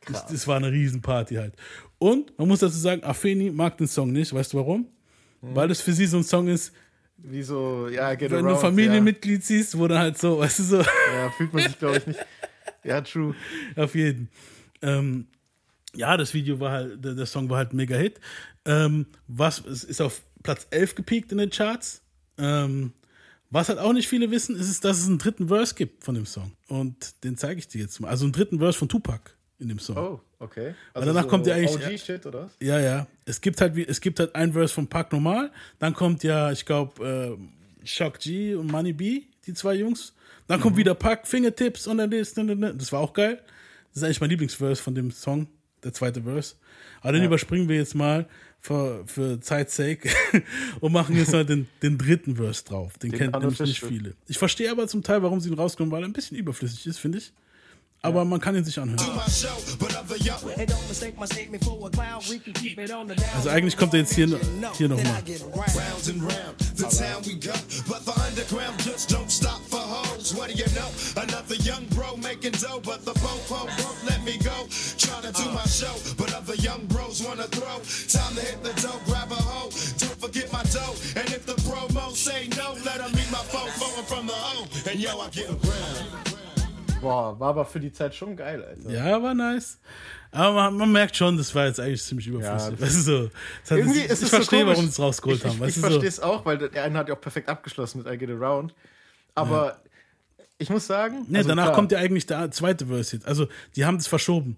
Das, 0.07 0.27
das 0.27 0.47
war 0.47 0.57
eine 0.57 0.71
Riesenparty 0.71 1.35
halt. 1.37 1.55
Und 1.99 2.37
man 2.39 2.49
muss 2.49 2.61
dazu 2.61 2.77
sagen, 2.77 3.05
Afeni 3.05 3.51
mag 3.51 3.77
den 3.79 3.87
Song 3.87 4.13
nicht, 4.13 4.33
weißt 4.33 4.53
du 4.53 4.59
warum? 4.59 4.87
Weil 5.41 5.71
es 5.73 5.81
für 5.81 5.93
sie 5.93 6.07
so 6.07 6.19
ein 6.19 6.25
Song 6.25 6.47
ist, 6.47 6.73
Wie 7.17 7.43
so, 7.43 7.89
ja, 7.89 8.15
get 8.15 8.31
wenn 8.31 8.45
du 8.45 8.51
around, 8.51 8.61
Familienmitglied 8.61 9.45
siehst, 9.45 9.77
wo 9.77 9.89
dann 9.89 9.99
halt 9.99 10.19
so, 10.19 10.39
weißt 10.39 10.59
du 10.61 10.63
so, 10.63 10.77
Ja, 10.79 10.85
ja 11.25 11.31
fühlt 11.37 11.53
man 11.53 11.65
sich, 11.65 11.79
glaube 11.79 11.99
ich, 11.99 12.07
nicht. 12.07 12.21
Ja, 12.85 13.01
true. 13.01 13.35
Auf 13.77 13.95
jeden. 13.95 14.29
Ähm, 14.81 15.27
ja, 15.95 16.17
das 16.17 16.35
Video 16.35 16.59
war 16.61 16.73
halt, 16.73 17.05
der, 17.05 17.15
der 17.15 17.27
Song 17.27 17.49
war 17.51 17.59
halt 17.59 17.73
ein 17.73 17.77
mega 17.77 17.97
Hit. 17.97 18.21
Ähm, 18.65 19.07
was 19.29 19.61
ist 19.61 20.01
auf 20.01 20.23
Platz 20.43 20.67
11 20.71 20.95
gepiekt 20.95 21.33
in 21.33 21.39
den 21.39 21.51
Charts. 21.51 22.03
Ähm, 22.39 22.93
was 23.51 23.69
halt 23.69 23.79
auch 23.79 23.93
nicht 23.93 24.09
viele 24.09 24.31
wissen, 24.31 24.57
ist, 24.57 24.69
es, 24.69 24.81
dass 24.81 24.99
es 24.99 25.07
einen 25.07 25.19
dritten 25.19 25.49
Verse 25.49 25.75
gibt 25.75 26.05
von 26.05 26.15
dem 26.15 26.25
Song. 26.27 26.53
Und 26.69 27.23
den 27.23 27.37
zeige 27.37 27.59
ich 27.59 27.69
dir 27.69 27.83
jetzt 27.83 28.01
mal. 28.01 28.09
Also 28.09 28.25
einen 28.25 28.33
dritten 28.33 28.59
Verse 28.59 28.79
von 28.79 28.89
Tupac 28.89 29.33
in 29.59 29.69
dem 29.69 29.79
Song. 29.79 29.97
Oh, 29.97 30.21
okay. 30.39 30.75
danach 30.95 31.29
kommt 31.29 31.47
ja 31.47 31.55
eigentlich- 31.55 31.77
OG-Shit, 31.77 32.25
oder 32.27 32.47
was? 32.47 32.57
Ja, 32.61 32.81
ja. 32.81 33.07
Es 33.27 33.41
gibt 33.41 33.61
halt 33.61 33.77
wie, 33.77 33.87
es 33.87 34.01
gibt 34.01 34.19
halt 34.19 34.35
ein 34.35 34.55
Verse 34.55 34.73
von 34.73 34.89
Pac 34.89 35.13
normal, 35.13 35.53
dann 35.79 35.93
kommt 35.93 36.25
ja, 36.25 36.51
ich 36.51 36.65
glaube, 36.65 37.39
äh, 37.83 37.87
Shock 37.87 38.19
G 38.21 38.55
und 38.55 38.71
Money 38.73 38.93
B, 38.95 39.23
die 39.47 39.55
zwei 39.55 39.75
Jungs. 39.75 40.15
Dann 40.47 40.61
kommt 40.61 40.77
wieder 40.77 40.95
Pac, 40.95 41.27
Fingertips 41.27 41.87
und 41.87 41.99
dann 41.99 42.11
das, 42.11 42.35
dann, 42.35 42.47
dann, 42.49 42.79
das 42.79 42.93
war 42.93 43.01
auch 43.01 43.13
geil. 43.13 43.41
Das 43.89 43.99
ist 43.99 44.05
eigentlich 44.05 44.21
mein 44.21 44.31
Lieblingsverse 44.31 44.83
von 44.83 44.95
dem 44.95 45.11
Song, 45.11 45.47
der 45.85 45.93
zweite 45.93 46.23
Verse. 46.23 46.55
Aber 47.01 47.13
den 47.13 47.25
überspringen 47.25 47.69
wir 47.69 47.77
jetzt 47.77 47.95
mal 47.95 48.27
für, 48.61 49.05
für 49.07 49.41
Zeit's 49.41 49.77
sake 49.77 50.09
und 50.81 50.93
machen 50.93 51.17
jetzt 51.17 51.33
mal 51.33 51.45
den, 51.45 51.69
den 51.83 51.99
dritten 51.99 52.37
Verse 52.37 52.65
drauf. 52.65 52.97
Den, 52.99 53.13
kennt 53.13 53.39
nämlich 53.39 53.61
nicht 53.61 53.81
viele. 53.81 54.15
Ich 54.29 54.39
verstehe 54.39 54.71
aber 54.71 54.87
zum 54.89 55.03
Teil, 55.03 55.23
warum 55.23 55.41
sie 55.41 55.51
ihn 55.51 55.55
rausgenommen, 55.55 55.93
weil 55.93 56.03
er 56.03 56.09
ein 56.09 56.13
bisschen 56.13 56.39
überflüssig 56.39 56.87
ist, 56.87 56.99
finde 56.99 57.19
ich. 57.19 57.33
Aber 58.05 58.25
man 58.25 58.41
kann 58.41 58.57
ihn 58.57 58.65
sich 58.65 58.79
anhören. 58.81 58.99
My 59.15 59.31
show, 59.31 59.49
but 59.79 59.91
other 59.97 60.17
young 60.17 60.51
And 60.59 60.69
don't 60.69 60.89
mistake 60.89 61.15
my 61.19 61.27
statement 61.27 61.65
for 61.65 61.87
a 61.87 61.91
cloud. 61.91 62.29
We 62.29 62.41
can 62.41 62.53
keep 62.53 62.77
it 62.79 62.93
on 62.93 63.09
the 63.09 63.15
down. 63.15 63.25
Also 63.37 63.49
eigentlich 63.49 63.77
kommt 63.77 63.95
er 63.95 64.01
jetzt 64.01 64.15
hier, 64.15 64.27
hier 64.77 64.89
nochmal. 64.89 65.23
You 70.63 70.71
know? 70.79 70.89
Another 71.17 71.57
young 71.57 71.85
bro 71.95 72.17
making 72.17 72.53
dough, 72.53 72.81
but 72.85 73.05
the 73.05 73.15
popo 73.15 73.67
won't 73.83 73.99
let 74.07 74.23
me 74.25 74.39
go. 74.39 74.67
Trying 74.99 75.27
to 75.27 75.33
do 75.33 75.47
my 75.51 75.67
show, 75.67 75.95
but 76.17 76.33
other 76.35 76.55
young 76.57 76.87
bros 76.87 77.23
wanna 77.23 77.49
throw. 77.51 77.79
Time 78.09 78.35
to 78.37 78.43
hit 78.43 78.63
the 78.63 78.73
dough, 78.81 79.01
grab 79.07 79.31
a 79.33 79.35
hoe. 79.35 79.71
Don't 79.99 80.19
forget 80.21 80.53
my 80.53 80.63
dough. 80.71 80.95
And 81.19 81.29
if 81.31 81.45
the 81.47 81.57
promo 81.67 82.13
say 82.15 82.49
no, 82.57 82.75
let 82.85 83.01
'em 83.01 83.13
meet 83.13 83.31
my 83.31 83.43
foe, 83.53 83.67
flowing 83.79 84.07
from 84.07 84.27
the 84.27 84.35
home. 84.35 84.69
And 84.91 85.01
yo, 85.01 85.21
I 85.21 85.29
get 85.31 85.49
around. 85.49 86.33
Boah, 87.01 87.39
war 87.39 87.49
aber 87.49 87.65
für 87.65 87.81
die 87.81 87.93
Zeit 87.93 88.15
schon 88.15 88.37
geil, 88.37 88.63
Alter. 88.63 88.91
Ja, 88.91 89.21
war 89.21 89.35
nice. 89.35 89.79
Aber 90.31 90.53
man, 90.53 90.77
man 90.77 90.93
merkt 90.93 91.17
schon, 91.17 91.37
das 91.37 91.53
war 91.55 91.67
jetzt 91.67 91.81
eigentlich 91.81 92.03
ziemlich 92.03 92.29
überflüssig. 92.29 92.79
Ja, 92.79 92.81
weißt 92.81 92.97
du, 92.97 93.03
so, 93.03 93.31
es 93.65 93.71
hat, 93.71 93.79
Irgendwie 93.79 93.99
ich 93.99 94.11
ist 94.11 94.23
es 94.23 94.31
verstehe, 94.31 94.61
so 94.61 94.67
warum 94.69 94.85
sie 94.85 94.91
es 94.91 94.99
rausgeholt 95.01 95.39
ich, 95.41 95.45
haben. 95.45 95.63
Ich, 95.65 95.77
ich 95.77 95.79
verstehe 95.79 96.01
so. 96.01 96.07
es 96.07 96.21
auch, 96.21 96.47
weil 96.47 96.59
der 96.59 96.85
eine 96.85 96.99
hat 96.99 97.09
ja 97.09 97.15
auch 97.15 97.21
perfekt 97.21 97.49
abgeschlossen 97.49 97.99
mit 97.99 98.07
I 98.07 98.17
Get 98.17 98.31
Around. 98.31 98.73
Aber 99.35 99.81
ich 100.63 100.71
muss 100.71 100.87
sagen. 100.87 101.25
Nee, 101.29 101.39
also 101.39 101.49
danach 101.51 101.65
klar, 101.67 101.75
kommt 101.77 101.93
ja 101.93 101.99
eigentlich 101.99 102.27
der 102.27 102.51
zweite 102.51 102.87
Verse 102.87 103.15
jetzt. 103.17 103.27
Also, 103.27 103.49
die 103.77 103.85
haben 103.85 103.99
das 103.99 104.07
verschoben. 104.07 104.57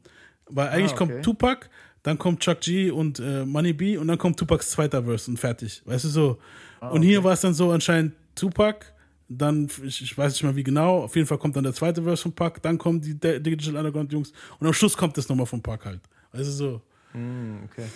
Weil 0.48 0.68
eigentlich 0.68 0.92
Ah, 0.92 0.94
okay. 1.02 1.12
kommt 1.12 1.24
Tupac, 1.24 1.70
dann 2.02 2.18
kommt 2.18 2.40
Chuck 2.40 2.60
G 2.60 2.90
und 2.90 3.18
äh, 3.18 3.44
Money 3.44 3.72
B 3.72 3.96
und 3.96 4.08
dann 4.08 4.18
kommt 4.18 4.38
Tupacs 4.38 4.70
zweiter 4.70 5.02
Verse 5.04 5.30
und 5.30 5.38
fertig. 5.38 5.82
Weißt 5.86 6.04
du 6.04 6.08
so? 6.08 6.38
Ah, 6.80 6.88
Und 6.90 7.02
hier 7.02 7.24
war 7.24 7.32
es 7.32 7.40
dann 7.40 7.54
so 7.54 7.70
anscheinend 7.70 8.12
Tupac, 8.34 8.86
dann, 9.28 9.70
ich, 9.82 10.02
ich 10.02 10.16
weiß 10.18 10.32
nicht 10.34 10.42
mal 10.42 10.54
wie 10.54 10.62
genau, 10.62 11.02
auf 11.04 11.16
jeden 11.16 11.26
Fall 11.26 11.38
kommt 11.38 11.56
dann 11.56 11.64
der 11.64 11.72
zweite 11.72 12.02
Verse 12.02 12.22
von 12.22 12.32
Pac, 12.32 12.60
dann 12.62 12.76
kommen 12.76 13.00
die 13.00 13.14
Digital 13.18 13.76
Underground 13.76 14.12
Jungs 14.12 14.32
und 14.58 14.66
am 14.66 14.72
Schluss 14.74 14.96
kommt 14.96 15.16
das 15.16 15.28
nochmal 15.30 15.46
von 15.46 15.62
Pac 15.62 15.86
halt. 15.86 16.00
Weißt 16.32 16.46
du 16.46 16.50
so? 16.52 16.80
Okay. 17.14 17.86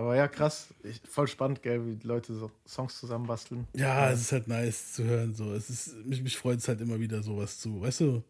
Aber 0.00 0.16
ja, 0.16 0.28
krass. 0.28 0.68
Ich, 0.82 0.98
voll 1.04 1.28
spannend, 1.28 1.62
gell, 1.62 1.86
wie 1.86 1.94
die 1.94 2.06
Leute 2.06 2.32
so 2.32 2.50
Songs 2.66 2.98
zusammenbasteln. 2.98 3.66
Ja, 3.74 4.10
es 4.10 4.22
ist 4.22 4.32
halt 4.32 4.48
nice 4.48 4.94
zu 4.94 5.04
hören. 5.04 5.34
So. 5.34 5.52
Es 5.52 5.68
ist, 5.68 5.94
mich, 6.06 6.22
mich 6.22 6.38
freut 6.38 6.58
es 6.58 6.68
halt 6.68 6.80
immer 6.80 6.98
wieder 6.98 7.22
sowas 7.22 7.58
zu, 7.58 7.82
weißt 7.82 8.00
du? 8.00 8.22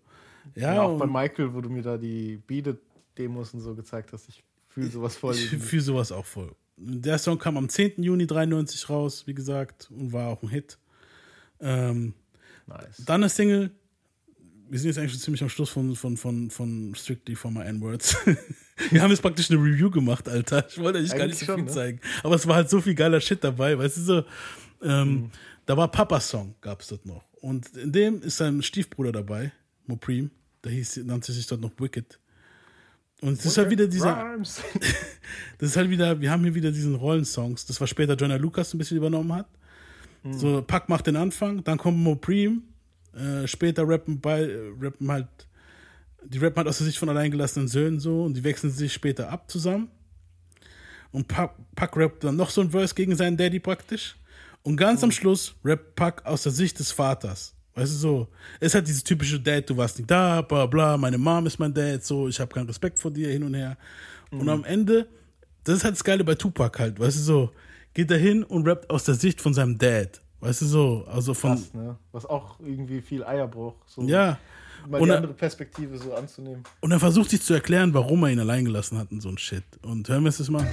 Ja, 0.57 0.75
Ja, 0.75 0.83
auch 0.83 0.99
bei 0.99 1.07
Michael, 1.07 1.55
wo 1.55 1.61
du 1.61 1.71
mir 1.71 1.83
da 1.83 1.97
die 1.97 2.43
Beat-Demos 2.45 3.55
und 3.55 3.61
so 3.61 3.77
gezeigt 3.77 4.13
hast. 4.13 4.29
Ich 4.29 4.43
fühle 4.67 4.91
sowas 4.91 5.15
voll. 5.15 5.37
ich 5.37 5.49
fühle 5.59 5.83
sowas 5.83 6.11
auch 6.11 6.27
voll. 6.27 6.51
Der 6.77 7.19
Song 7.19 7.39
kam 7.39 7.57
am 7.57 7.69
10. 7.69 8.03
Juni 8.03 8.27
93 8.27 8.91
raus, 8.91 9.29
wie 9.29 9.35
gesagt, 9.35 9.93
und 9.93 10.13
war 10.13 10.27
auch 10.27 10.43
ein 10.43 10.49
Hit. 10.49 10.77
Ähm, 11.61 12.15
nice. 12.67 13.05
dann 13.07 13.23
eine 13.23 13.29
Single. 13.29 13.71
Wir 14.71 14.79
sind 14.79 14.89
jetzt 14.89 14.99
eigentlich 14.99 15.13
schon 15.13 15.21
ziemlich 15.21 15.43
am 15.43 15.49
Schluss 15.49 15.71
von, 15.71 15.97
von, 15.97 16.17
von, 16.17 16.49
von 16.49 16.95
Strictly 16.95 17.35
for 17.35 17.51
My 17.51 17.63
N-Words. 17.65 18.17
Wir 18.91 19.03
haben 19.03 19.11
jetzt 19.11 19.21
praktisch 19.21 19.51
eine 19.51 19.61
Review 19.61 19.91
gemacht, 19.91 20.29
Alter. 20.29 20.67
Ich 20.69 20.79
wollte 20.79 21.01
eigentlich 21.01 21.11
gar 21.11 21.27
nicht 21.27 21.37
Eigentlich 21.37 21.47
so 21.47 21.55
viel 21.55 21.65
ne? 21.65 21.71
zeigen. 21.71 22.01
Aber 22.23 22.37
es 22.37 22.47
war 22.47 22.55
halt 22.55 22.71
so 22.71 22.81
viel 22.81 22.95
geiler 22.95 23.21
Shit 23.21 23.43
dabei, 23.43 23.77
weißt 23.77 23.97
du 23.97 24.01
so. 24.01 24.25
Ähm, 24.83 25.31
Da 25.67 25.77
war 25.77 25.91
Papas 25.91 26.29
Song, 26.29 26.55
gab 26.61 26.81
es 26.81 26.89
dort 26.89 27.05
noch. 27.05 27.25
Und 27.41 27.77
in 27.77 27.93
dem 27.93 28.23
ist 28.23 28.37
sein 28.37 28.63
Stiefbruder 28.63 29.13
dabei, 29.13 29.53
Mopreem. 29.87 30.31
Der 30.65 30.73
hieß, 30.73 30.99
nannte 31.05 31.33
sich 31.33 31.47
dort 31.47 31.61
noch 31.61 31.73
Wicked. 31.79 32.19
Und 33.21 33.39
es 33.39 33.45
ist 33.45 33.59
halt 33.59 33.71
wieder 33.71 33.87
dieser, 33.87 34.37
das 35.59 35.71
ist 35.71 35.77
halt 35.77 35.91
wieder, 35.91 36.21
wir 36.21 36.31
haben 36.31 36.43
hier 36.45 36.55
wieder 36.55 36.71
diesen 36.71 36.95
Rollensongs, 36.95 37.67
das 37.67 37.81
was 37.81 37.91
später 37.91 38.15
Jonah 38.15 38.37
Lucas 38.37 38.73
ein 38.73 38.79
bisschen 38.79 38.97
übernommen 38.97 39.33
hat. 39.33 39.49
So, 40.33 40.63
Pack 40.63 40.89
macht 40.89 41.07
den 41.07 41.17
Anfang, 41.17 41.65
dann 41.65 41.79
kommt 41.79 41.99
Mopreem, 41.99 42.63
äh, 43.15 43.47
später 43.47 43.89
rappen, 43.89 44.21
bei, 44.21 44.43
äh, 44.43 44.73
rappen 44.81 45.11
halt, 45.11 45.29
die 46.25 46.39
rappen 46.39 46.57
halt 46.59 46.69
aus 46.69 46.79
der 46.79 46.87
Sicht 46.87 46.99
von 46.99 47.09
alleingelassenen 47.09 47.69
Söhnen 47.69 48.01
so 48.01 48.25
und 48.25 48.35
die 48.35 48.45
wechseln 48.45 48.71
sich 48.71 48.93
später 48.93 49.31
ab 49.31 49.51
zusammen. 49.51 49.89
Und 51.13 51.27
Pack, 51.29 51.55
Pack 51.75 51.97
rappt 51.97 52.25
dann 52.25 52.37
noch 52.37 52.51
so 52.51 52.61
ein 52.61 52.71
Verse 52.71 52.95
gegen 52.95 53.17
seinen 53.17 53.37
Daddy 53.37 53.59
praktisch. 53.59 54.17
Und 54.63 54.77
ganz 54.77 55.03
am 55.03 55.11
Schluss 55.11 55.55
rappt 55.65 55.97
Pack 55.97 56.25
aus 56.27 56.43
der 56.43 56.53
Sicht 56.53 56.79
des 56.79 56.93
Vaters. 56.93 57.55
Weißt 57.75 57.93
du 57.93 57.97
so, 57.97 58.29
es 58.59 58.69
ist 58.69 58.75
halt 58.75 58.89
dieses 58.89 59.05
typische 59.05 59.41
Dad, 59.41 59.71
du 59.71 59.77
warst 59.77 59.97
nicht 59.99 60.11
da, 60.11 60.43
bla 60.43 60.67
bla, 60.67 60.97
meine 60.97 61.19
Mom 61.19 61.47
ist 61.47 61.59
mein 61.59 61.73
Dad, 61.73 62.05
so, 62.05 62.29
ich 62.29 62.39
habe 62.41 62.53
keinen 62.53 62.67
Respekt 62.67 62.99
vor 62.99 63.11
dir, 63.11 63.31
hin 63.31 63.43
und 63.43 63.55
her. 63.55 63.77
Und 64.31 64.49
am 64.49 64.65
Ende, 64.65 65.09
das 65.65 65.79
ist 65.79 65.85
halt 65.85 65.95
das 65.95 66.05
Geile 66.05 66.25
bei 66.25 66.35
Tupac 66.35 66.79
halt, 66.79 66.99
weißt 66.99 67.17
du 67.17 67.23
so, 67.23 67.51
geht 67.95 68.11
er 68.11 68.19
hin 68.19 68.43
und 68.45 68.67
rappt 68.67 68.91
aus 68.91 69.05
der 69.05 69.15
Sicht 69.15 69.41
von 69.41 69.55
seinem 69.55 69.79
Dad. 69.79 70.21
Weißt 70.41 70.63
du 70.63 70.67
so, 70.67 71.05
also 71.13 71.35
von, 71.35 71.51
Krass, 71.57 71.75
ne? 71.75 71.97
Was 72.13 72.25
auch 72.27 72.59
irgendwie 72.61 73.01
viel 73.03 73.23
Eierbruch. 73.25 73.75
So 73.87 74.03
ja. 74.03 74.39
Mal 74.89 74.99
Und 75.01 75.07
die 75.09 75.11
er- 75.11 75.17
andere 75.19 75.35
Perspektive 75.35 75.99
so 75.99 76.15
anzunehmen. 76.15 76.63
Und 76.81 76.91
er 76.93 76.99
versucht 76.99 77.29
sich 77.31 77.43
zu 77.43 77.53
erklären, 77.53 77.93
warum 77.93 78.23
er 78.25 78.31
ihn 78.31 78.41
allein 78.41 78.65
gelassen 78.65 78.97
hat 78.97 79.13
und 79.13 79.21
so 79.21 79.29
ein 79.29 79.37
Shit. 79.37 79.65
Und 79.83 80.09
hören 80.09 80.23
wir 80.25 80.31
es 80.31 80.39
jetzt 80.39 80.49
mal. 80.51 80.67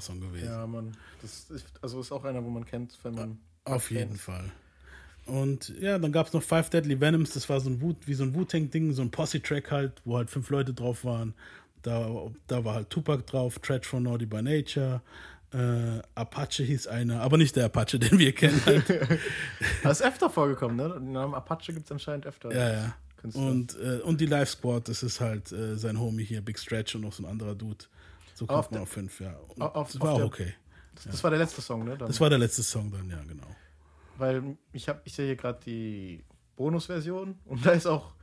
Song 0.00 0.20
gewesen. 0.20 0.46
Ja, 0.46 0.66
Mann. 0.66 0.96
Das 1.22 1.50
ist, 1.50 1.66
also 1.80 2.00
ist 2.00 2.12
auch 2.12 2.24
einer, 2.24 2.44
wo 2.44 2.48
man 2.48 2.64
kennt, 2.64 2.98
wenn 3.02 3.14
man. 3.14 3.38
Auf 3.64 3.88
kennt. 3.88 4.00
jeden 4.00 4.16
Fall. 4.16 4.50
Und 5.26 5.68
ja, 5.80 5.98
dann 5.98 6.12
gab 6.12 6.26
es 6.26 6.32
noch 6.32 6.42
Five 6.42 6.70
Deadly 6.70 7.00
Venoms, 7.00 7.30
das 7.30 7.48
war 7.48 7.60
so 7.60 7.70
ein 7.70 7.80
Wu, 7.80 7.94
wie 8.06 8.14
so 8.14 8.24
ein 8.24 8.34
Wu-Tang-Ding, 8.34 8.92
so 8.92 9.02
ein 9.02 9.10
Posse-Track 9.10 9.70
halt, 9.70 10.02
wo 10.04 10.16
halt 10.16 10.30
fünf 10.30 10.50
Leute 10.50 10.74
drauf 10.74 11.04
waren. 11.04 11.34
Da, 11.82 12.30
da 12.46 12.64
war 12.64 12.74
halt 12.74 12.90
Tupac 12.90 13.24
drauf, 13.26 13.58
Tread 13.60 13.86
from 13.86 14.02
Naughty 14.02 14.26
by 14.26 14.42
Nature, 14.42 15.02
äh, 15.52 16.00
Apache 16.14 16.62
hieß 16.62 16.86
einer, 16.86 17.20
aber 17.20 17.36
nicht 17.36 17.56
der 17.56 17.66
Apache, 17.66 17.98
den 17.98 18.18
wir 18.18 18.32
kennen 18.32 18.60
halt. 18.64 18.84
Das 19.82 20.00
ist 20.00 20.06
öfter 20.06 20.30
vorgekommen, 20.30 20.76
ne? 20.76 20.88
Den 20.88 21.12
Namen 21.12 21.34
Apache 21.34 21.72
gibt 21.72 21.86
es 21.86 21.92
anscheinend 21.92 22.26
öfter. 22.26 22.52
ja, 22.52 22.72
ja. 22.72 22.94
Künstler. 23.20 23.42
Und, 23.42 23.76
äh, 23.78 24.00
und 24.00 24.20
die 24.20 24.26
Live 24.26 24.50
Squad, 24.50 24.88
das 24.88 25.02
ist 25.02 25.20
halt 25.20 25.52
äh, 25.52 25.76
sein 25.76 26.00
Homie 26.00 26.24
hier, 26.24 26.40
Big 26.40 26.58
Stretch 26.58 26.94
und 26.94 27.02
noch 27.02 27.12
so 27.12 27.22
ein 27.22 27.26
anderer 27.30 27.54
Dude. 27.54 27.84
So 28.40 28.46
Auf 28.46 28.48
kommt 28.48 28.70
man 28.70 28.72
der- 28.78 28.82
auf 28.84 28.88
fünf, 28.88 29.20
ja. 29.20 29.36
Und 29.36 29.60
Auf- 29.62 29.74
auf- 29.74 29.92
das 29.92 30.00
war 30.00 30.08
auf 30.08 30.14
auch 30.14 30.16
der- 30.18 30.26
okay. 30.26 30.54
Das, 30.94 31.04
das 31.04 31.22
war 31.24 31.30
der 31.30 31.38
letzte 31.40 31.60
Song, 31.60 31.84
ne? 31.84 31.96
Dann. 31.98 32.08
Das 32.08 32.20
war 32.20 32.30
der 32.30 32.38
letzte 32.38 32.62
Song 32.62 32.90
dann, 32.90 33.08
ja, 33.10 33.22
genau. 33.22 33.46
Weil 34.16 34.56
ich 34.72 34.88
habe, 34.88 35.00
ich 35.04 35.12
sehe 35.14 35.26
hier 35.26 35.36
gerade 35.36 35.60
die 35.64 36.24
Bonusversion 36.56 37.38
und 37.44 37.64
da 37.66 37.72
ist 37.72 37.86
auch, 37.86 38.14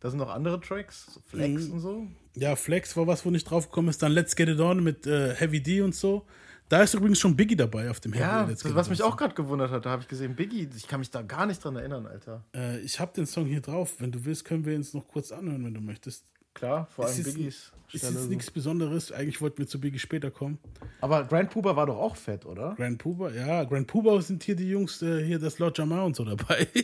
da 0.00 0.08
sind 0.08 0.18
noch 0.18 0.30
andere 0.30 0.58
Tracks, 0.60 1.06
so 1.12 1.20
Flex 1.20 1.66
Mhm. 1.66 1.72
und 1.74 1.80
so. 1.80 2.06
Ja, 2.36 2.56
Flex 2.56 2.96
war 2.96 3.06
was, 3.06 3.24
wo 3.26 3.30
nicht 3.30 3.44
draufgekommen 3.44 3.90
ist. 3.90 4.02
Dann 4.02 4.12
Let's 4.12 4.34
Get 4.34 4.48
It 4.48 4.60
On 4.60 4.82
mit 4.82 5.06
äh, 5.06 5.34
Heavy 5.34 5.62
D 5.62 5.82
und 5.82 5.94
so. 5.94 6.26
Da 6.70 6.82
ist 6.82 6.94
übrigens 6.94 7.18
schon 7.18 7.36
Biggie 7.36 7.56
dabei 7.56 7.90
auf 7.90 8.00
dem 8.00 8.12
Heavy 8.12 8.22
Ja, 8.24 8.44
Let's 8.44 8.62
das, 8.62 8.74
was 8.74 8.88
mich 8.88 9.02
auch 9.02 9.16
gerade 9.16 9.34
gewundert 9.34 9.70
hat, 9.72 9.84
da 9.84 9.90
habe 9.90 10.02
ich 10.02 10.08
gesehen, 10.08 10.36
Biggie, 10.36 10.68
ich 10.74 10.86
kann 10.86 11.00
mich 11.00 11.10
da 11.10 11.20
gar 11.22 11.44
nicht 11.46 11.62
dran 11.62 11.76
erinnern, 11.76 12.06
Alter. 12.06 12.44
Äh, 12.54 12.78
ich 12.80 12.98
habe 13.00 13.12
den 13.14 13.26
Song 13.26 13.46
hier 13.46 13.60
drauf. 13.60 13.96
Wenn 13.98 14.12
du 14.12 14.24
willst, 14.24 14.44
können 14.44 14.64
wir 14.64 14.74
uns 14.76 14.94
noch 14.94 15.06
kurz 15.08 15.32
anhören, 15.32 15.64
wenn 15.64 15.74
du 15.74 15.80
möchtest. 15.80 16.24
Klar, 16.60 16.86
vor 16.94 17.06
allem 17.06 17.18
ist- 17.18 17.24
Biggies 17.24 17.72
Ist 17.92 18.04
jetzt 18.04 18.12
so. 18.22 18.28
nichts 18.28 18.50
Besonderes. 18.52 19.10
Eigentlich 19.10 19.40
wollten 19.40 19.58
wir 19.58 19.66
zu 19.66 19.80
Biggie 19.80 19.98
später 19.98 20.30
kommen. 20.30 20.58
Aber 21.00 21.24
Grand 21.24 21.50
Puba 21.50 21.74
war 21.74 21.86
doch 21.86 21.98
auch 21.98 22.14
fett, 22.14 22.46
oder? 22.46 22.74
Grand 22.76 22.98
Puba, 22.98 23.30
ja, 23.32 23.64
Grand 23.64 23.86
Puba 23.88 24.20
sind 24.20 24.42
hier 24.44 24.54
die 24.54 24.68
Jungs, 24.70 25.02
äh, 25.02 25.24
hier 25.24 25.38
das 25.40 25.58
Lord 25.58 25.76
Jamar 25.76 26.04
und 26.04 26.14
so 26.14 26.24
dabei. 26.24 26.68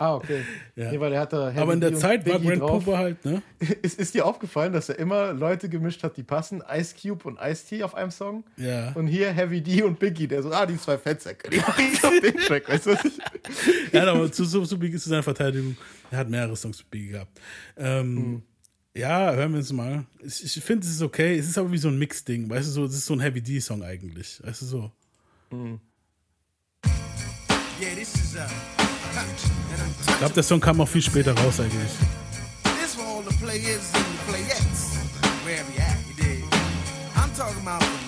Ah, 0.00 0.14
okay. 0.14 0.44
Ja. 0.76 0.92
Nee, 0.92 1.00
weil 1.00 1.12
er 1.12 1.18
hatte 1.22 1.48
Heavy 1.50 1.58
Aber 1.58 1.72
in 1.72 1.80
der 1.80 1.92
Zeit 1.96 2.24
war 2.28 2.38
Grand 2.38 2.60
drauf. 2.62 2.84
Puba 2.84 2.98
halt, 2.98 3.24
ne? 3.24 3.42
Ist, 3.82 3.98
ist 3.98 4.14
dir 4.14 4.26
aufgefallen, 4.26 4.72
dass 4.72 4.88
er 4.88 4.96
immer 4.96 5.32
Leute 5.32 5.68
gemischt 5.68 6.04
hat, 6.04 6.16
die 6.16 6.22
passen? 6.22 6.62
Ice 6.72 6.94
Cube 7.02 7.26
und 7.26 7.36
Ice 7.42 7.66
T 7.66 7.82
auf 7.82 7.96
einem 7.96 8.12
Song? 8.12 8.44
Ja. 8.56 8.92
Und 8.92 9.08
hier 9.08 9.32
Heavy 9.32 9.60
D 9.60 9.82
und 9.82 9.98
Biggie, 9.98 10.28
der 10.28 10.44
so, 10.44 10.52
ah, 10.52 10.66
die 10.66 10.76
zwei 10.78 10.98
Fettsäcke, 10.98 11.50
die 11.50 11.58
auf 11.60 11.74
den 12.22 12.36
Track, 12.36 12.68
weißt 12.68 12.86
du 12.86 12.90
was 12.92 13.04
ich? 13.06 13.18
Ja, 13.92 14.06
aber 14.12 14.30
zu, 14.30 14.44
zu, 14.46 14.62
zu 14.66 14.78
Biggie, 14.78 14.98
zu 14.98 15.08
seiner 15.08 15.24
Verteidigung, 15.24 15.76
er 16.12 16.18
hat 16.18 16.30
mehrere 16.30 16.54
Songs 16.54 16.78
mit 16.78 16.90
Biggie 16.92 17.08
gehabt. 17.08 17.40
Ähm, 17.76 18.16
Hm. 18.16 18.42
Ja, 18.98 19.32
hören 19.32 19.52
wir 19.52 19.60
uns 19.60 19.72
mal. 19.72 20.04
Ich, 20.24 20.44
ich 20.44 20.64
finde, 20.64 20.84
es 20.84 20.92
ist 20.92 21.02
okay. 21.02 21.38
Es 21.38 21.46
ist 21.46 21.56
aber 21.56 21.70
wie 21.70 21.78
so 21.78 21.86
ein 21.86 21.96
Mix-Ding. 22.00 22.50
Weißt 22.50 22.66
du, 22.66 22.72
so, 22.72 22.84
es 22.84 22.94
ist 22.94 23.06
so 23.06 23.14
ein 23.14 23.20
Heavy 23.20 23.40
D-Song 23.40 23.84
eigentlich. 23.84 24.42
Weißt 24.42 24.62
du, 24.62 24.66
so. 24.66 24.92
Yeah, 27.80 27.94
this 27.94 28.12
is 28.16 28.36
an 28.36 28.50
Ich 30.08 30.18
glaube, 30.18 30.34
der 30.34 30.42
Song 30.42 30.58
kam 30.58 30.80
auch 30.80 30.88
viel 30.88 31.02
später 31.02 31.32
raus 31.32 31.60
eigentlich. 31.60 31.92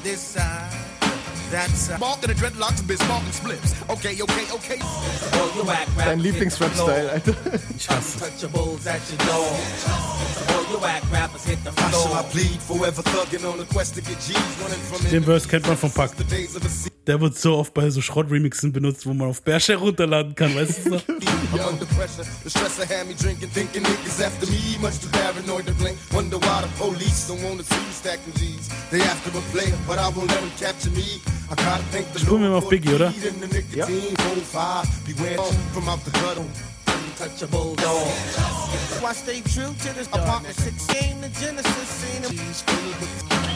This 0.02 0.36
the 1.50 1.56
players 1.56 1.88
and 1.90 2.22
the 2.22 2.34
dreadlocks, 2.34 2.86
biz 2.86 3.00
and 3.00 3.34
splips. 3.34 3.74
Okay, 3.90 4.22
okay, 4.22 4.46
okay. 4.52 4.78
Dein 5.96 6.20
Lieblingsrap-Style, 6.20 7.10
Alter. 7.12 7.34
Ich 7.76 7.88
hasse 7.88 8.18
es. 8.18 8.22
Untouchables 8.22 8.86
at 8.86 9.00
your 9.10 9.18
door. 9.26 9.58
All 10.48 10.64
you 10.70 10.78
whack 10.80 11.02
rappers 11.12 11.44
hit 11.44 11.58
the 11.64 11.70
How 11.70 11.90
shall 11.90 12.14
I 12.14 12.22
floor. 12.22 12.30
plead? 12.30 12.62
Forever 12.62 13.02
thugging 13.02 13.44
on 13.44 13.60
a 13.60 13.64
quest 13.64 13.94
to 13.96 14.00
get 14.00 14.18
G's 14.20 14.36
running 14.62 14.80
from 14.88 15.10
Den 15.10 15.24
Verse 15.24 15.46
kennt 15.48 15.66
man 15.66 15.76
vom 15.76 15.90
Pack. 15.90 16.16
the 16.16 16.24
days 16.24 16.54
of 16.56 16.64
a 16.64 16.68
sea. 16.68 16.90
Der 17.06 17.20
wird 17.20 17.36
so 17.36 17.56
oft 17.56 17.74
bei 17.74 17.90
so 17.90 18.00
Schrott-Remixen 18.00 18.72
benutzt, 18.72 19.06
wo 19.06 19.14
man 19.14 19.28
auf 19.30 19.42
Bärshare 19.42 19.78
runterladen 19.78 20.34
kann, 20.34 20.54
weißt 20.54 20.86
du? 20.86 21.00
Spielen 32.16 32.42
wir 32.42 32.50
mal 32.50 32.56
auf 32.56 32.68
Biggie, 32.68 32.94
oder? 32.94 33.12
Ja. 33.74 33.86
untouchable 37.20 37.76
I 39.06 39.12
stay 39.12 39.40
true 39.42 39.74
to 39.82 39.92
this 39.94 40.08
apartment 40.12 40.54
six 40.54 40.86
the 40.86 41.28
Genesis 41.40 41.88
scene. 41.88 43.49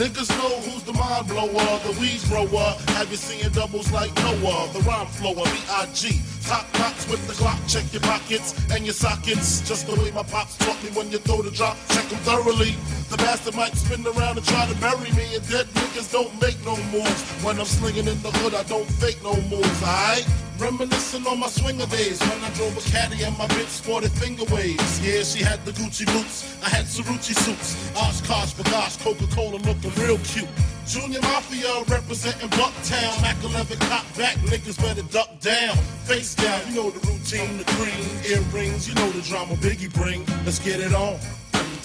Niggas 0.00 0.30
know 0.38 0.56
who's 0.64 0.82
the 0.84 0.94
mind 0.94 1.28
blower, 1.28 1.78
the 1.84 1.94
weed 2.00 2.22
grower. 2.32 2.72
Have 2.96 3.10
you 3.10 3.18
seen 3.18 3.52
doubles 3.52 3.92
like 3.92 4.08
Noah? 4.24 4.70
The 4.72 4.80
rhyme 4.88 5.06
flower, 5.08 5.44
B.I.G. 5.44 6.22
Top 6.46 6.64
knots 6.78 7.06
with 7.06 7.20
the 7.28 7.34
clock, 7.34 7.58
check 7.68 7.84
your 7.92 8.00
pockets 8.00 8.56
and 8.72 8.86
your 8.86 8.94
sockets. 8.94 9.60
Just 9.68 9.86
the 9.86 10.00
way 10.00 10.10
my 10.12 10.22
pops 10.22 10.56
taught 10.56 10.82
me 10.82 10.88
when 10.96 11.10
you 11.10 11.18
throw 11.18 11.42
the 11.42 11.50
drop, 11.50 11.76
check 11.90 12.08
them 12.08 12.18
thoroughly. 12.20 12.74
The 13.10 13.18
bastard 13.18 13.54
might 13.56 13.76
spin 13.76 14.00
around 14.06 14.38
and 14.38 14.46
try 14.46 14.64
to 14.64 14.74
bury 14.80 15.12
me, 15.12 15.36
and 15.36 15.46
dead 15.50 15.66
niggas 15.66 16.10
don't 16.10 16.32
make 16.40 16.56
no 16.64 16.76
moves. 16.88 17.20
When 17.44 17.58
I'm 17.58 17.66
slinging 17.66 18.08
in 18.08 18.22
the 18.22 18.30
hood, 18.40 18.54
I 18.54 18.62
don't 18.62 18.88
fake 18.88 19.22
no 19.22 19.36
moves, 19.52 19.82
alright? 19.82 20.24
Reminiscing 20.60 21.26
on 21.26 21.40
my 21.40 21.48
swinger 21.48 21.86
days 21.86 22.20
when 22.20 22.44
I 22.44 22.50
drove 22.52 22.76
a 22.76 22.80
caddy 22.90 23.24
and 23.24 23.36
my 23.38 23.46
bitch 23.46 23.68
sported 23.80 24.12
finger 24.12 24.44
waves. 24.54 25.00
Yeah, 25.00 25.22
she 25.22 25.42
had 25.42 25.64
the 25.64 25.72
Gucci 25.72 26.04
boots, 26.12 26.44
I 26.62 26.68
had 26.68 26.84
Cerucci 26.84 27.32
suits. 27.34 27.74
Oshkosh, 27.96 28.52
Bagash, 28.60 29.02
Coca-Cola 29.02 29.56
looking 29.64 29.90
real 30.04 30.18
cute. 30.18 30.48
Junior 30.86 31.22
Mafia 31.22 31.72
representing 31.88 32.50
Bucktown. 32.50 33.22
Mac 33.22 33.42
11 33.42 33.78
cop 33.88 34.04
back, 34.18 34.36
niggas 34.52 34.76
better 34.82 35.02
duck 35.10 35.30
down. 35.40 35.74
Face 36.04 36.34
down, 36.34 36.60
you 36.68 36.74
know 36.76 36.90
the 36.90 37.00
routine, 37.08 37.56
the 37.56 37.64
cream, 37.78 38.04
earrings, 38.28 38.86
you 38.86 38.94
know 38.96 39.08
the 39.12 39.22
drama 39.22 39.54
Biggie 39.64 39.90
bring. 39.94 40.26
Let's 40.44 40.58
get 40.62 40.80
it 40.80 40.92
on. 40.92 41.18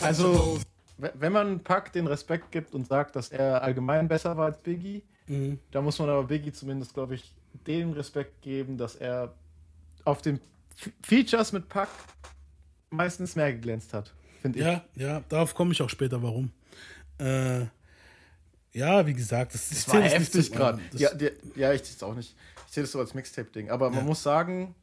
Also, 0.03 0.59
we- 0.97 1.11
wenn 1.13 1.31
man 1.31 1.59
Pack 1.61 1.93
den 1.93 2.07
Respekt 2.07 2.51
gibt 2.51 2.73
und 2.73 2.87
sagt, 2.87 3.15
dass 3.15 3.29
er 3.29 3.61
allgemein 3.63 4.09
besser 4.09 4.35
war 4.35 4.47
als 4.47 4.57
Biggie, 4.57 5.01
Mhm. 5.27 5.59
da 5.71 5.81
muss 5.81 5.97
man 5.97 6.09
aber 6.09 6.23
Biggie 6.23 6.51
zumindest, 6.51 6.93
glaube 6.93 7.15
ich, 7.15 7.33
den 7.67 7.93
Respekt 7.93 8.41
geben, 8.41 8.77
dass 8.77 8.95
er 8.95 9.33
auf 10.03 10.21
den 10.21 10.39
Features 11.03 11.51
mit 11.51 11.69
Pack 11.69 11.89
meistens 12.89 13.35
mehr 13.35 13.51
geglänzt 13.53 13.93
hat, 13.93 14.13
finde 14.41 14.59
ich. 14.59 14.65
Ja, 14.65 14.83
ja, 14.95 15.23
darauf 15.29 15.53
komme 15.55 15.71
ich 15.71 15.81
auch 15.81 15.89
später, 15.89 16.21
warum. 16.21 16.51
Äh, 17.17 17.65
ja, 18.73 19.05
wie 19.07 19.13
gesagt, 19.13 19.53
das, 19.53 19.69
Das 19.69 19.87
war 19.87 20.01
heftig 20.01 20.51
gerade. 20.51 20.81
Ja, 20.93 21.09
ja, 21.55 21.71
ich 21.73 21.81
sehe 21.83 21.95
es 21.95 22.03
auch 22.03 22.13
nicht. 22.13 22.35
Ich 22.67 22.73
sehe 22.73 22.83
das 22.83 22.91
so 22.91 22.99
als 22.99 23.13
Mixtape-Ding. 23.13 23.69
Aber 23.69 23.89
man 23.89 23.99
Ja. 23.99 24.05
muss 24.05 24.21
sagen, 24.21 24.75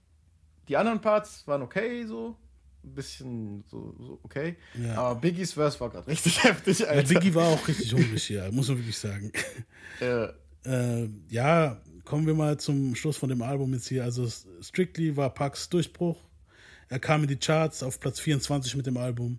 die 0.69 0.77
anderen 0.77 1.01
Parts 1.01 1.47
waren 1.47 1.63
okay, 1.63 2.05
so. 2.07 2.37
Ein 2.85 2.95
bisschen 2.95 3.65
so, 3.71 3.95
so 3.99 4.19
okay. 4.25 4.57
Ja. 4.83 4.95
Aber 4.95 5.21
Biggies 5.21 5.53
Verse 5.53 5.79
war 5.79 5.91
gerade 5.91 6.07
richtig 6.09 6.43
heftig, 6.43 6.81
Ja, 6.81 6.87
Alter. 6.87 7.15
Biggie 7.15 7.35
war 7.35 7.47
auch 7.49 7.69
richtig 7.69 7.93
hungrig 7.95 8.25
hier, 8.25 8.51
muss 8.51 8.69
man 8.69 8.79
wirklich 8.79 8.99
sagen. 8.99 9.31
Äh, 10.01 10.29
Äh, 10.65 11.09
ja, 11.29 11.81
kommen 12.05 12.27
wir 12.27 12.35
mal 12.35 12.59
zum 12.59 12.95
Schluss 12.95 13.17
von 13.17 13.29
dem 13.29 13.43
Album 13.43 13.73
jetzt 13.75 13.89
hier. 13.89 14.05
Also 14.05 14.29
Strictly 14.61 15.17
war 15.17 15.31
Parks 15.31 15.69
Durchbruch. 15.69 16.17
Er 16.89 16.99
kam 16.99 17.23
in 17.23 17.29
die 17.29 17.37
Charts 17.37 17.83
auf 17.83 18.01
Platz 18.01 18.21
24 18.21 18.77
mit 18.77 18.87
dem 18.87 18.97
Album. 18.97 19.39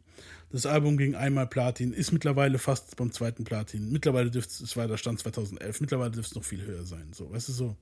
Das 0.51 0.65
Album 0.65 0.97
ging 0.97 1.15
einmal 1.15 1.47
Platin, 1.47 1.93
ist 1.93 2.11
mittlerweile 2.11 2.59
fast 2.59 2.95
beim 2.95 3.11
zweiten 3.11 3.43
Platin. 3.43 3.91
Mittlerweile 3.91 4.29
dürfte 4.31 4.53
es, 4.53 4.61
es 4.61 4.77
war 4.77 4.87
der 4.87 4.97
Stand 4.97 5.19
2011, 5.19 5.81
mittlerweile 5.81 6.11
dürfte 6.11 6.31
es 6.31 6.35
noch 6.35 6.43
viel 6.43 6.63
höher 6.63 6.85
sein. 6.85 7.11
So, 7.13 7.31
weißt 7.31 7.49
du 7.49 7.53
so. 7.53 7.75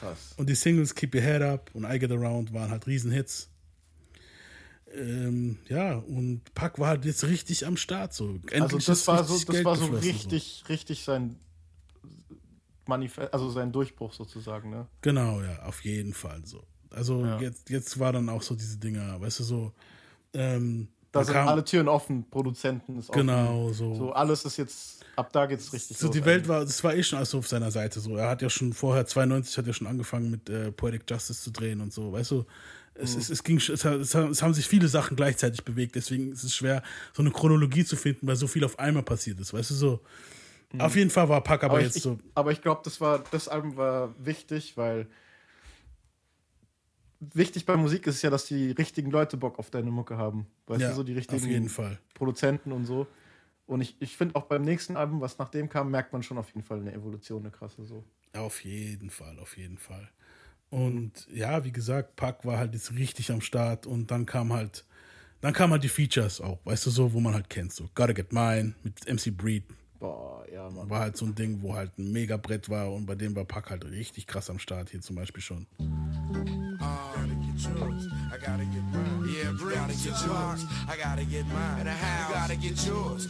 krass. 0.00 0.34
Und 0.36 0.48
die 0.48 0.54
Singles 0.54 0.94
Keep 0.94 1.14
Your 1.14 1.20
Head 1.22 1.42
Up 1.42 1.70
und 1.74 1.84
I 1.84 1.98
Get 1.98 2.10
Around 2.10 2.52
waren 2.52 2.70
halt 2.70 2.86
Riesenhits. 2.86 3.50
Ähm, 4.94 5.58
ja, 5.68 5.96
und 5.96 6.42
Pack 6.54 6.78
war 6.78 6.88
halt 6.88 7.04
jetzt 7.04 7.24
richtig 7.24 7.66
am 7.66 7.76
Start. 7.76 8.14
So. 8.14 8.38
Endlich 8.50 8.62
Also 8.62 8.78
das 8.78 9.06
war 9.06 9.24
so, 9.24 9.38
das 9.38 9.64
war 9.64 9.76
so 9.76 9.86
richtig, 9.86 10.64
richtig 10.68 11.04
sein 11.04 11.36
Manifest, 12.86 13.32
also 13.32 13.48
sein 13.50 13.72
Durchbruch 13.72 14.12
sozusagen, 14.12 14.70
ne? 14.70 14.86
Genau, 15.00 15.40
ja, 15.42 15.62
auf 15.62 15.84
jeden 15.84 16.12
Fall 16.14 16.42
so. 16.44 16.62
Also 16.90 17.24
Ja. 17.24 17.40
jetzt, 17.40 17.70
jetzt 17.70 17.98
war 17.98 18.12
dann 18.12 18.28
auch 18.28 18.42
so 18.42 18.54
diese 18.54 18.76
Dinger, 18.78 19.20
weißt 19.20 19.40
du, 19.40 19.44
so. 19.44 19.72
Ähm, 20.32 20.88
Da 21.12 21.24
sind 21.24 21.34
kam- 21.34 21.48
alle 21.48 21.64
Türen 21.64 21.88
offen, 21.88 22.28
Produzenten 22.30 22.98
ist 22.98 23.10
offen. 23.10 23.20
Genau, 23.26 23.72
so. 23.72 23.94
So 23.94 24.12
alles 24.12 24.44
ist 24.44 24.56
jetzt, 24.56 25.04
ab 25.16 25.32
da 25.32 25.46
geht's 25.46 25.72
richtig 25.72 25.96
So, 25.96 26.06
los 26.08 26.14
die 26.16 26.24
Welt 26.24 26.38
eigentlich. 26.42 26.48
war, 26.48 26.60
das 26.64 26.82
war 26.84 26.94
eh 26.94 27.02
schon 27.02 27.16
alles 27.18 27.30
so 27.30 27.38
auf 27.38 27.48
seiner 27.48 27.70
Seite 27.70 28.00
so. 28.00 28.16
Er 28.16 28.28
hat 28.28 28.42
ja 28.42 28.50
schon 28.50 28.72
vorher, 28.72 29.06
92 29.06 29.56
hat 29.58 29.66
er 29.66 29.72
schon 29.72 29.86
angefangen 29.86 30.30
mit 30.30 30.48
äh, 30.50 30.72
Poetic 30.72 31.02
Justice 31.08 31.42
zu 31.42 31.50
drehen 31.50 31.80
und 31.80 31.92
so, 31.92 32.12
weißt 32.12 32.30
du. 32.32 32.44
Es, 32.96 33.16
es, 33.16 33.28
es, 33.28 33.42
ging, 33.42 33.56
es, 33.56 33.68
es 33.68 34.14
haben 34.14 34.54
sich 34.54 34.68
viele 34.68 34.86
Sachen 34.86 35.16
gleichzeitig 35.16 35.64
bewegt, 35.64 35.96
deswegen 35.96 36.30
ist 36.30 36.44
es 36.44 36.54
schwer, 36.54 36.80
so 37.12 37.22
eine 37.22 37.32
Chronologie 37.32 37.84
zu 37.84 37.96
finden, 37.96 38.28
weil 38.28 38.36
so 38.36 38.46
viel 38.46 38.62
auf 38.64 38.78
einmal 38.78 39.02
passiert 39.02 39.40
ist, 39.40 39.52
weißt 39.52 39.70
du 39.70 39.74
so. 39.74 40.00
Auf 40.78 40.96
jeden 40.96 41.10
Fall 41.10 41.28
war 41.28 41.40
Pack 41.42 41.64
aber, 41.64 41.74
Aber 41.74 41.82
jetzt 41.82 41.96
ich, 41.96 42.02
so. 42.02 42.18
aber 42.34 42.52
ich 42.52 42.62
glaube, 42.62 42.80
das 42.84 43.00
war 43.00 43.20
das 43.30 43.48
Album 43.48 43.76
war 43.76 44.14
wichtig, 44.24 44.76
weil 44.76 45.06
wichtig 47.20 47.66
bei 47.66 47.76
Musik 47.76 48.06
ist 48.06 48.16
es 48.16 48.22
ja, 48.22 48.30
dass 48.30 48.46
die 48.46 48.72
richtigen 48.72 49.10
Leute 49.10 49.36
Bock 49.36 49.58
auf 49.58 49.70
deine 49.70 49.90
Mucke 49.90 50.16
haben. 50.16 50.46
Weißt 50.66 50.82
Ja, 50.82 50.90
du, 50.90 50.96
so 50.96 51.02
die 51.02 51.12
richtigen 51.14 51.42
auf 51.42 51.48
jeden 51.48 51.68
Fall. 51.68 51.98
Produzenten 52.14 52.72
und 52.72 52.84
so. 52.84 53.06
Und 53.66 53.80
ich, 53.80 53.96
ich 54.00 54.16
finde 54.16 54.36
auch 54.36 54.44
beim 54.44 54.62
nächsten 54.62 54.96
Album, 54.96 55.20
was 55.20 55.38
nach 55.38 55.48
dem 55.48 55.68
kam, 55.68 55.90
merkt 55.90 56.12
man 56.12 56.22
schon 56.22 56.36
auf 56.36 56.48
jeden 56.48 56.62
Fall 56.62 56.80
eine 56.80 56.92
Evolution, 56.92 57.42
eine 57.42 57.50
krasse 57.50 57.84
so. 57.84 58.04
Auf 58.34 58.62
jeden 58.64 59.10
Fall, 59.10 59.38
auf 59.38 59.56
jeden 59.56 59.78
Fall. 59.78 60.10
Und 60.70 61.26
ja, 61.32 61.64
wie 61.64 61.72
gesagt, 61.72 62.16
Pack 62.16 62.44
war 62.44 62.58
halt 62.58 62.74
jetzt 62.74 62.92
richtig 62.94 63.30
am 63.30 63.40
Start 63.40 63.86
und 63.86 64.10
dann 64.10 64.26
kam 64.26 64.52
halt, 64.52 64.84
dann 65.40 65.52
kamen 65.52 65.72
halt 65.72 65.84
die 65.84 65.88
Features 65.88 66.40
auch, 66.40 66.58
weißt 66.66 66.86
du 66.86 66.90
so, 66.90 67.12
wo 67.12 67.20
man 67.20 67.32
halt 67.32 67.48
kennt, 67.48 67.72
so 67.72 67.88
Gotta 67.94 68.12
Get 68.12 68.32
Mine 68.32 68.74
mit 68.82 69.06
MC 69.06 69.34
Breed. 69.34 69.64
Boah, 69.98 70.44
ja, 70.52 70.68
Mann. 70.70 70.90
War 70.90 71.00
halt 71.00 71.16
so 71.16 71.24
ein 71.24 71.34
Ding, 71.34 71.62
wo 71.62 71.74
halt 71.74 71.96
ein 71.98 72.12
Megabrett 72.12 72.68
war 72.68 72.92
und 72.92 73.06
bei 73.06 73.14
dem 73.14 73.34
war 73.36 73.44
Pack 73.44 73.70
halt 73.70 73.84
richtig 73.84 74.26
krass 74.26 74.50
am 74.50 74.58
Start, 74.58 74.90
hier 74.90 75.00
zum 75.00 75.16
Beispiel 75.16 75.42
schon. 75.42 75.66
I 78.34 78.36
gotta 78.36 78.64
get 78.64 78.82
mine. 78.92 79.28
Yeah, 79.28 79.52
you 79.52 79.70
gotta 79.70 79.94
get 79.94 80.16
yours. 80.26 80.66
I 80.88 80.96
gotta 80.96 81.24
get 81.24 81.46
mine. 81.46 81.80
And 81.80 81.88
a 81.88 81.92
house. 81.92 82.28
You 82.28 82.34
gotta 82.34 82.56
get 82.56 82.86
yours. 82.86 83.28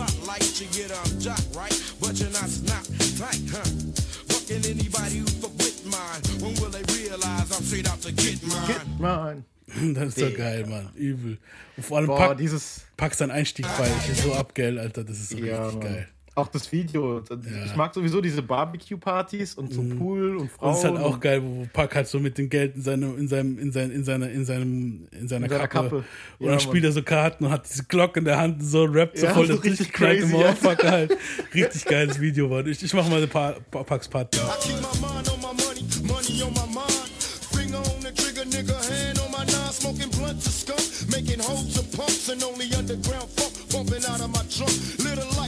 spotlight, 0.06 0.62
you 0.62 0.68
get 0.68 0.92
um 0.92 1.20
jock, 1.20 1.40
right? 1.56 1.74
But 2.00 2.20
you're 2.20 2.30
not 2.30 2.50
snot 2.50 2.86
tight, 3.18 3.42
huh? 3.52 3.66
Fucking 4.30 4.64
anybody 4.66 5.18
who 5.20 5.28
fuck 5.42 5.54
with 5.58 5.86
mine. 5.86 6.22
When 6.42 6.54
will 6.62 6.70
they 6.70 6.84
realize 6.94 7.52
I'm 7.52 7.64
straight 7.64 7.90
out 7.90 8.02
to 8.02 8.12
get 8.12 8.42
mine? 8.46 8.68
Get 8.68 9.00
mine. 9.00 9.46
Das 9.94 10.08
ist 10.16 10.20
so 10.20 10.32
geil, 10.32 10.66
Mann. 10.66 10.90
Übel. 10.96 11.38
Und 11.76 11.86
vor 11.86 11.98
allem 11.98 12.08
Boah, 12.08 12.30
Pack, 12.30 12.38
dieses. 12.38 12.82
Pack 12.96 13.14
sein 13.16 13.32
Einstieg 13.32 13.66
ich 13.66 14.22
so 14.22 14.34
ab, 14.34 14.56
gell, 14.56 14.80
Alter. 14.80 15.04
Das 15.04 15.18
ist 15.18 15.30
so 15.32 15.38
Ja, 15.38 15.66
richtig 15.68 15.84
Mann. 15.84 15.94
geil. 15.94 16.08
Auch 16.38 16.50
das 16.50 16.72
Video. 16.72 17.24
Ich 17.66 17.76
mag 17.76 17.92
sowieso 17.96 18.22
diese 18.22 18.44
Barbecue-Partys 18.44 19.56
und 19.56 19.74
so 19.74 19.82
Pool 19.82 20.38
und 20.38 20.52
Frauen. 20.52 20.70
Und 20.70 20.74
es 20.74 20.84
ist 20.84 20.86
halt 20.86 20.98
auch 21.00 21.20
geil, 21.20 21.42
wo 21.44 21.68
Pack 21.74 21.96
halt 21.96 22.08
so 22.08 22.20
mit 22.20 22.38
dem 22.38 22.48
Geld 22.48 22.76
in 22.76 22.84
seinem, 22.84 23.18
in 23.18 23.28
seinem, 23.28 23.58
in 23.58 23.72
seinem, 23.72 23.92
in 23.92 24.04
seiner, 24.06 24.30
in 24.30 24.46
seinem, 24.46 25.08
in 25.20 25.28
seiner 25.28 25.46
In 25.48 25.52
Kappe. 25.52 25.68
Kappe. 25.68 25.96
Und 25.96 26.46
Ja, 26.46 26.52
dann 26.52 26.60
spielt 26.60 26.84
er 26.84 26.92
so 26.92 27.02
Karten 27.02 27.46
und 27.46 27.52
hat 27.52 27.68
diese 27.68 27.86
Glocke 27.86 28.20
in 28.20 28.26
der 28.26 28.38
Hand 28.38 28.60
und 28.60 28.68
so 28.68 28.84
rappt 28.84 29.18
so 29.18 29.26
Ja, 29.26 29.34
voll 29.34 29.48
das 29.48 29.64
richtig 29.64 29.88
richtig 29.88 29.94
crazy 29.94 30.28
Motherfucker 30.28 30.92
halt. 30.92 31.18
Richtig 31.56 31.86
geiles 31.86 32.22
Video, 32.22 32.48
Mann. 32.48 32.68
Ich, 32.68 32.84
ich 32.84 32.94
mach 32.94 33.10
mal 33.10 33.20
ein 33.24 33.30
paar, 33.30 33.54
paar 33.72 33.84
Packs 33.84 34.08
Part 34.08 34.36
da. 34.36 34.38
I 34.38 34.52
keep 34.62 34.76
my 34.76 35.00
mind 35.02 35.28
on 35.30 35.42
my 35.42 35.48
money, 35.66 35.84
money 36.04 36.44
on 36.44 36.54
my 36.54 36.72
mind. 36.72 37.18
Finger 37.52 37.80
on 37.80 38.00
the 38.02 38.12
trigger, 38.14 38.46
nigga, 38.46 38.78
hand 38.92 39.18
on 39.26 39.32
my 39.32 39.44
nine, 39.44 39.72
smoking 39.74 40.12
blunts 40.12 40.46
of 40.46 40.54
skunk, 40.54 41.10
making 41.10 41.40
holes 41.40 41.76
of 41.80 41.92
pumps 41.98 42.30
and 42.30 42.44
only 42.44 42.72
underground 42.78 43.28
funk 43.32 43.58
bumping 43.72 44.06
out 44.10 44.22
of 44.22 44.30
my 44.32 44.44
trunk. 44.50 44.74
Little 45.00 45.28
life 45.38 45.47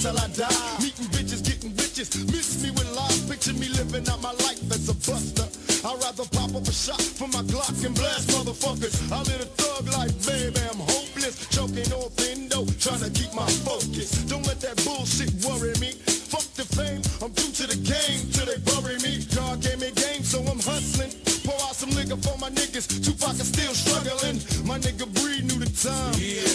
till 0.00 0.16
I 0.18 0.28
die. 0.32 0.76
Meeting 0.80 1.08
bitches, 1.12 1.44
getting 1.44 1.72
bitches, 1.72 2.08
miss 2.32 2.62
me 2.62 2.70
with 2.70 2.88
lies, 2.96 3.20
picture 3.28 3.52
me 3.52 3.68
living 3.68 4.08
out 4.08 4.22
my 4.22 4.32
life 4.48 4.60
as 4.72 4.88
a 4.88 4.94
buster. 4.94 5.46
I'd 5.86 5.96
rather 6.00 6.24
pop 6.32 6.54
up 6.56 6.66
a 6.66 6.72
shot 6.72 7.00
for 7.00 7.28
my 7.28 7.42
Glock 7.44 7.84
and 7.84 7.94
blast 7.94 8.30
motherfuckers. 8.30 8.96
I 9.12 9.18
live 9.28 9.40
a 9.44 9.48
thug 9.60 9.92
life, 9.92 10.14
baby, 10.26 10.60
I'm 10.72 10.80
hopeless, 10.80 11.36
choking 11.52 11.92
off 11.92 12.16
endo, 12.32 12.64
trying 12.80 13.04
to 13.04 13.10
keep 13.10 13.32
my 13.34 13.48
focus. 13.68 14.24
Don't 14.24 14.46
let 14.46 14.60
that 14.60 14.76
bullshit 14.84 15.32
worry 15.44 15.76
me. 15.80 15.92
Fuck 16.32 16.48
the 16.56 16.64
fame, 16.64 17.02
I'm 17.20 17.32
due 17.32 17.52
to 17.60 17.64
the 17.68 17.76
game 17.84 18.20
till 18.32 18.46
they 18.48 18.60
bury 18.64 18.96
me. 19.04 19.24
God 19.36 19.60
gave 19.60 19.80
me 19.80 19.90
game, 19.92 20.24
so 20.24 20.40
I'm 20.40 20.60
hustling. 20.60 21.12
Pour 21.44 21.56
out 21.66 21.74
some 21.74 21.90
liquor 21.90 22.16
for 22.16 22.36
my 22.38 22.50
niggas. 22.50 22.86
Tupac 23.04 23.34
is 23.40 23.48
still 23.48 23.72
struggling. 23.72 24.36
My 24.66 24.78
nigga 24.78 25.08
Breed 25.20 25.44
knew 25.48 25.58
the 25.58 25.70
time. 25.72 26.12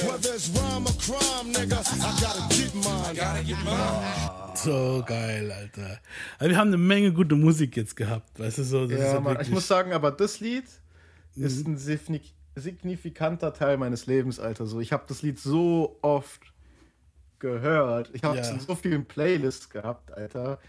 Whether 0.07 0.33
it's 0.37 0.49
rhyme 0.53 0.85
or 0.85 0.95
crime, 1.01 1.51
nigga, 1.51 1.81
I 1.81 2.09
gotta 2.21 2.43
get 2.55 2.74
So 4.55 5.03
geil, 5.05 5.51
Alter. 5.51 5.99
Aber 6.39 6.49
wir 6.49 6.57
haben 6.57 6.67
eine 6.69 6.77
Menge 6.77 7.11
gute 7.13 7.35
Musik 7.35 7.75
jetzt 7.77 7.95
gehabt, 7.95 8.39
weißt 8.39 8.57
du 8.59 8.63
so. 8.63 8.83
Ist 8.85 8.91
Ja, 8.91 9.13
ja 9.13 9.19
Mann. 9.19 9.37
Ich 9.41 9.49
muss 9.51 9.67
sagen, 9.67 9.93
aber 9.93 10.11
das 10.11 10.39
Lied 10.39 10.65
ist 11.35 11.67
Mhm. 11.67 11.73
ein 11.73 11.77
signi- 11.77 12.31
signifikanter 12.55 13.53
Teil 13.53 13.77
meines 13.77 14.05
Lebens, 14.07 14.39
Alter. 14.39 14.65
So, 14.65 14.79
ich 14.79 14.91
habe 14.93 15.03
das 15.07 15.21
Lied 15.21 15.39
so 15.39 15.97
oft 16.01 16.41
gehört. 17.39 18.09
Ich 18.13 18.23
habe 18.23 18.39
es 18.39 18.47
Ja. 18.47 18.53
in 18.53 18.59
so 18.61 18.75
vielen 18.75 19.05
Playlists 19.05 19.69
gehabt, 19.69 20.11
Alter. 20.13 20.59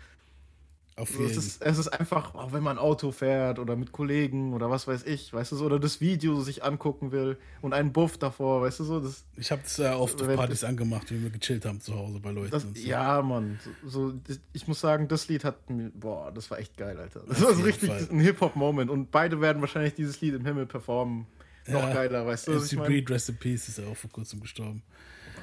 Auf 0.96 1.10
So, 1.10 1.16
Es 1.24 1.28
jeden 1.28 1.38
ist, 1.38 1.62
es 1.62 1.78
ist 1.78 1.88
einfach, 1.88 2.34
auch 2.34 2.52
wenn 2.54 2.62
man 2.62 2.78
Auto 2.78 3.12
fährt 3.12 3.58
oder 3.58 3.76
mit 3.76 3.92
Kollegen 3.92 4.54
oder 4.54 4.70
was 4.70 4.86
weiß 4.88 5.04
ich, 5.04 5.30
weißt 5.32 5.52
du 5.52 5.56
so, 5.56 5.66
oder 5.66 5.78
das 5.78 6.00
Video 6.00 6.40
sich 6.40 6.64
angucken 6.64 7.12
will 7.12 7.36
und 7.60 7.74
einen 7.74 7.92
Buff 7.92 8.16
davor, 8.16 8.62
weißt 8.62 8.80
du 8.80 8.84
so, 8.84 9.00
das, 9.00 9.24
Ich 9.36 9.50
habe 9.52 9.60
es 9.64 9.76
ja 9.76 9.94
oft 9.96 10.20
auf 10.22 10.26
Wenn- 10.26 10.36
Partys 10.36 10.64
angemacht, 10.64 11.10
wie 11.10 11.22
wir 11.22 11.28
gechillt 11.30 11.66
haben 11.66 11.80
zu 11.80 11.94
Hause 11.94 12.18
bei 12.20 12.30
Leuten. 12.30 12.50
das 12.50 12.62
so. 12.62 12.68
ja, 12.74 13.20
Mann, 13.20 13.60
so, 13.84 14.14
ich 14.54 14.66
muss 14.68 14.80
sagen, 14.80 15.06
das 15.06 15.28
Lied 15.28 15.44
hat 15.44 15.68
mir, 15.68 15.90
boah, 15.94 16.32
das 16.32 16.50
war 16.50 16.58
echt 16.58 16.76
geil, 16.78 16.98
Alter. 16.98 17.20
Das 17.28 17.42
war 17.42 17.62
richtig 17.64 17.90
Fall. 17.90 18.08
ein 18.10 18.20
Hip-Hop-Moment 18.20 18.90
und 18.90 19.10
beide 19.10 19.40
werden 19.42 19.60
wahrscheinlich 19.60 19.94
dieses 19.94 20.20
Lied 20.22 20.34
im 20.34 20.46
Himmel 20.46 20.64
performen. 20.66 21.26
Noch 21.68 21.82
Ja. 21.88 21.92
geiler, 21.92 22.24
weißt 22.24 22.46
du, 22.48 22.54
was 22.54 22.72
ich? 22.72 22.78
Breed, 22.78 23.10
Rest 23.10 23.28
in 23.28 23.36
Peace, 23.36 23.68
ist 23.68 23.78
ja 23.78 23.86
auch 23.86 23.96
vor 23.96 24.08
kurzem 24.08 24.40
gestorben. 24.40 24.82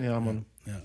Ja, 0.01 0.19
Mann. 0.19 0.45
Ja. 0.65 0.81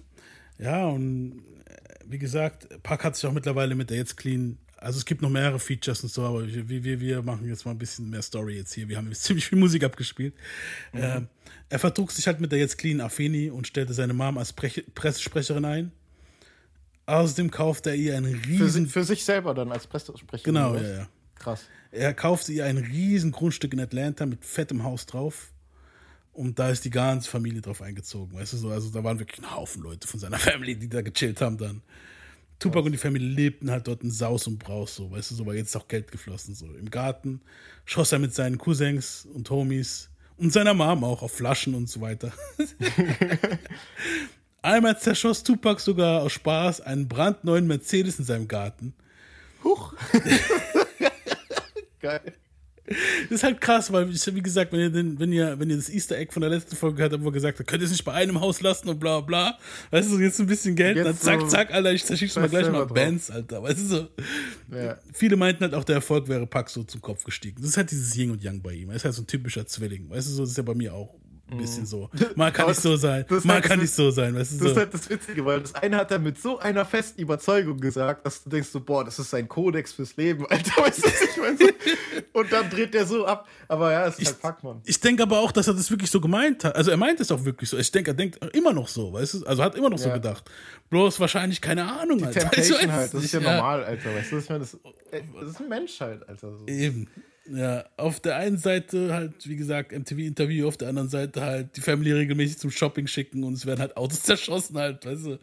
Ja, 0.59 0.87
und 0.89 1.43
äh, 1.65 1.88
wie 2.09 2.19
gesagt, 2.19 2.69
Pack 2.83 3.05
hat 3.05 3.17
sich 3.17 3.27
auch 3.27 3.33
mittlerweile 3.33 3.75
mit 3.75 3.91
der 3.91 3.97
jetzt 3.99 4.17
clean. 4.17 4.59
Also 4.77 4.99
es 4.99 5.05
gibt 5.05 5.23
noch 5.23 5.31
mehrere 5.31 5.59
Features 5.59 6.05
und 6.05 6.11
so, 6.13 6.23
aber 6.23 6.47
wir, 6.47 6.69
wir, 6.85 7.01
wir 7.01 7.23
machen 7.23 7.49
jetzt 7.49 7.65
mal 7.65 7.73
ein 7.73 7.79
bisschen 7.79 8.11
mehr 8.11 8.23
Story 8.23 8.57
jetzt 8.57 8.73
hier. 8.73 8.89
Wir 8.89 8.97
haben 8.97 9.09
jetzt 9.09 9.25
ziemlich 9.25 9.47
viel 9.47 9.59
Musik 9.59 9.83
abgespielt. 9.85 10.35
Ähm, 10.95 11.27
er 11.69 11.79
vertrug 11.79 12.13
sich 12.13 12.27
halt 12.27 12.41
mit 12.41 12.53
der 12.53 12.59
jetzt 12.61 12.79
clean 12.79 13.01
Afeni 13.01 13.51
und 13.51 13.67
stellte 13.67 13.93
seine 13.93 14.13
Mom 14.15 14.39
als 14.39 14.53
Prech 14.53 14.85
Pressesprecherin 14.95 15.65
ein. 15.65 15.93
Außerdem 17.07 17.51
kaufte 17.51 17.91
er 17.91 17.97
ihr 17.97 18.17
einen 18.17 18.37
Für, 18.37 18.49
riesen... 18.49 18.85
si- 18.87 18.91
für 18.93 19.05
sich 19.05 19.25
selber 19.25 19.55
dann 19.55 19.73
als 19.73 19.87
Pressesprecher. 19.87 20.45
genau, 20.45 20.75
ja, 20.77 20.83
ja. 20.99 21.09
Krass. 21.37 21.63
Er 21.91 22.13
kaufte 22.13 22.53
ihr 22.53 22.67
ein 22.67 22.77
riesen 22.79 23.33
Grundstück 23.33 23.73
in 23.73 23.81
Atlanta 23.81 24.27
mit 24.27 24.45
fettem 24.45 24.83
Haus 24.85 25.07
drauf. 25.07 25.53
Und 26.39 26.61
da 26.61 26.71
ist 26.71 26.85
die 26.85 26.91
ganze 26.91 27.29
Familie 27.29 27.61
drauf 27.61 27.83
eingezogen, 27.83 28.39
weißt 28.39 28.53
du 28.53 28.59
so. 28.59 28.71
Also 28.71 28.91
da 28.91 29.03
waren 29.03 29.19
wirklich 29.19 29.45
ein 29.45 29.57
Haufen 29.57 29.83
Leute 29.83 30.07
von 30.07 30.21
seiner 30.21 30.39
Family, 30.39 30.77
die 30.77 30.89
da 30.89 31.03
gechillt 31.03 31.41
haben 31.41 31.59
dann. 31.59 31.83
Tupac 32.61 32.87
und 32.87 32.93
die 32.93 32.99
Familie 32.99 33.29
lebten 33.29 33.73
halt 33.73 33.89
dort 33.89 34.05
in 34.05 34.13
Saus 34.13 34.47
und 34.47 34.61
Braus, 34.61 34.95
so, 34.95 35.11
weißt 35.11 35.33
du, 35.33 35.35
so, 35.35 35.47
weil 35.47 35.57
jetzt 35.57 35.71
ist 35.71 35.77
auch 35.77 35.89
Geld 35.89 36.13
geflossen, 36.13 36.55
so. 36.55 36.67
Im 36.67 36.93
Garten 36.93 37.41
schoss 37.87 38.13
er 38.13 38.21
mit 38.21 38.37
seinen 38.37 38.57
Cousins 38.57 39.27
und 39.35 39.51
Homies 39.51 40.11
und 40.37 40.53
seiner 40.53 40.75
Mom 40.75 41.03
auch 41.03 41.23
auf 41.23 41.33
Flaschen 41.33 41.75
und 41.75 41.89
so 41.89 42.01
weiter. 42.01 42.33
Einmal 44.63 44.97
zerschoss 44.97 45.43
Tupac 45.43 45.81
sogar 45.81 46.23
aus 46.23 46.35
Spaß 46.35 46.83
einen 46.83 47.09
brandneuen 47.09 47.67
Mercedes 47.67 48.21
in 48.21 48.25
seinem 48.25 48.47
Garten. 48.47 48.95
Geil. 52.01 52.33
Das 52.89 53.31
ist 53.39 53.43
halt 53.45 53.61
krass, 53.61 53.93
weil, 53.93 54.09
ich- 54.11 54.35
wie 54.35 54.43
gesagt, 54.43 54.73
wenn 54.73 54.81
ihr, 54.81 54.91
den, 54.91 55.19
wenn, 55.21 55.33
ihr, 55.33 55.59
wenn 55.59 55.69
ihr 55.71 55.77
das 55.77 55.91
Easter 55.91 56.17
Egg 56.17 56.33
von 56.33 56.41
der 56.41 56.51
letzten 56.51 56.75
Folge 56.77 56.97
gehört 56.97 57.13
habt, 57.13 57.23
wo 57.23 57.29
er 57.29 57.33
gesagt 57.33 57.59
hat, 57.59 57.67
könnt 57.67 57.83
ihr 57.83 57.87
es 57.87 57.93
nicht 57.93 58.05
bei 58.05 58.13
einem 58.13 58.41
Haus 58.41 58.61
lassen 58.61 58.89
und 58.89 58.99
bla 58.99 59.21
bla. 59.21 59.59
Weißt 59.91 60.11
du, 60.11 60.19
jetzt 60.19 60.41
ein 60.41 60.47
bisschen 60.47 60.75
Geld, 60.75 60.97
Jetzt 60.97 61.07
dann 61.07 61.17
zack, 61.19 61.41
so- 61.43 61.47
zack, 61.49 61.71
Alter, 61.73 61.93
ich 61.93 62.05
zerschieße 62.05 62.41
mal 62.41 62.49
gleich 62.49 62.71
mal 62.71 62.81
drauf. 62.87 62.95
Bands, 62.95 63.31
Alter. 63.31 63.63
Weißt 63.63 63.79
du 63.81 63.85
so? 63.85 64.09
Ja. 64.75 64.97
Viele 65.13 65.37
meinten 65.37 65.63
halt 65.65 65.75
auch, 65.75 65.85
der 65.85 65.97
Erfolg 65.97 66.29
wäre 66.29 66.47
Pack 66.47 66.71
so 66.71 66.83
zum 66.85 67.01
Kopf 67.01 67.25
gestiegen. 67.25 67.57
Das 67.61 67.71
ist 67.71 67.77
halt 67.77 67.91
dieses 67.91 68.17
Yin 68.17 68.31
und 68.31 68.43
Yang 68.43 68.63
bei 68.63 68.73
ihm. 68.73 68.91
Er 68.91 68.97
ist 68.97 69.05
halt 69.05 69.15
so 69.15 69.23
ein 69.23 69.27
typischer 69.27 69.67
Zwilling. 69.67 70.09
Weißt 70.11 70.29
du, 70.29 70.33
so 70.33 70.43
das 70.43 70.51
ist 70.51 70.57
ja 70.57 70.63
bei 70.63 70.75
mir 70.75 70.95
auch 70.95 71.15
ein 71.51 71.59
bisschen 71.59 71.87
so. 71.87 72.11
Mal 72.37 72.53
kann 72.53 72.69
nicht 72.69 72.81
so 72.81 72.97
sein, 72.97 73.25
das 73.29 73.39
ist 73.39 73.45
mal 73.45 73.55
halt- 73.55 73.65
kann 73.65 73.79
das 73.79 73.83
nicht 73.89 73.95
so 73.95 74.11
sein, 74.11 74.35
weißt 74.35 74.53
du 74.53 74.57
Das 74.57 74.65
so. 74.65 74.71
ist 74.71 74.77
halt 74.77 74.95
das 74.95 75.11
Witzige, 75.11 75.45
weil 75.45 75.61
das 75.61 75.75
eine 75.75 75.97
hat 75.97 76.11
er 76.11 76.19
mit 76.19 76.39
so 76.41 76.59
einer 76.59 76.85
festen 76.85 77.21
Überzeugung 77.21 77.79
gesagt, 77.81 78.27
dass 78.27 78.43
du 78.45 78.51
denkst 78.51 78.69
so, 78.69 78.81
boah, 78.81 79.05
das 79.05 79.19
ist 79.19 79.31
sein 79.31 79.49
Kodex 79.49 79.93
fürs 79.93 80.17
Leben, 80.17 80.47
Alter, 80.51 80.83
weißt 80.83 80.99
du, 80.99 81.03
was 81.09 81.23
ich 81.23 81.37
meine? 81.37 81.57
So- 81.59 81.69
Und 82.41 82.53
dann 82.53 82.69
dreht 82.71 82.95
der 82.95 83.07
so 83.07 83.27
ab. 83.27 83.49
Aber 83.69 83.93
ja, 83.93 84.07
es 84.07 84.19
ist 84.19 84.27
halt 84.29 84.41
Pac-Man. 84.41 84.81
Ich 84.85 85.01
denke 85.01 85.23
aber 85.23 85.41
auch, 85.41 85.53
dass 85.53 85.67
er 85.69 85.75
das 85.75 85.91
wirklich 85.91 86.11
so 86.11 86.21
gemeint 86.21 86.65
hat. 86.65 86.77
Also 86.77 86.91
er 86.91 86.97
meint 86.97 87.21
es 87.21 87.31
auch 87.33 87.45
wirklich 87.45 87.69
so. 87.69 87.77
Ich 87.77 87.91
denke, 87.91 88.11
er 88.13 88.15
denkt 88.15 88.39
immer 88.55 88.73
noch 88.73 88.89
so, 88.89 89.13
weißt 89.13 89.35
du? 89.35 89.47
Also 89.47 89.63
hat 89.63 89.75
immer 89.75 89.91
noch 89.91 89.99
so 89.99 90.09
Ja. 90.09 90.15
gedacht. 90.15 90.49
Bloß 90.91 91.19
wahrscheinlich 91.21 91.61
keine 91.61 91.85
Ahnung, 91.91 92.25
Alter. 92.25 92.41
Ich 92.59 92.69
Temptation 92.69 92.93
halt, 92.93 93.13
das 93.15 93.25
ist 93.25 93.33
ja 93.33 93.41
normal, 93.41 93.85
Alter, 93.85 94.15
weißt 94.15 94.33
du, 94.33 94.39
ich 94.39 94.49
meine? 94.49 94.61
Das, 94.61 94.75
äh, 95.11 95.21
das 95.41 95.51
ist 95.51 95.61
ein 95.61 95.69
Mensch 95.69 96.01
halt, 96.01 96.27
Alter. 96.29 96.57
So. 96.59 96.67
Eben. 96.67 97.09
Ja, 97.51 97.85
auf 97.97 98.21
der 98.21 98.37
einen 98.37 98.59
Seite 98.59 99.15
halt, 99.15 99.49
wie 99.49 99.57
gesagt, 99.57 99.93
MTV-Interview, 99.93 100.69
auf 100.69 100.77
der 100.77 100.89
anderen 100.89 101.09
Seite 101.09 101.41
halt 101.41 101.77
die 101.77 101.81
Family 101.81 102.13
regelmäßig 102.13 102.59
zum 102.59 102.71
Shopping 102.71 103.07
schicken 103.07 103.43
und 103.45 103.55
es 103.55 103.65
werden 103.65 103.81
halt 103.81 103.97
Autos 103.97 104.23
zerschossen 104.25 104.77
halt, 104.77 105.07
weißt 105.07 105.27
du. 105.27 105.39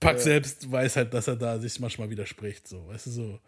Pack 0.00 0.18
selbst 0.18 0.70
weiß 0.70 0.96
halt, 0.96 1.12
dass 1.12 1.28
er 1.28 1.36
da 1.36 1.58
sich 1.58 1.78
manchmal 1.78 2.08
widerspricht, 2.08 2.66
so, 2.66 2.86
weißt 2.88 3.06
du, 3.06 3.10
so. 3.10 3.40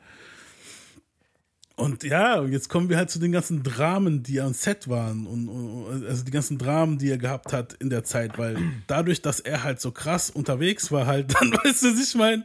Und 1.76 2.04
ja, 2.04 2.38
und 2.38 2.52
jetzt 2.52 2.68
kommen 2.68 2.90
wir 2.90 2.98
halt 2.98 3.10
zu 3.10 3.18
den 3.18 3.32
ganzen 3.32 3.62
Dramen, 3.62 4.22
die 4.22 4.40
am 4.40 4.52
Set 4.52 4.88
waren 4.88 5.26
und, 5.26 5.48
und 5.48 6.06
also 6.06 6.22
die 6.22 6.30
ganzen 6.30 6.58
Dramen, 6.58 6.98
die 6.98 7.10
er 7.10 7.16
gehabt 7.16 7.52
hat 7.52 7.72
in 7.74 7.88
der 7.88 8.04
Zeit, 8.04 8.38
weil 8.38 8.56
dadurch, 8.86 9.22
dass 9.22 9.40
er 9.40 9.64
halt 9.64 9.80
so 9.80 9.90
krass 9.90 10.28
unterwegs 10.28 10.92
war, 10.92 11.06
halt 11.06 11.34
dann, 11.40 11.52
weißt 11.52 11.82
du, 11.82 11.92
was 11.92 12.08
ich 12.08 12.14
meine? 12.14 12.44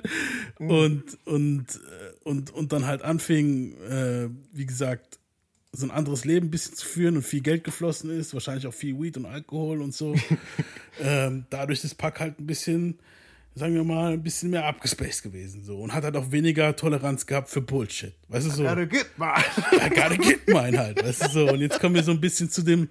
Und, 0.57 1.03
und, 1.25 1.65
äh, 1.75 2.13
und, 2.23 2.51
und 2.51 2.71
dann 2.71 2.85
halt 2.85 3.01
anfing, 3.01 3.73
äh, 3.81 4.29
wie 4.53 4.65
gesagt, 4.65 5.19
so 5.71 5.85
ein 5.85 5.91
anderes 5.91 6.25
Leben 6.25 6.47
ein 6.47 6.51
bisschen 6.51 6.75
zu 6.75 6.85
führen 6.85 7.17
und 7.17 7.23
viel 7.23 7.41
Geld 7.41 7.63
geflossen 7.63 8.09
ist, 8.09 8.33
wahrscheinlich 8.33 8.67
auch 8.67 8.73
viel 8.73 8.99
Weed 8.99 9.17
und 9.17 9.25
Alkohol 9.25 9.81
und 9.81 9.93
so. 9.93 10.15
ähm, 11.01 11.45
dadurch 11.49 11.83
ist 11.83 11.95
Pack 11.95 12.19
halt 12.19 12.39
ein 12.39 12.47
bisschen, 12.47 12.99
sagen 13.53 13.75
wir 13.75 13.83
mal, 13.83 14.13
ein 14.13 14.23
bisschen 14.23 14.49
mehr 14.49 14.65
abgespaced 14.65 15.23
gewesen 15.23 15.63
so 15.63 15.77
und 15.77 15.93
hat 15.93 16.03
halt 16.03 16.15
auch 16.15 16.31
weniger 16.31 16.75
Toleranz 16.75 17.25
gehabt 17.25 17.49
für 17.49 17.61
Bullshit. 17.61 18.13
Weißt 18.29 18.47
du 18.47 18.51
so? 18.51 18.63
Gotta 18.63 18.85
get 18.85 19.07
mine. 19.17 19.43
I 19.73 19.89
gotta 19.89 20.15
get 20.15 20.47
mine 20.47 20.77
halt, 20.77 21.03
weißt 21.03 21.25
du 21.25 21.29
so. 21.29 21.49
Und 21.51 21.59
jetzt 21.59 21.79
kommen 21.79 21.95
wir 21.95 22.03
so 22.03 22.11
ein 22.11 22.21
bisschen 22.21 22.49
zu 22.49 22.63
dem, 22.63 22.89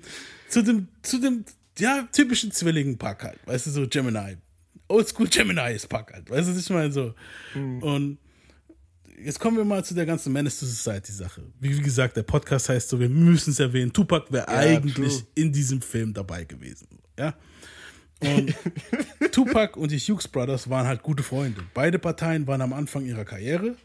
zu 0.49 0.63
dem, 0.63 0.89
zu 1.03 1.19
dem, 1.19 1.45
ja, 1.79 2.09
typischen 2.13 2.53
Zwillingen-Pack 2.53 3.25
halt, 3.25 3.39
weißt 3.47 3.67
du 3.67 3.71
so, 3.71 3.89
Gemini. 3.89 4.37
Oldschool 4.89 5.29
Gemini 5.29 5.75
ist 5.75 5.89
Pack 5.89 6.13
halt, 6.13 6.31
weißt 6.31 6.49
du, 6.49 6.53
was 6.53 6.61
ich 6.61 6.71
meine 6.71 6.93
so. 6.93 7.15
Und 7.55 8.19
jetzt 9.23 9.41
kommen 9.41 9.57
wir 9.57 9.65
mal 9.65 9.85
zu 9.85 9.95
der 9.95 10.07
ganzen 10.07 10.33
Menace 10.33 10.61
to 10.61 10.67
Society 10.67 11.13
Sache. 11.13 11.43
Wie, 11.61 11.77
wie 11.77 11.83
gesagt, 11.83 12.17
der 12.17 12.23
Podcast 12.23 12.69
heißt 12.69 12.89
so, 12.89 12.99
wir 13.01 13.09
müssen 13.09 13.51
es 13.51 13.61
erwähnen, 13.61 13.93
Tupac 13.93 14.33
wäre 14.33 14.49
eigentlich 14.49 15.19
true. 15.19 15.27
in 15.35 15.53
diesem 15.53 15.81
Film 15.81 16.13
dabei 16.13 16.45
gewesen, 16.45 16.89
ja. 17.19 17.35
Und 18.21 18.55
Tupac 19.33 19.79
und 19.79 19.91
die 19.91 19.99
Hughes 19.99 20.27
Brothers 20.27 20.71
waren 20.71 20.87
halt 20.87 21.03
gute 21.03 21.23
Freunde. 21.23 21.63
Beide 21.75 21.99
Parteien 21.99 22.47
waren 22.47 22.63
am 22.63 22.73
Anfang 22.73 23.05
ihrer 23.05 23.25
Karriere, 23.25 23.77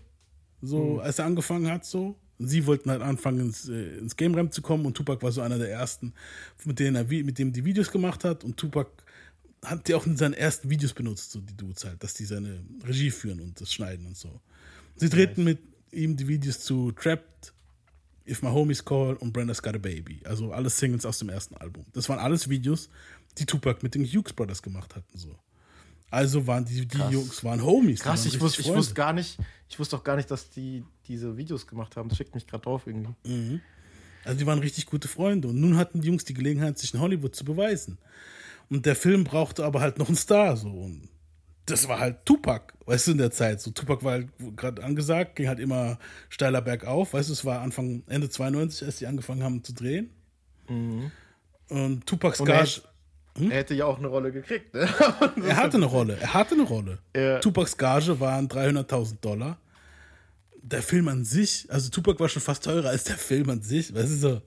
so 0.62 1.00
als 1.00 1.20
er 1.20 1.26
angefangen 1.26 1.70
hat, 1.70 1.86
so. 1.86 2.16
Sie 2.44 2.66
wollten 2.66 2.90
halt 2.90 3.04
anfangen, 3.04 3.40
ins, 3.40 3.70
äh, 3.70 3.98
ins 4.00 4.16
Game 4.16 4.34
Ramp 4.34 4.52
zu 4.52 4.64
kommen 4.64 4.86
und 4.88 4.98
Tupac 4.98 5.22
war 5.22 5.32
so 5.32 5.42
einer 5.42 5.60
der 5.60 5.70
ersten, 5.70 6.14
mit 6.66 6.80
denen 6.80 6.96
er 6.96 7.04
mit 7.04 7.38
dem 7.38 7.54
die 7.54 7.64
Videos 7.64 7.92
gemacht 7.92 8.24
hat. 8.24 8.44
Und 8.44 8.58
Tupac 8.58 8.90
hat 9.64 9.88
die 9.88 9.94
auch 9.94 10.08
in 10.08 10.18
seinen 10.18 10.34
ersten 10.34 10.70
Videos 10.70 10.94
benutzt, 10.94 11.32
so 11.32 11.40
die 11.40 11.56
Dudes 11.56 11.86
halt, 11.86 12.04
dass 12.04 12.16
die 12.16 12.26
seine 12.26 12.64
Regie 12.84 13.12
führen 13.12 13.42
und 13.42 13.62
das 13.62 13.72
schneiden 13.72 14.08
und 14.08 14.18
so. 14.18 14.42
Sie 14.96 15.10
drehten 15.10 15.44
mit 15.44 15.60
ihm 15.92 16.16
die 16.16 16.28
Videos 16.28 16.62
zu 16.62 16.92
Trapped, 16.92 17.54
If 18.28 18.42
My 18.44 18.50
Homies 18.50 18.86
Call 18.86 19.16
und 19.16 19.34
Brenda's 19.34 19.62
Got 19.62 19.76
a 19.76 19.80
Baby. 19.80 20.22
Also 20.26 20.52
alles 20.52 20.78
Singles 20.78 21.06
aus 21.06 21.20
dem 21.20 21.30
ersten 21.30 21.56
Album. 21.58 21.86
Das 21.94 22.08
waren 22.10 22.20
alles 22.20 22.50
Videos, 22.50 22.90
die 23.38 23.46
Tupac 23.46 23.80
mit 23.82 23.96
den 23.96 24.06
Hughes 24.06 24.34
Brothers 24.34 24.62
gemacht 24.62 24.96
hatten. 24.96 25.18
So. 25.18 25.36
Also 26.12 26.46
waren 26.46 26.66
die, 26.66 26.86
die 26.86 26.98
Jungs 26.98 27.44
waren 27.44 27.64
Homies. 27.64 28.02
Krass, 28.02 28.26
waren 28.26 28.34
ich 28.34 28.42
wusste, 28.42 28.62
ich 28.62 28.68
wusste 28.68 28.94
gar 28.94 29.14
nicht, 29.14 29.38
ich 29.70 29.80
wusste 29.80 29.96
auch 29.96 30.04
gar 30.04 30.18
nicht, 30.18 30.30
dass 30.30 30.50
die 30.50 30.84
diese 31.08 31.38
Videos 31.38 31.66
gemacht 31.66 31.96
haben. 31.96 32.10
Das 32.10 32.18
schickt 32.18 32.36
mich 32.36 32.46
gerade 32.46 32.64
drauf 32.64 32.86
irgendwie. 32.86 33.62
Also 34.24 34.38
die 34.38 34.46
waren 34.46 34.60
richtig 34.60 34.86
gute 34.86 35.08
Freunde. 35.08 35.48
Und 35.48 35.60
nun 35.60 35.78
hatten 35.78 36.02
die 36.02 36.08
Jungs 36.08 36.26
die 36.26 36.34
Gelegenheit, 36.34 36.78
sich 36.78 36.94
in 36.94 37.00
Hollywood 37.00 37.36
zu 37.36 37.46
beweisen. 37.46 37.98
Und 38.70 38.86
der 38.86 38.96
Film 38.96 39.24
brauchte 39.24 39.66
aber 39.66 39.82
halt 39.82 39.98
noch 39.98 40.08
einen 40.08 40.18
Star. 40.18 40.56
So. 40.58 40.70
Und 40.70 41.10
das 41.66 41.88
war 41.88 42.00
halt 42.00 42.26
Tupac, 42.26 42.74
weißt 42.86 43.08
du, 43.08 43.12
in 43.12 43.18
der 43.20 43.32
Zeit. 43.32 43.62
So, 43.62 43.72
Tupac 43.72 44.04
war 44.04 44.14
halt 44.14 44.28
gerade 44.58 44.84
angesagt, 44.84 45.36
ging 45.36 45.48
halt 45.48 45.60
immer 45.60 45.98
steiler 46.30 46.62
bergauf. 46.62 47.14
Weißt 47.14 47.30
du, 47.30 47.34
es 47.34 47.46
war 47.46 47.62
Anfang, 47.62 48.04
Ende 48.08 48.30
92, 48.30 48.86
als 48.86 48.98
die 48.98 49.08
angefangen 49.08 49.44
haben 49.44 49.64
zu 49.64 49.74
drehen. 49.74 50.10
Und 51.70 52.06
Tupacs 52.06 52.40
Und 52.40 52.48
er, 52.50 52.58
Gage, 52.60 52.82
hätte- 53.36 53.50
er 53.50 53.58
hätte 53.58 53.74
ja 53.76 53.86
auch 53.86 53.98
eine 53.98 54.08
Rolle 54.08 54.32
gekriegt, 54.32 54.74
ne? 54.74 54.82
er 55.48 55.56
hatte 55.58 55.78
eine 55.78 55.86
Rolle, 55.86 56.18
er 56.20 56.34
hatte 56.34 56.56
eine 56.56 56.64
Rolle. 56.64 57.00
Ja. 57.16 57.40
Tupacs 57.40 57.78
Gage 57.78 58.20
waren 58.20 58.48
300.000 58.48 59.20
Dollar. 59.22 59.58
Der 60.64 60.84
Film 60.84 61.08
an 61.08 61.26
sich, 61.26 61.66
also 61.70 61.90
Tupac 61.90 62.20
war 62.20 62.30
schon 62.30 62.42
fast 62.42 62.64
teurer 62.64 62.90
als 62.90 63.04
der 63.06 63.18
Film 63.18 63.50
an 63.50 63.62
sich, 63.62 63.94
weißt 63.94 64.12
du 64.12 64.16
so. 64.16 64.42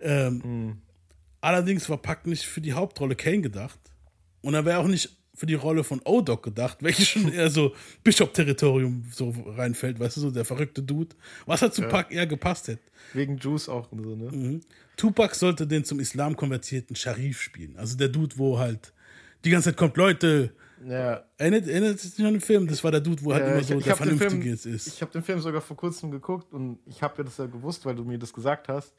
Ähm, 0.00 0.42
Hm. 0.42 0.78
Allerdings 1.42 1.88
war 1.88 1.98
Pac 1.98 2.26
nicht 2.26 2.44
für 2.44 2.60
die 2.60 2.72
Hauptrolle 2.72 3.14
Kane 3.14 3.40
gedacht. 3.42 3.78
Und 4.40 4.54
er 4.54 4.64
wäre 4.64 4.78
auch 4.78 4.86
nicht 4.88 5.10
für 5.36 5.46
die 5.46 5.54
Rolle 5.54 5.84
von 5.84 6.00
O-Doc 6.04 6.42
gedacht, 6.42 6.78
welche 6.82 7.04
schon 7.04 7.28
eher 7.32 7.50
so 7.50 7.72
Bishop-Territorium 8.02 9.04
so 9.12 9.32
reinfällt, 9.56 10.00
weißt 10.00 10.16
du, 10.16 10.20
so 10.22 10.30
der 10.30 10.44
verrückte 10.44 10.82
Dude. 10.82 11.14
Was 11.46 11.62
halt 11.62 11.74
zu 11.74 11.82
Pac 11.82 12.10
eher 12.12 12.26
gepasst 12.26 12.68
hätte. 12.68 12.82
Wegen 13.12 13.36
Juice 13.38 13.68
auch 13.68 13.92
und 13.92 14.02
so, 14.02 14.16
ne? 14.16 14.60
Tupac 14.96 15.34
sollte 15.36 15.66
den 15.66 15.84
zum 15.84 16.00
Islam 16.00 16.36
konvertierten 16.36 16.96
Sharif 16.96 17.40
spielen. 17.40 17.76
Also 17.76 17.96
der 17.96 18.08
Dude, 18.08 18.36
wo 18.38 18.58
halt 18.58 18.92
die 19.44 19.50
ganze 19.50 19.68
Zeit 19.70 19.76
kommt, 19.76 19.96
Leute, 19.96 20.52
Ja. 20.88 21.22
erinnert, 21.38 21.68
erinnert 21.68 22.00
sich 22.00 22.16
nicht 22.18 22.26
an 22.26 22.34
den 22.34 22.40
Film? 22.40 22.66
Das 22.66 22.82
war 22.82 22.90
der 22.90 23.00
Dude, 23.00 23.22
wo 23.22 23.32
halt 23.32 23.44
Ja, 23.44 23.50
immer 23.52 23.60
ich- 23.60 23.66
so 23.66 23.78
ich 23.78 23.84
der 23.84 23.94
den 23.96 24.06
Film- 24.06 24.18
Vernünftige 24.18 24.70
ist. 24.74 24.86
Ich 24.88 25.00
habe 25.02 25.12
den 25.12 25.22
Film 25.22 25.38
sogar 25.40 25.60
vor 25.60 25.76
kurzem 25.76 26.10
geguckt 26.10 26.52
und 26.52 26.78
ich 26.86 27.02
habe 27.02 27.14
ja 27.18 27.24
das 27.24 27.36
ja 27.36 27.46
gewusst, 27.46 27.84
weil 27.86 27.94
du 27.94 28.04
mir 28.04 28.18
das 28.18 28.32
gesagt 28.32 28.68
hast. 28.68 28.94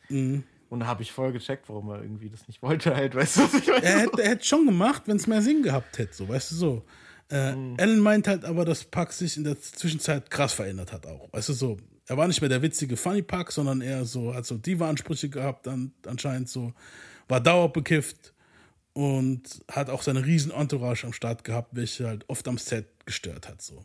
Und 0.70 0.82
da 0.82 0.88
habe 0.88 1.02
ich 1.02 1.12
voll 1.12 1.32
gecheckt, 1.32 1.70
warum 1.70 1.90
er 1.90 2.02
irgendwie 2.02 2.30
das 2.30 2.48
nicht 2.48 2.62
wollte, 2.62 2.96
halt, 2.96 3.16
weißt 3.16 3.38
du, 3.38 3.42
was 3.42 3.54
ich 3.54 3.68
meine? 3.68 3.84
er 3.84 4.00
hätte, 4.00 4.22
er 4.22 4.30
hätte 4.32 4.46
schon 4.46 4.66
gemacht, 4.66 5.04
wenn 5.06 5.18
es 5.18 5.28
mehr 5.28 5.42
Sinn 5.42 5.64
gehabt 5.64 5.98
hätte, 5.98 6.14
so, 6.14 6.28
weißt 6.28 6.52
du 6.52 6.56
so. 6.56 6.86
Äh, 7.30 7.54
Alan 7.78 8.00
meint 8.00 8.28
halt 8.28 8.46
aber, 8.46 8.64
dass 8.64 8.86
Pac 8.86 9.12
sich 9.12 9.36
in 9.38 9.44
der 9.44 9.60
Zwischenzeit 9.60 10.30
krass 10.30 10.54
verändert 10.54 10.94
hat 10.94 11.06
auch, 11.06 11.32
weißt 11.34 11.50
du 11.50 11.54
so. 11.54 11.78
Er 12.10 12.16
war 12.16 12.28
nicht 12.28 12.40
mehr 12.40 12.50
der 12.50 12.62
witzige 12.62 12.96
Funny 12.96 13.22
Pac, 13.22 13.52
sondern 13.52 13.82
eher 13.82 14.06
so, 14.06 14.34
hat 14.34 14.46
so 14.46 14.58
Diva-Ansprüche 14.58 15.30
gehabt, 15.30 15.68
an, 15.68 15.92
anscheinend 16.06 16.48
so, 16.50 16.74
war 17.28 17.42
dauerbekifft 17.42 18.34
und 18.94 19.42
hat 19.70 19.90
auch 19.90 20.02
seine 20.02 20.26
riesen 20.26 20.52
Entourage 20.52 21.06
am 21.06 21.14
Start 21.14 21.44
gehabt, 21.44 21.76
welche 21.76 22.08
halt 22.08 22.24
oft 22.30 22.48
am 22.48 22.58
Set 22.58 22.88
gestört 23.06 23.48
hat, 23.50 23.62
so. 23.62 23.84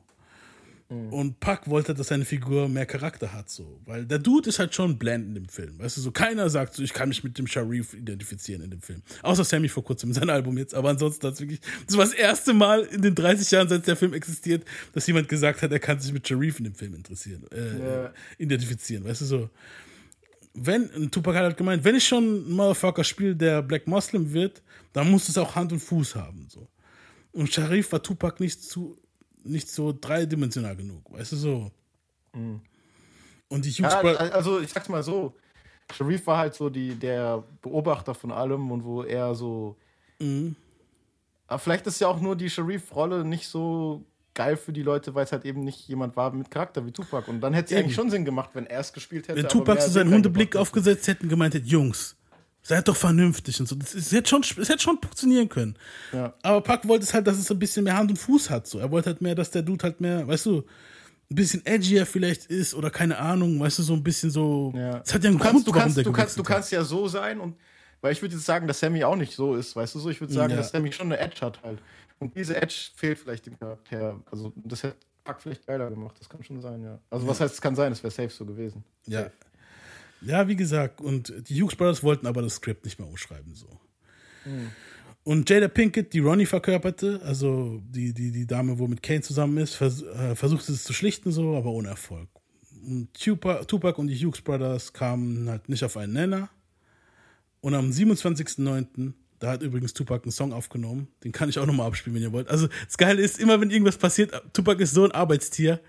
Und 1.11 1.41
Pac 1.41 1.69
wollte, 1.69 1.95
dass 1.95 2.09
seine 2.09 2.25
Figur 2.25 2.69
mehr 2.69 2.87
Charakter 2.87 3.33
hat, 3.33 3.49
so. 3.51 3.81
Weil 3.87 4.05
der 4.07 4.19
Dude 4.19 4.49
ist 4.49 4.59
halt 4.59 4.75
schon 4.75 4.99
blendend 4.99 5.37
im 5.39 5.49
Film. 5.49 5.79
Weißt 5.79 5.97
du, 5.97 6.01
so 6.01 6.11
keiner 6.11 6.51
sagt 6.51 6.75
so, 6.75 6.83
ich 6.83 6.93
kann 6.93 7.09
mich 7.09 7.23
mit 7.25 7.39
dem 7.39 7.47
Sharif 7.47 7.95
identifizieren 7.95 8.63
in 8.63 8.71
dem 8.71 8.81
Film. 8.83 9.03
Außer 9.23 9.45
Sammy 9.45 9.69
vor 9.69 9.85
kurzem 9.85 10.11
in 10.11 10.15
seinem 10.15 10.31
Album 10.31 10.59
jetzt. 10.59 10.75
Aber 10.75 10.91
ansonsten 10.91 11.27
hat 11.27 11.35
es 11.35 11.41
wirklich, 11.41 11.61
das 11.87 11.97
war 11.97 12.05
das 12.05 12.15
erste 12.15 12.53
Mal 12.55 12.83
in 12.83 13.03
den 13.03 13.15
30 13.15 13.51
Jahren, 13.51 13.69
seit 13.69 13.87
der 13.87 13.97
Film 13.97 14.13
existiert, 14.15 14.65
dass 14.93 15.07
jemand 15.07 15.29
gesagt 15.29 15.63
hat, 15.63 15.73
er 15.73 15.79
kann 15.81 16.01
sich 16.01 16.13
mit 16.13 16.27
Sharif 16.27 16.59
in 16.59 16.65
dem 16.65 16.75
Film 16.75 16.95
interessieren, 16.95 17.45
äh, 17.53 17.79
Ja. 17.79 18.13
identifizieren. 18.39 19.05
Weißt 19.05 19.21
du, 19.23 19.25
so. 19.25 19.51
Wenn, 20.55 21.11
Tupac 21.11 21.35
hat 21.37 21.45
halt 21.45 21.57
gemeint, 21.57 21.83
wenn 21.85 21.95
ich 21.95 22.07
schon 22.07 22.25
einen 22.25 22.51
Motherfucker 22.53 23.05
spiele, 23.05 23.35
der 23.35 23.63
Black 23.63 23.87
Muslim 23.87 24.33
wird, 24.35 24.63
dann 24.93 25.11
muss 25.11 25.29
es 25.29 25.39
auch 25.39 25.55
Hand 25.55 25.73
und 25.73 25.81
Fuß 25.81 26.15
haben, 26.17 26.47
so. 26.51 26.69
Und 27.33 27.51
Sharif 27.51 27.91
war 27.93 28.03
Tupac 28.03 28.39
nicht 28.43 28.63
zu, 28.63 28.99
nicht 29.45 29.69
so 29.69 29.97
dreidimensional 29.99 30.77
genug, 30.77 31.11
weißt 31.13 31.33
du 31.33 31.37
so. 31.37 31.71
Und 32.33 33.65
die 33.65 33.71
Hughes 33.71 33.93
Ja, 33.93 34.01
also 34.01 34.61
ich 34.61 34.71
sag's 34.71 34.89
mal 34.89 35.03
so, 35.03 35.35
Sharif 35.93 36.27
war 36.27 36.39
halt 36.39 36.55
so 36.55 36.71
die, 36.71 36.95
der 36.95 37.45
Beobachter 37.61 38.15
von 38.15 38.33
allem 38.33 38.71
und 38.71 38.85
wo 38.85 39.03
er 39.03 39.35
so. 39.35 39.77
Mhm. 40.19 40.57
Aber 41.47 41.59
vielleicht 41.59 41.87
ist 41.87 42.01
ja 42.01 42.09
auch 42.09 42.21
nur 42.21 42.35
die 42.35 42.49
Sharif-Rolle 42.49 43.25
nicht 43.25 43.47
so 43.47 44.05
geil 44.35 44.57
für 44.57 44.73
die 44.73 44.83
Leute, 44.83 45.15
weil 45.15 45.25
es 45.25 45.33
halt 45.33 45.45
eben 45.45 45.65
nicht 45.65 45.87
jemand 45.89 46.17
war 46.17 46.33
mit 46.33 46.51
Charakter 46.51 46.87
wie 46.87 46.93
Tupac. 46.93 47.29
Und 47.29 47.43
dann 47.43 47.53
hätte 47.53 47.75
es 47.75 47.79
eigentlich 47.81 47.95
schon 47.95 48.09
Sinn 48.09 48.25
gemacht, 48.25 48.51
wenn 48.55 48.67
er 48.67 48.81
es 48.81 48.93
gespielt 48.93 49.29
hätte. 49.29 49.43
wenn 49.43 49.49
Tupac 49.49 49.83
so 49.83 49.91
seinen 49.91 50.13
Hundeblick 50.13 50.57
aufgesetzt 50.57 51.07
hätten, 51.09 51.29
gemeint 51.29 51.55
hätte, 51.55 51.67
Jungs, 51.67 52.17
seid 52.63 52.87
doch 52.89 52.97
vernünftig 52.97 53.59
und 53.61 53.67
so. 53.69 53.75
Das, 53.75 53.95
ist, 53.95 54.07
es, 54.07 54.13
hätte 54.13 54.29
schon, 54.31 54.43
es 54.43 54.69
hätte 54.69 54.81
schon 54.81 54.99
funktionieren 55.01 55.49
können. 55.49 55.77
Ja. 56.13 56.35
Aber 56.43 56.61
Pac 56.61 56.87
wollte 56.87 57.05
es 57.05 57.13
halt, 57.13 57.27
dass 57.27 57.39
es 57.39 57.51
ein 57.51 57.59
bisschen 57.59 57.85
mehr 57.85 57.97
Hand 57.97 58.11
und 58.11 58.17
Fuß 58.17 58.51
hat. 58.51 58.67
So. 58.67 58.79
Er 58.79 58.91
wollte 58.91 59.11
halt 59.11 59.21
mehr, 59.21 59.35
dass 59.35 59.51
der 59.51 59.63
Dude 59.63 59.83
halt 59.83 60.01
mehr, 60.01 60.27
weißt 60.27 60.47
du, 60.47 60.59
ein 61.31 61.35
bisschen 61.35 61.65
edgier 61.67 62.07
vielleicht 62.07 62.47
ist 62.47 62.75
oder 62.75 62.91
keine 62.91 63.19
Ahnung, 63.19 63.59
weißt 63.59 63.79
du, 63.79 63.83
so 63.83 63.95
ein 63.95 64.03
bisschen 64.03 64.31
so. 64.31 64.73
Ja. 64.77 65.03
Es 65.05 65.13
hat 65.13 65.25
ja 65.25 65.31
einen 65.31 65.39
du 65.39 65.45
Grund, 65.45 65.65
kannst, 65.65 65.67
du 65.67 65.73
kannst, 65.73 65.97
du 65.99 66.13
kannst, 66.13 66.39
du 66.39 66.43
kannst 66.43 66.73
ja 66.73 66.85
so 66.85 67.09
sein 67.09 67.41
und 67.41 67.57
weil 68.01 68.13
ich 68.13 68.21
würde 68.21 68.35
jetzt 68.35 68.45
sagen, 68.45 68.67
dass 68.67 68.81
Sammy 68.81 69.05
auch 69.05 69.17
nicht 69.17 69.33
so 69.35 69.55
ist, 69.55 69.75
weißt 69.77 69.95
du 69.95 70.01
so? 70.01 70.11
Ich 70.11 70.21
würde 70.21 70.33
sagen, 70.33 70.51
Ja. 70.51 70.57
dass 70.57 70.71
Sammy 70.71 70.93
schon 70.93 71.07
eine 71.07 71.19
Edge 71.19 71.41
hat 71.41 71.63
halt. 71.63 71.81
Und 72.19 72.37
diese 72.37 72.61
Edge 72.61 72.91
fehlt 72.97 73.19
vielleicht 73.19 73.47
dem 73.47 73.59
Charakter. 73.59 74.21
Also 74.31 74.53
das 74.57 74.83
hätte 74.83 74.97
Pac 75.25 75.41
vielleicht 75.41 75.67
geiler 75.67 75.89
gemacht, 75.89 76.17
das 76.19 76.29
kann 76.29 76.43
schon 76.43 76.61
sein, 76.61 76.83
ja. 76.83 76.99
Also 77.11 77.27
was 77.27 77.41
heißt, 77.41 77.55
es 77.55 77.61
kann 77.61 77.77
sein, 77.77 77.93
es 77.93 78.03
wäre 78.03 78.11
safe 78.11 78.31
so 78.31 78.45
gewesen. 78.45 78.85
Ja. 79.07 79.27
Ja, 80.25 80.49
wie 80.49 80.57
gesagt, 80.57 81.01
und 81.01 81.33
die 81.49 81.61
Hughes 81.61 81.77
Brothers 81.77 82.03
wollten 82.03 82.27
aber 82.27 82.43
das 82.43 82.55
Skript 82.55 82.85
nicht 82.85 82.99
mehr 82.99 83.09
umschreiben, 83.09 83.55
so. 83.55 83.69
Und 85.25 85.49
Jada 85.49 85.69
Pinkett, 85.69 86.13
die 86.13 86.19
Ronnie 86.19 86.47
verkörperte, 86.47 87.21
also 87.25 87.81
die, 87.89 88.13
die, 88.13 88.33
die 88.33 88.47
Dame, 88.47 88.79
wo 88.79 88.89
mit 88.89 89.03
Kane 89.03 89.21
zusammen 89.21 89.59
ist, 89.59 89.75
vers 89.75 90.03
äh, 90.03 90.35
versuchte 90.35 90.73
es 90.73 90.83
zu 90.83 90.93
schlichten, 90.93 91.31
so, 91.31 91.57
aber 91.57 91.71
ohne 91.71 91.89
Erfolg. 91.89 92.29
Und 92.85 93.15
Tupac, 93.15 93.69
Tupac 93.69 94.01
und 94.01 94.09
die 94.09 94.17
Hughes 94.17 94.41
Brothers 94.41 94.93
kamen 94.93 95.49
halt 95.49 95.69
nicht 95.69 95.85
auf 95.85 95.97
einen 95.97 96.13
Nenner. 96.13 96.51
Und 97.61 97.75
am 97.75 97.91
27.09., 97.91 99.13
da 99.39 99.53
hat 99.53 99.63
übrigens 99.63 99.93
Tupac 99.93 100.25
einen 100.25 100.33
Song 100.33 100.53
aufgenommen, 100.53 101.09
den 101.23 101.31
kann 101.31 101.49
ich 101.49 101.59
auch 101.59 101.67
nochmal 101.67 101.87
abspielen, 101.87 102.17
wenn 102.17 102.23
ihr 102.23 102.33
wollt. 102.33 102.49
Also 102.49 102.69
das 102.87 102.99
Geile 102.99 103.23
ist, 103.23 103.39
immer 103.39 103.61
wenn 103.61 103.71
irgendwas 103.71 103.99
passiert, 103.99 104.33
Tupac 104.53 104.83
ist 104.83 104.95
so 104.95 105.05
ein 105.05 105.13
Arbeitstier, 105.13 105.81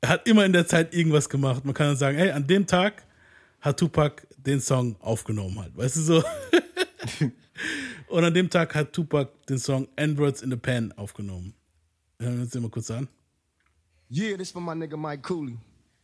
er 0.00 0.08
hat 0.08 0.26
immer 0.26 0.44
in 0.44 0.52
der 0.52 0.66
Zeit 0.66 0.94
irgendwas 0.94 1.28
gemacht. 1.28 1.64
Man 1.64 1.74
kann 1.74 1.88
dann 1.88 1.96
sagen, 1.96 2.16
hey, 2.16 2.30
an 2.30 2.46
dem 2.46 2.66
Tag 2.66 3.04
hat 3.60 3.78
Tupac 3.78 4.26
den 4.36 4.60
Song 4.60 4.96
aufgenommen 5.00 5.58
halt. 5.58 5.76
Weißt 5.76 5.96
du 5.96 6.00
so? 6.00 6.22
Und 8.08 8.24
an 8.24 8.34
dem 8.34 8.50
Tag 8.50 8.74
hat 8.74 8.92
Tupac 8.92 9.30
den 9.48 9.58
Song 9.58 9.86
Androids 9.96 10.42
in 10.42 10.50
the 10.50 10.56
Pen 10.56 10.92
aufgenommen. 10.92 11.54
Hören 12.18 12.34
wir 12.34 12.42
uns 12.42 12.50
den 12.50 12.62
mal 12.62 12.70
kurz 12.70 12.90
an. 12.90 13.08
Yeah, 14.10 14.36
this 14.36 14.50
for 14.50 14.60
my 14.60 14.72
nigga 14.72 14.96
Mike 14.96 15.22
Cooley. 15.22 15.56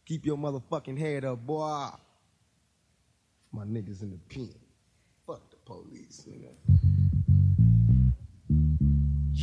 Keep 0.04 0.26
your 0.26 0.38
motherfucking 0.38 0.96
head 0.96 1.24
up, 1.24 1.44
boy. 1.44 1.88
My 3.50 3.64
niggas 3.64 4.02
in 4.02 4.10
the 4.10 4.18
pen. 4.28 4.54
Fuck 5.26 5.50
the 5.50 5.56
police, 5.64 6.24
nigga. 6.28 7.05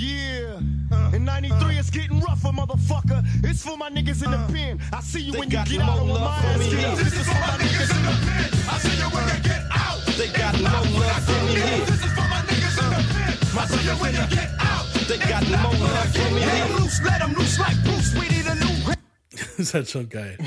Yeah, 0.03 1.15
in 1.15 1.23
93 1.23 1.77
it's 1.77 1.89
getting 1.89 2.19
rougher, 2.19 2.49
motherfucker. 2.49 3.23
It's 3.43 3.63
for 3.63 3.77
my 3.77 3.89
niggas 3.89 4.23
in 4.23 4.31
the 4.31 4.43
pen. 4.51 4.81
I 4.91 4.99
see 4.99 5.21
you 5.21 5.31
when 5.39 5.49
you 5.49 5.63
get 5.63 5.71
no 5.79 5.83
out 5.83 5.99
of 5.99 6.07
love 6.09 6.21
my 6.21 6.41
for 6.41 6.75
ass. 6.75 6.97
This 6.99 7.13
is 7.19 7.27
for 7.27 7.39
my 7.39 7.55
niggas 7.63 7.91
in 7.95 8.03
the 8.03 8.15
pen. 8.25 8.49
I 8.67 8.77
see 8.83 8.97
you 8.99 9.09
when 9.15 9.23
you 9.31 9.43
get 9.43 9.63
out. 9.71 9.99
They 10.19 10.27
got 10.27 10.53
no 10.59 10.99
love 10.99 11.23
for 11.23 11.39
me 11.47 11.55
here. 11.55 11.85
This 11.85 12.03
is 12.03 12.11
for 12.11 12.27
my 12.27 12.41
niggas 12.49 12.77
in 12.83 12.89
the 12.91 13.01
pen. 13.13 13.33
I 13.55 13.65
see 13.71 13.83
you 13.87 13.95
when 13.95 14.13
you 14.13 14.27
get 14.35 14.49
out. 14.59 14.85
They 15.07 15.17
got 15.19 15.43
no 15.47 15.69
love 15.71 16.15
for 16.15 16.29
me 16.35 16.41
Let 16.45 16.71
loose, 16.71 17.01
let 17.03 17.21
'em 17.21 17.33
loose 17.33 17.59
like 17.59 17.77
Bruce 17.85 18.13
Willis, 18.13 18.43
the 18.43 18.55
new 18.55 18.93
Das 19.57 19.59
ist 19.59 19.73
halt 19.73 19.89
schon 19.89 20.09
geil. 20.09 20.37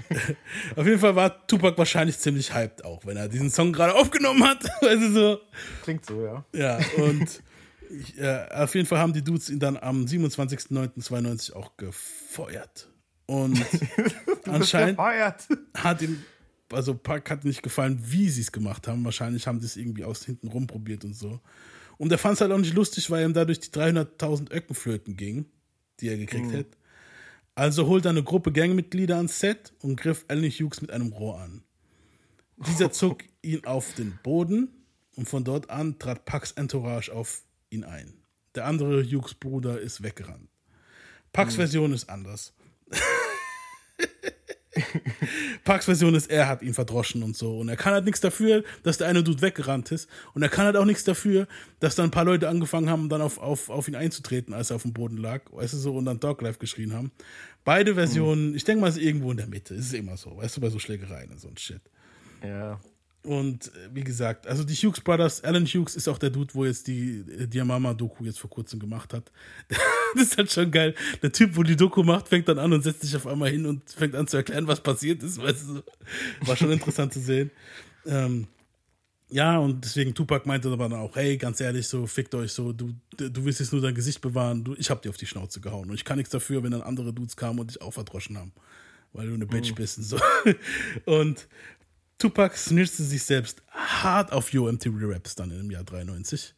Auf 0.76 0.86
jeden 0.86 0.98
Fall 1.00 1.16
war 1.16 1.46
Tupac 1.48 1.76
wahrscheinlich 1.76 2.18
ziemlich 2.18 2.54
hyped 2.54 2.84
auch, 2.84 3.04
wenn 3.04 3.16
er 3.16 3.28
diesen 3.28 3.50
Song 3.50 3.72
gerade 3.72 3.94
aufgenommen 3.94 4.44
hat. 4.44 4.62
Weißt 4.80 5.02
du 5.02 5.12
so. 5.12 5.38
Klingt 5.82 6.04
so, 6.06 6.22
ja. 6.24 6.44
Ja, 6.54 6.78
und 7.02 7.42
ich, 7.92 8.18
äh, 8.18 8.48
auf 8.52 8.74
jeden 8.74 8.86
Fall 8.86 8.98
haben 8.98 9.12
die 9.12 9.22
Dudes 9.22 9.48
ihn 9.50 9.58
dann 9.60 9.76
am 9.76 10.04
27.09.92 10.06 11.52
auch 11.54 11.76
gefeuert. 11.76 12.88
Und 13.26 13.64
anscheinend 14.44 14.96
Gefeiert. 14.98 15.46
hat 15.74 16.02
ihm, 16.02 16.22
also 16.72 16.94
Park 16.94 17.30
hat 17.30 17.44
nicht 17.44 17.62
gefallen, 17.62 17.98
wie 18.02 18.28
sie 18.28 18.40
es 18.42 18.52
gemacht 18.52 18.88
haben. 18.88 19.04
Wahrscheinlich 19.04 19.46
haben 19.46 19.60
die 19.60 19.66
es 19.66 19.76
irgendwie 19.76 20.04
aus 20.04 20.24
hinten 20.24 20.48
rum 20.48 20.66
probiert 20.66 21.04
und 21.04 21.14
so. 21.14 21.40
Und 21.98 22.10
er 22.10 22.18
fand 22.18 22.34
es 22.34 22.40
halt 22.40 22.50
auch 22.52 22.58
nicht 22.58 22.74
lustig, 22.74 23.10
weil 23.10 23.24
ihm 23.24 23.32
dadurch 23.32 23.60
die 23.60 23.70
300.000 23.70 24.52
Öcken 24.52 24.74
flöten 24.74 25.16
ging, 25.16 25.46
die 26.00 26.08
er 26.08 26.16
gekriegt 26.16 26.46
Mhm. 26.46 26.50
hätte. 26.52 26.76
Also 27.54 27.86
holt 27.86 28.06
er 28.06 28.10
eine 28.10 28.22
Gruppe 28.22 28.50
Gangmitglieder 28.50 29.16
ans 29.16 29.38
Set 29.38 29.72
und 29.82 29.96
griff 29.96 30.24
Alan 30.28 30.44
Hughes 30.50 30.80
mit 30.80 30.90
einem 30.90 31.12
Rohr 31.12 31.38
an. 31.40 31.62
Dieser 32.66 32.90
zog 32.92 33.24
ihn 33.42 33.64
auf 33.66 33.92
den 33.94 34.18
Boden 34.22 34.68
und 35.16 35.28
von 35.28 35.44
dort 35.44 35.68
an 35.70 35.98
trat 35.98 36.24
Pax 36.24 36.52
Entourage 36.52 37.12
auf 37.12 37.42
ihn 37.72 37.84
ein. 37.84 38.14
Der 38.54 38.66
andere 38.66 39.02
Hughes 39.02 39.34
Bruder 39.34 39.80
ist 39.80 40.02
weggerannt. 40.02 40.48
Pax 41.32 41.54
Version 41.54 41.92
ist 41.92 42.10
anders. 42.10 42.52
Parks 45.64 45.84
Version 45.84 46.14
ist, 46.14 46.30
er 46.30 46.48
hat 46.48 46.62
ihn 46.62 46.74
verdroschen 46.74 47.22
und 47.22 47.36
so. 47.36 47.58
Und 47.58 47.68
er 47.68 47.76
kann 47.76 47.92
halt 47.92 48.04
nichts 48.04 48.20
dafür, 48.20 48.64
dass 48.82 48.98
der 48.98 49.08
eine 49.08 49.22
Dude 49.22 49.42
weggerannt 49.42 49.92
ist. 49.92 50.08
Und 50.34 50.42
er 50.42 50.48
kann 50.48 50.64
halt 50.64 50.76
auch 50.76 50.84
nichts 50.84 51.04
dafür, 51.04 51.46
dass 51.80 51.94
dann 51.94 52.06
ein 52.06 52.10
paar 52.10 52.24
Leute 52.24 52.48
angefangen 52.48 52.88
haben, 52.88 53.08
dann 53.08 53.20
auf, 53.20 53.38
auf, 53.38 53.68
auf 53.68 53.88
ihn 53.88 53.94
einzutreten, 53.94 54.54
als 54.54 54.70
er 54.70 54.76
auf 54.76 54.82
dem 54.82 54.92
Boden 54.92 55.18
lag. 55.18 55.42
Weißt 55.52 55.74
du 55.74 55.78
so, 55.78 55.94
und 55.94 56.06
dann 56.06 56.20
Dog 56.20 56.40
Life 56.42 56.58
geschrien 56.58 56.92
haben. 56.92 57.12
Beide 57.64 57.94
Versionen, 57.94 58.54
ich 58.54 58.64
denke 58.64 58.80
mal, 58.80 58.88
es 58.88 58.96
ist 58.96 59.02
irgendwo 59.02 59.30
in 59.30 59.36
der 59.36 59.46
Mitte. 59.46 59.74
Es 59.74 59.86
ist 59.86 59.94
immer 59.94 60.16
so, 60.16 60.36
weißt 60.36 60.56
du, 60.56 60.60
bei 60.60 60.70
so 60.70 60.78
Schlägereien 60.78 61.30
und 61.30 61.40
so 61.40 61.48
ein 61.48 61.56
Shit. 61.56 61.82
Ja. 62.42 62.80
Und 63.24 63.68
äh, 63.68 63.88
wie 63.92 64.02
gesagt, 64.02 64.48
also 64.48 64.64
die 64.64 64.74
Hughes 64.74 65.00
Brothers, 65.00 65.44
Alan 65.44 65.64
Hughes 65.64 65.94
ist 65.94 66.08
auch 66.08 66.18
der 66.18 66.30
Dude, 66.30 66.52
wo 66.54 66.64
jetzt 66.64 66.88
die 66.88 67.20
äh, 67.20 67.46
Diamama-Doku 67.46 68.24
jetzt 68.24 68.40
vor 68.40 68.50
kurzem 68.50 68.80
gemacht 68.80 69.14
hat. 69.14 69.30
das 70.14 70.24
ist 70.24 70.38
halt 70.38 70.50
schon 70.50 70.70
geil. 70.72 70.94
Der 71.22 71.30
Typ, 71.30 71.56
wo 71.56 71.62
die 71.62 71.76
Doku 71.76 72.02
macht, 72.02 72.28
fängt 72.28 72.48
dann 72.48 72.58
an 72.58 72.72
und 72.72 72.82
setzt 72.82 73.02
sich 73.02 73.14
auf 73.14 73.26
einmal 73.26 73.50
hin 73.50 73.64
und 73.66 73.88
fängt 73.90 74.16
an 74.16 74.26
zu 74.26 74.38
erklären, 74.38 74.66
was 74.66 74.80
passiert 74.80 75.22
ist. 75.22 75.38
Weißt 75.42 75.68
du? 75.68 75.82
War 76.46 76.56
schon 76.56 76.72
interessant 76.72 77.12
zu 77.12 77.20
sehen. 77.20 77.52
Ähm, 78.06 78.48
ja, 79.28 79.56
und 79.56 79.84
deswegen 79.84 80.14
Tupac 80.14 80.46
meinte 80.46 80.70
aber 80.70 80.88
dann 80.88 80.98
auch, 80.98 81.14
hey, 81.14 81.36
ganz 81.36 81.60
ehrlich, 81.60 81.86
so 81.86 82.06
fickt 82.06 82.34
euch 82.34 82.52
so, 82.52 82.72
du, 82.72 82.92
du 83.16 83.44
willst 83.44 83.60
jetzt 83.60 83.72
nur 83.72 83.80
dein 83.80 83.94
Gesicht 83.94 84.20
bewahren, 84.20 84.64
du, 84.64 84.74
ich 84.74 84.90
hab 84.90 85.00
dir 85.00 85.10
auf 85.10 85.16
die 85.16 85.26
Schnauze 85.26 85.60
gehauen. 85.60 85.88
Und 85.88 85.94
ich 85.94 86.04
kann 86.04 86.18
nichts 86.18 86.32
dafür, 86.32 86.64
wenn 86.64 86.72
dann 86.72 86.82
andere 86.82 87.12
Dudes 87.12 87.36
kamen 87.36 87.60
und 87.60 87.70
dich 87.70 87.80
auch 87.80 87.92
verdroschen 87.92 88.36
haben. 88.36 88.52
Weil 89.12 89.28
du 89.28 89.34
eine 89.34 89.46
Bitch 89.46 89.74
bist 89.74 89.98
und 89.98 90.04
so. 90.04 90.18
Und 91.04 91.46
Tupac 92.22 92.56
snitchte 92.56 93.02
sich 93.02 93.24
selbst 93.24 93.64
hart 93.72 94.30
auf 94.30 94.52
Yo 94.52 94.70
MTV 94.70 94.94
Raps 95.00 95.34
dann 95.34 95.50
im 95.50 95.72
Jahr 95.72 95.82
93. 95.82 96.54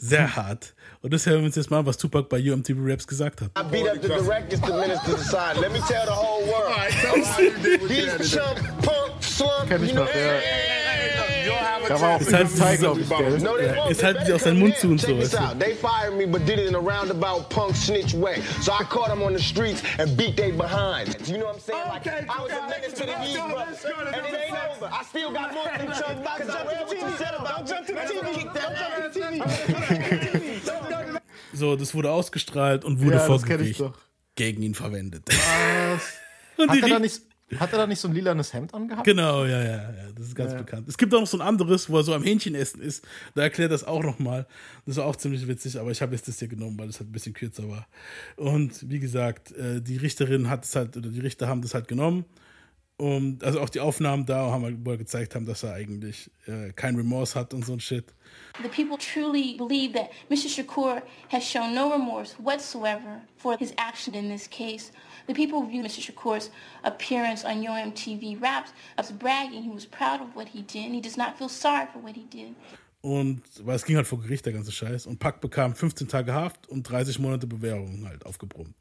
Sehr 0.00 0.34
hart. 0.34 0.74
Und 1.00 1.12
das 1.12 1.26
hören 1.26 1.42
wir 1.42 1.46
uns 1.46 1.54
jetzt 1.54 1.70
mal, 1.70 1.78
an, 1.78 1.86
was 1.86 1.96
Tupac 1.96 2.28
bei 2.28 2.38
Yo 2.38 2.56
MTV 2.56 2.76
Raps 2.80 3.06
gesagt 3.06 3.40
hat. 3.40 3.52
I 3.56 3.62
beat 3.70 3.86
up 3.86 4.02
the 4.02 4.08
directors, 4.08 4.60
the 4.62 4.72
ministers 4.72 5.20
aside. 5.20 5.60
Let 5.60 5.70
me 5.70 5.78
tell 5.86 6.04
the 6.06 6.12
whole 6.12 6.44
world. 6.44 7.88
These 7.88 8.28
chump, 8.28 8.58
punk, 8.82 9.22
slump, 9.22 9.68
Kenn 9.68 9.84
ich 9.84 9.94
noch, 9.94 10.12
ja. 10.12 10.40
You'll 11.88 11.98
have 11.98 11.98
a 11.98 11.98
Da 11.98 12.00
war 12.00 12.16
auch 12.16 12.20
Ist 12.20 12.32
halt, 12.32 12.58
Teil, 12.58 12.78
glaube 12.78 13.00
ich, 13.00 13.08
gell? 13.08 13.38
No, 13.38 13.56
die 13.56 13.94
better 13.94 14.34
auch 14.34 14.40
seinen 14.40 14.58
come 14.58 14.68
Mund 14.68 14.76
zu 14.78 14.88
und 14.88 15.00
so. 15.00 15.06
They 15.58 15.74
fired 15.74 16.16
me, 16.16 16.26
but 16.26 16.46
did 16.46 16.58
it 16.58 16.68
in 16.68 16.74
a 16.74 16.78
roundabout 16.78 17.48
punk 17.48 17.74
snitch 17.76 18.14
way. 18.14 18.42
So 18.60 18.72
I 18.72 18.84
caught 18.84 19.08
them 19.08 19.22
on 19.22 19.34
the 19.34 19.42
streets 19.42 19.82
and 19.98 20.16
beat 20.16 20.36
they 20.36 20.52
behind. 20.52 21.16
You 21.28 21.38
know 21.38 21.46
what 21.46 21.56
I'm 21.56 21.60
saying? 21.60 21.88
Like, 21.88 22.06
Okay, 22.06 22.26
I 22.28 22.42
was 22.42 22.52
a 22.52 22.62
menace 22.68 22.92
to 22.94 23.06
the 23.06 23.12
go, 23.12 23.54
let's 23.56 23.84
And 23.84 24.26
it 24.26 24.34
ain't 24.34 24.56
over. 24.76 24.90
I 24.92 25.02
still 25.04 25.32
got 25.32 25.52
more 25.54 25.64
than 25.76 25.86
chump 25.88 26.22
because 26.22 26.50
I 26.50 26.64
read 26.66 26.86
what 26.86 27.00
you 27.00 27.16
said 27.16 27.34
about 27.34 27.62
me. 27.62 27.68
jump 27.68 27.86
to 27.86 27.92
the 27.94 28.00
TV. 28.00 28.44
Don't 28.52 28.76
jump 28.76 28.94
to 28.96 29.20
the. 29.20 30.38
TV. 30.38 31.20
So, 31.52 31.74
das 31.74 31.94
wurde 31.94 32.10
ausgestrahlt 32.10 32.84
und 32.84 33.00
wurde 33.02 33.16
Ja, 33.16 33.20
vor 33.22 33.36
das 33.36 33.46
Gericht 33.46 33.82
gegen 34.34 34.62
ihn 34.62 34.74
verwendet. 34.74 35.22
Was? 35.28 36.12
Und 36.58 36.68
Hat 36.70 36.76
die 36.76 36.82
er, 36.82 36.88
da 36.88 36.98
nicht, 36.98 37.22
hat 37.58 37.72
er 37.72 37.78
da 37.78 37.86
nicht 37.86 38.00
so 38.00 38.08
ein 38.08 38.14
lilanes 38.14 38.52
Hemd 38.52 38.74
angehabt? 38.74 39.04
Genau, 39.04 39.44
ja, 39.44 39.62
ja, 39.62 39.92
ja, 39.92 40.12
das 40.14 40.26
ist 40.26 40.34
ganz 40.34 40.52
bekannt. 40.54 40.88
Es 40.88 40.98
gibt 40.98 41.14
auch 41.14 41.20
noch 41.20 41.26
so 41.26 41.38
ein 41.38 41.46
anderes, 41.46 41.88
wo 41.88 41.96
er 41.96 42.02
so 42.02 42.12
am 42.12 42.24
Hähnchenessen 42.24 42.80
ist. 42.80 43.06
Da 43.34 43.42
erklärt 43.42 43.70
das 43.70 43.84
auch 43.84 44.02
nochmal. 44.02 44.46
Das 44.84 44.96
war 44.96 45.06
auch 45.06 45.16
ziemlich 45.16 45.46
witzig, 45.46 45.78
aber 45.78 45.92
ich 45.92 46.02
habe 46.02 46.14
jetzt 46.14 46.26
das 46.26 46.40
hier 46.40 46.48
genommen, 46.48 46.76
weil 46.78 46.88
es 46.88 46.98
halt 46.98 47.08
ein 47.08 47.12
bisschen 47.12 47.34
kürzer 47.34 47.68
war. 47.68 47.86
Und 48.36 48.90
wie 48.90 48.98
gesagt, 48.98 49.52
äh, 49.52 49.80
die 49.80 49.96
Richterin 49.96 50.50
hat 50.50 50.64
es 50.64 50.74
halt, 50.74 50.96
oder 50.96 51.08
die 51.08 51.20
Richter 51.20 51.46
haben 51.46 51.62
das 51.62 51.74
halt 51.74 51.86
genommen. 51.86 52.24
Und 52.98 53.44
also 53.44 53.60
auch 53.60 53.68
die 53.68 53.80
Aufnahmen 53.80 54.24
da 54.24 54.50
haben 54.50 54.64
halt, 54.64 54.76
wo 54.82 54.92
er 54.92 54.96
gezeigt 54.96 55.34
haben, 55.34 55.44
dass 55.44 55.62
er 55.62 55.74
eigentlich 55.74 56.30
äh, 56.46 56.72
kein 56.72 56.96
Remorse 56.96 57.38
hat 57.38 57.52
und 57.52 57.64
so 57.64 57.74
ein 57.74 57.80
Shit. 57.80 58.06
The 58.62 58.68
people 58.68 58.96
truly 58.96 59.54
believe 59.58 59.92
that 59.92 60.08
Mr. 60.30 60.48
Shakur 60.48 61.02
has 61.30 61.44
shown 61.44 61.74
no 61.74 61.92
remorse 61.92 62.34
whatsoever 62.42 63.20
for 63.36 63.56
his 63.58 63.72
action 63.76 64.14
in 64.14 64.30
this 64.30 64.48
case. 64.48 64.92
The 65.26 65.34
people 65.34 65.66
view 65.68 65.82
Mr. 65.82 66.00
Shakur's 66.00 66.50
appearance 66.82 67.44
on 67.44 67.62
Yo 67.62 67.72
MTV 67.72 68.40
Raps 68.40 68.72
as 68.96 69.10
bragging. 69.12 69.62
He 69.62 69.70
was 69.70 69.86
proud 69.86 70.20
of 70.20 70.34
what 70.36 70.48
he 70.48 70.62
did 70.62 70.86
and 70.86 70.94
he 70.94 71.00
does 71.00 71.16
not 71.16 71.36
feel 71.36 71.48
sorry 71.48 71.86
for 71.92 72.02
what 72.02 72.14
he 72.14 72.24
did. 72.30 72.54
Und 73.02 73.42
weil 73.64 73.76
es 73.76 73.84
ging 73.84 73.96
halt 73.96 74.06
vor 74.06 74.20
Gericht, 74.20 74.46
der 74.46 74.52
ganze 74.52 74.72
Scheiß. 74.72 75.06
Und 75.06 75.18
Pack 75.18 75.40
bekam 75.40 75.74
15 75.74 76.08
Tage 76.08 76.32
Haft 76.32 76.66
und 76.68 76.82
30 76.84 77.18
Monate 77.20 77.46
Bewährung 77.46 78.04
halt 78.08 78.26
aufgebrummt. 78.26 78.74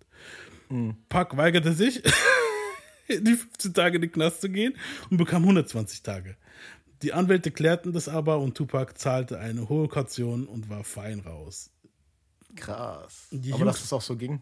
Pack 1.09 1.37
weigerte 1.37 1.73
sich, 1.73 2.01
die 3.07 3.33
15 3.35 3.73
Tage 3.75 3.97
in 3.97 4.01
den 4.01 4.11
Knast 4.11 4.41
zu 4.41 4.49
gehen 4.49 4.75
und 5.11 5.17
bekam 5.17 5.43
120 5.43 6.01
Tage. 6.01 6.37
Die 7.03 7.13
Anwälte 7.13 7.51
klärten 7.51 7.93
das 7.93 8.07
aber 8.09 8.39
und 8.39 8.55
Tupac 8.57 8.93
zahlte 8.97 9.37
eine 9.37 9.69
hohe 9.69 9.87
Kaution 9.87 10.47
und 10.47 10.69
war 10.71 10.83
fein 10.83 11.19
raus. 11.19 11.69
Krass. 12.55 13.27
Die 13.31 13.53
Aber 13.53 13.65
dass 13.65 13.75
Hughes- 13.77 13.85
es 13.85 13.93
auch 13.93 14.01
so 14.01 14.15
ging. 14.15 14.41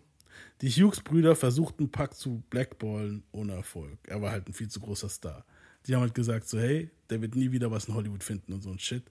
Die 0.62 0.70
Hughes-Brüder 0.70 1.36
versuchten 1.36 1.92
Pack 1.92 2.16
zu 2.16 2.44
blackballen 2.50 3.24
ohne 3.32 3.54
Erfolg. 3.54 3.98
Er 4.08 4.22
war 4.22 4.32
halt 4.32 4.48
ein 4.48 4.54
viel 4.54 4.70
zu 4.70 4.80
großer 4.80 5.10
Star. 5.10 5.46
Die 5.86 5.96
haben 5.96 6.02
halt 6.02 6.14
gesagt 6.14 6.48
so, 6.48 6.60
hey, 6.60 6.90
der 7.10 7.22
wird 7.22 7.36
nie 7.36 7.52
wieder 7.52 7.70
was 7.72 7.88
in 7.88 7.94
Hollywood 7.94 8.24
finden 8.24 8.54
und 8.54 8.62
so 8.62 8.70
ein 8.70 8.80
Shit. 8.80 9.04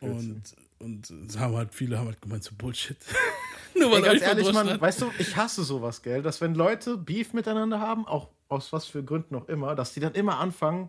Und, 0.00 0.42
und 0.78 1.38
haben 1.38 1.54
halt 1.54 1.74
viele 1.74 1.98
haben 1.98 2.06
halt 2.06 2.20
gemeint, 2.20 2.44
so 2.44 2.52
Bullshit. 2.56 2.96
Nur 3.74 3.90
Ey, 3.90 3.96
er 3.96 4.02
ganz 4.02 4.22
ehrlich, 4.22 4.54
hat. 4.54 4.80
weißt 4.80 5.02
du, 5.02 5.10
ich 5.18 5.36
hasse 5.36 5.64
sowas, 5.64 6.02
gell? 6.02 6.22
Dass 6.22 6.40
wenn 6.40 6.54
Leute 6.54 6.96
Beef 6.96 7.32
miteinander 7.32 7.80
haben, 7.80 8.06
auch 8.06 8.28
aus 8.48 8.72
was 8.72 8.86
für 8.86 9.02
Gründen 9.02 9.34
auch 9.34 9.48
immer, 9.48 9.74
dass 9.74 9.94
die 9.94 10.00
dann 10.00 10.14
immer 10.14 10.38
anfangen, 10.38 10.88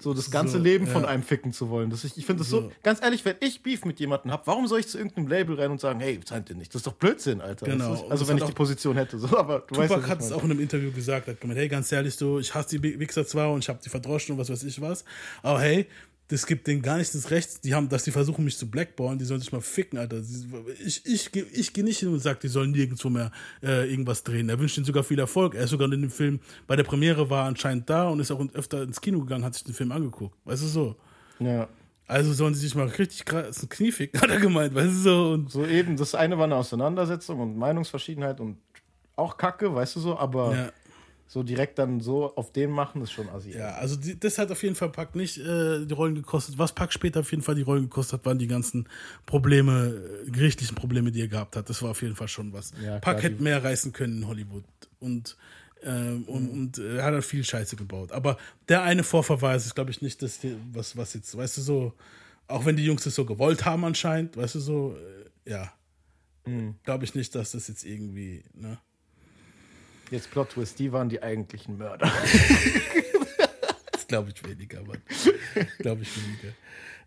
so 0.00 0.14
das 0.14 0.30
ganze 0.30 0.58
So, 0.58 0.62
Leben 0.62 0.86
von 0.86 1.02
ja. 1.02 1.08
einem 1.08 1.22
ficken 1.22 1.52
zu 1.52 1.70
wollen. 1.70 1.90
Das 1.90 2.04
ich 2.04 2.16
ich 2.16 2.24
finde 2.24 2.40
das 2.40 2.50
so. 2.50 2.62
So. 2.62 2.72
ganz 2.82 3.02
ehrlich, 3.02 3.24
wenn 3.24 3.36
ich 3.40 3.62
Beef 3.62 3.84
mit 3.84 3.98
jemandem 3.98 4.30
habe, 4.30 4.46
warum 4.46 4.66
soll 4.66 4.80
ich 4.80 4.88
zu 4.88 4.98
irgendeinem 4.98 5.26
Label 5.26 5.60
rein 5.60 5.70
und 5.70 5.80
sagen, 5.80 5.98
hey, 6.00 6.20
zahlt 6.20 6.48
ihr 6.50 6.56
nicht? 6.56 6.72
Das 6.74 6.80
ist 6.80 6.86
doch 6.86 6.92
Blödsinn, 6.92 7.40
Alter. 7.40 7.66
Genau. 7.66 7.94
Ist, 7.94 8.04
also 8.08 8.28
wenn 8.28 8.38
ich 8.38 8.44
die 8.44 8.52
Position 8.52 8.96
hätte. 8.96 9.18
So, 9.18 9.36
aber 9.36 9.64
du 9.66 9.76
weißt, 9.76 9.88
Tupac 9.88 10.04
ich 10.04 10.10
hat 10.10 10.20
es 10.20 10.32
auch 10.32 10.44
in 10.44 10.52
einem 10.52 10.60
Interview 10.60 10.92
gesagt, 10.92 11.26
hat 11.26 11.40
gemeint, 11.40 11.58
hey, 11.58 11.68
ganz 11.68 11.90
ehrlich, 11.90 12.14
so, 12.14 12.38
ich 12.38 12.54
hasse 12.54 12.78
die 12.78 13.00
Wichser 13.00 13.26
zwar 13.26 13.52
und 13.52 13.64
ich 13.64 13.68
habe 13.68 13.80
die 13.84 13.88
verdroschen 13.88 14.34
und 14.34 14.38
was 14.38 14.50
weiß 14.50 14.62
ich 14.62 14.80
was, 14.80 15.04
aber 15.42 15.60
hey, 15.60 15.86
das 16.28 16.44
gibt 16.44 16.66
denen 16.66 16.82
gar 16.82 16.98
nicht 16.98 17.14
das 17.14 17.30
Recht, 17.30 17.64
die 17.64 17.74
haben, 17.74 17.88
dass 17.88 18.04
die 18.04 18.10
versuchen, 18.10 18.44
mich 18.44 18.58
zu 18.58 18.70
blackballen, 18.70 19.18
die 19.18 19.24
sollen 19.24 19.40
sich 19.40 19.50
mal 19.50 19.62
ficken, 19.62 19.98
Alter. 19.98 20.20
Ich, 20.84 21.04
ich, 21.06 21.34
ich 21.34 21.72
gehe 21.72 21.84
nicht 21.84 22.00
hin 22.00 22.10
und 22.10 22.18
sage, 22.20 22.38
die 22.42 22.48
sollen 22.48 22.70
nirgendwo 22.70 23.08
mehr 23.08 23.32
äh, 23.62 23.90
irgendwas 23.90 24.24
drehen. 24.24 24.50
Er 24.50 24.58
wünscht 24.58 24.76
ihnen 24.76 24.84
sogar 24.84 25.04
viel 25.04 25.18
Erfolg. 25.18 25.54
Er 25.54 25.64
ist 25.64 25.70
sogar 25.70 25.90
in 25.90 26.02
dem 26.02 26.10
Film, 26.10 26.40
bei 26.66 26.76
der 26.76 26.84
Premiere 26.84 27.30
war 27.30 27.44
er 27.44 27.48
anscheinend 27.48 27.88
da 27.88 28.08
und 28.08 28.20
ist 28.20 28.30
auch 28.30 28.44
öfter 28.52 28.82
ins 28.82 29.00
Kino 29.00 29.20
gegangen, 29.20 29.42
hat 29.42 29.54
sich 29.54 29.64
den 29.64 29.74
Film 29.74 29.90
angeguckt. 29.90 30.36
Weißt 30.44 30.62
du 30.62 30.66
so? 30.66 30.96
Ja. 31.38 31.66
Also 32.06 32.34
sollen 32.34 32.54
sie 32.54 32.60
sich 32.60 32.74
mal 32.74 32.86
richtig 32.86 33.24
krass 33.24 33.62
ein 33.62 33.68
Knie 33.70 33.92
ficken, 33.92 34.20
hat 34.20 34.30
er 34.30 34.40
gemeint, 34.40 34.74
weißt 34.74 34.88
du 34.88 34.92
so? 34.92 35.30
Und 35.30 35.50
So 35.50 35.64
eben, 35.66 35.96
das 35.96 36.14
eine 36.14 36.36
war 36.36 36.44
eine 36.44 36.56
Auseinandersetzung 36.56 37.40
und 37.40 37.56
Meinungsverschiedenheit 37.56 38.40
und 38.40 38.58
auch 39.16 39.36
Kacke, 39.38 39.74
weißt 39.74 39.96
du 39.96 40.00
so, 40.00 40.18
aber 40.18 40.54
ja. 40.54 40.72
So 41.30 41.42
direkt 41.42 41.78
dann 41.78 42.00
so 42.00 42.34
auf 42.36 42.52
den 42.52 42.70
machen, 42.70 43.02
ist 43.02 43.12
schon 43.12 43.28
assi. 43.28 43.50
Ja, 43.50 43.74
also 43.74 43.96
die, 43.96 44.18
das 44.18 44.38
hat 44.38 44.50
auf 44.50 44.62
jeden 44.62 44.74
Fall 44.74 44.88
Pack 44.88 45.14
nicht 45.14 45.36
äh, 45.36 45.84
die 45.84 45.92
Rollen 45.92 46.14
gekostet. 46.14 46.56
Was 46.56 46.74
Pack 46.74 46.90
später 46.90 47.20
auf 47.20 47.30
jeden 47.30 47.42
Fall 47.42 47.54
die 47.54 47.62
Rollen 47.62 47.82
gekostet 47.82 48.20
hat, 48.20 48.26
waren 48.26 48.38
die 48.38 48.46
ganzen 48.46 48.88
Probleme, 49.26 50.22
äh, 50.26 50.30
gerichtlichen 50.30 50.74
Probleme, 50.74 51.12
die 51.12 51.20
er 51.20 51.28
gehabt 51.28 51.54
hat. 51.54 51.68
Das 51.68 51.82
war 51.82 51.90
auf 51.90 52.00
jeden 52.00 52.16
Fall 52.16 52.28
schon 52.28 52.54
was. 52.54 52.72
Ja, 52.82 52.98
Pack 52.98 53.22
hätte 53.22 53.42
mehr 53.42 53.62
reißen 53.62 53.92
können 53.92 54.22
in 54.22 54.26
Hollywood. 54.26 54.64
Und, 55.00 55.36
ähm, 55.82 56.24
und, 56.24 56.48
und 56.48 56.78
äh, 56.78 56.96
er 56.96 57.04
hat 57.04 57.12
halt 57.12 57.24
viel 57.24 57.44
Scheiße 57.44 57.76
gebaut. 57.76 58.10
Aber 58.10 58.38
der 58.70 58.82
eine 58.82 59.04
Vorverweis 59.04 59.66
ist, 59.66 59.74
glaube 59.74 59.90
ich, 59.90 60.00
nicht 60.00 60.22
das, 60.22 60.40
was, 60.72 60.96
was 60.96 61.12
jetzt, 61.12 61.36
weißt 61.36 61.58
du, 61.58 61.60
so, 61.60 61.92
auch 62.46 62.64
wenn 62.64 62.76
die 62.76 62.86
Jungs 62.86 63.04
das 63.04 63.14
so 63.14 63.26
gewollt 63.26 63.66
haben 63.66 63.84
anscheinend, 63.84 64.38
weißt 64.38 64.54
du, 64.54 64.60
so, 64.60 64.96
äh, 65.44 65.50
ja. 65.50 65.72
Glaube 66.84 67.04
ich 67.04 67.14
nicht, 67.14 67.34
dass 67.34 67.50
das 67.50 67.68
jetzt 67.68 67.84
irgendwie, 67.84 68.42
ne? 68.54 68.78
Jetzt 70.10 70.30
Plot 70.30 70.50
Twist, 70.50 70.78
die 70.78 70.92
waren 70.92 71.08
die 71.08 71.22
eigentlichen 71.22 71.78
Mörder. 71.78 72.10
Das 73.92 74.06
glaube 74.06 74.30
ich 74.34 74.42
weniger, 74.48 74.82
Mann. 74.84 75.02
glaube 75.80 76.00
ich 76.00 76.08
weniger. 76.16 76.54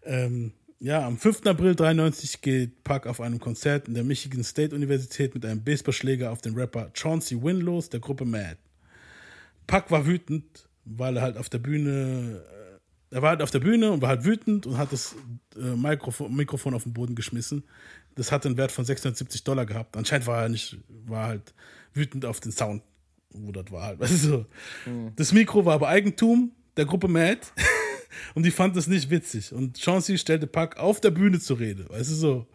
Ähm, 0.04 0.52
ja, 0.80 1.06
am 1.06 1.18
5. 1.18 1.46
April 1.46 1.76
93 1.76 2.42
geht 2.42 2.84
Puck 2.84 3.08
auf 3.08 3.22
einem 3.22 3.40
Konzert 3.40 3.88
in 3.88 3.94
der 3.94 4.04
Michigan 4.04 4.44
State 4.44 4.76
Universität 4.76 5.34
mit 5.34 5.46
einem 5.46 5.64
Baseballschläger 5.64 6.32
auf 6.32 6.42
den 6.42 6.56
Rapper 6.56 6.92
Chauncey 6.94 7.42
Wynn 7.42 7.62
los, 7.62 7.90
der 7.90 8.00
Gruppe 8.00 8.26
Mad. 8.26 8.58
Puck 9.68 9.92
war 9.92 10.06
wütend, 10.06 10.68
weil 10.86 11.18
er 11.18 11.22
halt 11.22 11.38
auf 11.38 11.50
der 11.50 11.60
Bühne, 11.60 12.44
äh, 13.12 13.16
er 13.16 13.22
war 13.22 13.30
halt 13.30 13.42
auf 13.42 13.52
der 13.52 13.60
Bühne 13.60 13.92
und 13.92 14.02
war 14.02 14.10
halt 14.10 14.26
wütend 14.26 14.66
und 14.66 14.78
hat 14.78 14.92
das 14.92 15.16
äh, 15.56 15.76
Mikrofon, 15.76 16.36
Mikrofon 16.36 16.74
auf 16.74 16.84
den 16.84 16.94
Boden 16.94 17.16
geschmissen. 17.16 17.64
Das 18.16 18.32
hatte 18.32 18.48
einen 18.48 18.58
Wert 18.58 18.72
von 18.72 18.84
670 18.84 19.44
Dollar 19.44 19.66
gehabt. 19.66 19.96
Anscheinend 19.98 20.28
war 20.28 20.42
er 20.42 20.50
nicht, 20.50 20.78
war 21.06 21.28
halt 21.28 21.54
wütend 21.94 22.26
auf 22.26 22.40
den 22.40 22.52
Sound, 22.52 22.82
wo 23.34 23.52
das 23.52 23.72
war 23.72 23.84
halt. 23.84 24.00
Weißt 24.00 24.12
du, 24.12 24.18
so. 24.28 24.46
Das 25.16 25.32
Mikro 25.34 25.66
war 25.66 25.74
aber 25.76 25.88
Eigentum 25.90 26.52
der 26.78 26.86
Gruppe 26.86 27.08
Mad 27.08 27.40
und 28.36 28.44
die 28.46 28.52
fand 28.52 28.76
das 28.76 28.88
nicht 28.88 29.10
witzig. 29.10 29.52
Und 29.54 29.78
Chauncey 29.80 30.18
stellte 30.18 30.48
Puck 30.48 30.78
auf 30.78 31.02
der 31.02 31.12
Bühne 31.12 31.40
zur 31.40 31.60
Rede, 31.60 31.90
weißt 31.90 32.12
du 32.12 32.16
so. 32.16 32.48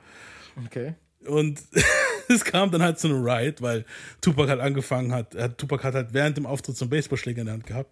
Okay. 0.65 0.95
Und 1.27 1.61
es 2.29 2.45
kam 2.45 2.71
dann 2.71 2.83
halt 2.83 2.99
zu 2.99 3.09
einem 3.09 3.23
Riot, 3.23 3.61
weil 3.61 3.85
Tupac 4.21 4.49
halt 4.49 4.61
angefangen 4.61 5.13
hat. 5.13 5.35
Hat- 5.35 5.59
Tupac 5.59 5.83
hat 5.85 5.95
halt 5.95 6.13
während 6.15 6.37
dem 6.37 6.47
Auftritt 6.47 6.77
so 6.77 6.85
einen 6.85 6.91
Baseballschläger 6.91 7.41
in 7.41 7.47
der 7.47 7.55
Hand 7.55 7.67
gehabt. 7.67 7.91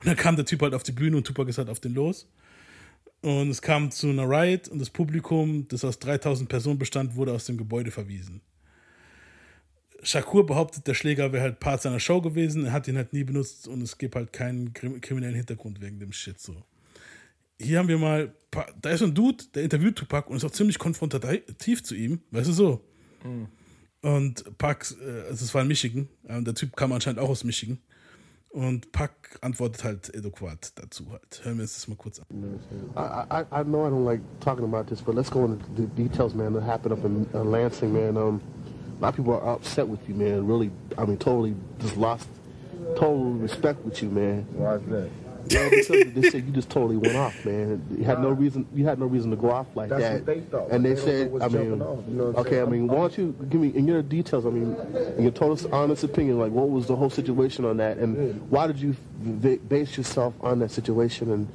Und 0.00 0.06
dann 0.06 0.16
kam 0.16 0.36
der 0.36 0.44
Typ 0.44 0.62
halt 0.62 0.74
auf 0.74 0.82
die 0.82 0.92
Bühne 0.92 1.16
und 1.16 1.26
Tupac 1.26 1.48
ist 1.48 1.58
halt 1.58 1.68
auf 1.70 1.80
den 1.80 1.94
los. 1.94 2.28
Und 3.22 3.48
es 3.48 3.62
kam 3.62 3.90
zu 3.90 4.10
einer 4.10 4.28
Riot 4.28 4.68
und 4.68 4.78
das 4.80 4.90
Publikum, 4.90 5.66
das 5.68 5.82
aus 5.84 5.98
3000 5.98 6.46
Personen 6.48 6.78
bestand, 6.78 7.16
wurde 7.16 7.32
aus 7.32 7.46
dem 7.46 7.56
Gebäude 7.56 7.90
verwiesen. 7.90 8.42
Shakur 10.04 10.46
behauptet, 10.46 10.86
der 10.86 10.94
Schläger 10.94 11.32
wäre 11.32 11.42
halt 11.42 11.60
Part 11.60 11.82
seiner 11.82 12.00
Show 12.00 12.20
gewesen. 12.20 12.66
Er 12.66 12.72
hat 12.72 12.86
ihn 12.88 12.96
halt 12.96 13.12
nie 13.12 13.24
benutzt 13.24 13.66
und 13.68 13.82
es 13.82 13.98
gibt 13.98 14.14
halt 14.14 14.32
keinen 14.32 14.72
krim- 14.72 15.00
kriminellen 15.00 15.34
Hintergrund 15.34 15.80
wegen 15.80 15.98
dem 15.98 16.12
Shit 16.12 16.40
so. 16.40 16.54
Hier 17.60 17.78
haben 17.78 17.88
wir 17.88 17.98
mal, 17.98 18.34
da 18.80 18.90
ist 18.90 19.02
ein 19.02 19.14
Dude, 19.14 19.44
der 19.54 19.62
interviewt 19.62 19.96
Tupac 19.96 20.28
und 20.28 20.36
ist 20.36 20.44
auch 20.44 20.50
ziemlich 20.50 20.78
konfrontativ 20.78 21.82
zu 21.82 21.94
ihm, 21.94 22.20
weißt 22.30 22.48
du 22.48 22.52
so. 22.52 22.84
Und 24.02 24.58
Pac, 24.58 24.94
äh, 25.00 25.28
also 25.30 25.44
es 25.44 25.54
war 25.54 25.62
in 25.62 25.68
Michigan, 25.68 26.08
äh, 26.28 26.42
der 26.42 26.54
Typ 26.54 26.76
kam 26.76 26.92
anscheinend 26.92 27.20
auch 27.20 27.30
aus 27.30 27.42
Michigan. 27.44 27.78
Und 28.50 28.92
Pac 28.92 29.38
antwortet 29.40 29.82
halt 29.82 30.16
adäquat 30.16 30.72
dazu 30.76 31.10
halt. 31.10 31.40
Hören 31.42 31.56
wir 31.56 31.62
uns 31.62 31.74
das 31.74 31.88
mal 31.88 31.96
kurz 31.96 32.20
an. 32.20 32.26
I, 32.30 33.00
I, 33.00 33.62
I 33.62 33.64
know 33.64 33.84
I 33.84 33.90
don't 33.90 34.04
like 34.04 34.20
talking 34.40 34.64
about 34.64 34.84
this, 34.88 35.02
but 35.02 35.16
let's 35.16 35.30
go 35.30 35.44
into 35.46 35.64
the 35.76 35.86
details, 36.00 36.34
man. 36.34 36.52
That 36.54 36.62
happened 36.62 36.92
up 36.92 37.04
in 37.04 37.26
uh, 37.34 37.42
Lansing, 37.42 37.92
man. 37.92 38.16
Um, 38.16 38.40
lot 39.04 39.10
of 39.10 39.16
people 39.16 39.34
are 39.34 39.54
upset 39.54 39.86
with 39.86 40.08
you, 40.08 40.14
man. 40.14 40.46
Really, 40.46 40.70
I 40.96 41.04
mean, 41.04 41.18
totally 41.18 41.54
just 41.78 41.96
lost 41.96 42.28
total 42.96 43.32
respect 43.32 43.84
with 43.84 44.02
you, 44.02 44.08
man. 44.08 44.46
Why 44.52 44.76
is 44.76 44.82
that? 44.86 45.10
Well, 45.50 45.68
because 45.70 46.14
they 46.14 46.30
said 46.30 46.46
you 46.46 46.52
just 46.52 46.70
totally 46.70 46.96
went 46.96 47.14
off, 47.16 47.44
man. 47.44 47.86
You 47.98 48.04
had 48.04 48.22
no 48.22 48.30
reason. 48.30 48.66
You 48.74 48.86
had 48.86 48.98
no 48.98 49.04
reason 49.04 49.30
to 49.30 49.36
go 49.36 49.50
off 49.50 49.66
like 49.74 49.90
That's 49.90 50.02
that. 50.02 50.12
what 50.14 50.26
they 50.26 50.40
thought. 50.40 50.70
And 50.70 50.82
they 50.82 50.94
They 50.94 51.00
said, 51.00 51.42
I 51.42 51.48
mean, 51.48 51.82
off, 51.82 51.98
you 52.08 52.14
know 52.14 52.24
okay, 52.36 52.62
I 52.62 52.64
mean, 52.64 52.88
why 52.88 52.96
don't 52.96 53.18
you 53.18 53.36
give 53.50 53.60
me 53.60 53.68
in 53.68 53.86
your 53.86 54.00
details? 54.00 54.46
I 54.46 54.48
mean, 54.50 54.74
in 55.18 55.22
your 55.22 55.32
total 55.32 55.74
honest 55.74 56.02
opinion, 56.02 56.38
like 56.38 56.50
what 56.50 56.70
was 56.70 56.86
the 56.86 56.96
whole 56.96 57.10
situation 57.10 57.66
on 57.66 57.76
that, 57.76 57.98
and 57.98 58.40
why 58.50 58.66
did 58.66 58.78
you 58.78 58.96
base 59.68 59.98
yourself 59.98 60.32
on 60.40 60.60
that 60.60 60.70
situation, 60.70 61.30
and 61.30 61.46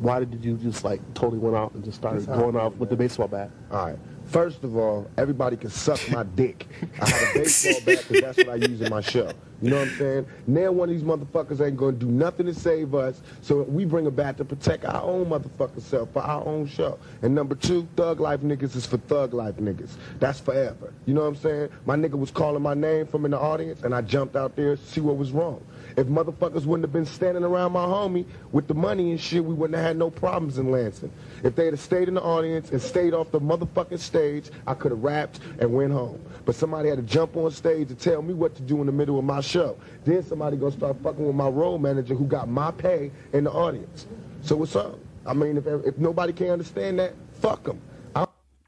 why 0.00 0.18
did 0.18 0.44
you 0.44 0.56
just 0.56 0.82
like 0.82 1.00
totally 1.14 1.38
went 1.38 1.54
out 1.54 1.74
and 1.74 1.84
just 1.84 1.98
started 1.98 2.26
That's 2.26 2.38
going 2.40 2.56
off 2.56 2.74
with 2.74 2.90
the 2.90 2.96
baseball 2.96 3.28
bat? 3.28 3.52
All 3.70 3.86
right. 3.86 3.98
First 4.26 4.64
of 4.64 4.76
all, 4.76 5.10
everybody 5.18 5.56
can 5.56 5.70
suck 5.70 6.00
my 6.10 6.22
dick. 6.22 6.66
I 7.00 7.08
have 7.08 7.36
a 7.36 7.38
baseball 7.38 7.80
bat 7.84 8.04
because 8.08 8.20
that's 8.22 8.38
what 8.38 8.48
I 8.48 8.54
use 8.66 8.80
in 8.80 8.90
my 8.90 9.00
show. 9.00 9.30
You 9.60 9.70
know 9.70 9.78
what 9.78 9.88
I'm 9.88 9.96
saying? 9.96 10.26
Now 10.48 10.72
one 10.72 10.88
of 10.88 10.94
these 10.94 11.04
motherfuckers 11.04 11.64
ain't 11.64 11.76
gonna 11.76 11.92
do 11.92 12.06
nothing 12.06 12.46
to 12.46 12.54
save 12.54 12.96
us, 12.96 13.20
so 13.42 13.62
we 13.62 13.84
bring 13.84 14.06
a 14.06 14.10
bat 14.10 14.36
to 14.38 14.44
protect 14.44 14.84
our 14.84 15.02
own 15.02 15.26
motherfucking 15.26 15.82
self 15.82 16.12
for 16.12 16.20
our 16.20 16.44
own 16.44 16.66
show. 16.66 16.98
And 17.22 17.32
number 17.32 17.54
two, 17.54 17.86
thug 17.94 18.18
life 18.18 18.40
niggas 18.40 18.74
is 18.74 18.86
for 18.86 18.96
thug 18.96 19.34
life 19.34 19.56
niggas. 19.56 19.90
That's 20.18 20.40
forever. 20.40 20.92
You 21.06 21.14
know 21.14 21.20
what 21.20 21.28
I'm 21.28 21.36
saying? 21.36 21.68
My 21.86 21.94
nigga 21.94 22.18
was 22.18 22.32
calling 22.32 22.62
my 22.62 22.74
name 22.74 23.06
from 23.06 23.24
in 23.24 23.30
the 23.30 23.38
audience, 23.38 23.84
and 23.84 23.94
I 23.94 24.00
jumped 24.00 24.34
out 24.34 24.56
there 24.56 24.76
to 24.76 24.82
see 24.84 25.00
what 25.00 25.16
was 25.16 25.30
wrong. 25.30 25.62
If 25.96 26.06
motherfuckers 26.06 26.64
wouldn't 26.64 26.84
have 26.84 26.92
been 26.92 27.06
standing 27.06 27.44
around 27.44 27.72
my 27.72 27.84
homie 27.84 28.24
with 28.50 28.68
the 28.68 28.74
money 28.74 29.10
and 29.10 29.20
shit, 29.20 29.44
we 29.44 29.54
wouldn't 29.54 29.76
have 29.76 29.86
had 29.86 29.96
no 29.96 30.10
problems 30.10 30.58
in 30.58 30.70
Lansing. 30.70 31.12
If 31.42 31.54
they'd 31.54 31.66
have 31.66 31.80
stayed 31.80 32.08
in 32.08 32.14
the 32.14 32.22
audience 32.22 32.70
and 32.70 32.80
stayed 32.80 33.14
off 33.14 33.30
the 33.30 33.40
motherfucking 33.40 33.98
stage, 33.98 34.50
I 34.66 34.74
could 34.74 34.92
have 34.92 35.02
rapped 35.02 35.40
and 35.58 35.72
went 35.72 35.92
home. 35.92 36.20
But 36.44 36.54
somebody 36.54 36.88
had 36.88 36.98
to 36.98 37.04
jump 37.04 37.36
on 37.36 37.50
stage 37.50 37.88
to 37.88 37.94
tell 37.94 38.22
me 38.22 38.34
what 38.34 38.54
to 38.56 38.62
do 38.62 38.80
in 38.80 38.86
the 38.86 38.92
middle 38.92 39.18
of 39.18 39.24
my 39.24 39.40
show. 39.40 39.76
Then 40.04 40.22
somebody 40.22 40.56
gonna 40.56 40.72
start 40.72 40.96
fucking 41.02 41.26
with 41.26 41.36
my 41.36 41.48
role 41.48 41.78
manager 41.78 42.14
who 42.14 42.26
got 42.26 42.48
my 42.48 42.70
pay 42.70 43.10
in 43.32 43.44
the 43.44 43.50
audience. 43.50 44.06
So 44.42 44.56
what's 44.56 44.76
up? 44.76 44.98
I 45.24 45.34
mean, 45.34 45.56
if, 45.56 45.66
if 45.66 45.98
nobody 45.98 46.32
can 46.32 46.48
understand 46.48 46.98
that, 46.98 47.14
fuck 47.40 47.64
them. 47.64 47.80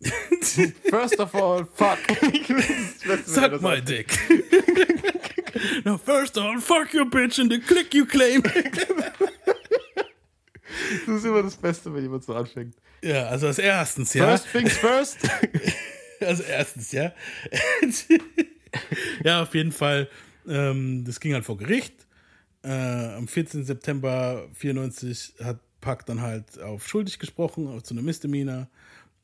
First 0.91 1.19
of 1.19 1.35
all, 1.35 1.65
fuck. 1.65 1.99
Suck 3.25 3.61
my 3.63 3.81
dick. 3.81 4.17
Now, 5.85 5.99
first 5.99 6.37
of 6.37 6.45
all, 6.45 6.61
fuck 6.61 6.93
your 6.95 7.05
bitch 7.05 7.39
and 7.39 7.51
the 7.51 7.61
click 7.61 7.95
you 7.95 8.07
claim. 8.07 8.43
Das 11.07 11.17
ist 11.17 11.25
immer 11.25 11.43
das 11.43 11.57
Beste, 11.57 11.95
wenn 11.95 12.03
jemand 12.03 12.25
so 12.25 12.35
anfängt. 12.35 12.75
Ja, 13.03 13.27
also 13.27 13.47
als 13.47 13.59
erstens, 13.59 14.15
ja. 14.15 14.27
First 14.27 14.51
things 14.53 14.77
first. 14.77 15.19
Also 16.21 16.43
erstens, 16.45 16.93
ja. 16.93 17.13
ja, 19.25 19.43
auf 19.43 19.55
jeden 19.55 19.73
Fall. 19.73 20.09
Ähm, 20.49 21.05
das 21.05 21.21
ging 21.21 21.35
halt 21.35 21.45
vor 21.45 21.59
Gericht. 21.59 22.07
Äh, 22.63 22.71
am 22.71 23.29
14. 23.29 23.65
September 23.65 24.49
94 24.55 25.35
hat 25.43 25.59
Pack 25.83 26.07
dann 26.07 26.23
halt 26.23 26.59
auf 26.61 26.89
schuldig 26.89 27.19
gesprochen, 27.19 27.69
auf 27.69 27.83
zu 27.83 27.93
einer 27.93 28.03
Misdemeanor 28.03 28.69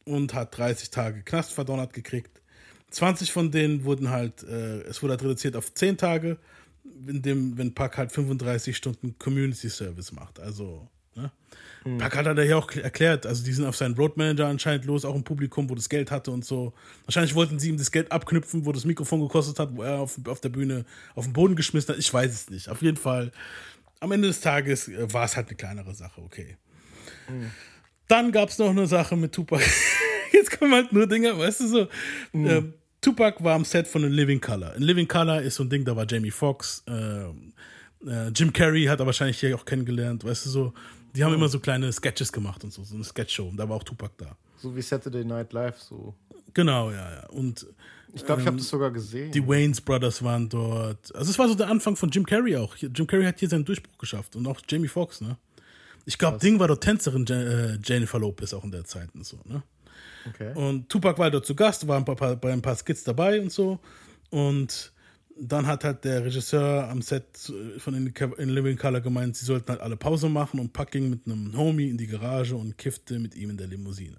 und 0.05 0.35
hat 0.35 0.59
30 0.59 0.91
Tage 0.91 1.23
Knast 1.23 1.53
verdonnert 1.53 1.95
gekriegt. 1.95 2.40
20 2.91 3.33
von 3.33 3.51
denen 3.51 3.85
wurden 3.85 4.11
halt, 4.11 4.43
äh, 4.43 4.81
es 4.83 5.03
wurde 5.03 5.13
halt 5.13 5.23
reduziert 5.23 5.57
auf 5.57 5.73
10 5.73 5.97
Tage, 5.97 6.39
in 7.07 7.23
dem, 7.23 7.57
wenn 7.57 7.75
Pack 7.75 7.99
halt 7.99 8.13
35 8.13 8.77
Stunden 8.77 9.17
Community 9.19 9.69
Service 9.69 10.13
macht. 10.13 10.41
Also, 10.41 10.89
ne? 11.15 11.31
Pack 11.99 12.17
hat 12.17 12.27
er 12.27 12.45
ja 12.45 12.57
auch 12.57 12.71
erklärt, 12.73 13.25
also 13.25 13.43
die 13.43 13.53
sind 13.53 13.65
auf 13.65 13.77
seinen 13.77 13.95
Roadmanager 13.95 14.47
anscheinend 14.47 14.85
los, 14.85 15.05
auch 15.05 15.15
im 15.15 15.25
Publikum, 15.25 15.71
wo 15.71 15.75
das 15.75 15.89
Geld 15.89 16.11
hatte 16.11 16.31
und 16.31 16.45
so. 16.45 16.75
Wahrscheinlich 17.07 17.35
wollten 17.35 17.59
sie 17.59 17.71
ihm 17.71 17.79
das 17.79 17.91
Geld 17.91 18.13
abknüpfen, 18.13 18.67
wo 18.67 18.73
das 18.73 18.85
Mikrofon 18.85 19.21
gekostet 19.23 19.59
hat, 19.59 19.75
wo 19.75 19.83
er 19.83 19.99
auf, 19.99 20.19
auf 20.27 20.41
der 20.41 20.51
Bühne 20.51 20.85
auf 21.15 21.25
den 21.25 21.33
Boden 21.33 21.57
geschmissen 21.57 21.95
hat. 21.95 21.99
Ich 21.99 22.13
weiß 22.13 22.31
es 22.31 22.51
nicht. 22.51 22.69
Auf 22.69 22.83
jeden 22.83 22.99
Fall, 22.99 23.33
am 24.01 24.13
Ende 24.13 24.29
des 24.29 24.41
Tages 24.41 24.89
äh, 24.89 25.13
war 25.13 25.25
es 25.25 25.37
halt 25.37 25.49
eine 25.49 25.57
kleinere 25.57 25.95
Sache, 25.95 26.21
okay. 26.21 26.57
Dann 28.09 28.33
gab 28.33 28.49
es 28.49 28.59
noch 28.59 28.71
eine 28.71 28.87
Sache 28.87 29.17
mit 29.17 29.33
Tupac. 29.33 29.63
Jetzt 30.33 30.59
kommen 30.59 30.73
halt 30.73 30.93
nur 30.93 31.07
Dinge, 31.07 31.39
weißt 31.39 31.61
du 31.61 31.69
so. 31.69 31.89
Ähm, 32.35 32.75
Tupac 33.01 33.43
war 33.43 33.55
am 33.55 33.65
Set 33.65 33.89
von 33.89 34.05
In 34.05 34.13
Living 34.13 34.41
Color. 34.41 34.77
In 34.77 34.83
Living 34.83 35.09
Color 35.09 35.43
ist 35.43 35.55
so 35.55 35.65
ein 35.65 35.71
Ding, 35.71 35.85
da 35.85 35.97
war 35.97 36.07
Jamie 36.09 36.31
Foxx, 36.31 36.83
ähm, 36.87 37.53
äh, 38.07 38.29
Jim 38.29 38.53
Carrey 38.53 38.85
hat 38.85 39.01
er 39.01 39.07
wahrscheinlich 39.07 39.41
hier 39.41 39.55
auch 39.55 39.65
kennengelernt, 39.65 40.25
weißt 40.25 40.47
du 40.47 40.51
so. 40.51 40.73
Die 41.15 41.25
haben 41.25 41.35
immer 41.35 41.49
so 41.49 41.59
kleine 41.59 41.93
Sketches 41.93 42.31
gemacht 42.33 42.63
und 42.63 42.73
so, 42.73 42.85
so 42.85 42.95
eine 42.95 43.05
Sketchshow. 43.05 43.49
Und 43.49 43.57
da 43.57 43.69
war 43.69 43.77
auch 43.77 43.83
Tupac 43.83 44.13
da. 44.19 44.37
So 44.59 44.75
wie 44.77 44.83
Saturday 44.83 45.25
Night 45.25 45.53
Live, 45.53 45.79
so. 45.79 46.15
Genau, 46.55 46.91
ja, 46.91 47.15
ja. 47.15 47.27
Und 47.31 47.67
Ich 48.15 48.25
glaube, 48.25 48.43
ich 48.43 48.47
habe 48.47 48.57
ähm, 48.57 48.59
das 48.59 48.69
sogar 48.69 48.91
gesehen. 48.91 49.33
Die 49.33 49.47
Waynes 49.47 49.81
Brothers 49.81 50.23
waren 50.23 50.49
dort. 50.49 51.15
Also 51.15 51.31
es 51.31 51.39
war 51.39 51.49
so 51.49 51.55
der 51.55 51.69
Anfang 51.69 51.97
von 51.97 52.11
Jim 52.11 52.25
Carrey 52.25 52.57
auch. 52.57 52.77
Jim 52.77 53.07
Carrey 53.07 53.25
hat 53.25 53.41
hier 53.41 53.49
seinen 53.49 53.65
Durchbruch 53.65 53.99
geschafft 53.99 54.37
und 54.37 54.47
auch 54.47 54.61
Jamie 54.69 54.89
Foxx, 54.89 55.21
ne? 55.21 55.37
Ich 56.07 56.17
glaube, 56.17 56.39
Ding 56.39 56.59
war 56.59 56.67
dort 56.67 56.83
Tänzerin 56.83 57.27
äh, 57.27 57.79
Jennifer 57.85 58.19
Lopez 58.19 58.55
auch 58.55 58.65
in 58.65 58.71
der 58.71 58.85
Zeit 58.85 59.11
und 59.15 59.25
so, 59.25 59.39
ne? 59.45 59.63
Okay. 60.29 60.53
Und 60.55 60.89
Tupac 60.89 61.19
war 61.19 61.31
dort 61.31 61.47
zu 61.47 61.55
Gast, 61.55 61.87
war 61.89 61.97
ein 61.97 62.05
paar, 62.05 62.37
bei 62.37 62.53
ein 62.53 62.63
paar 62.63 62.77
Skits 62.77 63.05
dabei 63.05 63.41
und 63.41 63.51
so. 63.51 63.79
Und 64.31 64.93
dann 65.41 65.67
hat 65.67 65.85
halt 65.85 66.05
der 66.05 66.25
Regisseur 66.25 66.89
am 66.89 67.01
Set 67.03 67.53
von 67.79 67.95
In, 67.95 68.13
in 68.37 68.49
Living 68.51 68.77
Color 68.77 69.01
gemeint, 69.01 69.37
sie 69.37 69.47
sollten 69.47 69.71
halt 69.71 69.81
alle 69.81 69.97
Pause 69.97 70.29
machen 70.29 70.61
und 70.61 70.73
Pack 70.73 70.91
ging 70.91 71.09
mit 71.09 71.27
einem 71.27 71.57
Homie 71.57 71.89
in 71.89 71.97
die 71.97 72.07
Garage 72.07 72.55
und 72.55 72.77
kiffte 72.77 73.19
mit 73.19 73.35
ihm 73.35 73.51
in 73.51 73.57
der 73.57 73.67
Limousine. 73.67 74.19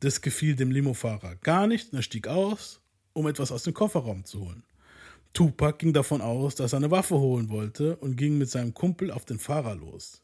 Das 0.00 0.20
gefiel 0.20 0.54
dem 0.54 0.70
Limofahrer 0.70 1.36
gar 1.36 1.66
nicht 1.66 1.92
und 1.92 1.98
er 1.98 2.02
stieg 2.02 2.28
aus, 2.28 2.80
um 3.14 3.26
etwas 3.26 3.50
aus 3.50 3.64
dem 3.64 3.74
Kofferraum 3.74 4.24
zu 4.24 4.40
holen. 4.40 4.62
Tupac 5.32 5.78
ging 5.78 5.92
davon 5.92 6.20
aus, 6.20 6.54
dass 6.54 6.72
er 6.72 6.76
eine 6.76 6.90
Waffe 6.90 7.18
holen 7.18 7.48
wollte 7.48 7.96
und 7.96 8.16
ging 8.16 8.38
mit 8.38 8.50
seinem 8.50 8.74
Kumpel 8.74 9.10
auf 9.10 9.24
den 9.24 9.38
Fahrer 9.38 9.74
los. 9.74 10.21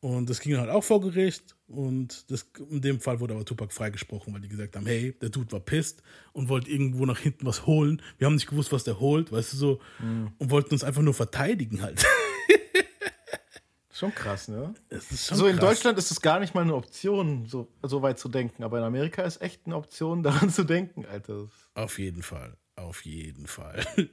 Und 0.00 0.30
das 0.30 0.40
ging 0.40 0.56
halt 0.56 0.70
auch 0.70 0.82
vor 0.82 1.02
Gericht 1.02 1.54
und 1.66 2.30
das, 2.30 2.46
in 2.70 2.80
dem 2.80 3.00
Fall 3.00 3.20
wurde 3.20 3.34
aber 3.34 3.44
Tupac 3.44 3.70
freigesprochen, 3.72 4.32
weil 4.32 4.40
die 4.40 4.48
gesagt 4.48 4.74
haben, 4.74 4.86
hey, 4.86 5.12
der 5.20 5.28
Dude 5.28 5.52
war 5.52 5.60
pisst 5.60 6.02
und 6.32 6.48
wollte 6.48 6.70
irgendwo 6.70 7.04
nach 7.04 7.18
hinten 7.18 7.44
was 7.44 7.66
holen. 7.66 8.00
Wir 8.16 8.26
haben 8.26 8.34
nicht 8.34 8.48
gewusst, 8.48 8.72
was 8.72 8.82
der 8.84 8.98
holt, 8.98 9.30
weißt 9.30 9.52
du 9.52 9.56
so, 9.58 9.80
Mhm. 9.98 10.32
und 10.38 10.50
wollten 10.50 10.72
uns 10.72 10.84
einfach 10.84 11.02
nur 11.02 11.12
verteidigen 11.12 11.82
halt. 11.82 12.02
Schon 13.92 14.14
krass, 14.14 14.48
ne? 14.48 14.72
Schon 14.90 15.36
so 15.36 15.46
in 15.46 15.56
krass. 15.58 15.68
Deutschland 15.68 15.98
ist 15.98 16.10
es 16.10 16.22
gar 16.22 16.40
nicht 16.40 16.54
mal 16.54 16.62
eine 16.62 16.74
Option, 16.74 17.44
so, 17.46 17.68
so 17.82 18.00
weit 18.00 18.18
zu 18.18 18.30
denken. 18.30 18.62
Aber 18.64 18.78
in 18.78 18.84
Amerika 18.84 19.22
ist 19.24 19.42
echt 19.42 19.66
eine 19.66 19.76
Option, 19.76 20.22
daran 20.22 20.48
zu 20.48 20.64
denken, 20.64 21.04
Alter. 21.04 21.48
Auf 21.74 21.98
jeden 21.98 22.22
Fall. 22.22 22.56
Auf 22.76 23.04
jeden 23.04 23.46
Fall. 23.46 23.84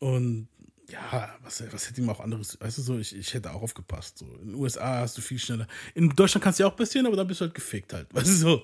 Und 0.00 0.48
ja, 0.90 1.34
was, 1.42 1.62
was 1.72 1.88
hätte 1.88 2.00
ihm 2.00 2.10
auch 2.10 2.20
anderes, 2.20 2.58
weißt 2.60 2.78
du 2.78 2.82
so, 2.82 2.98
ich, 2.98 3.16
ich 3.16 3.32
hätte 3.34 3.52
auch 3.52 3.62
aufgepasst. 3.62 4.18
So. 4.18 4.26
In 4.36 4.48
den 4.48 4.54
USA 4.54 5.00
hast 5.00 5.16
du 5.16 5.22
viel 5.22 5.38
schneller. 5.38 5.66
In 5.94 6.10
Deutschland 6.10 6.44
kannst 6.44 6.58
du 6.58 6.64
ja 6.64 6.70
auch 6.70 6.76
passieren, 6.76 7.06
aber 7.06 7.16
dann 7.16 7.26
bist 7.26 7.40
du 7.40 7.46
halt 7.46 7.54
gefickt 7.54 7.92
halt. 7.92 8.12
Weißt 8.14 8.28
du 8.28 8.34
so. 8.34 8.62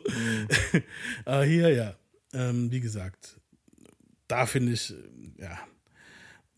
aber 1.25 1.45
hier, 1.45 1.71
ja. 1.71 1.97
Ähm, 2.33 2.71
wie 2.71 2.81
gesagt, 2.81 3.41
da 4.29 4.47
finde 4.47 4.73
ich, 4.73 4.95
ja. 5.39 5.59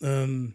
Ähm, 0.01 0.55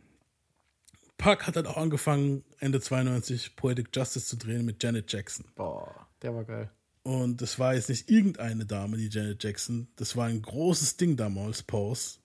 Park 1.17 1.47
hat 1.47 1.55
halt 1.55 1.67
auch 1.67 1.77
angefangen, 1.77 2.43
Ende 2.59 2.79
92 2.79 3.55
Poetic 3.55 3.89
Justice 3.95 4.27
zu 4.27 4.35
drehen 4.37 4.65
mit 4.65 4.83
Janet 4.83 5.11
Jackson. 5.11 5.45
Boah, 5.55 6.07
der 6.21 6.35
war 6.35 6.43
geil. 6.43 6.69
Und 7.03 7.41
das 7.41 7.57
war 7.57 7.73
jetzt 7.73 7.89
nicht 7.89 8.09
irgendeine 8.11 8.65
Dame, 8.65 8.97
die 8.97 9.07
Janet 9.07 9.41
Jackson. 9.41 9.87
Das 9.95 10.17
war 10.17 10.25
ein 10.25 10.41
großes 10.41 10.97
Ding 10.97 11.15
damals, 11.15 11.63
Pause. 11.63 12.19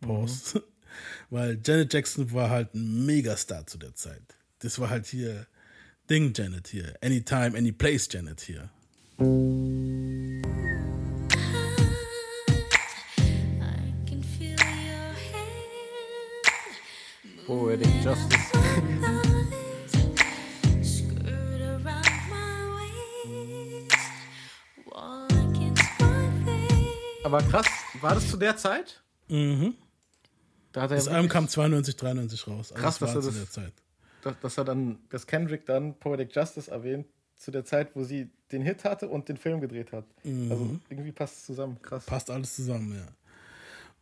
Pause. 0.00 0.62
Weil 1.30 1.58
Janet 1.64 1.92
Jackson 1.92 2.32
war 2.32 2.50
halt 2.50 2.74
ein 2.74 3.06
Megastar 3.06 3.66
zu 3.66 3.78
der 3.78 3.94
Zeit. 3.94 4.22
Das 4.60 4.78
war 4.78 4.90
halt 4.90 5.06
hier 5.06 5.46
Ding 6.08 6.32
Janet 6.34 6.68
hier. 6.68 6.94
Anytime, 7.02 7.56
any 7.56 7.72
place 7.72 8.08
Janet 8.10 8.40
hier. 8.40 8.70
Poetic 17.46 18.04
Justice. 18.04 18.50
Aber 27.30 27.42
krass, 27.42 27.66
war 28.00 28.14
das 28.14 28.28
zu 28.28 28.36
der 28.36 28.56
Zeit? 28.56 29.00
Mhm. 29.28 29.74
Da 30.72 30.86
Das 30.86 31.08
Album 31.08 31.28
kam 31.28 31.48
92, 31.48 31.96
93 31.96 32.46
raus. 32.46 32.72
Also 32.72 32.74
Krass, 32.74 32.98
das 32.98 33.14
dass 33.14 33.26
er 33.26 33.30
das, 33.30 33.40
der 33.40 33.50
Zeit. 33.50 33.72
Dass, 34.22 34.40
dass 34.40 34.58
er 34.58 34.64
dann, 34.64 34.98
dass 35.10 35.26
Kendrick 35.26 35.66
dann 35.66 35.94
Poetic 35.94 36.34
Justice 36.34 36.70
erwähnt, 36.70 37.06
zu 37.36 37.50
der 37.50 37.64
Zeit, 37.64 37.96
wo 37.96 38.04
sie 38.04 38.30
den 38.52 38.62
Hit 38.62 38.84
hatte 38.84 39.08
und 39.08 39.28
den 39.28 39.38
Film 39.38 39.60
gedreht 39.60 39.92
hat. 39.92 40.04
Mhm. 40.24 40.50
Also 40.52 40.80
irgendwie 40.90 41.12
passt 41.12 41.38
es 41.38 41.46
zusammen, 41.46 41.80
krass. 41.80 42.04
Passt 42.04 42.30
alles 42.30 42.54
zusammen, 42.54 42.94
ja. 42.94 43.08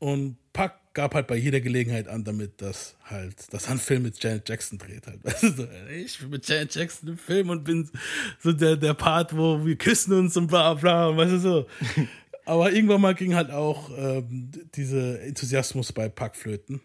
Und 0.00 0.36
Puck 0.52 0.72
gab 0.92 1.14
halt 1.14 1.26
bei 1.26 1.36
jeder 1.36 1.60
Gelegenheit 1.60 2.08
an 2.08 2.24
damit, 2.24 2.60
dass 2.62 2.96
halt, 3.04 3.52
dass 3.52 3.64
er 3.64 3.72
einen 3.72 3.80
Film 3.80 4.02
mit 4.02 4.22
Janet 4.22 4.48
Jackson 4.48 4.78
dreht 4.78 5.06
halt. 5.06 5.18
Weißt 5.24 5.42
du, 5.42 5.50
so, 5.50 5.64
ey, 5.64 6.02
ich 6.02 6.18
bin 6.18 6.30
mit 6.30 6.48
Janet 6.48 6.74
Jackson 6.74 7.10
im 7.10 7.18
Film 7.18 7.50
und 7.50 7.64
bin 7.64 7.88
so 8.40 8.52
der, 8.52 8.76
der 8.76 8.94
Part, 8.94 9.36
wo 9.36 9.64
wir 9.64 9.76
küssen 9.76 10.12
uns 10.14 10.36
und 10.36 10.48
bla 10.48 10.74
bla, 10.74 11.16
weißt 11.16 11.32
du 11.32 11.38
so. 11.38 11.66
Aber 12.48 12.72
irgendwann 12.72 13.02
mal 13.02 13.14
ging 13.14 13.34
halt 13.34 13.50
auch 13.50 13.90
ähm, 13.94 14.50
dieser 14.74 15.20
Enthusiasmus 15.20 15.92
bei 15.92 16.08
Puck 16.08 16.34
flöten. 16.34 16.80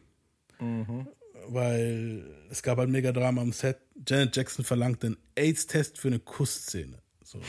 Mhm. 0.59 1.07
Weil 1.47 2.25
es 2.49 2.61
gab 2.61 2.79
halt 2.79 2.89
mega 2.89 3.13
Drama 3.13 3.41
am 3.41 3.53
Set. 3.53 3.77
Janet 4.05 4.35
Jackson 4.35 4.65
verlangte 4.65 5.07
einen 5.07 5.17
AIDS-Test 5.35 5.97
für 5.97 6.09
eine 6.09 6.19
Kussszene. 6.19 6.97
So. 7.23 7.39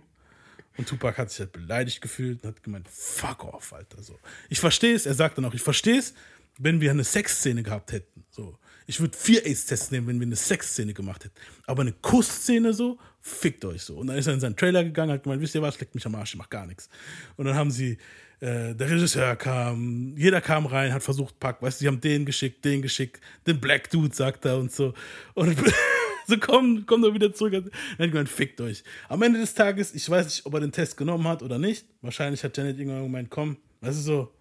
Und 0.78 0.88
Tupac 0.88 1.18
hat 1.18 1.30
sich 1.30 1.40
halt 1.40 1.52
beleidigt 1.52 2.00
gefühlt 2.00 2.42
und 2.42 2.48
hat 2.48 2.62
gemeint, 2.64 2.88
fuck 2.88 3.44
off, 3.44 3.72
Alter. 3.74 4.02
So. 4.02 4.18
Ich 4.48 4.58
verstehe 4.58 4.94
es, 4.94 5.06
er 5.06 5.14
sagt 5.14 5.38
dann 5.38 5.44
auch, 5.44 5.54
ich 5.54 5.62
verstehe 5.62 5.98
es, 5.98 6.14
wenn 6.58 6.80
wir 6.80 6.90
eine 6.90 7.04
Sexszene 7.04 7.62
gehabt 7.62 7.92
hätten. 7.92 8.24
So. 8.30 8.58
Ich 8.86 9.00
würde 9.00 9.16
vier 9.16 9.46
AIDS-Tests 9.46 9.90
nehmen, 9.90 10.06
wenn 10.06 10.20
wir 10.20 10.26
eine 10.26 10.36
Sexszene 10.36 10.92
gemacht 10.92 11.24
hätten. 11.24 11.34
Aber 11.66 11.82
eine 11.82 11.92
Kussszene 11.92 12.72
so, 12.72 12.98
fickt 13.20 13.64
euch 13.64 13.82
so. 13.82 13.96
Und 13.96 14.08
dann 14.08 14.18
ist 14.18 14.26
er 14.26 14.34
in 14.34 14.40
seinen 14.40 14.56
Trailer 14.56 14.84
gegangen, 14.84 15.12
hat 15.12 15.22
gemeint, 15.22 15.40
wisst 15.40 15.54
ihr 15.54 15.62
was, 15.62 15.80
leckt 15.80 15.94
mich 15.94 16.04
am 16.04 16.14
Arsch, 16.14 16.34
ich 16.34 16.38
mach 16.38 16.50
gar 16.50 16.66
nichts. 16.66 16.88
Und 17.36 17.46
dann 17.46 17.54
haben 17.54 17.70
sie, 17.70 17.96
äh, 18.40 18.74
der 18.74 18.90
Regisseur 18.90 19.36
kam, 19.36 20.14
jeder 20.16 20.42
kam 20.42 20.66
rein, 20.66 20.92
hat 20.92 21.02
versucht, 21.02 21.40
Pack, 21.40 21.62
weißt 21.62 21.80
du, 21.80 21.84
die 21.84 21.88
haben 21.88 22.00
den 22.00 22.26
geschickt, 22.26 22.64
den 22.64 22.82
geschickt, 22.82 23.20
den 23.46 23.60
Black 23.60 23.90
Dude, 23.90 24.14
sagt 24.14 24.44
er 24.44 24.58
und 24.58 24.70
so. 24.70 24.92
Und 25.32 25.56
so 26.26 26.36
kommen, 26.36 26.84
kommen 26.84 27.02
da 27.02 27.14
wieder 27.14 27.32
zurück. 27.32 27.52
Dann 27.52 27.70
hat 27.98 28.10
gemeint, 28.10 28.28
fickt 28.28 28.60
euch. 28.60 28.84
Am 29.08 29.22
Ende 29.22 29.40
des 29.40 29.54
Tages, 29.54 29.94
ich 29.94 30.08
weiß 30.08 30.26
nicht, 30.26 30.44
ob 30.44 30.52
er 30.52 30.60
den 30.60 30.72
Test 30.72 30.98
genommen 30.98 31.26
hat 31.26 31.42
oder 31.42 31.58
nicht. 31.58 31.86
Wahrscheinlich 32.02 32.44
hat 32.44 32.54
Janet 32.56 32.78
irgendwann 32.78 33.04
gemeint, 33.04 33.30
komm, 33.30 33.56
weißt 33.80 33.98
du 33.98 34.02
so. 34.02 34.32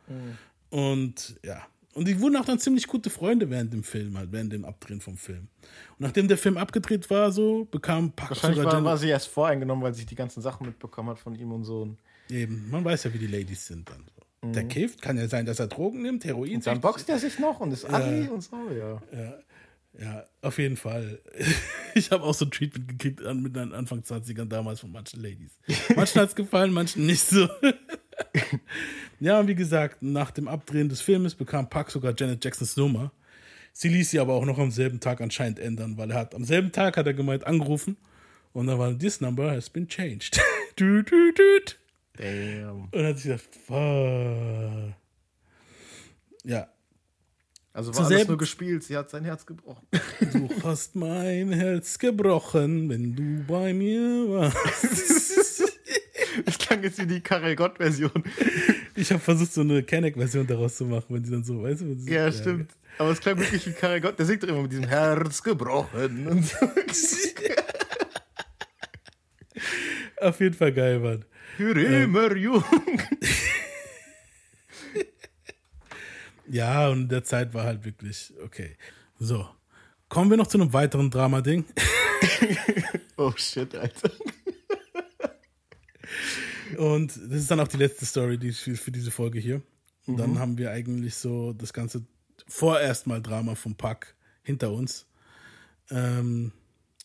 Und 0.70 1.36
ja. 1.44 1.66
Und 1.94 2.08
die 2.08 2.20
wurden 2.20 2.36
auch 2.38 2.46
dann 2.46 2.60
ziemlich 2.60 2.88
gute 2.88 3.10
Freunde 3.10 3.50
während 3.50 3.72
dem 3.74 3.84
Film, 3.84 4.18
halt, 4.18 4.32
während 4.32 4.52
dem 4.52 4.66
Abdrehen 4.66 5.00
vom 5.00 5.16
Film. 5.18 5.48
Und 5.92 6.00
nachdem 6.00 6.28
der 6.28 6.38
Film 6.38 6.58
abgedreht 6.58 7.10
war, 7.10 7.32
so, 7.32 7.66
bekam 7.66 8.12
Pac 8.12 8.32
Wahrscheinlich 8.32 8.64
war, 8.64 8.84
war 8.84 8.98
sie 8.98 9.10
erst 9.10 9.28
voreingenommen, 9.28 9.84
weil 9.84 9.94
sie 9.94 10.06
die 10.06 10.16
ganzen 10.16 10.42
Sachen 10.42 10.66
mitbekommen 10.66 11.10
hat 11.10 11.20
von 11.20 11.36
ihm 11.36 11.52
und 11.52 11.64
so. 11.66 11.96
Eben, 12.30 12.70
man 12.72 12.84
weiß 12.84 13.04
ja, 13.04 13.14
wie 13.14 13.20
die 13.20 13.28
Ladies 13.28 13.68
sind 13.68 13.90
dann. 13.90 14.04
So. 14.44 14.50
Der 14.52 14.64
Mhm. 14.64 14.68
kifft, 14.70 15.02
kann 15.02 15.18
ja 15.18 15.28
sein, 15.28 15.46
dass 15.46 15.60
er 15.60 15.68
Drogen 15.68 16.02
nimmt, 16.02 16.26
Heroin. 16.26 16.56
Und 16.56 16.68
dann 16.68 16.82
boxt 16.82 17.08
er 17.10 17.20
sich 17.20 17.38
noch 17.40 17.60
und 17.60 17.72
ist 17.72 17.84
Ja. 17.84 17.90
assi 17.90 18.28
und 18.30 18.42
so, 18.42 18.58
ja. 18.72 19.02
Ja, 19.14 19.40
ja, 20.02 20.24
auf 20.42 20.58
jeden 20.58 20.78
Fall. 20.78 21.20
Ich 21.96 22.10
habe 22.10 22.24
auch 22.24 22.34
so 22.34 22.46
ein 22.46 22.50
Treatment 22.50 22.88
gekriegt 22.88 23.24
an, 23.24 23.44
mit 23.44 23.56
den 23.56 23.72
Anfang 23.72 24.00
20ern 24.00 24.46
damals 24.50 24.80
von 24.80 24.92
manchen 24.92 25.22
Ladies. 25.22 25.52
Manchen 25.96 26.22
hat 26.22 26.30
es 26.30 26.36
gefallen, 26.36 26.74
manchen 26.74 27.06
nicht 27.06 27.22
so. 27.28 27.48
ja, 29.20 29.40
und 29.40 29.48
wie 29.48 29.56
gesagt, 29.56 30.02
nach 30.02 30.32
dem 30.32 30.48
Abdrehen 30.48 30.90
des 30.90 31.02
Filmes 31.02 31.36
bekam 31.36 31.70
Park 31.70 31.92
sogar 31.92 32.14
Janet 32.18 32.44
Jacksons 32.44 32.76
Nummer. 32.78 33.12
Sie 33.74 33.90
ließ 33.90 34.12
sie 34.12 34.20
aber 34.20 34.34
auch 34.34 34.46
noch 34.46 34.60
am 34.60 34.70
selben 34.72 35.00
Tag 35.00 35.20
anscheinend 35.22 35.58
ändern, 35.60 35.98
weil 35.98 36.12
er 36.12 36.18
hat 36.20 36.36
am 36.36 36.44
selben 36.44 36.72
Tag 36.72 36.96
hat 36.98 37.08
er 37.08 37.14
gemeint 37.14 37.46
angerufen 37.48 37.98
und 38.54 38.68
dann 38.68 38.78
war 38.78 38.98
this 38.98 39.20
number 39.22 39.50
has 39.52 39.70
been 39.70 39.88
changed. 39.88 40.40
du, 40.76 41.02
du, 41.02 41.32
du. 41.34 41.60
Damn. 42.18 42.90
Und 42.92 43.04
hat 43.06 43.18
sie 43.18 43.30
gesagt, 43.30 43.56
fuck. 43.66 44.94
Ja. 46.44 46.68
Also 47.76 47.92
war 47.96 48.02
alles 48.06 48.10
selben- 48.10 48.28
nur 48.30 48.38
gespielt, 48.38 48.84
sie 48.84 48.96
hat 48.96 49.10
sein 49.10 49.26
Herz 49.26 49.44
gebrochen. 49.48 49.88
Du 50.32 50.48
hast 50.64 50.96
mein 50.96 51.52
Herz 51.52 51.98
gebrochen, 51.98 52.88
wenn 52.90 53.16
du 53.16 53.44
bei 53.52 53.74
mir 53.74 54.30
warst. 54.30 55.64
Das 56.46 56.58
klang 56.58 56.82
jetzt 56.84 56.98
wie 57.00 57.06
die 57.08 57.22
Karel 57.22 57.56
Gott-Version. 57.56 58.24
Ich 58.96 59.10
habe 59.12 59.20
versucht, 59.22 59.54
so 59.54 59.62
eine 59.62 59.84
Kenneck-Version 59.84 60.48
daraus 60.48 60.76
zu 60.78 60.86
machen, 60.86 61.06
wenn 61.10 61.24
sie 61.26 61.32
dann 61.32 61.44
so, 61.44 61.62
weißt 61.64 61.82
du? 61.82 61.90
wenn 61.90 62.00
sie- 62.00 62.12
Ja, 62.14 62.32
stimmt. 62.32 62.72
Aber 62.98 63.10
es 63.12 63.20
klang 63.20 63.38
wirklich 63.40 63.66
wie 63.68 63.72
Karel 63.74 64.02
Gott. 64.02 64.18
Der 64.20 64.26
singt 64.26 64.44
doch 64.44 64.48
immer 64.48 64.62
mit 64.64 64.72
diesem 64.72 64.88
Herz 64.88 65.42
gebrochen. 65.44 66.28
Und 66.28 66.46
so. 66.46 66.58
Auf 70.22 70.40
jeden 70.40 70.54
Fall 70.56 70.72
geil, 70.74 71.00
Mann. 71.00 71.26
Für 71.58 71.76
Ähm, 71.76 72.04
immer 72.04 72.36
jung. 72.36 72.64
Ja, 76.50 76.90
und 76.90 77.08
der 77.10 77.24
Zeit 77.24 77.54
war 77.54 77.64
halt 77.64 77.86
wirklich 77.86 78.34
okay. 78.44 78.76
So. 79.18 79.48
Kommen 80.10 80.30
wir 80.30 80.38
noch 80.38 80.48
zu 80.48 80.60
einem 80.60 80.72
weiteren 80.74 81.10
Drama-Ding. 81.10 81.66
oh 83.18 83.32
shit, 83.36 83.74
Alter. 83.76 84.12
Und 86.78 87.16
das 87.16 87.40
ist 87.42 87.52
dann 87.52 87.60
auch 87.60 87.68
die 87.68 87.78
letzte 87.78 88.06
Story 88.06 88.38
die 88.38 88.52
für, 88.52 88.76
für 88.76 88.92
diese 88.92 89.12
Folge 89.12 89.40
hier. 89.40 89.62
Und 90.06 90.18
dann 90.18 90.32
Mhm. 90.32 90.40
haben 90.40 90.58
wir 90.58 90.72
eigentlich 90.72 91.16
so 91.16 91.54
das 91.54 91.74
ganze 91.74 92.06
vorerst 92.48 93.08
mal 93.08 93.22
Drama 93.22 93.56
vom 93.56 93.76
Pack 93.76 94.16
hinter 94.44 94.72
uns. 94.72 95.06
Ähm, 95.90 96.52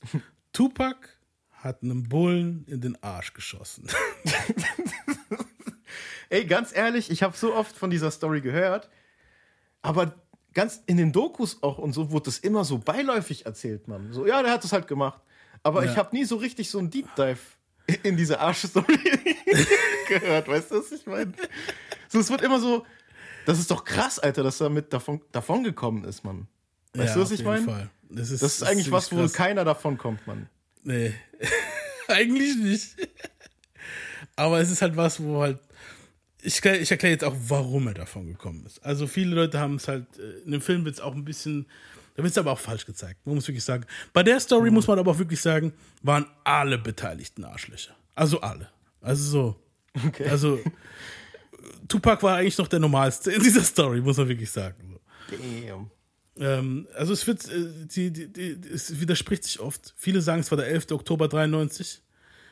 Tupac 0.52 1.08
hat 1.52 1.82
einem 1.82 2.08
Bullen 2.08 2.64
in 2.66 2.80
den 2.80 3.00
Arsch 3.02 3.34
geschossen. 3.34 3.86
Ey, 6.30 6.44
ganz 6.44 6.76
ehrlich, 6.76 7.10
ich 7.10 7.22
habe 7.22 7.36
so 7.36 7.54
oft 7.54 7.74
von 7.76 7.88
dieser 7.90 8.10
Story 8.10 8.40
gehört, 8.42 8.90
aber 9.80 10.14
ganz 10.52 10.82
in 10.86 10.96
den 10.98 11.10
Dokus 11.12 11.62
auch 11.62 11.78
und 11.78 11.92
so 11.94 12.10
wurde 12.10 12.26
das 12.26 12.38
immer 12.38 12.64
so 12.64 12.78
beiläufig 12.78 13.46
erzählt, 13.46 13.88
man. 13.88 14.12
So, 14.12 14.26
ja, 14.26 14.42
der 14.42 14.52
hat 14.52 14.62
das 14.64 14.72
halt 14.72 14.88
gemacht. 14.88 15.22
Aber 15.62 15.84
Ja. 15.84 15.90
ich 15.90 15.96
habe 15.96 16.14
nie 16.14 16.24
so 16.24 16.36
richtig 16.36 16.70
so 16.70 16.78
einen 16.78 16.90
Deep 16.90 17.14
Dive 17.16 17.38
in 18.02 18.16
diese 18.16 18.38
Arsch-Story 18.40 18.98
gehört, 20.08 20.48
weißt 20.48 20.70
du, 20.70 20.78
was 20.80 20.92
ich 20.92 21.06
meine? 21.06 21.32
So, 22.08 22.20
es 22.20 22.30
wird 22.30 22.42
immer 22.42 22.60
so, 22.60 22.84
das 23.46 23.58
ist 23.58 23.70
doch 23.70 23.84
krass, 23.84 24.18
Alter, 24.18 24.42
dass 24.42 24.60
er 24.60 24.64
damit 24.64 24.92
davon, 24.92 25.20
davon 25.32 25.64
gekommen 25.64 26.04
ist, 26.04 26.24
Mann. 26.24 26.46
Weißt 26.94 27.08
Ja, 27.10 27.14
du, 27.16 27.20
was 27.22 27.30
ich 27.30 27.44
meine? 27.44 27.66
Das 27.66 27.70
ist- 27.70 27.90
das 28.10 28.30
ist 28.30 28.42
das 28.42 28.54
ist 28.56 28.62
eigentlich 28.62 28.90
was, 28.90 29.12
wo 29.12 29.16
krass. 29.16 29.32
keiner 29.34 29.64
davon 29.64 29.98
kommt, 29.98 30.26
Mann. 30.26 30.48
Nee, 30.82 31.12
eigentlich 32.08 32.56
nicht. 32.56 32.96
Aber 34.36 34.60
es 34.60 34.70
ist 34.70 34.82
halt 34.82 34.96
was, 34.96 35.22
wo 35.22 35.40
halt 35.42 35.58
ich, 36.40 36.64
ich 36.64 36.90
erkläre 36.90 37.12
jetzt 37.12 37.24
auch, 37.24 37.34
warum 37.48 37.88
er 37.88 37.94
davon 37.94 38.26
gekommen 38.28 38.64
ist. 38.64 38.78
Also 38.84 39.06
viele 39.08 39.34
Leute 39.34 39.58
haben 39.58 39.74
es 39.74 39.88
halt, 39.88 40.06
äh, 40.18 40.38
in 40.44 40.52
dem 40.52 40.60
Film 40.60 40.84
wird 40.84 40.94
es 40.94 41.00
auch 41.00 41.14
ein 41.14 41.24
bisschen, 41.24 41.66
da 42.18 42.24
wird 42.24 42.32
es 42.32 42.38
aber 42.38 42.50
auch 42.50 42.58
falsch 42.58 42.84
gezeigt. 42.84 43.24
Man 43.24 43.36
muss 43.36 43.46
wirklich 43.46 43.62
sagen, 43.62 43.86
bei 44.12 44.24
der 44.24 44.40
Story 44.40 44.72
muss 44.72 44.88
man 44.88 44.98
aber 44.98 45.12
auch 45.12 45.18
wirklich 45.20 45.40
sagen, 45.40 45.72
waren 46.02 46.26
alle 46.42 46.76
Beteiligten 46.76 47.44
Arschlöcher. 47.44 47.94
Also 48.16 48.40
alle. 48.40 48.68
Also 49.00 49.22
so. 49.30 49.56
Also 50.28 50.58
Tupac 51.86 52.20
war 52.24 52.38
eigentlich 52.38 52.58
noch 52.58 52.66
der 52.66 52.80
Normalste 52.80 53.30
in 53.30 53.40
dieser 53.40 53.62
Story, 53.62 54.00
muss 54.00 54.16
man 54.16 54.28
wirklich 54.28 54.50
sagen. 54.50 54.98
Damn. 55.30 55.92
Ähm, 56.38 56.88
also 56.96 57.12
es 57.12 57.24
wird, 57.28 57.48
äh, 57.52 57.86
die, 57.86 58.10
die, 58.12 58.32
die, 58.32 58.68
es 58.68 58.98
widerspricht 58.98 59.44
sich 59.44 59.60
oft. 59.60 59.94
Viele 59.96 60.20
sagen, 60.20 60.40
es 60.40 60.50
war 60.50 60.58
der 60.58 60.66
11. 60.66 60.90
Oktober 60.90 61.28
93. 61.28 62.02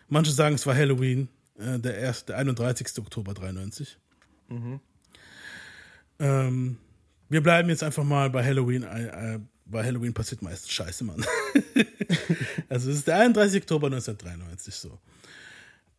Manche 0.09 0.31
sagen, 0.31 0.55
es 0.55 0.65
war 0.65 0.77
Halloween, 0.77 1.29
äh, 1.59 1.81
der, 1.81 1.99
erste, 1.99 2.27
der 2.27 2.37
31. 2.37 2.87
Oktober 3.01 3.35
93. 3.35 3.99
Mhm. 4.49 4.79
Ähm, 6.21 6.79
wir 7.29 7.43
bleiben 7.43 7.69
jetzt 7.69 7.83
einfach 7.83 8.05
mal 8.05 8.31
bei 8.31 8.45
Halloween. 8.45 8.85
Äh, 8.85 9.41
bei 9.67 9.85
Halloween 9.85 10.15
passiert 10.15 10.43
meistens 10.43 10.71
Scheiße, 10.71 11.05
Mann. 11.05 11.25
also 12.69 12.91
es 12.91 12.99
ist 12.99 13.07
der 13.07 13.19
31. 13.19 13.63
Oktober 13.63 13.89
1993 13.89 14.75
so. 14.75 14.99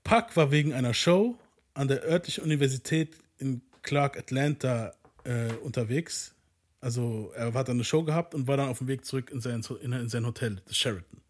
Puck 0.04 0.36
war 0.36 0.52
wegen 0.52 0.74
einer 0.74 0.94
Show 0.94 1.38
an 1.74 1.88
der 1.88 2.04
örtlichen 2.04 2.44
Universität 2.44 3.18
in 3.38 3.62
Clark, 3.82 4.18
Atlanta 4.18 4.94
äh, 5.26 5.52
unterwegs. 5.64 6.34
Also 6.80 7.32
er 7.36 7.54
hat 7.54 7.68
dann 7.68 7.78
eine 7.78 7.84
Show 7.84 8.04
gehabt 8.04 8.34
und 8.34 8.48
war 8.48 8.58
dann 8.58 8.70
auf 8.70 8.78
dem 8.78 8.88
Weg 8.88 9.06
zurück 9.06 9.32
in 9.32 9.42
sein, 9.42 9.62
in, 9.82 9.92
in 9.92 10.10
sein 10.10 10.26
Hotel, 10.26 10.62
das 10.66 10.78
Sheraton. 10.78 11.22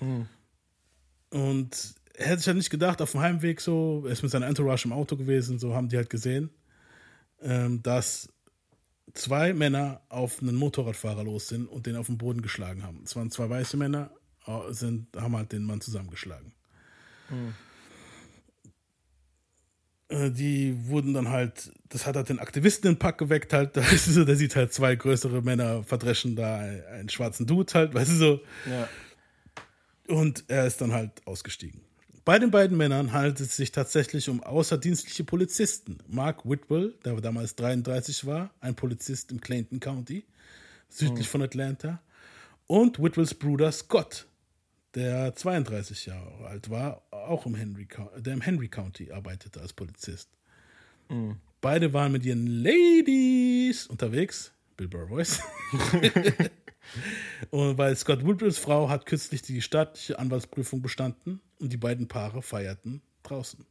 Mhm. 0.00 0.26
Und 1.30 1.94
er 2.14 2.26
hätte 2.26 2.38
sich 2.38 2.46
halt 2.48 2.58
nicht 2.58 2.70
gedacht, 2.70 3.00
auf 3.00 3.12
dem 3.12 3.20
Heimweg 3.20 3.60
so, 3.60 4.02
er 4.04 4.12
ist 4.12 4.22
mit 4.22 4.30
seiner 4.30 4.46
Entourage 4.46 4.84
im 4.84 4.92
Auto 4.92 5.16
gewesen, 5.16 5.58
so 5.58 5.74
haben 5.74 5.88
die 5.88 5.96
halt 5.96 6.10
gesehen, 6.10 6.50
ähm, 7.40 7.82
dass 7.82 8.28
zwei 9.14 9.52
Männer 9.52 10.00
auf 10.08 10.40
einen 10.40 10.56
Motorradfahrer 10.56 11.24
los 11.24 11.48
sind 11.48 11.66
und 11.66 11.86
den 11.86 11.96
auf 11.96 12.06
den 12.06 12.18
Boden 12.18 12.42
geschlagen 12.42 12.82
haben. 12.82 13.02
Es 13.04 13.16
waren 13.16 13.30
zwei 13.30 13.48
weiße 13.48 13.76
Männer, 13.76 14.10
äh, 14.46 14.72
sind, 14.72 15.08
haben 15.16 15.36
halt 15.36 15.52
den 15.52 15.64
Mann 15.64 15.80
zusammengeschlagen. 15.80 16.52
Mhm. 17.30 17.54
Die 20.34 20.76
wurden 20.88 21.14
dann 21.14 21.30
halt, 21.30 21.72
das 21.88 22.06
hat 22.06 22.16
halt 22.16 22.28
den 22.28 22.38
Aktivisten 22.38 22.88
in 22.88 22.94
den 22.94 22.98
Pack 22.98 23.16
geweckt, 23.16 23.54
halt, 23.54 23.76
weißt 23.78 24.08
du, 24.08 24.12
so, 24.12 24.24
der 24.24 24.36
sieht 24.36 24.56
halt 24.56 24.72
zwei 24.72 24.94
größere 24.94 25.40
Männer 25.40 25.84
verdreschen 25.84 26.36
da 26.36 26.58
einen, 26.58 26.84
einen 26.84 27.08
schwarzen 27.08 27.46
Dude 27.46 27.72
halt, 27.72 27.94
weißt 27.94 28.10
du 28.10 28.16
so. 28.16 28.40
Ja. 28.68 28.88
Und 30.08 30.44
er 30.48 30.66
ist 30.66 30.80
dann 30.80 30.92
halt 30.92 31.26
ausgestiegen. 31.26 31.80
Bei 32.24 32.38
den 32.38 32.50
beiden 32.52 32.76
Männern 32.76 33.12
handelt 33.12 33.40
es 33.40 33.56
sich 33.56 33.72
tatsächlich 33.72 34.28
um 34.28 34.42
außerdienstliche 34.42 35.24
Polizisten. 35.24 35.98
Mark 36.06 36.48
Whitwell, 36.48 36.94
der 37.04 37.20
damals 37.20 37.56
33 37.56 38.26
war, 38.26 38.50
ein 38.60 38.76
Polizist 38.76 39.32
im 39.32 39.40
Clayton 39.40 39.80
County, 39.80 40.24
südlich 40.88 41.26
Mhm. 41.26 41.30
von 41.30 41.42
Atlanta, 41.42 42.00
und 42.68 43.02
Whitwells 43.02 43.34
Bruder 43.34 43.72
Scott, 43.72 44.26
der 44.94 45.34
32 45.34 46.06
Jahre 46.06 46.46
alt 46.46 46.70
war, 46.70 47.02
auch 47.10 47.44
im 47.46 47.56
Henry, 47.56 47.88
der 48.18 48.34
im 48.34 48.40
Henry 48.40 48.68
County 48.68 49.10
arbeitete 49.10 49.60
als 49.60 49.72
Polizist. 49.72 50.28
Mhm. 51.08 51.36
Beide 51.60 51.92
waren 51.92 52.12
mit 52.12 52.24
ihren 52.24 52.46
Ladies 52.46 53.86
unterwegs. 53.88 54.52
Bill 54.76 54.88
Burr 54.88 55.08
Voice. 55.08 55.40
und 57.50 57.78
weil 57.78 57.96
Scott 57.96 58.26
Whitwells 58.26 58.58
Frau 58.58 58.88
hat 58.88 59.06
kürzlich 59.06 59.42
die 59.42 59.62
staatliche 59.62 60.18
Anwaltsprüfung 60.18 60.82
bestanden 60.82 61.40
und 61.58 61.72
die 61.72 61.76
beiden 61.76 62.08
Paare 62.08 62.42
feierten 62.42 63.02
draußen. 63.22 63.64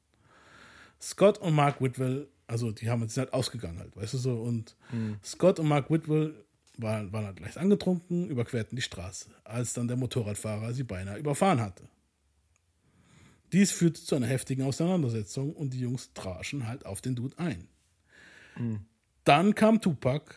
Scott 1.00 1.40
und 1.40 1.54
Mark 1.54 1.82
Whitwell, 1.82 2.28
also 2.48 2.72
die 2.72 2.90
haben 2.90 3.08
sind 3.08 3.22
halt 3.22 3.34
ausgegangen 3.34 3.80
halt, 3.80 3.96
weißt 3.96 4.14
du 4.14 4.18
so. 4.18 4.42
Und 4.42 4.76
Mhm. 4.92 5.18
Scott 5.24 5.60
und 5.60 5.68
Mark 5.68 5.90
Whitwell 5.90 6.46
waren, 6.78 7.12
waren 7.12 7.26
halt 7.26 7.40
leicht 7.40 7.58
angetrunken, 7.58 8.28
überquerten 8.30 8.76
die 8.76 8.82
Straße, 8.82 9.30
als 9.44 9.74
dann 9.74 9.88
der 9.88 9.98
Motorradfahrer 9.98 10.74
sie 10.74 10.84
beinahe 10.84 11.18
überfahren 11.18 11.60
hatte. 11.60 11.84
Dies 13.52 13.72
führte 13.72 14.02
zu 14.02 14.16
einer 14.16 14.28
heftigen 14.28 14.64
Auseinandersetzung 14.64 15.54
und 15.54 15.74
die 15.74 15.82
Jungs 15.82 16.14
traschen 16.14 16.68
halt 16.68 16.86
auf 16.86 17.02
den 17.02 17.16
Dude 17.16 17.38
ein. 17.38 17.68
Mhm. 18.58 18.86
Dann 19.24 19.56
kam 19.56 19.82
Tupac 19.82 20.36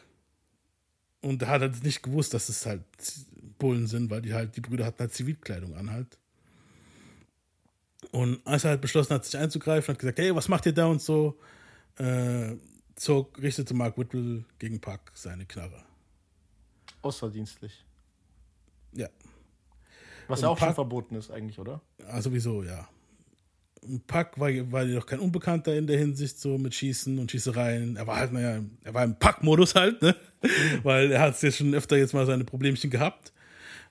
und 1.24 1.42
er 1.42 1.48
hat 1.48 1.60
halt 1.62 1.82
nicht 1.82 2.02
gewusst, 2.02 2.34
dass 2.34 2.48
es 2.48 2.66
halt 2.66 2.82
Bullen 3.58 3.86
sind, 3.86 4.10
weil 4.10 4.22
die 4.22 4.34
halt, 4.34 4.56
die 4.56 4.60
Brüder 4.60 4.84
hatten 4.86 4.98
halt 5.00 5.12
Zivilkleidung 5.12 5.74
an 5.74 5.90
halt. 5.90 6.18
Und 8.12 8.46
als 8.46 8.64
er 8.64 8.70
halt 8.70 8.80
beschlossen 8.80 9.14
hat, 9.14 9.24
sich 9.24 9.36
einzugreifen, 9.36 9.94
hat 9.94 9.98
gesagt, 9.98 10.18
hey, 10.18 10.34
was 10.34 10.48
macht 10.48 10.66
ihr 10.66 10.72
da 10.74 10.86
und 10.86 11.00
so, 11.00 11.38
äh, 11.96 12.54
zog, 12.96 13.40
richtete 13.40 13.74
Mark 13.74 13.96
Whitwell 13.98 14.44
gegen 14.58 14.80
Puck 14.80 15.00
seine 15.14 15.46
Knarre. 15.46 15.82
Außerdienstlich. 17.02 17.84
Ja. 18.92 19.08
Was 20.28 20.40
Und 20.40 20.42
ja 20.44 20.48
auch 20.50 20.58
schon 20.58 20.68
Puck- 20.68 20.74
verboten 20.76 21.14
ist, 21.16 21.30
eigentlich, 21.30 21.58
oder? 21.58 21.80
Ah, 22.06 22.20
sowieso, 22.20 22.62
ja. 22.62 22.88
Und 23.86 24.06
Puck 24.06 24.38
war, 24.38 24.50
war 24.72 24.84
jedoch 24.84 25.06
kein 25.06 25.20
Unbekannter 25.20 25.74
in 25.76 25.86
der 25.86 25.98
Hinsicht, 25.98 26.38
so 26.38 26.58
mit 26.58 26.74
Schießen 26.74 27.18
und 27.18 27.30
Schießereien. 27.30 27.96
Er 27.96 28.06
war 28.06 28.16
halt, 28.16 28.32
naja, 28.32 28.62
er 28.82 28.94
war 28.94 29.04
im 29.04 29.18
Pack-Modus 29.18 29.74
halt, 29.74 30.02
ne? 30.02 30.16
Weil 30.82 31.12
er 31.12 31.20
hat 31.20 31.40
ja 31.42 31.50
schon 31.50 31.74
öfter 31.74 31.96
jetzt 31.96 32.14
mal 32.14 32.26
seine 32.26 32.44
Problemchen 32.44 32.90
gehabt. 32.90 33.32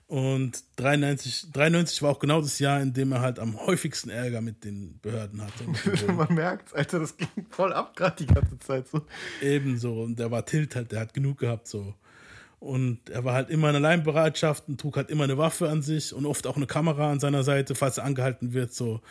Und 0.08 0.64
93, 0.76 1.52
93 1.54 2.02
war 2.02 2.12
auch 2.12 2.20
genau 2.20 2.42
das 2.42 2.60
Jahr, 2.60 2.82
in 2.82 2.94
dem 2.94 3.12
er 3.14 3.22
halt 3.22 3.40
am 3.40 3.60
häufigsten 3.66 4.10
Ärger 4.10 4.42
mit 4.42 4.64
den 4.64 5.00
Behörden 5.02 5.42
hatte. 5.42 6.12
Man 6.12 6.34
merkt, 6.34 6.76
Alter, 6.76 7.00
das 7.00 7.18
ging 7.18 7.30
voll 7.50 7.74
ab 7.74 7.96
gerade 7.96 8.24
die 8.24 8.32
ganze 8.32 8.60
Zeit 8.60 8.88
so. 8.88 9.02
Ebenso. 9.42 10.04
Und 10.04 10.20
der 10.20 10.30
war 10.30 10.46
Tilt 10.46 10.76
halt, 10.76 10.92
der 10.92 11.00
hat 11.00 11.14
genug 11.14 11.40
gehabt 11.40 11.68
so. 11.68 11.96
Und 12.60 13.10
er 13.10 13.26
war 13.26 13.34
halt 13.34 13.50
immer 13.50 13.70
in 13.72 13.76
Alleinbereitschaft 13.76 14.70
und 14.70 14.80
trug 14.80 14.98
halt 14.98 15.10
immer 15.10 15.26
eine 15.26 15.38
Waffe 15.38 15.68
an 15.70 15.82
sich 15.82 16.14
und 16.14 16.26
oft 16.26 16.48
auch 16.48 16.56
eine 16.56 16.68
Kamera 16.68 17.12
an 17.12 17.20
seiner 17.20 17.44
Seite, 17.44 17.76
falls 17.76 17.98
er 17.98 18.06
angehalten 18.06 18.54
wird. 18.54 18.74
So. 18.74 19.02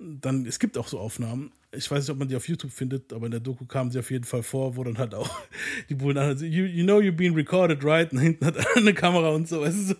Dann, 0.00 0.46
es 0.46 0.58
gibt 0.58 0.78
auch 0.78 0.86
so 0.86 0.98
Aufnahmen. 0.98 1.52
Ich 1.72 1.90
weiß 1.90 2.04
nicht, 2.04 2.10
ob 2.10 2.18
man 2.18 2.28
die 2.28 2.36
auf 2.36 2.48
YouTube 2.48 2.70
findet, 2.70 3.12
aber 3.12 3.26
in 3.26 3.32
der 3.32 3.40
Doku 3.40 3.66
kamen 3.66 3.90
sie 3.90 3.98
auf 3.98 4.10
jeden 4.10 4.24
Fall 4.24 4.42
vor, 4.42 4.76
wo 4.76 4.84
dann 4.84 4.98
halt 4.98 5.14
auch 5.14 5.28
die 5.88 5.94
Bullen 5.94 6.18
an, 6.18 6.38
you, 6.38 6.64
you 6.64 6.84
know 6.84 6.98
you're 6.98 7.10
being 7.10 7.34
recorded, 7.34 7.84
right? 7.84 8.12
Und 8.12 8.20
hinten 8.20 8.46
hat 8.46 8.56
er 8.56 8.64
eine 8.76 8.94
Kamera 8.94 9.30
und 9.30 9.48
so, 9.48 9.60
weißt 9.60 9.76
du, 9.76 9.82
so. 9.82 9.94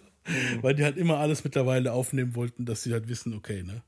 Weil 0.63 0.75
die 0.75 0.85
halt 0.85 0.99
immer 0.99 1.19
alles 1.19 1.43
mittlerweile 1.43 1.93
aufnehmen 1.93 2.35
wollten, 2.35 2.67
dass 2.67 2.83
sie 2.83 2.93
halt 2.93 3.09
wissen, 3.09 3.35
okay, 3.35 3.63
ne? 3.63 3.83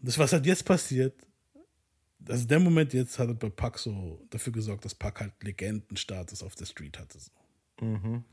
Das, 0.00 0.16
was 0.16 0.32
halt 0.32 0.46
jetzt 0.46 0.64
passiert, 0.64 1.14
also 2.28 2.46
der 2.46 2.60
Moment 2.60 2.92
jetzt 2.92 3.18
hat 3.18 3.28
halt 3.28 3.38
bei 3.38 3.50
Pack 3.50 3.78
so 3.78 4.24
dafür 4.30 4.52
gesorgt, 4.52 4.84
dass 4.84 4.94
Pack 4.94 5.20
halt 5.20 5.32
Legendenstatus 5.42 6.42
auf 6.42 6.54
der 6.54 6.66
Street 6.66 6.98
hatte. 6.98 7.18
So. 7.18 7.30
Mhm. 7.84 8.24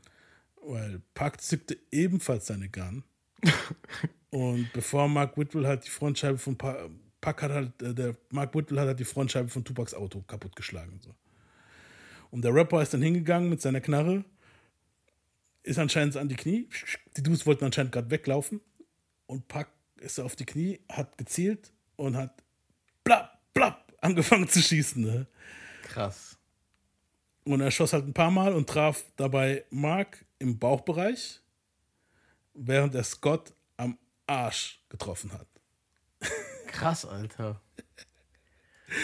Weil 0.62 1.00
Pack 1.14 1.40
zückte 1.40 1.76
ebenfalls 1.90 2.46
seine 2.46 2.68
Gun. 2.68 3.04
und 4.36 4.70
bevor 4.74 5.08
Mark 5.08 5.38
Whitwell 5.38 5.66
halt 5.66 5.86
die 5.86 5.88
Frontscheibe 5.88 6.36
von 6.36 6.58
pa 6.58 6.90
Pack 7.22 7.40
hat 7.40 7.52
halt, 7.52 7.82
äh, 7.82 7.94
der 7.94 8.14
Mark 8.28 8.54
Whitwell 8.54 8.78
hat 8.80 8.88
halt 8.88 9.00
die 9.00 9.06
Frontscheibe 9.06 9.48
von 9.48 9.64
Tupacs 9.64 9.94
Auto 9.94 10.20
kaputtgeschlagen. 10.20 11.00
So. 11.00 11.14
Und 12.30 12.42
der 12.42 12.52
Rapper 12.52 12.82
ist 12.82 12.92
dann 12.92 13.00
hingegangen 13.00 13.48
mit 13.48 13.62
seiner 13.62 13.80
Knarre, 13.80 14.26
ist 15.62 15.78
anscheinend 15.78 16.18
an 16.18 16.28
die 16.28 16.36
Knie. 16.36 16.68
Die 17.16 17.22
Dudes 17.22 17.46
wollten 17.46 17.64
anscheinend 17.64 17.92
gerade 17.92 18.10
weglaufen. 18.10 18.60
Und 19.24 19.48
Pack 19.48 19.70
ist 19.96 20.20
auf 20.20 20.36
die 20.36 20.44
Knie, 20.44 20.80
hat 20.92 21.16
gezielt 21.16 21.72
und 21.96 22.14
hat 22.14 22.42
blapp, 23.04 23.40
blapp 23.54 23.90
angefangen 24.02 24.50
zu 24.50 24.60
schießen. 24.60 25.02
Ne? 25.02 25.26
Krass. 25.84 26.36
Und 27.44 27.62
er 27.62 27.70
schoss 27.70 27.94
halt 27.94 28.06
ein 28.06 28.12
paar 28.12 28.30
Mal 28.30 28.52
und 28.52 28.68
traf 28.68 29.02
dabei 29.16 29.64
Mark 29.70 30.26
im 30.38 30.58
Bauchbereich, 30.58 31.40
während 32.52 32.94
er 32.94 33.02
Scott 33.02 33.55
Arsch 34.26 34.80
getroffen 34.88 35.32
hat. 35.32 35.46
Krass, 36.68 37.04
Alter. 37.04 37.60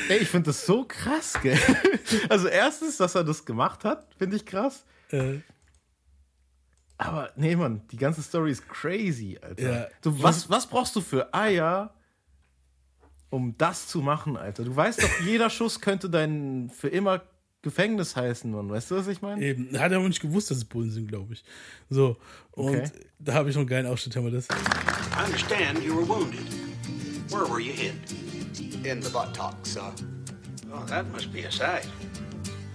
Ey, 0.08 0.18
ich 0.18 0.28
finde 0.28 0.46
das 0.50 0.64
so 0.66 0.84
krass, 0.86 1.38
gell? 1.42 1.58
Also 2.28 2.48
erstens, 2.48 2.98
dass 2.98 3.14
er 3.14 3.24
das 3.24 3.44
gemacht 3.44 3.84
hat, 3.84 4.14
finde 4.18 4.36
ich 4.36 4.44
krass. 4.46 4.84
Äh, 5.10 5.38
Aber 6.98 7.32
nee, 7.36 7.56
Mann, 7.56 7.86
die 7.88 7.96
ganze 7.96 8.22
Story 8.22 8.50
ist 8.52 8.68
crazy, 8.68 9.38
Alter. 9.40 9.72
Ja. 9.72 9.88
Du, 10.02 10.22
was, 10.22 10.48
was 10.50 10.66
brauchst 10.66 10.94
du 10.94 11.00
für 11.00 11.32
Eier, 11.34 11.94
um 13.30 13.56
das 13.56 13.88
zu 13.88 14.00
machen, 14.02 14.36
Alter? 14.36 14.64
Du 14.64 14.76
weißt 14.76 15.02
doch, 15.02 15.20
jeder 15.24 15.48
Schuss 15.50 15.80
könnte 15.80 16.10
dein 16.10 16.70
für 16.70 16.88
immer 16.88 17.22
Gefängnis 17.62 18.16
heißen, 18.16 18.50
Mann. 18.50 18.68
Weißt 18.70 18.90
du, 18.90 18.96
was 18.96 19.06
ich 19.06 19.22
meine? 19.22 19.40
eben, 19.44 19.78
hat 19.78 19.92
er 19.92 19.98
aber 19.98 20.08
nicht 20.08 20.20
gewusst, 20.20 20.50
dass 20.50 20.58
es 20.58 20.64
Bullen 20.64 20.90
sind, 20.90 21.06
glaube 21.08 21.32
ich. 21.34 21.44
So, 21.90 22.16
und 22.52 22.76
Okay. 22.76 22.90
da 23.20 23.34
habe 23.34 23.48
ich 23.50 23.54
noch 23.54 23.60
einen 23.60 23.68
geilen 23.68 23.86
Ausschnitt, 23.86 24.16
haben 24.16 24.24
wir 24.24 24.32
das. 24.32 24.48
I 24.48 25.24
understand 25.24 25.82
you 25.84 25.94
were 25.96 26.06
wounded. 26.08 26.40
Where 27.30 27.48
were 27.48 27.60
you 27.60 27.72
hit? 27.72 27.94
In 28.84 29.00
the 29.00 29.08
buttocks, 29.10 29.74
sir. 29.74 29.92
Oh, 30.72 30.84
that 30.86 31.10
must 31.12 31.32
be 31.32 31.46
a 31.46 31.50
sight. 31.50 31.86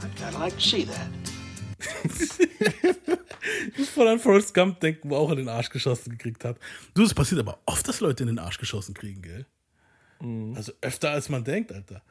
I'd 0.02 0.16
kind 0.16 0.34
of 0.34 0.40
like 0.40 0.54
to 0.56 0.62
see 0.62 0.86
that. 0.86 1.08
Ich 3.72 3.78
muss 3.78 3.90
voll 3.90 4.08
an 4.08 4.20
Forrest 4.20 4.54
Gump 4.54 4.80
denken, 4.80 5.10
wo 5.10 5.16
auch 5.16 5.30
er 5.30 5.36
den 5.36 5.50
Arsch 5.50 5.70
geschossen 5.70 6.12
gekriegt 6.12 6.44
hat. 6.46 6.58
Du, 6.94 7.04
es 7.04 7.14
passiert 7.14 7.40
aber 7.42 7.60
oft, 7.66 7.88
dass 7.88 8.00
Leute 8.00 8.24
in 8.24 8.28
den 8.28 8.40
Arsch 8.40 8.58
geschossen 8.58 8.94
kriegen, 8.94 9.22
gell? 9.22 9.46
Also 10.56 10.72
öfter 10.82 11.12
als 11.12 11.30
man 11.30 11.44
denkt, 11.44 11.72
Alter. 11.72 12.02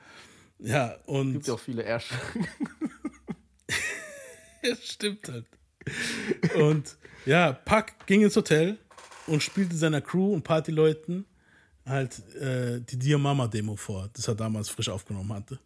Ja, 0.59 0.97
und. 1.07 1.35
Gibt 1.35 1.49
ja 1.49 1.55
auch 1.55 1.61
viele 1.61 1.83
Ärsche. 1.83 2.15
ja, 4.63 4.77
stimmt 4.77 5.29
halt. 5.29 5.47
Und 6.57 6.97
ja, 7.25 7.53
Puck 7.53 8.07
ging 8.07 8.23
ins 8.23 8.37
Hotel 8.37 8.79
und 9.27 9.43
spielte 9.43 9.77
seiner 9.77 10.01
Crew 10.01 10.33
und 10.33 10.43
Partyleuten 10.43 11.27
halt 11.85 12.19
äh, 12.37 12.81
die 12.81 12.99
Dear 12.99 13.19
Mama 13.19 13.47
Demo 13.47 13.77
vor, 13.77 14.09
das 14.13 14.29
er 14.29 14.35
damals 14.35 14.69
frisch 14.69 14.89
aufgenommen 14.89 15.33
hatte. 15.33 15.61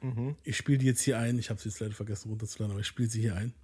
Mhm. 0.00 0.36
Ich 0.42 0.56
spiele 0.56 0.78
die 0.78 0.86
jetzt 0.86 1.02
hier 1.02 1.18
ein. 1.18 1.38
Ich 1.38 1.50
habe 1.50 1.60
sie 1.60 1.68
jetzt 1.68 1.80
leider 1.80 1.94
vergessen 1.94 2.30
runterzuladen, 2.30 2.72
aber 2.72 2.80
ich 2.80 2.86
spiele 2.86 3.08
sie 3.08 3.20
hier 3.20 3.36
ein. 3.36 3.54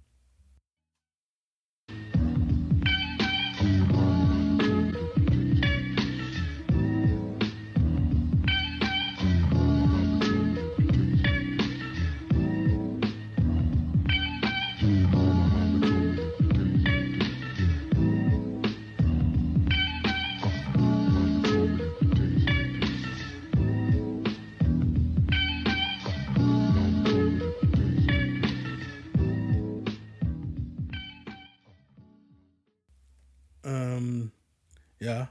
Ja. 34.99 35.29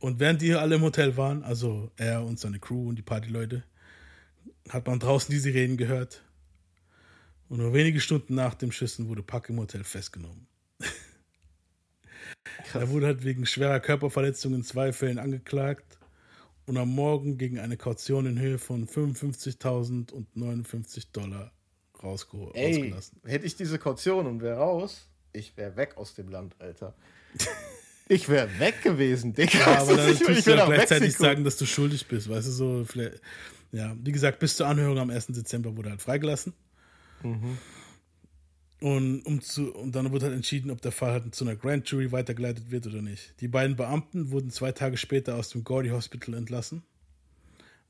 Und 0.00 0.20
während 0.20 0.40
die 0.40 0.46
hier 0.46 0.60
alle 0.60 0.76
im 0.76 0.82
Hotel 0.82 1.16
waren, 1.16 1.42
also 1.42 1.90
er 1.96 2.24
und 2.24 2.38
seine 2.38 2.60
Crew 2.60 2.88
und 2.88 2.96
die 2.96 3.02
Partyleute, 3.02 3.64
hat 4.68 4.86
man 4.86 5.00
draußen 5.00 5.32
die 5.32 5.40
Sirenen 5.40 5.76
gehört. 5.76 6.22
Und 7.48 7.58
nur 7.58 7.72
wenige 7.72 8.00
Stunden 8.00 8.34
nach 8.34 8.54
dem 8.54 8.70
Schüssen 8.70 9.08
wurde 9.08 9.22
Puck 9.22 9.48
im 9.48 9.58
Hotel 9.58 9.82
festgenommen. 9.84 10.46
Er 12.74 12.90
wurde 12.90 13.06
halt 13.06 13.24
wegen 13.24 13.46
schwerer 13.46 13.80
Körperverletzung 13.80 14.54
in 14.54 14.62
zwei 14.62 14.92
Fällen 14.92 15.18
angeklagt 15.18 15.98
und 16.66 16.76
am 16.76 16.90
Morgen 16.90 17.38
gegen 17.38 17.58
eine 17.58 17.76
Kaution 17.76 18.26
in 18.26 18.38
Höhe 18.38 18.58
von 18.58 18.86
55.000 18.86 20.12
und 20.12 20.36
59 20.36 21.10
Dollar 21.10 21.52
rausgeholt. 22.02 22.54
Ey, 22.54 22.74
rausgelassen. 22.74 23.20
hätte 23.24 23.46
ich 23.46 23.56
diese 23.56 23.78
Kaution 23.78 24.26
und 24.26 24.42
wäre 24.42 24.58
raus, 24.58 25.08
ich 25.32 25.56
wäre 25.56 25.76
weg 25.76 25.96
aus 25.96 26.14
dem 26.14 26.28
Land, 26.28 26.56
Alter. 26.58 26.94
Ich 28.08 28.28
wäre 28.28 28.48
weg 28.58 28.82
gewesen, 28.82 29.34
Digga. 29.34 29.58
Ja, 29.58 29.78
aber 29.80 29.96
dann 29.96 30.12
Ich- 30.12 30.20
ich 30.20 30.44
du 30.44 30.50
ja 30.56 30.64
gleichzeitig 30.66 31.02
Mexiko. 31.08 31.22
sagen, 31.24 31.44
dass 31.44 31.56
du 31.58 31.66
schuldig 31.66 32.06
bist, 32.06 32.28
weißt 32.28 32.46
du, 32.48 32.52
so, 32.52 32.84
vielleicht, 32.86 33.20
ja, 33.72 33.94
wie 34.02 34.12
gesagt, 34.12 34.38
bis 34.38 34.56
zur 34.56 34.66
Anhörung 34.66 34.98
am 34.98 35.10
1. 35.10 35.26
Dezember 35.28 35.76
wurde 35.76 35.88
er 35.88 35.92
halt 35.92 36.02
freigelassen. 36.02 36.54
Mhm. 37.22 37.58
Und, 38.80 39.22
um 39.26 39.40
zu, 39.40 39.74
und 39.74 39.94
dann 39.96 40.12
wurde 40.12 40.26
halt 40.26 40.36
entschieden, 40.36 40.70
ob 40.70 40.80
der 40.80 40.92
Fall 40.92 41.12
halt 41.12 41.34
zu 41.34 41.44
einer 41.44 41.56
Grand 41.56 41.88
Jury 41.90 42.12
weitergeleitet 42.12 42.70
wird 42.70 42.86
oder 42.86 43.02
nicht. 43.02 43.34
Die 43.40 43.48
beiden 43.48 43.74
Beamten 43.74 44.30
wurden 44.30 44.50
zwei 44.50 44.70
Tage 44.70 44.96
später 44.96 45.34
aus 45.34 45.48
dem 45.48 45.64
Gordy 45.64 45.88
Hospital 45.88 46.34
entlassen. 46.34 46.82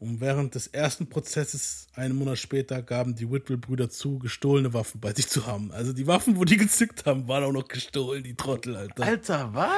Und 0.01 0.20
während 0.20 0.55
des 0.55 0.69
ersten 0.69 1.09
Prozesses, 1.09 1.89
einen 1.95 2.16
Monat 2.16 2.39
später, 2.39 2.81
gaben 2.82 3.16
die 3.16 3.31
Whitwell-Brüder 3.31 3.90
zu, 3.90 4.19
gestohlene 4.19 4.73
Waffen 4.73 5.01
bei 5.01 5.12
sich 5.12 5.28
zu 5.28 5.47
haben. 5.47 5.73
Also 5.73 5.93
die 5.93 6.07
Waffen, 6.07 6.36
wo 6.36 6.45
die 6.45 6.57
gezückt 6.57 7.05
haben, 7.05 7.28
waren 7.28 7.45
auch 7.45 7.53
noch 7.53 7.66
gestohlen, 7.69 8.23
die 8.23 8.35
Trottel, 8.35 8.77
Alter. 8.77 9.03
Alter, 9.03 9.51
was? 9.55 9.69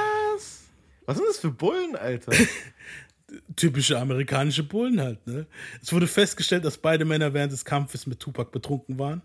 Was 1.07 1.17
sind 1.17 1.27
das 1.29 1.39
für 1.39 1.51
Bullen, 1.51 1.97
Alter? 1.97 2.33
typische 3.57 3.99
amerikanische 3.99 4.65
Bullen 4.65 5.01
halt. 5.01 5.25
Ne? 5.27 5.47
Es 5.81 5.93
wurde 5.93 6.07
festgestellt, 6.09 6.65
dass 6.65 6.79
beide 6.79 7.05
Männer 7.05 7.33
während 7.33 7.53
des 7.53 7.65
Kampfes 7.65 8.07
mit 8.07 8.19
Tupac 8.21 8.51
betrunken 8.51 8.99
waren. 8.99 9.23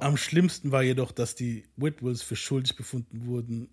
Am 0.00 0.16
schlimmsten 0.16 0.70
war 0.72 0.82
jedoch, 0.82 1.10
dass 1.10 1.34
die 1.34 1.64
Whitwells 1.76 2.22
für 2.22 2.36
schuldig 2.36 2.76
befunden 2.76 3.24
wurden, 3.26 3.70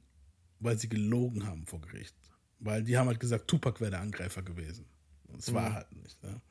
weil 0.60 0.78
sie 0.80 0.88
gelogen 0.90 1.46
haben 1.46 1.66
vor 1.68 1.82
Gericht. 1.82 2.16
Weil 2.60 2.82
die 2.84 2.98
haben 2.98 3.08
halt 3.08 3.20
gesagt, 3.20 3.48
Tupac 3.48 3.80
wäre 3.82 3.92
der 3.92 4.02
Angreifer 4.02 4.42
gewesen. 4.42 4.86
Und 5.28 5.40
es 5.40 5.54
war 5.54 5.70
Mhm. 5.70 5.74
halt 5.76 5.92
nicht. 6.04 6.24
Ne? 6.24 6.42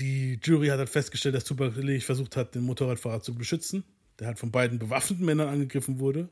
Die 0.00 0.40
Jury 0.42 0.68
hat 0.68 0.78
halt 0.78 0.88
festgestellt, 0.90 1.34
dass 1.36 1.44
Tupac 1.44 1.76
lediglich 1.76 2.04
versucht 2.04 2.36
hat, 2.36 2.54
den 2.54 2.62
Motorradfahrer 2.62 3.22
zu 3.22 3.34
beschützen, 3.34 3.84
der 4.18 4.26
halt 4.26 4.38
von 4.38 4.50
beiden 4.50 4.78
bewaffneten 4.78 5.24
Männern 5.24 5.48
angegriffen 5.48 6.00
wurde. 6.00 6.28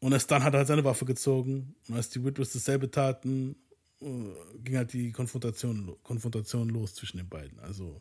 Und 0.00 0.12
erst 0.12 0.30
dann 0.30 0.42
hat 0.44 0.54
er 0.54 0.58
halt 0.58 0.68
seine 0.68 0.84
Waffe 0.84 1.04
gezogen. 1.04 1.74
Und 1.88 1.94
als 1.94 2.08
die 2.08 2.24
Whitwells 2.24 2.52
dasselbe 2.52 2.90
taten, 2.90 3.56
äh, 4.00 4.06
ging 4.64 4.76
halt 4.76 4.92
die 4.92 5.12
Konfrontation, 5.12 5.96
Konfrontation 6.02 6.68
los 6.70 6.94
zwischen 6.94 7.18
den 7.18 7.28
beiden. 7.28 7.58
Also 7.60 8.00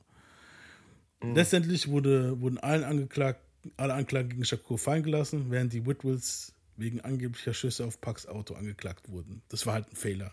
Mhm. 1.22 1.36
letztendlich 1.36 1.90
wurde, 1.90 2.40
wurden 2.40 2.58
allen 2.58 2.84
Angeklagten, 2.84 3.72
alle 3.76 3.94
Anklagen 3.94 4.30
gegen 4.30 4.46
Shakur 4.46 4.78
fallen 4.78 5.04
gelassen, 5.04 5.52
während 5.52 5.74
die 5.74 5.86
Whitwells 5.86 6.54
wegen 6.78 7.02
angeblicher 7.02 7.54
Schüsse 7.54 7.86
auf 7.86 8.00
Pucks 8.00 8.26
Auto 8.26 8.54
angeklagt 8.54 9.10
wurden. 9.10 9.42
Das 9.50 9.66
war 9.66 9.74
halt 9.74 9.92
ein 9.92 9.96
Fehler. 9.98 10.32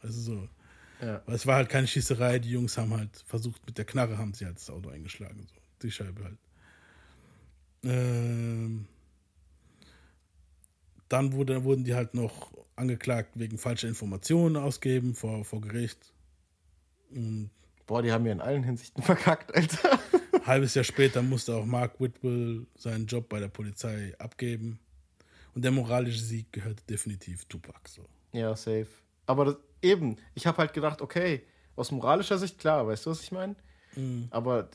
Also 0.00 0.20
so. 0.20 0.48
Ja. 1.00 1.22
Weil 1.26 1.34
es 1.34 1.46
war 1.46 1.56
halt 1.56 1.68
keine 1.68 1.88
Schießerei, 1.88 2.38
die 2.38 2.50
Jungs 2.50 2.78
haben 2.78 2.96
halt 2.96 3.24
versucht, 3.26 3.66
mit 3.66 3.78
der 3.78 3.84
Knarre 3.84 4.18
haben 4.18 4.32
sie 4.34 4.44
halt 4.46 4.56
das 4.56 4.70
Auto 4.70 4.90
eingeschlagen. 4.90 5.44
So. 5.48 5.60
Die 5.82 5.90
Scheibe 5.90 6.22
halt. 6.22 6.38
Ähm, 7.82 8.86
dann 11.08 11.32
wurde, 11.32 11.64
wurden 11.64 11.84
die 11.84 11.94
halt 11.94 12.14
noch 12.14 12.52
angeklagt 12.76 13.30
wegen 13.34 13.58
falscher 13.58 13.88
Informationen 13.88 14.56
ausgeben 14.56 15.14
vor, 15.14 15.44
vor 15.44 15.60
Gericht. 15.60 16.12
Und 17.10 17.50
Boah, 17.86 18.02
die 18.02 18.12
haben 18.12 18.26
ja 18.26 18.32
in 18.32 18.40
allen 18.40 18.62
Hinsichten 18.62 19.02
verkackt, 19.04 19.54
Alter. 19.54 19.98
ein 20.32 20.46
halbes 20.46 20.74
Jahr 20.74 20.84
später 20.84 21.22
musste 21.22 21.54
auch 21.54 21.64
Mark 21.64 22.00
Whitwell 22.00 22.66
seinen 22.76 23.06
Job 23.06 23.28
bei 23.28 23.40
der 23.40 23.48
Polizei 23.48 24.14
abgeben. 24.18 24.78
Und 25.54 25.64
der 25.64 25.70
moralische 25.70 26.20
Sieg 26.20 26.52
gehörte 26.52 26.84
definitiv 26.84 27.46
Tupac. 27.46 27.88
So. 27.88 28.02
Ja, 28.32 28.54
safe. 28.54 28.86
Aber 29.26 29.44
das, 29.46 29.56
eben, 29.82 30.16
ich 30.34 30.46
habe 30.46 30.58
halt 30.58 30.72
gedacht, 30.72 31.02
okay, 31.02 31.42
aus 31.74 31.90
moralischer 31.90 32.38
Sicht 32.38 32.58
klar, 32.58 32.86
weißt 32.86 33.06
du, 33.06 33.10
was 33.10 33.22
ich 33.22 33.32
meine? 33.32 33.56
Mhm. 33.96 34.28
Aber 34.30 34.68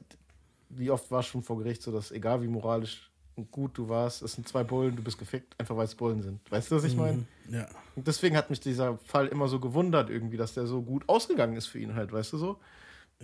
wie 0.70 0.90
oft 0.90 1.10
war 1.12 1.20
es 1.20 1.28
schon 1.28 1.44
vor 1.44 1.58
Gericht 1.60 1.82
so, 1.82 1.92
dass 1.92 2.12
egal 2.12 2.42
wie 2.42 2.48
moralisch 2.48 3.12
und 3.36 3.52
gut 3.52 3.78
du 3.78 3.90
warst, 3.90 4.22
es 4.22 4.34
sind 4.34 4.48
zwei 4.48 4.64
Bullen, 4.64 4.96
du 4.96 5.04
bist 5.04 5.18
gefickt, 5.18 5.56
einfach 5.60 5.76
weil 5.76 5.86
es 5.86 5.96
Bullen 5.96 6.22
sind. 6.22 6.40
Weißt 6.52 6.72
du, 6.72 6.76
was 6.76 6.84
ich 6.84 6.96
meine? 6.96 7.18
Mhm. 7.48 7.54
Ja. 7.54 7.68
Und 7.96 8.08
deswegen 8.08 8.36
hat 8.38 8.50
mich 8.50 8.60
dieser 8.60 8.98
Fall 9.06 9.28
immer 9.28 9.48
so 9.48 9.60
gewundert, 9.60 10.10
irgendwie, 10.10 10.38
dass 10.38 10.54
der 10.54 10.66
so 10.68 10.82
gut 10.82 11.08
ausgegangen 11.08 11.56
ist 11.56 11.68
für 11.68 11.80
ihn 11.80 11.96
halt, 11.96 12.12
weißt 12.12 12.34
du 12.34 12.38
so? 12.38 12.60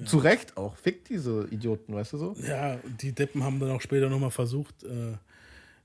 Zu 0.06 0.18
Recht 0.20 0.56
auch. 0.56 0.78
Fickt 0.78 1.10
diese 1.10 1.48
Idioten, 1.52 1.94
weißt 1.94 2.14
du 2.14 2.18
so? 2.18 2.36
Ja, 2.48 2.78
die 3.02 3.12
Deppen 3.12 3.44
haben 3.44 3.60
dann 3.60 3.72
auch 3.72 3.82
später 3.82 4.10
nochmal 4.10 4.32
versucht, 4.32 4.84
äh, 4.84 5.18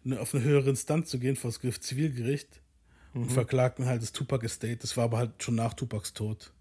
ne, 0.04 0.20
auf 0.20 0.34
eine 0.34 0.44
höhere 0.44 0.70
Instanz 0.70 1.10
zu 1.10 1.18
gehen, 1.18 1.34
vor 1.34 1.50
das 1.50 1.58
Gericht 1.58 1.82
Zivilgericht. 1.82 2.60
Und 3.12 3.26
Mhm. 3.26 3.30
verklagten 3.30 3.86
halt 3.86 4.02
das 4.02 4.12
Tupac 4.12 4.44
Estate. 4.44 4.76
Das 4.76 4.96
war 4.96 5.04
aber 5.04 5.18
halt 5.18 5.42
schon 5.42 5.54
nach 5.56 5.74
Tupacs 5.74 6.12
Tod. 6.14 6.52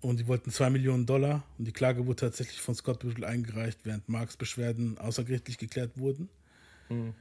Und 0.00 0.18
die 0.18 0.26
wollten 0.26 0.50
2 0.50 0.70
Millionen 0.70 1.06
Dollar. 1.06 1.44
Und 1.58 1.66
die 1.66 1.72
Klage 1.72 2.06
wurde 2.06 2.20
tatsächlich 2.20 2.60
von 2.60 2.74
Scott 2.74 3.04
Whittle 3.04 3.26
eingereicht, 3.26 3.80
während 3.84 4.08
Marks 4.08 4.36
Beschwerden 4.36 4.98
außergerichtlich 4.98 5.58
geklärt 5.58 5.98
wurden. 5.98 6.28
Mhm. 6.88 7.14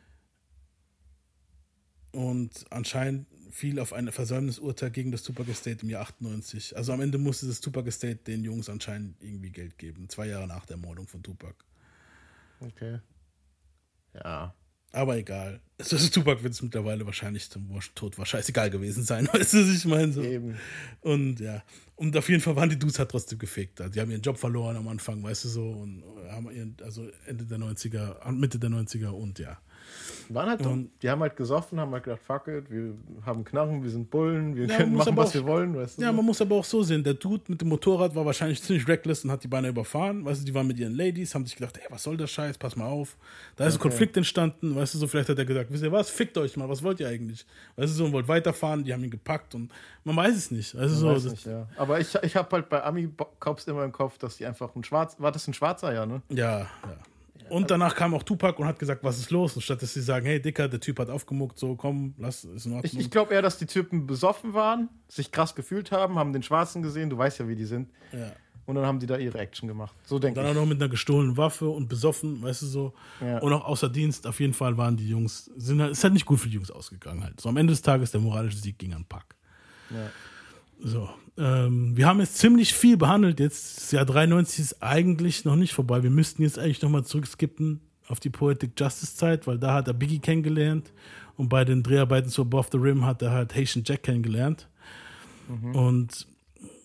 Und 2.11 2.65
anscheinend 2.71 3.27
fiel 3.51 3.79
auf 3.79 3.93
ein 3.93 4.11
Versäumnisurteil 4.11 4.91
gegen 4.91 5.11
das 5.11 5.23
Tupac 5.23 5.49
Estate 5.49 5.83
im 5.83 5.89
Jahr 5.89 6.01
98. 6.03 6.75
Also 6.77 6.93
am 6.93 7.01
Ende 7.01 7.17
musste 7.17 7.47
das 7.47 7.61
Tupac 7.61 7.87
Estate 7.87 8.17
den 8.17 8.43
Jungs 8.43 8.69
anscheinend 8.69 9.21
irgendwie 9.23 9.51
Geld 9.51 9.77
geben. 9.77 10.09
Zwei 10.09 10.27
Jahre 10.27 10.47
nach 10.47 10.65
der 10.65 10.75
Ermordung 10.75 11.07
von 11.07 11.21
Tupac. 11.21 11.55
Okay. 12.61 12.99
Ja. 14.13 14.55
Aber 14.91 15.17
egal. 15.17 15.59
Also 15.77 15.97
Tupac 16.09 16.43
wird 16.43 16.53
es 16.53 16.61
mittlerweile 16.61 17.05
wahrscheinlich 17.05 17.49
zum 17.49 17.69
Tod 17.95 18.17
war 18.17 18.25
scheißegal 18.25 18.69
gewesen 18.69 19.03
sein. 19.03 19.27
Weißt 19.33 19.53
du, 19.53 19.57
was 19.61 19.75
ich 19.75 19.85
meine? 19.85 20.11
So. 20.11 20.21
Eben. 20.21 20.55
Und 21.01 21.39
ja. 21.39 21.63
Und 21.95 22.15
auf 22.17 22.29
jeden 22.29 22.41
Fall 22.41 22.55
waren 22.55 22.69
die 22.69 22.79
Dudes 22.79 22.97
halt 22.97 23.11
trotzdem 23.11 23.39
gefickt. 23.39 23.79
Also 23.81 23.93
Die 23.93 24.01
haben 24.01 24.09
ihren 24.09 24.21
Job 24.21 24.37
verloren 24.37 24.77
am 24.77 24.87
Anfang, 24.87 25.21
weißt 25.21 25.45
du 25.45 25.49
so. 25.49 25.69
Und 25.69 26.03
haben 26.29 26.49
ihren, 26.49 26.75
also 26.83 27.07
Ende 27.27 27.45
der 27.45 27.59
90er, 27.59 28.31
Mitte 28.31 28.57
der 28.57 28.69
90er 28.69 29.09
und 29.09 29.37
ja. 29.39 29.57
Waren 30.31 30.49
halt 30.49 30.63
dumm. 30.63 30.89
Die 31.01 31.09
haben 31.09 31.21
halt 31.21 31.35
gesoffen, 31.35 31.79
haben 31.79 31.91
halt 31.91 32.03
gedacht, 32.03 32.21
fuck 32.21 32.47
it, 32.47 32.69
wir 32.69 32.93
haben 33.25 33.43
Knarren, 33.43 33.81
wir 33.81 33.89
sind 33.89 34.09
Bullen, 34.11 34.55
wir 34.55 34.67
Ja, 34.67 34.77
können 34.77 34.89
man 34.91 34.99
machen, 34.99 35.17
was 35.17 35.29
auch- 35.29 35.33
wir 35.33 35.45
wollen, 35.45 35.75
weißt 35.75 35.97
du? 35.97 36.03
Ja, 36.03 36.11
man 36.11 36.23
muss 36.23 36.39
aber 36.39 36.55
auch 36.55 36.63
so 36.63 36.83
sehen, 36.83 37.03
der 37.03 37.15
Dude 37.15 37.43
mit 37.47 37.61
dem 37.61 37.69
Motorrad 37.69 38.13
war 38.13 38.25
wahrscheinlich 38.25 38.61
ziemlich 38.63 38.87
reckless 38.87 39.23
und 39.25 39.31
hat 39.31 39.43
die 39.43 39.47
Beine 39.47 39.69
überfahren. 39.69 40.23
Weißt 40.23 40.41
du, 40.41 40.45
die 40.45 40.53
waren 40.53 40.67
mit 40.67 40.77
ihren 40.77 40.93
Ladies, 40.95 41.33
haben 41.33 41.45
sich 41.45 41.55
gedacht, 41.55 41.77
ey, 41.77 41.85
was 41.89 42.03
soll 42.03 42.15
das 42.15 42.29
Scheiß, 42.29 42.57
pass 42.57 42.75
mal 42.75 42.85
auf. 42.85 43.17
Da 43.55 43.65
ist 43.65 43.73
ein 43.73 43.79
Okay. 43.79 43.89
Konflikt 43.89 44.17
entstanden, 44.17 44.75
weißt 44.75 44.93
du, 44.93 44.97
so 44.99 45.07
vielleicht 45.07 45.29
hat 45.29 45.39
er 45.39 45.45
gesagt, 45.45 45.71
wisst 45.71 45.83
ihr 45.83 45.91
was, 45.91 46.09
fickt 46.09 46.37
euch 46.37 46.55
mal, 46.57 46.69
was 46.69 46.83
wollt 46.83 46.99
ihr 46.99 47.07
eigentlich? 47.07 47.45
Weißt 47.75 47.91
du, 47.93 47.97
so, 47.97 48.05
und 48.05 48.13
wollt 48.13 48.27
weiterfahren, 48.27 48.83
die 48.83 48.93
haben 48.93 49.03
ihn 49.03 49.09
gepackt 49.11 49.55
und 49.55 49.71
man 50.03 50.15
weiß 50.15 50.35
es 50.35 50.51
nicht. 50.51 50.75
Also 50.75 51.11
Ich 51.15 51.21
so, 51.23 51.29
nicht, 51.31 51.45
ja. 51.45 51.67
Aber 51.75 51.99
ich, 51.99 52.13
ich 52.21 52.35
habe 52.35 52.49
halt 52.55 52.69
bei 52.69 52.83
Ami-Cops 52.83 53.65
immer 53.67 53.83
im 53.83 53.91
Kopf, 53.91 54.17
dass 54.19 54.37
die 54.37 54.45
einfach 54.45 54.75
ein 54.75 54.83
Schwarz. 54.83 55.15
War 55.19 55.31
das 55.31 55.47
ein 55.47 55.53
Schwarzer, 55.53 55.91
ja, 55.93 56.05
ne? 56.05 56.21
ja, 56.29 56.59
ja. 56.59 56.67
Und 57.49 57.71
danach 57.71 57.95
kam 57.95 58.13
auch 58.13 58.23
Tupac 58.23 58.59
und 58.59 58.67
hat 58.67 58.79
gesagt, 58.79 59.03
was 59.03 59.19
ist 59.19 59.31
los? 59.31 59.55
Und 59.55 59.61
statt 59.61 59.81
dass 59.81 59.93
sie 59.93 60.01
sagen, 60.01 60.25
hey 60.25 60.41
Dicker, 60.41 60.67
der 60.67 60.79
Typ 60.79 60.99
hat 60.99 61.09
aufgemuckt, 61.09 61.57
so 61.57 61.75
komm, 61.75 62.13
lass, 62.17 62.43
ist 62.43 62.65
in 62.65 62.73
Ordnung. 62.73 62.91
Ich, 62.91 62.99
ich 62.99 63.11
glaube 63.11 63.33
eher, 63.33 63.41
dass 63.41 63.57
die 63.57 63.65
Typen 63.65 64.07
besoffen 64.07 64.53
waren, 64.53 64.89
sich 65.07 65.31
krass 65.31 65.55
gefühlt 65.55 65.91
haben, 65.91 66.17
haben 66.17 66.33
den 66.33 66.43
Schwarzen 66.43 66.81
gesehen, 66.81 67.09
du 67.09 67.17
weißt 67.17 67.39
ja, 67.39 67.47
wie 67.47 67.55
die 67.55 67.65
sind. 67.65 67.89
Ja. 68.11 68.31
Und 68.65 68.75
dann 68.75 68.85
haben 68.85 68.99
die 68.99 69.07
da 69.07 69.17
ihre 69.17 69.39
Action 69.39 69.67
gemacht. 69.67 69.95
So 70.03 70.19
denke 70.19 70.39
dann 70.39 70.45
ich. 70.45 70.51
auch 70.51 70.61
noch 70.61 70.67
mit 70.67 70.79
einer 70.79 70.89
gestohlenen 70.89 71.37
Waffe 71.37 71.67
und 71.67 71.89
besoffen, 71.89 72.43
weißt 72.43 72.61
du 72.61 72.65
so. 72.67 72.93
Ja. 73.19 73.39
Und 73.39 73.51
auch 73.51 73.65
außer 73.65 73.89
Dienst, 73.89 74.27
auf 74.27 74.39
jeden 74.39 74.53
Fall 74.53 74.77
waren 74.77 74.95
die 74.95 75.09
Jungs, 75.09 75.45
sind 75.57 75.81
halt, 75.81 75.93
ist 75.93 76.03
halt 76.03 76.13
nicht 76.13 76.27
gut 76.27 76.39
für 76.39 76.49
die 76.49 76.55
Jungs 76.55 76.69
ausgegangen 76.69 77.23
halt. 77.23 77.41
So 77.41 77.49
am 77.49 77.57
Ende 77.57 77.73
des 77.73 77.81
Tages 77.81 78.11
der 78.11 78.21
moralische 78.21 78.59
Sieg 78.59 78.77
ging 78.77 78.93
an 78.93 79.05
Pack. 79.05 79.35
Ja. 79.89 80.11
So, 80.81 81.09
ähm, 81.39 81.95
wir 81.95 82.05
haben 82.05 82.19
jetzt 82.19 82.37
ziemlich 82.37 82.73
viel 82.73 82.97
behandelt. 82.97 83.39
Jetzt, 83.39 83.77
das 83.77 83.91
Jahr 83.91 84.05
93 84.05 84.59
ist 84.59 84.83
eigentlich 84.83 85.45
noch 85.45 85.55
nicht 85.55 85.73
vorbei. 85.73 86.03
Wir 86.03 86.09
müssten 86.09 86.43
jetzt 86.43 86.59
eigentlich 86.59 86.81
nochmal 86.81 87.05
zurückskippen 87.05 87.79
auf 88.07 88.19
die 88.19 88.29
Poetic 88.29 88.77
Justice 88.77 89.15
Zeit, 89.15 89.47
weil 89.47 89.57
da 89.57 89.75
hat 89.75 89.87
er 89.87 89.93
Biggie 89.93 90.19
kennengelernt 90.19 90.91
und 91.37 91.47
bei 91.47 91.63
den 91.63 91.81
Dreharbeiten 91.81 92.29
zu 92.29 92.41
Above 92.41 92.67
the 92.71 92.77
Rim 92.77 93.05
hat 93.05 93.21
er 93.21 93.31
halt 93.31 93.55
Haitian 93.55 93.85
Jack 93.85 94.03
kennengelernt. 94.03 94.67
Mhm. 95.47 95.75
Und 95.75 96.27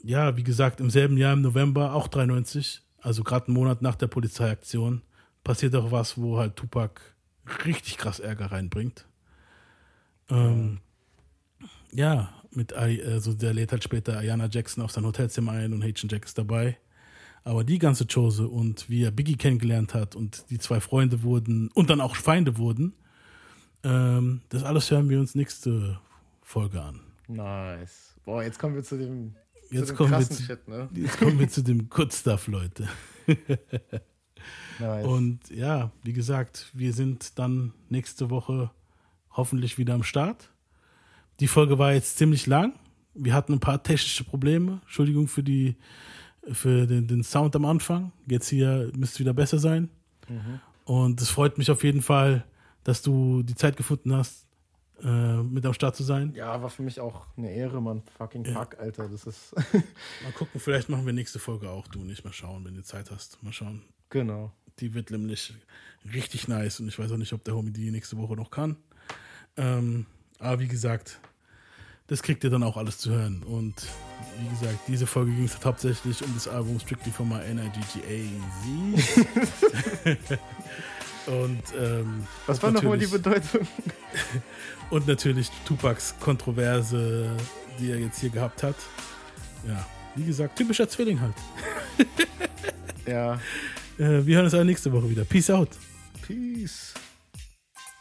ja, 0.04 0.36
wie 0.36 0.44
gesagt, 0.44 0.80
im 0.80 0.90
selben 0.90 1.16
Jahr 1.16 1.32
im 1.32 1.42
November, 1.42 1.94
auch 1.94 2.06
93, 2.06 2.82
also 3.00 3.24
gerade 3.24 3.46
einen 3.46 3.54
Monat 3.54 3.82
nach 3.82 3.96
der 3.96 4.06
Polizeiaktion, 4.06 5.02
passiert 5.42 5.74
auch 5.74 5.90
was, 5.90 6.16
wo 6.16 6.38
halt 6.38 6.54
Tupac 6.54 7.00
richtig 7.64 7.98
krass 7.98 8.20
Ärger 8.20 8.52
reinbringt. 8.52 9.06
Ähm, 10.30 10.78
ja, 11.90 12.32
mit, 12.56 12.72
also 12.72 13.34
der 13.34 13.54
lädt 13.54 13.72
halt 13.72 13.84
später 13.84 14.18
Ayana 14.18 14.48
Jackson 14.50 14.82
auf 14.82 14.90
sein 14.90 15.04
Hotelzimmer 15.04 15.52
ein 15.52 15.72
und 15.72 15.82
Haitian 15.82 16.08
Jack 16.08 16.24
ist 16.24 16.38
dabei. 16.38 16.76
Aber 17.42 17.62
die 17.62 17.78
ganze 17.78 18.06
Chose 18.06 18.48
und 18.48 18.88
wie 18.88 19.02
er 19.02 19.10
Biggie 19.10 19.36
kennengelernt 19.36 19.92
hat 19.92 20.16
und 20.16 20.46
die 20.50 20.58
zwei 20.58 20.80
Freunde 20.80 21.22
wurden 21.22 21.70
und 21.74 21.90
dann 21.90 22.00
auch 22.00 22.16
Feinde 22.16 22.56
wurden, 22.56 22.94
ähm, 23.82 24.40
das 24.48 24.64
alles 24.64 24.90
hören 24.90 25.10
wir 25.10 25.20
uns 25.20 25.34
nächste 25.34 26.00
Folge 26.42 26.80
an. 26.80 27.00
Nice. 27.28 28.14
Boah, 28.24 28.42
jetzt 28.42 28.58
kommen 28.58 28.74
wir 28.74 28.82
zu 28.82 28.96
dem, 28.96 29.34
zu 29.68 29.74
Jetzt 29.74 29.90
dem 29.90 29.96
kommen, 29.96 30.10
wir 30.10 30.16
krassen 30.18 30.36
zu, 30.36 30.42
Shit, 30.42 30.68
ne? 30.68 30.88
jetzt 30.94 31.18
kommen 31.18 31.38
wir 31.38 31.48
zu 31.48 31.62
dem 31.62 31.88
Good 31.90 32.14
Stuff, 32.14 32.46
Leute. 32.46 32.88
Nice. 34.78 35.06
Und 35.06 35.50
ja, 35.50 35.90
wie 36.02 36.12
gesagt, 36.12 36.70
wir 36.72 36.92
sind 36.92 37.38
dann 37.38 37.72
nächste 37.88 38.30
Woche 38.30 38.70
hoffentlich 39.30 39.78
wieder 39.78 39.94
am 39.94 40.02
Start. 40.02 40.50
Die 41.40 41.48
Folge 41.48 41.78
war 41.78 41.92
jetzt 41.92 42.16
ziemlich 42.16 42.46
lang. 42.46 42.74
Wir 43.14 43.34
hatten 43.34 43.52
ein 43.52 43.60
paar 43.60 43.82
technische 43.82 44.24
Probleme. 44.24 44.80
Entschuldigung 44.82 45.28
für 45.28 45.42
die 45.42 45.76
für 46.52 46.86
den, 46.86 47.06
den 47.06 47.24
Sound 47.24 47.56
am 47.56 47.64
Anfang. 47.64 48.12
Jetzt 48.26 48.48
hier 48.48 48.90
müsste 48.96 49.20
wieder 49.20 49.32
besser 49.32 49.58
sein. 49.58 49.88
Mhm. 50.28 50.60
Und 50.84 51.20
es 51.20 51.30
freut 51.30 51.58
mich 51.58 51.70
auf 51.70 51.84
jeden 51.84 52.02
Fall, 52.02 52.44
dass 52.82 53.02
du 53.02 53.42
die 53.42 53.54
Zeit 53.54 53.76
gefunden 53.76 54.14
hast, 54.14 54.46
äh, 55.02 55.42
mit 55.42 55.64
am 55.64 55.72
Start 55.72 55.96
zu 55.96 56.02
sein. 56.02 56.32
Ja, 56.34 56.60
war 56.62 56.68
für 56.68 56.82
mich 56.82 57.00
auch 57.00 57.26
eine 57.36 57.50
Ehre, 57.50 57.80
Mann. 57.80 58.02
Fucking 58.18 58.44
fuck, 58.44 58.78
Alter. 58.78 59.08
Das 59.08 59.24
ist. 59.24 59.54
Mal 59.74 60.32
gucken, 60.36 60.60
vielleicht 60.60 60.88
machen 60.88 61.06
wir 61.06 61.12
nächste 61.12 61.38
Folge 61.38 61.70
auch 61.70 61.88
du 61.88 62.00
nicht. 62.00 62.24
Mal 62.24 62.32
schauen, 62.32 62.64
wenn 62.64 62.74
du 62.74 62.82
Zeit 62.82 63.10
hast. 63.10 63.42
Mal 63.42 63.52
schauen. 63.52 63.82
Genau. 64.10 64.52
Die 64.80 64.92
wird 64.92 65.10
nämlich 65.10 65.54
richtig 66.12 66.48
nice 66.48 66.80
und 66.80 66.88
ich 66.88 66.98
weiß 66.98 67.10
auch 67.12 67.16
nicht, 67.16 67.32
ob 67.32 67.44
der 67.44 67.54
Homie 67.54 67.70
die 67.70 67.90
nächste 67.90 68.18
Woche 68.18 68.34
noch 68.34 68.50
kann. 68.50 68.76
Ähm, 69.56 70.06
aber 70.44 70.60
wie 70.60 70.68
gesagt, 70.68 71.18
das 72.06 72.22
kriegt 72.22 72.44
ihr 72.44 72.50
dann 72.50 72.62
auch 72.62 72.76
alles 72.76 72.98
zu 72.98 73.10
hören. 73.10 73.42
Und 73.42 73.74
wie 74.38 74.48
gesagt, 74.48 74.78
diese 74.88 75.06
Folge 75.06 75.32
ging 75.32 75.44
es 75.44 75.56
hauptsächlich 75.64 76.22
um 76.22 76.32
das 76.34 76.46
Album 76.48 76.78
Strictly 76.78 77.10
for 77.10 77.24
My 77.24 77.40
NIGGAZ. 77.52 78.02
und 81.26 81.62
ähm, 81.80 82.26
Was 82.46 82.62
war 82.62 82.70
nochmal 82.70 82.98
die 82.98 83.06
Bedeutung? 83.06 83.66
und 84.90 85.08
natürlich 85.08 85.50
Tupacs 85.64 86.14
Kontroverse, 86.20 87.30
die 87.80 87.90
er 87.90 87.98
jetzt 87.98 88.20
hier 88.20 88.30
gehabt 88.30 88.62
hat. 88.62 88.76
Ja, 89.66 89.86
wie 90.14 90.24
gesagt, 90.24 90.56
typischer 90.56 90.88
Zwilling 90.88 91.20
halt. 91.20 91.34
ja. 93.06 93.40
Äh, 93.96 94.26
wir 94.26 94.34
hören 94.34 94.46
uns 94.46 94.54
alle 94.54 94.64
nächste 94.64 94.90
Woche 94.90 95.08
wieder. 95.08 95.24
Peace 95.24 95.50
out. 95.50 95.68
Peace. 96.26 96.94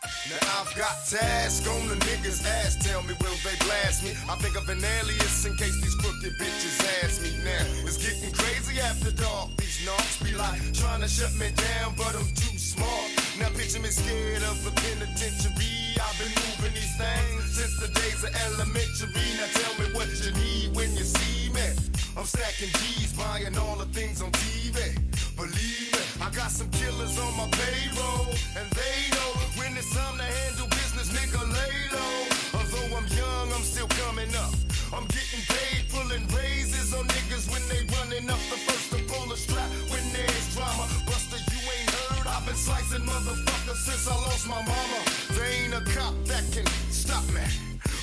Now 0.03 0.39
I've 0.59 0.75
got 0.75 1.05
to 1.15 1.23
ask 1.23 1.63
on 1.67 1.87
the 1.87 1.95
niggas' 2.07 2.43
ass. 2.43 2.75
Tell 2.75 3.03
me, 3.03 3.15
will 3.19 3.39
they 3.43 3.55
blast 3.63 4.03
me? 4.03 4.11
I 4.27 4.35
think 4.35 4.55
of 4.55 4.67
an 4.67 4.83
alias 4.83 5.45
in 5.45 5.55
case 5.55 5.79
these 5.79 5.95
crooked 5.95 6.33
bitches 6.39 6.75
ask 7.03 7.21
me. 7.23 7.31
Now 7.43 7.63
it's 7.87 7.97
getting 7.97 8.31
crazy 8.31 8.79
after 8.79 9.11
dark. 9.11 9.55
These 9.57 9.85
knocks 9.85 10.19
be 10.23 10.35
like 10.35 10.59
trying 10.73 11.01
to 11.01 11.07
shut 11.07 11.31
me 11.35 11.51
down, 11.55 11.95
but 11.95 12.15
I'm 12.15 12.27
too 12.35 12.57
smart. 12.59 13.09
Now 13.39 13.49
picture 13.55 13.79
me 13.79 13.89
scared 13.89 14.43
of 14.43 14.59
the 14.63 14.71
penitentiary. 14.75 15.95
I've 15.95 16.17
been 16.19 16.35
moving 16.35 16.75
these 16.75 16.95
things 16.99 17.43
since 17.55 17.75
the 17.79 17.87
days 17.87 18.23
of 18.27 18.31
elementary. 18.47 19.27
Now 19.39 19.47
tell 19.55 19.73
me 19.79 19.87
what 19.95 20.11
you 20.19 20.31
need 20.35 20.75
when 20.75 20.91
you 20.99 21.03
see 21.07 21.47
me. 21.55 21.67
I'm 22.15 22.25
stacking 22.25 22.75
G's, 22.79 23.13
buying 23.15 23.57
all 23.57 23.77
the 23.77 23.87
things 23.95 24.21
on 24.21 24.31
TV. 24.31 24.99
Believe 25.35 25.91
me, 25.95 26.03
I 26.21 26.29
got 26.29 26.51
some 26.51 26.69
killers 26.69 27.17
on 27.17 27.31
my 27.37 27.47
payroll, 27.49 28.27
and 28.55 28.69
they 28.71 29.09
know 29.15 29.42
when 29.73 29.81
it's 29.81 29.95
time 29.95 30.17
to 30.17 30.23
handle 30.23 30.67
business, 30.69 31.09
nigga, 31.09 31.41
lay 31.49 31.75
low. 31.89 32.17
Although 32.53 32.93
I'm 32.93 33.07
young, 33.17 33.47
I'm 33.57 33.65
still 33.65 33.89
coming 34.05 34.29
up. 34.37 34.53
I'm 34.93 35.07
getting 35.09 35.41
paid, 35.49 35.89
pulling 35.89 36.27
raises 36.29 36.93
on 36.93 37.07
niggas 37.09 37.49
when 37.49 37.63
they 37.73 37.81
running 37.97 38.29
up 38.29 38.37
the 38.53 38.59
first 38.69 38.93
to 38.93 39.01
pull 39.09 39.25
the 39.25 39.35
strap 39.35 39.65
when 39.89 40.05
there's 40.13 40.45
drama. 40.53 40.85
Buster, 41.09 41.41
you 41.49 41.61
ain't 41.73 41.89
heard, 41.89 42.27
I've 42.27 42.45
been 42.45 42.53
slicing 42.53 43.01
motherfuckers 43.01 43.81
since 43.81 44.05
I 44.05 44.13
lost 44.13 44.45
my 44.47 44.61
mama. 44.61 44.99
There 45.33 45.49
ain't 45.49 45.73
a 45.73 45.81
cop 45.97 46.13
that 46.29 46.45
can 46.53 46.67
stop 46.93 47.25
me. 47.33 47.41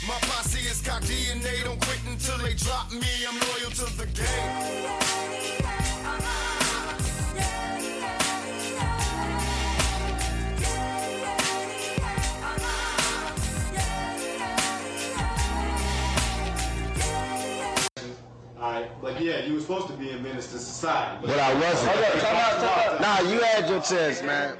My 0.09 0.19
posse 0.27 0.67
is 0.67 0.83
cocky 0.83 1.31
and 1.31 1.41
they 1.41 1.63
don't 1.63 1.81
quit 1.87 2.03
until 2.11 2.39
they 2.39 2.55
drop 2.55 2.91
me. 2.91 3.13
I'm 3.29 3.39
loyal 3.47 3.71
to 3.79 3.87
the 3.95 4.07
game. 4.11 5.40
Alright, 18.71 19.03
but 19.03 19.21
yeah, 19.21 19.45
you 19.45 19.55
were 19.55 19.61
supposed 19.61 19.89
to 19.89 19.95
be 19.95 20.11
a 20.11 20.19
menace 20.19 20.53
to 20.53 20.59
society. 20.59 21.27
But 21.27 21.41
I 21.41 21.53
wasn't. 21.55 21.91
Hold 21.91 22.05
up, 22.05 22.13
time 22.21 22.37
out, 22.37 23.01
time. 23.01 23.03
Nah, 23.03 23.33
you 23.33 23.41
had 23.41 23.69
your 23.69 23.81
chance, 23.83 24.23
man. 24.23 24.57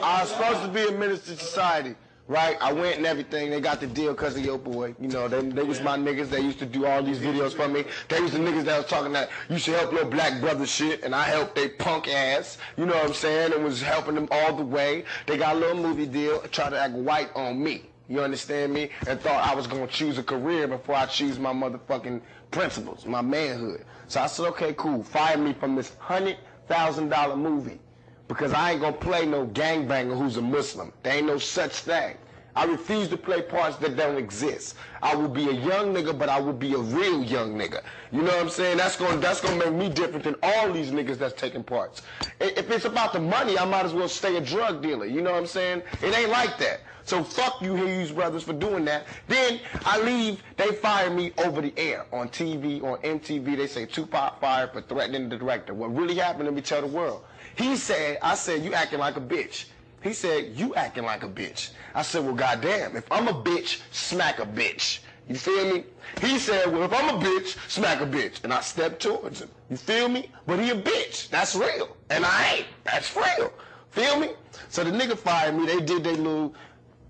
I 0.00 0.20
was 0.20 0.30
supposed 0.30 0.62
to 0.62 0.68
be 0.68 0.86
a 0.86 0.96
minister 0.96 1.34
to 1.34 1.40
society, 1.40 1.96
right? 2.28 2.56
I 2.60 2.72
went 2.72 2.98
and 2.98 3.06
everything. 3.06 3.50
They 3.50 3.60
got 3.60 3.80
the 3.80 3.88
deal 3.88 4.12
because 4.12 4.36
of 4.36 4.44
your 4.44 4.58
boy. 4.58 4.94
You 5.00 5.08
know, 5.08 5.26
they, 5.26 5.42
they 5.42 5.64
was 5.64 5.80
my 5.80 5.98
niggas. 5.98 6.30
They 6.30 6.40
used 6.40 6.60
to 6.60 6.66
do 6.66 6.86
all 6.86 7.02
these 7.02 7.18
videos 7.18 7.52
for 7.52 7.66
me. 7.66 7.82
They 8.08 8.20
was 8.20 8.30
the 8.30 8.38
niggas 8.38 8.62
that 8.66 8.76
was 8.76 8.86
talking 8.86 9.12
that 9.14 9.28
you 9.50 9.58
should 9.58 9.74
help 9.74 9.92
your 9.92 10.04
black 10.04 10.40
brother 10.40 10.64
shit, 10.64 11.02
and 11.02 11.12
I 11.12 11.24
helped 11.24 11.56
they 11.56 11.68
punk 11.68 12.06
ass. 12.06 12.58
You 12.76 12.86
know 12.86 12.94
what 12.94 13.06
I'm 13.06 13.14
saying? 13.14 13.54
And 13.54 13.64
was 13.64 13.82
helping 13.82 14.14
them 14.14 14.28
all 14.30 14.54
the 14.54 14.64
way. 14.64 15.04
They 15.26 15.36
got 15.36 15.56
a 15.56 15.58
little 15.58 15.82
movie 15.82 16.06
deal, 16.06 16.42
tried 16.42 16.70
to 16.70 16.78
act 16.78 16.94
white 16.94 17.30
on 17.34 17.60
me. 17.60 17.86
You 18.08 18.22
understand 18.22 18.72
me? 18.72 18.88
And 19.06 19.20
thought 19.20 19.46
I 19.46 19.54
was 19.54 19.66
gonna 19.66 19.86
choose 19.86 20.16
a 20.16 20.22
career 20.22 20.66
before 20.66 20.94
I 20.94 21.04
choose 21.04 21.38
my 21.38 21.52
motherfucking 21.52 22.22
principles, 22.50 23.06
my 23.06 23.22
manhood. 23.22 23.84
So 24.08 24.20
I 24.20 24.26
said, 24.26 24.46
okay, 24.46 24.74
cool. 24.74 25.02
Fire 25.02 25.36
me 25.36 25.52
from 25.52 25.76
this 25.76 25.94
hundred 25.98 26.38
thousand 26.66 27.08
dollar 27.08 27.36
movie 27.36 27.80
because 28.28 28.52
I 28.52 28.72
ain't 28.72 28.80
gonna 28.80 28.96
play 28.96 29.26
no 29.26 29.46
gangbanger 29.46 30.16
who's 30.16 30.36
a 30.36 30.42
Muslim. 30.42 30.92
There 31.02 31.14
ain't 31.14 31.26
no 31.26 31.38
such 31.38 31.72
thing. 31.72 32.16
I 32.56 32.64
refuse 32.64 33.08
to 33.10 33.16
play 33.16 33.40
parts 33.42 33.76
that 33.76 33.96
don't 33.96 34.16
exist. 34.16 34.74
I 35.00 35.14
will 35.14 35.28
be 35.28 35.48
a 35.48 35.52
young 35.52 35.94
nigga, 35.94 36.18
but 36.18 36.28
I 36.28 36.40
will 36.40 36.52
be 36.52 36.74
a 36.74 36.78
real 36.78 37.22
young 37.22 37.54
nigga. 37.54 37.82
You 38.10 38.22
know 38.22 38.32
what 38.32 38.40
I'm 38.40 38.48
saying? 38.48 38.78
That's 38.78 38.96
gonna 38.96 39.16
that's 39.18 39.40
gonna 39.40 39.64
make 39.64 39.74
me 39.74 39.88
different 39.88 40.24
than 40.24 40.34
all 40.42 40.72
these 40.72 40.90
niggas 40.90 41.18
that's 41.18 41.40
taking 41.40 41.62
parts. 41.62 42.02
If 42.40 42.68
it's 42.70 42.84
about 42.84 43.12
the 43.12 43.20
money, 43.20 43.56
I 43.56 43.64
might 43.64 43.84
as 43.84 43.92
well 43.92 44.08
stay 44.08 44.36
a 44.36 44.40
drug 44.40 44.82
dealer. 44.82 45.06
You 45.06 45.20
know 45.22 45.30
what 45.30 45.38
I'm 45.38 45.46
saying? 45.46 45.82
It 46.02 46.12
ain't 46.18 46.30
like 46.30 46.58
that. 46.58 46.80
So 47.08 47.24
fuck 47.24 47.62
you 47.62 47.74
Hughes 47.74 48.12
brothers 48.12 48.42
for 48.42 48.52
doing 48.52 48.84
that. 48.84 49.06
Then 49.28 49.60
I 49.86 49.98
leave, 49.98 50.42
they 50.58 50.72
fire 50.72 51.08
me 51.08 51.32
over 51.38 51.62
the 51.62 51.72
air 51.78 52.04
on 52.12 52.28
TV, 52.28 52.82
on 52.84 52.98
MTV. 52.98 53.56
They 53.56 53.66
say 53.66 53.86
Tupac 53.86 54.38
fired 54.42 54.74
for 54.74 54.82
threatening 54.82 55.30
the 55.30 55.38
director. 55.38 55.72
What 55.72 55.96
really 55.96 56.16
happened, 56.16 56.44
let 56.44 56.52
me 56.52 56.60
tell 56.60 56.82
the 56.82 56.86
world. 56.86 57.24
He 57.56 57.76
said, 57.76 58.18
I 58.20 58.34
said, 58.34 58.62
you 58.62 58.74
acting 58.74 58.98
like 58.98 59.16
a 59.16 59.22
bitch. 59.22 59.64
He 60.02 60.12
said, 60.12 60.52
you 60.54 60.74
acting 60.74 61.04
like 61.04 61.22
a 61.22 61.28
bitch. 61.28 61.70
I 61.94 62.02
said, 62.02 62.26
well, 62.26 62.34
goddamn, 62.34 62.94
if 62.94 63.10
I'm 63.10 63.26
a 63.26 63.32
bitch, 63.32 63.80
smack 63.90 64.38
a 64.38 64.44
bitch. 64.44 64.98
You 65.30 65.36
feel 65.36 65.76
me? 65.76 65.84
He 66.20 66.38
said, 66.38 66.70
well, 66.70 66.82
if 66.82 66.92
I'm 66.92 67.16
a 67.16 67.24
bitch, 67.24 67.56
smack 67.70 68.02
a 68.02 68.06
bitch. 68.06 68.44
And 68.44 68.52
I 68.52 68.60
stepped 68.60 69.00
towards 69.00 69.40
him. 69.40 69.48
You 69.70 69.78
feel 69.78 70.10
me? 70.10 70.30
But 70.46 70.60
he 70.60 70.68
a 70.70 70.74
bitch. 70.74 71.30
That's 71.30 71.54
real. 71.54 71.96
And 72.10 72.26
I 72.26 72.56
ain't. 72.56 72.66
That's 72.84 73.16
real. 73.16 73.50
Feel 73.90 74.20
me? 74.20 74.30
So 74.68 74.84
the 74.84 74.90
nigga 74.90 75.18
fired 75.18 75.54
me. 75.54 75.66
They 75.66 75.80
did 75.80 76.04
their 76.04 76.14
little 76.14 76.54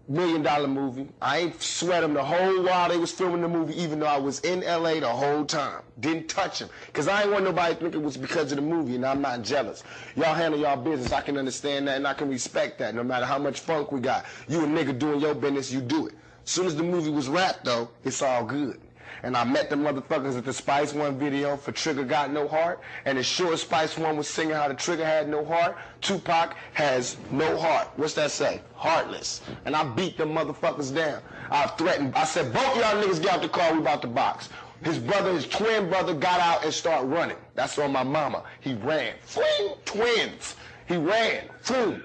million 0.08 0.42
dollar 0.42 0.66
movie. 0.68 1.08
I 1.20 1.38
ain't 1.38 1.62
sweat 1.62 2.02
them 2.02 2.14
the 2.14 2.24
whole 2.24 2.62
while 2.62 2.88
they 2.88 2.96
was 2.96 3.12
filming 3.12 3.42
the 3.42 3.48
movie, 3.48 3.80
even 3.80 4.00
though 4.00 4.06
I 4.06 4.18
was 4.18 4.40
in 4.40 4.60
LA 4.60 4.94
the 5.00 5.08
whole 5.08 5.44
time. 5.44 5.82
Didn't 6.00 6.28
touch 6.28 6.60
them. 6.60 6.70
Cause 6.92 7.08
I 7.08 7.22
ain't 7.22 7.32
want 7.32 7.44
nobody 7.44 7.74
to 7.74 7.80
think 7.80 7.94
it 7.94 8.02
was 8.02 8.16
because 8.16 8.50
of 8.52 8.56
the 8.56 8.62
movie 8.62 8.94
and 8.94 9.04
I'm 9.04 9.20
not 9.20 9.42
jealous. 9.42 9.84
Y'all 10.16 10.34
handle 10.34 10.58
y'all 10.58 10.76
business. 10.76 11.12
I 11.12 11.20
can 11.20 11.36
understand 11.36 11.88
that 11.88 11.96
and 11.96 12.06
I 12.06 12.14
can 12.14 12.28
respect 12.28 12.78
that 12.78 12.94
no 12.94 13.04
matter 13.04 13.26
how 13.26 13.38
much 13.38 13.60
funk 13.60 13.92
we 13.92 14.00
got. 14.00 14.24
You 14.48 14.64
a 14.64 14.66
nigga 14.66 14.98
doing 14.98 15.20
your 15.20 15.34
business, 15.34 15.72
you 15.72 15.80
do 15.80 16.06
it. 16.06 16.14
Soon 16.44 16.66
as 16.66 16.74
the 16.74 16.82
movie 16.82 17.10
was 17.10 17.28
wrapped 17.28 17.64
though, 17.64 17.90
it's 18.04 18.22
all 18.22 18.44
good. 18.44 18.80
And 19.22 19.36
I 19.36 19.44
met 19.44 19.68
the 19.70 19.76
motherfuckers 19.76 20.36
at 20.36 20.44
the 20.44 20.52
Spice 20.52 20.92
One 20.92 21.18
video 21.18 21.56
for 21.56 21.72
Trigger 21.72 22.04
Got 22.04 22.32
No 22.32 22.46
Heart. 22.46 22.80
And 23.04 23.18
as 23.18 23.26
sure 23.26 23.52
as 23.52 23.62
Spice 23.62 23.98
One 23.98 24.16
was 24.16 24.28
singing 24.28 24.54
how 24.54 24.68
the 24.68 24.74
Trigger 24.74 25.04
had 25.04 25.28
no 25.28 25.44
heart, 25.44 25.76
Tupac 26.00 26.54
has 26.74 27.16
no 27.30 27.56
heart. 27.56 27.88
What's 27.96 28.14
that 28.14 28.30
say? 28.30 28.60
Heartless. 28.74 29.40
And 29.64 29.74
I 29.74 29.84
beat 29.84 30.16
them 30.16 30.30
motherfuckers 30.30 30.94
down. 30.94 31.20
I 31.50 31.66
threatened, 31.66 32.14
I 32.14 32.24
said, 32.24 32.52
both 32.52 32.76
y'all 32.76 33.02
niggas 33.02 33.22
get 33.22 33.34
out 33.34 33.42
the 33.42 33.48
car, 33.48 33.72
we 33.72 33.80
about 33.80 34.02
to 34.02 34.08
box. 34.08 34.48
His 34.82 34.98
brother, 34.98 35.32
his 35.32 35.46
twin 35.48 35.88
brother 35.88 36.14
got 36.14 36.40
out 36.40 36.64
and 36.64 36.72
started 36.72 37.06
running. 37.06 37.36
That's 37.54 37.78
on 37.78 37.92
my 37.92 38.04
mama. 38.04 38.44
He 38.60 38.74
ran. 38.74 39.14
Fling, 39.22 39.74
twins. 39.84 40.54
He 40.86 40.96
ran. 40.96 41.48
Boom. 41.66 42.02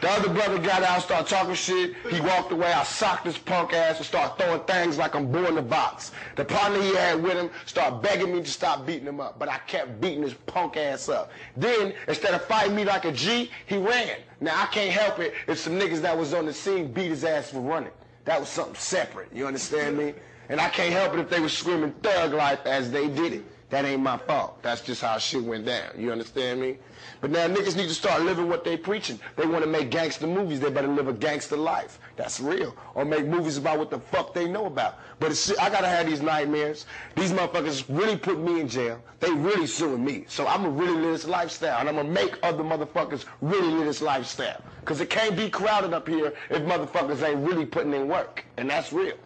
The 0.00 0.10
other 0.10 0.28
brother 0.28 0.58
got 0.58 0.82
out, 0.82 1.02
started 1.02 1.28
talking 1.28 1.54
shit. 1.54 1.94
He 2.10 2.20
walked 2.20 2.52
away. 2.52 2.72
I 2.72 2.82
socked 2.84 3.24
his 3.24 3.38
punk 3.38 3.72
ass 3.72 3.98
and 3.98 4.06
started 4.06 4.36
throwing 4.36 4.60
things 4.64 4.98
like 4.98 5.14
I'm 5.14 5.30
born 5.30 5.46
in 5.46 5.54
the 5.54 5.62
box. 5.62 6.12
The 6.36 6.44
partner 6.44 6.80
he 6.82 6.94
had 6.94 7.22
with 7.22 7.34
him 7.34 7.50
started 7.66 8.02
begging 8.02 8.32
me 8.34 8.42
to 8.42 8.50
stop 8.50 8.86
beating 8.86 9.06
him 9.06 9.20
up, 9.20 9.38
but 9.38 9.48
I 9.48 9.58
kept 9.66 10.00
beating 10.00 10.22
his 10.22 10.34
punk 10.34 10.76
ass 10.76 11.08
up. 11.08 11.30
Then, 11.56 11.94
instead 12.08 12.34
of 12.34 12.44
fighting 12.44 12.76
me 12.76 12.84
like 12.84 13.04
a 13.04 13.12
G, 13.12 13.50
he 13.66 13.76
ran. 13.76 14.18
Now, 14.40 14.60
I 14.60 14.66
can't 14.66 14.92
help 14.92 15.20
it 15.20 15.32
if 15.46 15.58
some 15.58 15.74
niggas 15.74 16.02
that 16.02 16.16
was 16.16 16.34
on 16.34 16.46
the 16.46 16.52
scene 16.52 16.92
beat 16.92 17.10
his 17.10 17.24
ass 17.24 17.50
for 17.50 17.60
running. 17.60 17.92
That 18.24 18.40
was 18.40 18.48
something 18.48 18.74
separate. 18.74 19.28
You 19.32 19.46
understand 19.46 19.96
me? 19.96 20.14
And 20.48 20.60
I 20.60 20.68
can't 20.68 20.92
help 20.92 21.14
it 21.14 21.20
if 21.20 21.30
they 21.30 21.40
were 21.40 21.48
screaming 21.48 21.92
thug 22.02 22.34
life 22.34 22.60
as 22.66 22.90
they 22.90 23.08
did 23.08 23.32
it. 23.32 23.44
That 23.74 23.86
ain't 23.86 24.02
my 24.02 24.18
fault. 24.18 24.62
That's 24.62 24.82
just 24.82 25.02
how 25.02 25.18
shit 25.18 25.42
went 25.42 25.66
down. 25.66 25.90
You 25.98 26.12
understand 26.12 26.60
me? 26.60 26.76
But 27.20 27.32
now 27.32 27.48
niggas 27.48 27.74
need 27.74 27.88
to 27.88 27.94
start 27.94 28.22
living 28.22 28.48
what 28.48 28.62
they 28.62 28.76
preaching. 28.76 29.18
They 29.34 29.46
want 29.46 29.64
to 29.64 29.68
make 29.68 29.90
gangster 29.90 30.28
movies. 30.28 30.60
They 30.60 30.70
better 30.70 30.86
live 30.86 31.08
a 31.08 31.12
gangster 31.12 31.56
life. 31.56 31.98
That's 32.14 32.38
real. 32.38 32.76
Or 32.94 33.04
make 33.04 33.26
movies 33.26 33.56
about 33.56 33.80
what 33.80 33.90
the 33.90 33.98
fuck 33.98 34.32
they 34.32 34.46
know 34.46 34.66
about. 34.66 35.00
But 35.18 35.32
I 35.60 35.70
gotta 35.70 35.88
have 35.88 36.06
these 36.06 36.22
nightmares. 36.22 36.86
These 37.16 37.32
motherfuckers 37.32 37.84
really 37.88 38.16
put 38.16 38.38
me 38.38 38.60
in 38.60 38.68
jail. 38.68 39.02
They 39.18 39.32
really 39.32 39.66
suing 39.66 40.04
me. 40.04 40.26
So 40.28 40.46
I'm 40.46 40.62
gonna 40.62 40.70
really 40.70 40.94
live 40.94 41.10
this 41.14 41.26
lifestyle. 41.26 41.80
And 41.80 41.88
I'm 41.88 41.96
gonna 41.96 42.08
make 42.08 42.38
other 42.44 42.62
motherfuckers 42.62 43.24
really 43.40 43.66
live 43.66 43.86
this 43.86 44.00
lifestyle. 44.00 44.62
Cause 44.84 45.00
it 45.00 45.10
can't 45.10 45.34
be 45.36 45.50
crowded 45.50 45.92
up 45.92 46.06
here 46.06 46.32
if 46.48 46.62
motherfuckers 46.62 47.28
ain't 47.28 47.40
really 47.40 47.66
putting 47.66 47.92
in 47.92 48.06
work. 48.06 48.44
And 48.56 48.70
that's 48.70 48.92
real. 48.92 49.16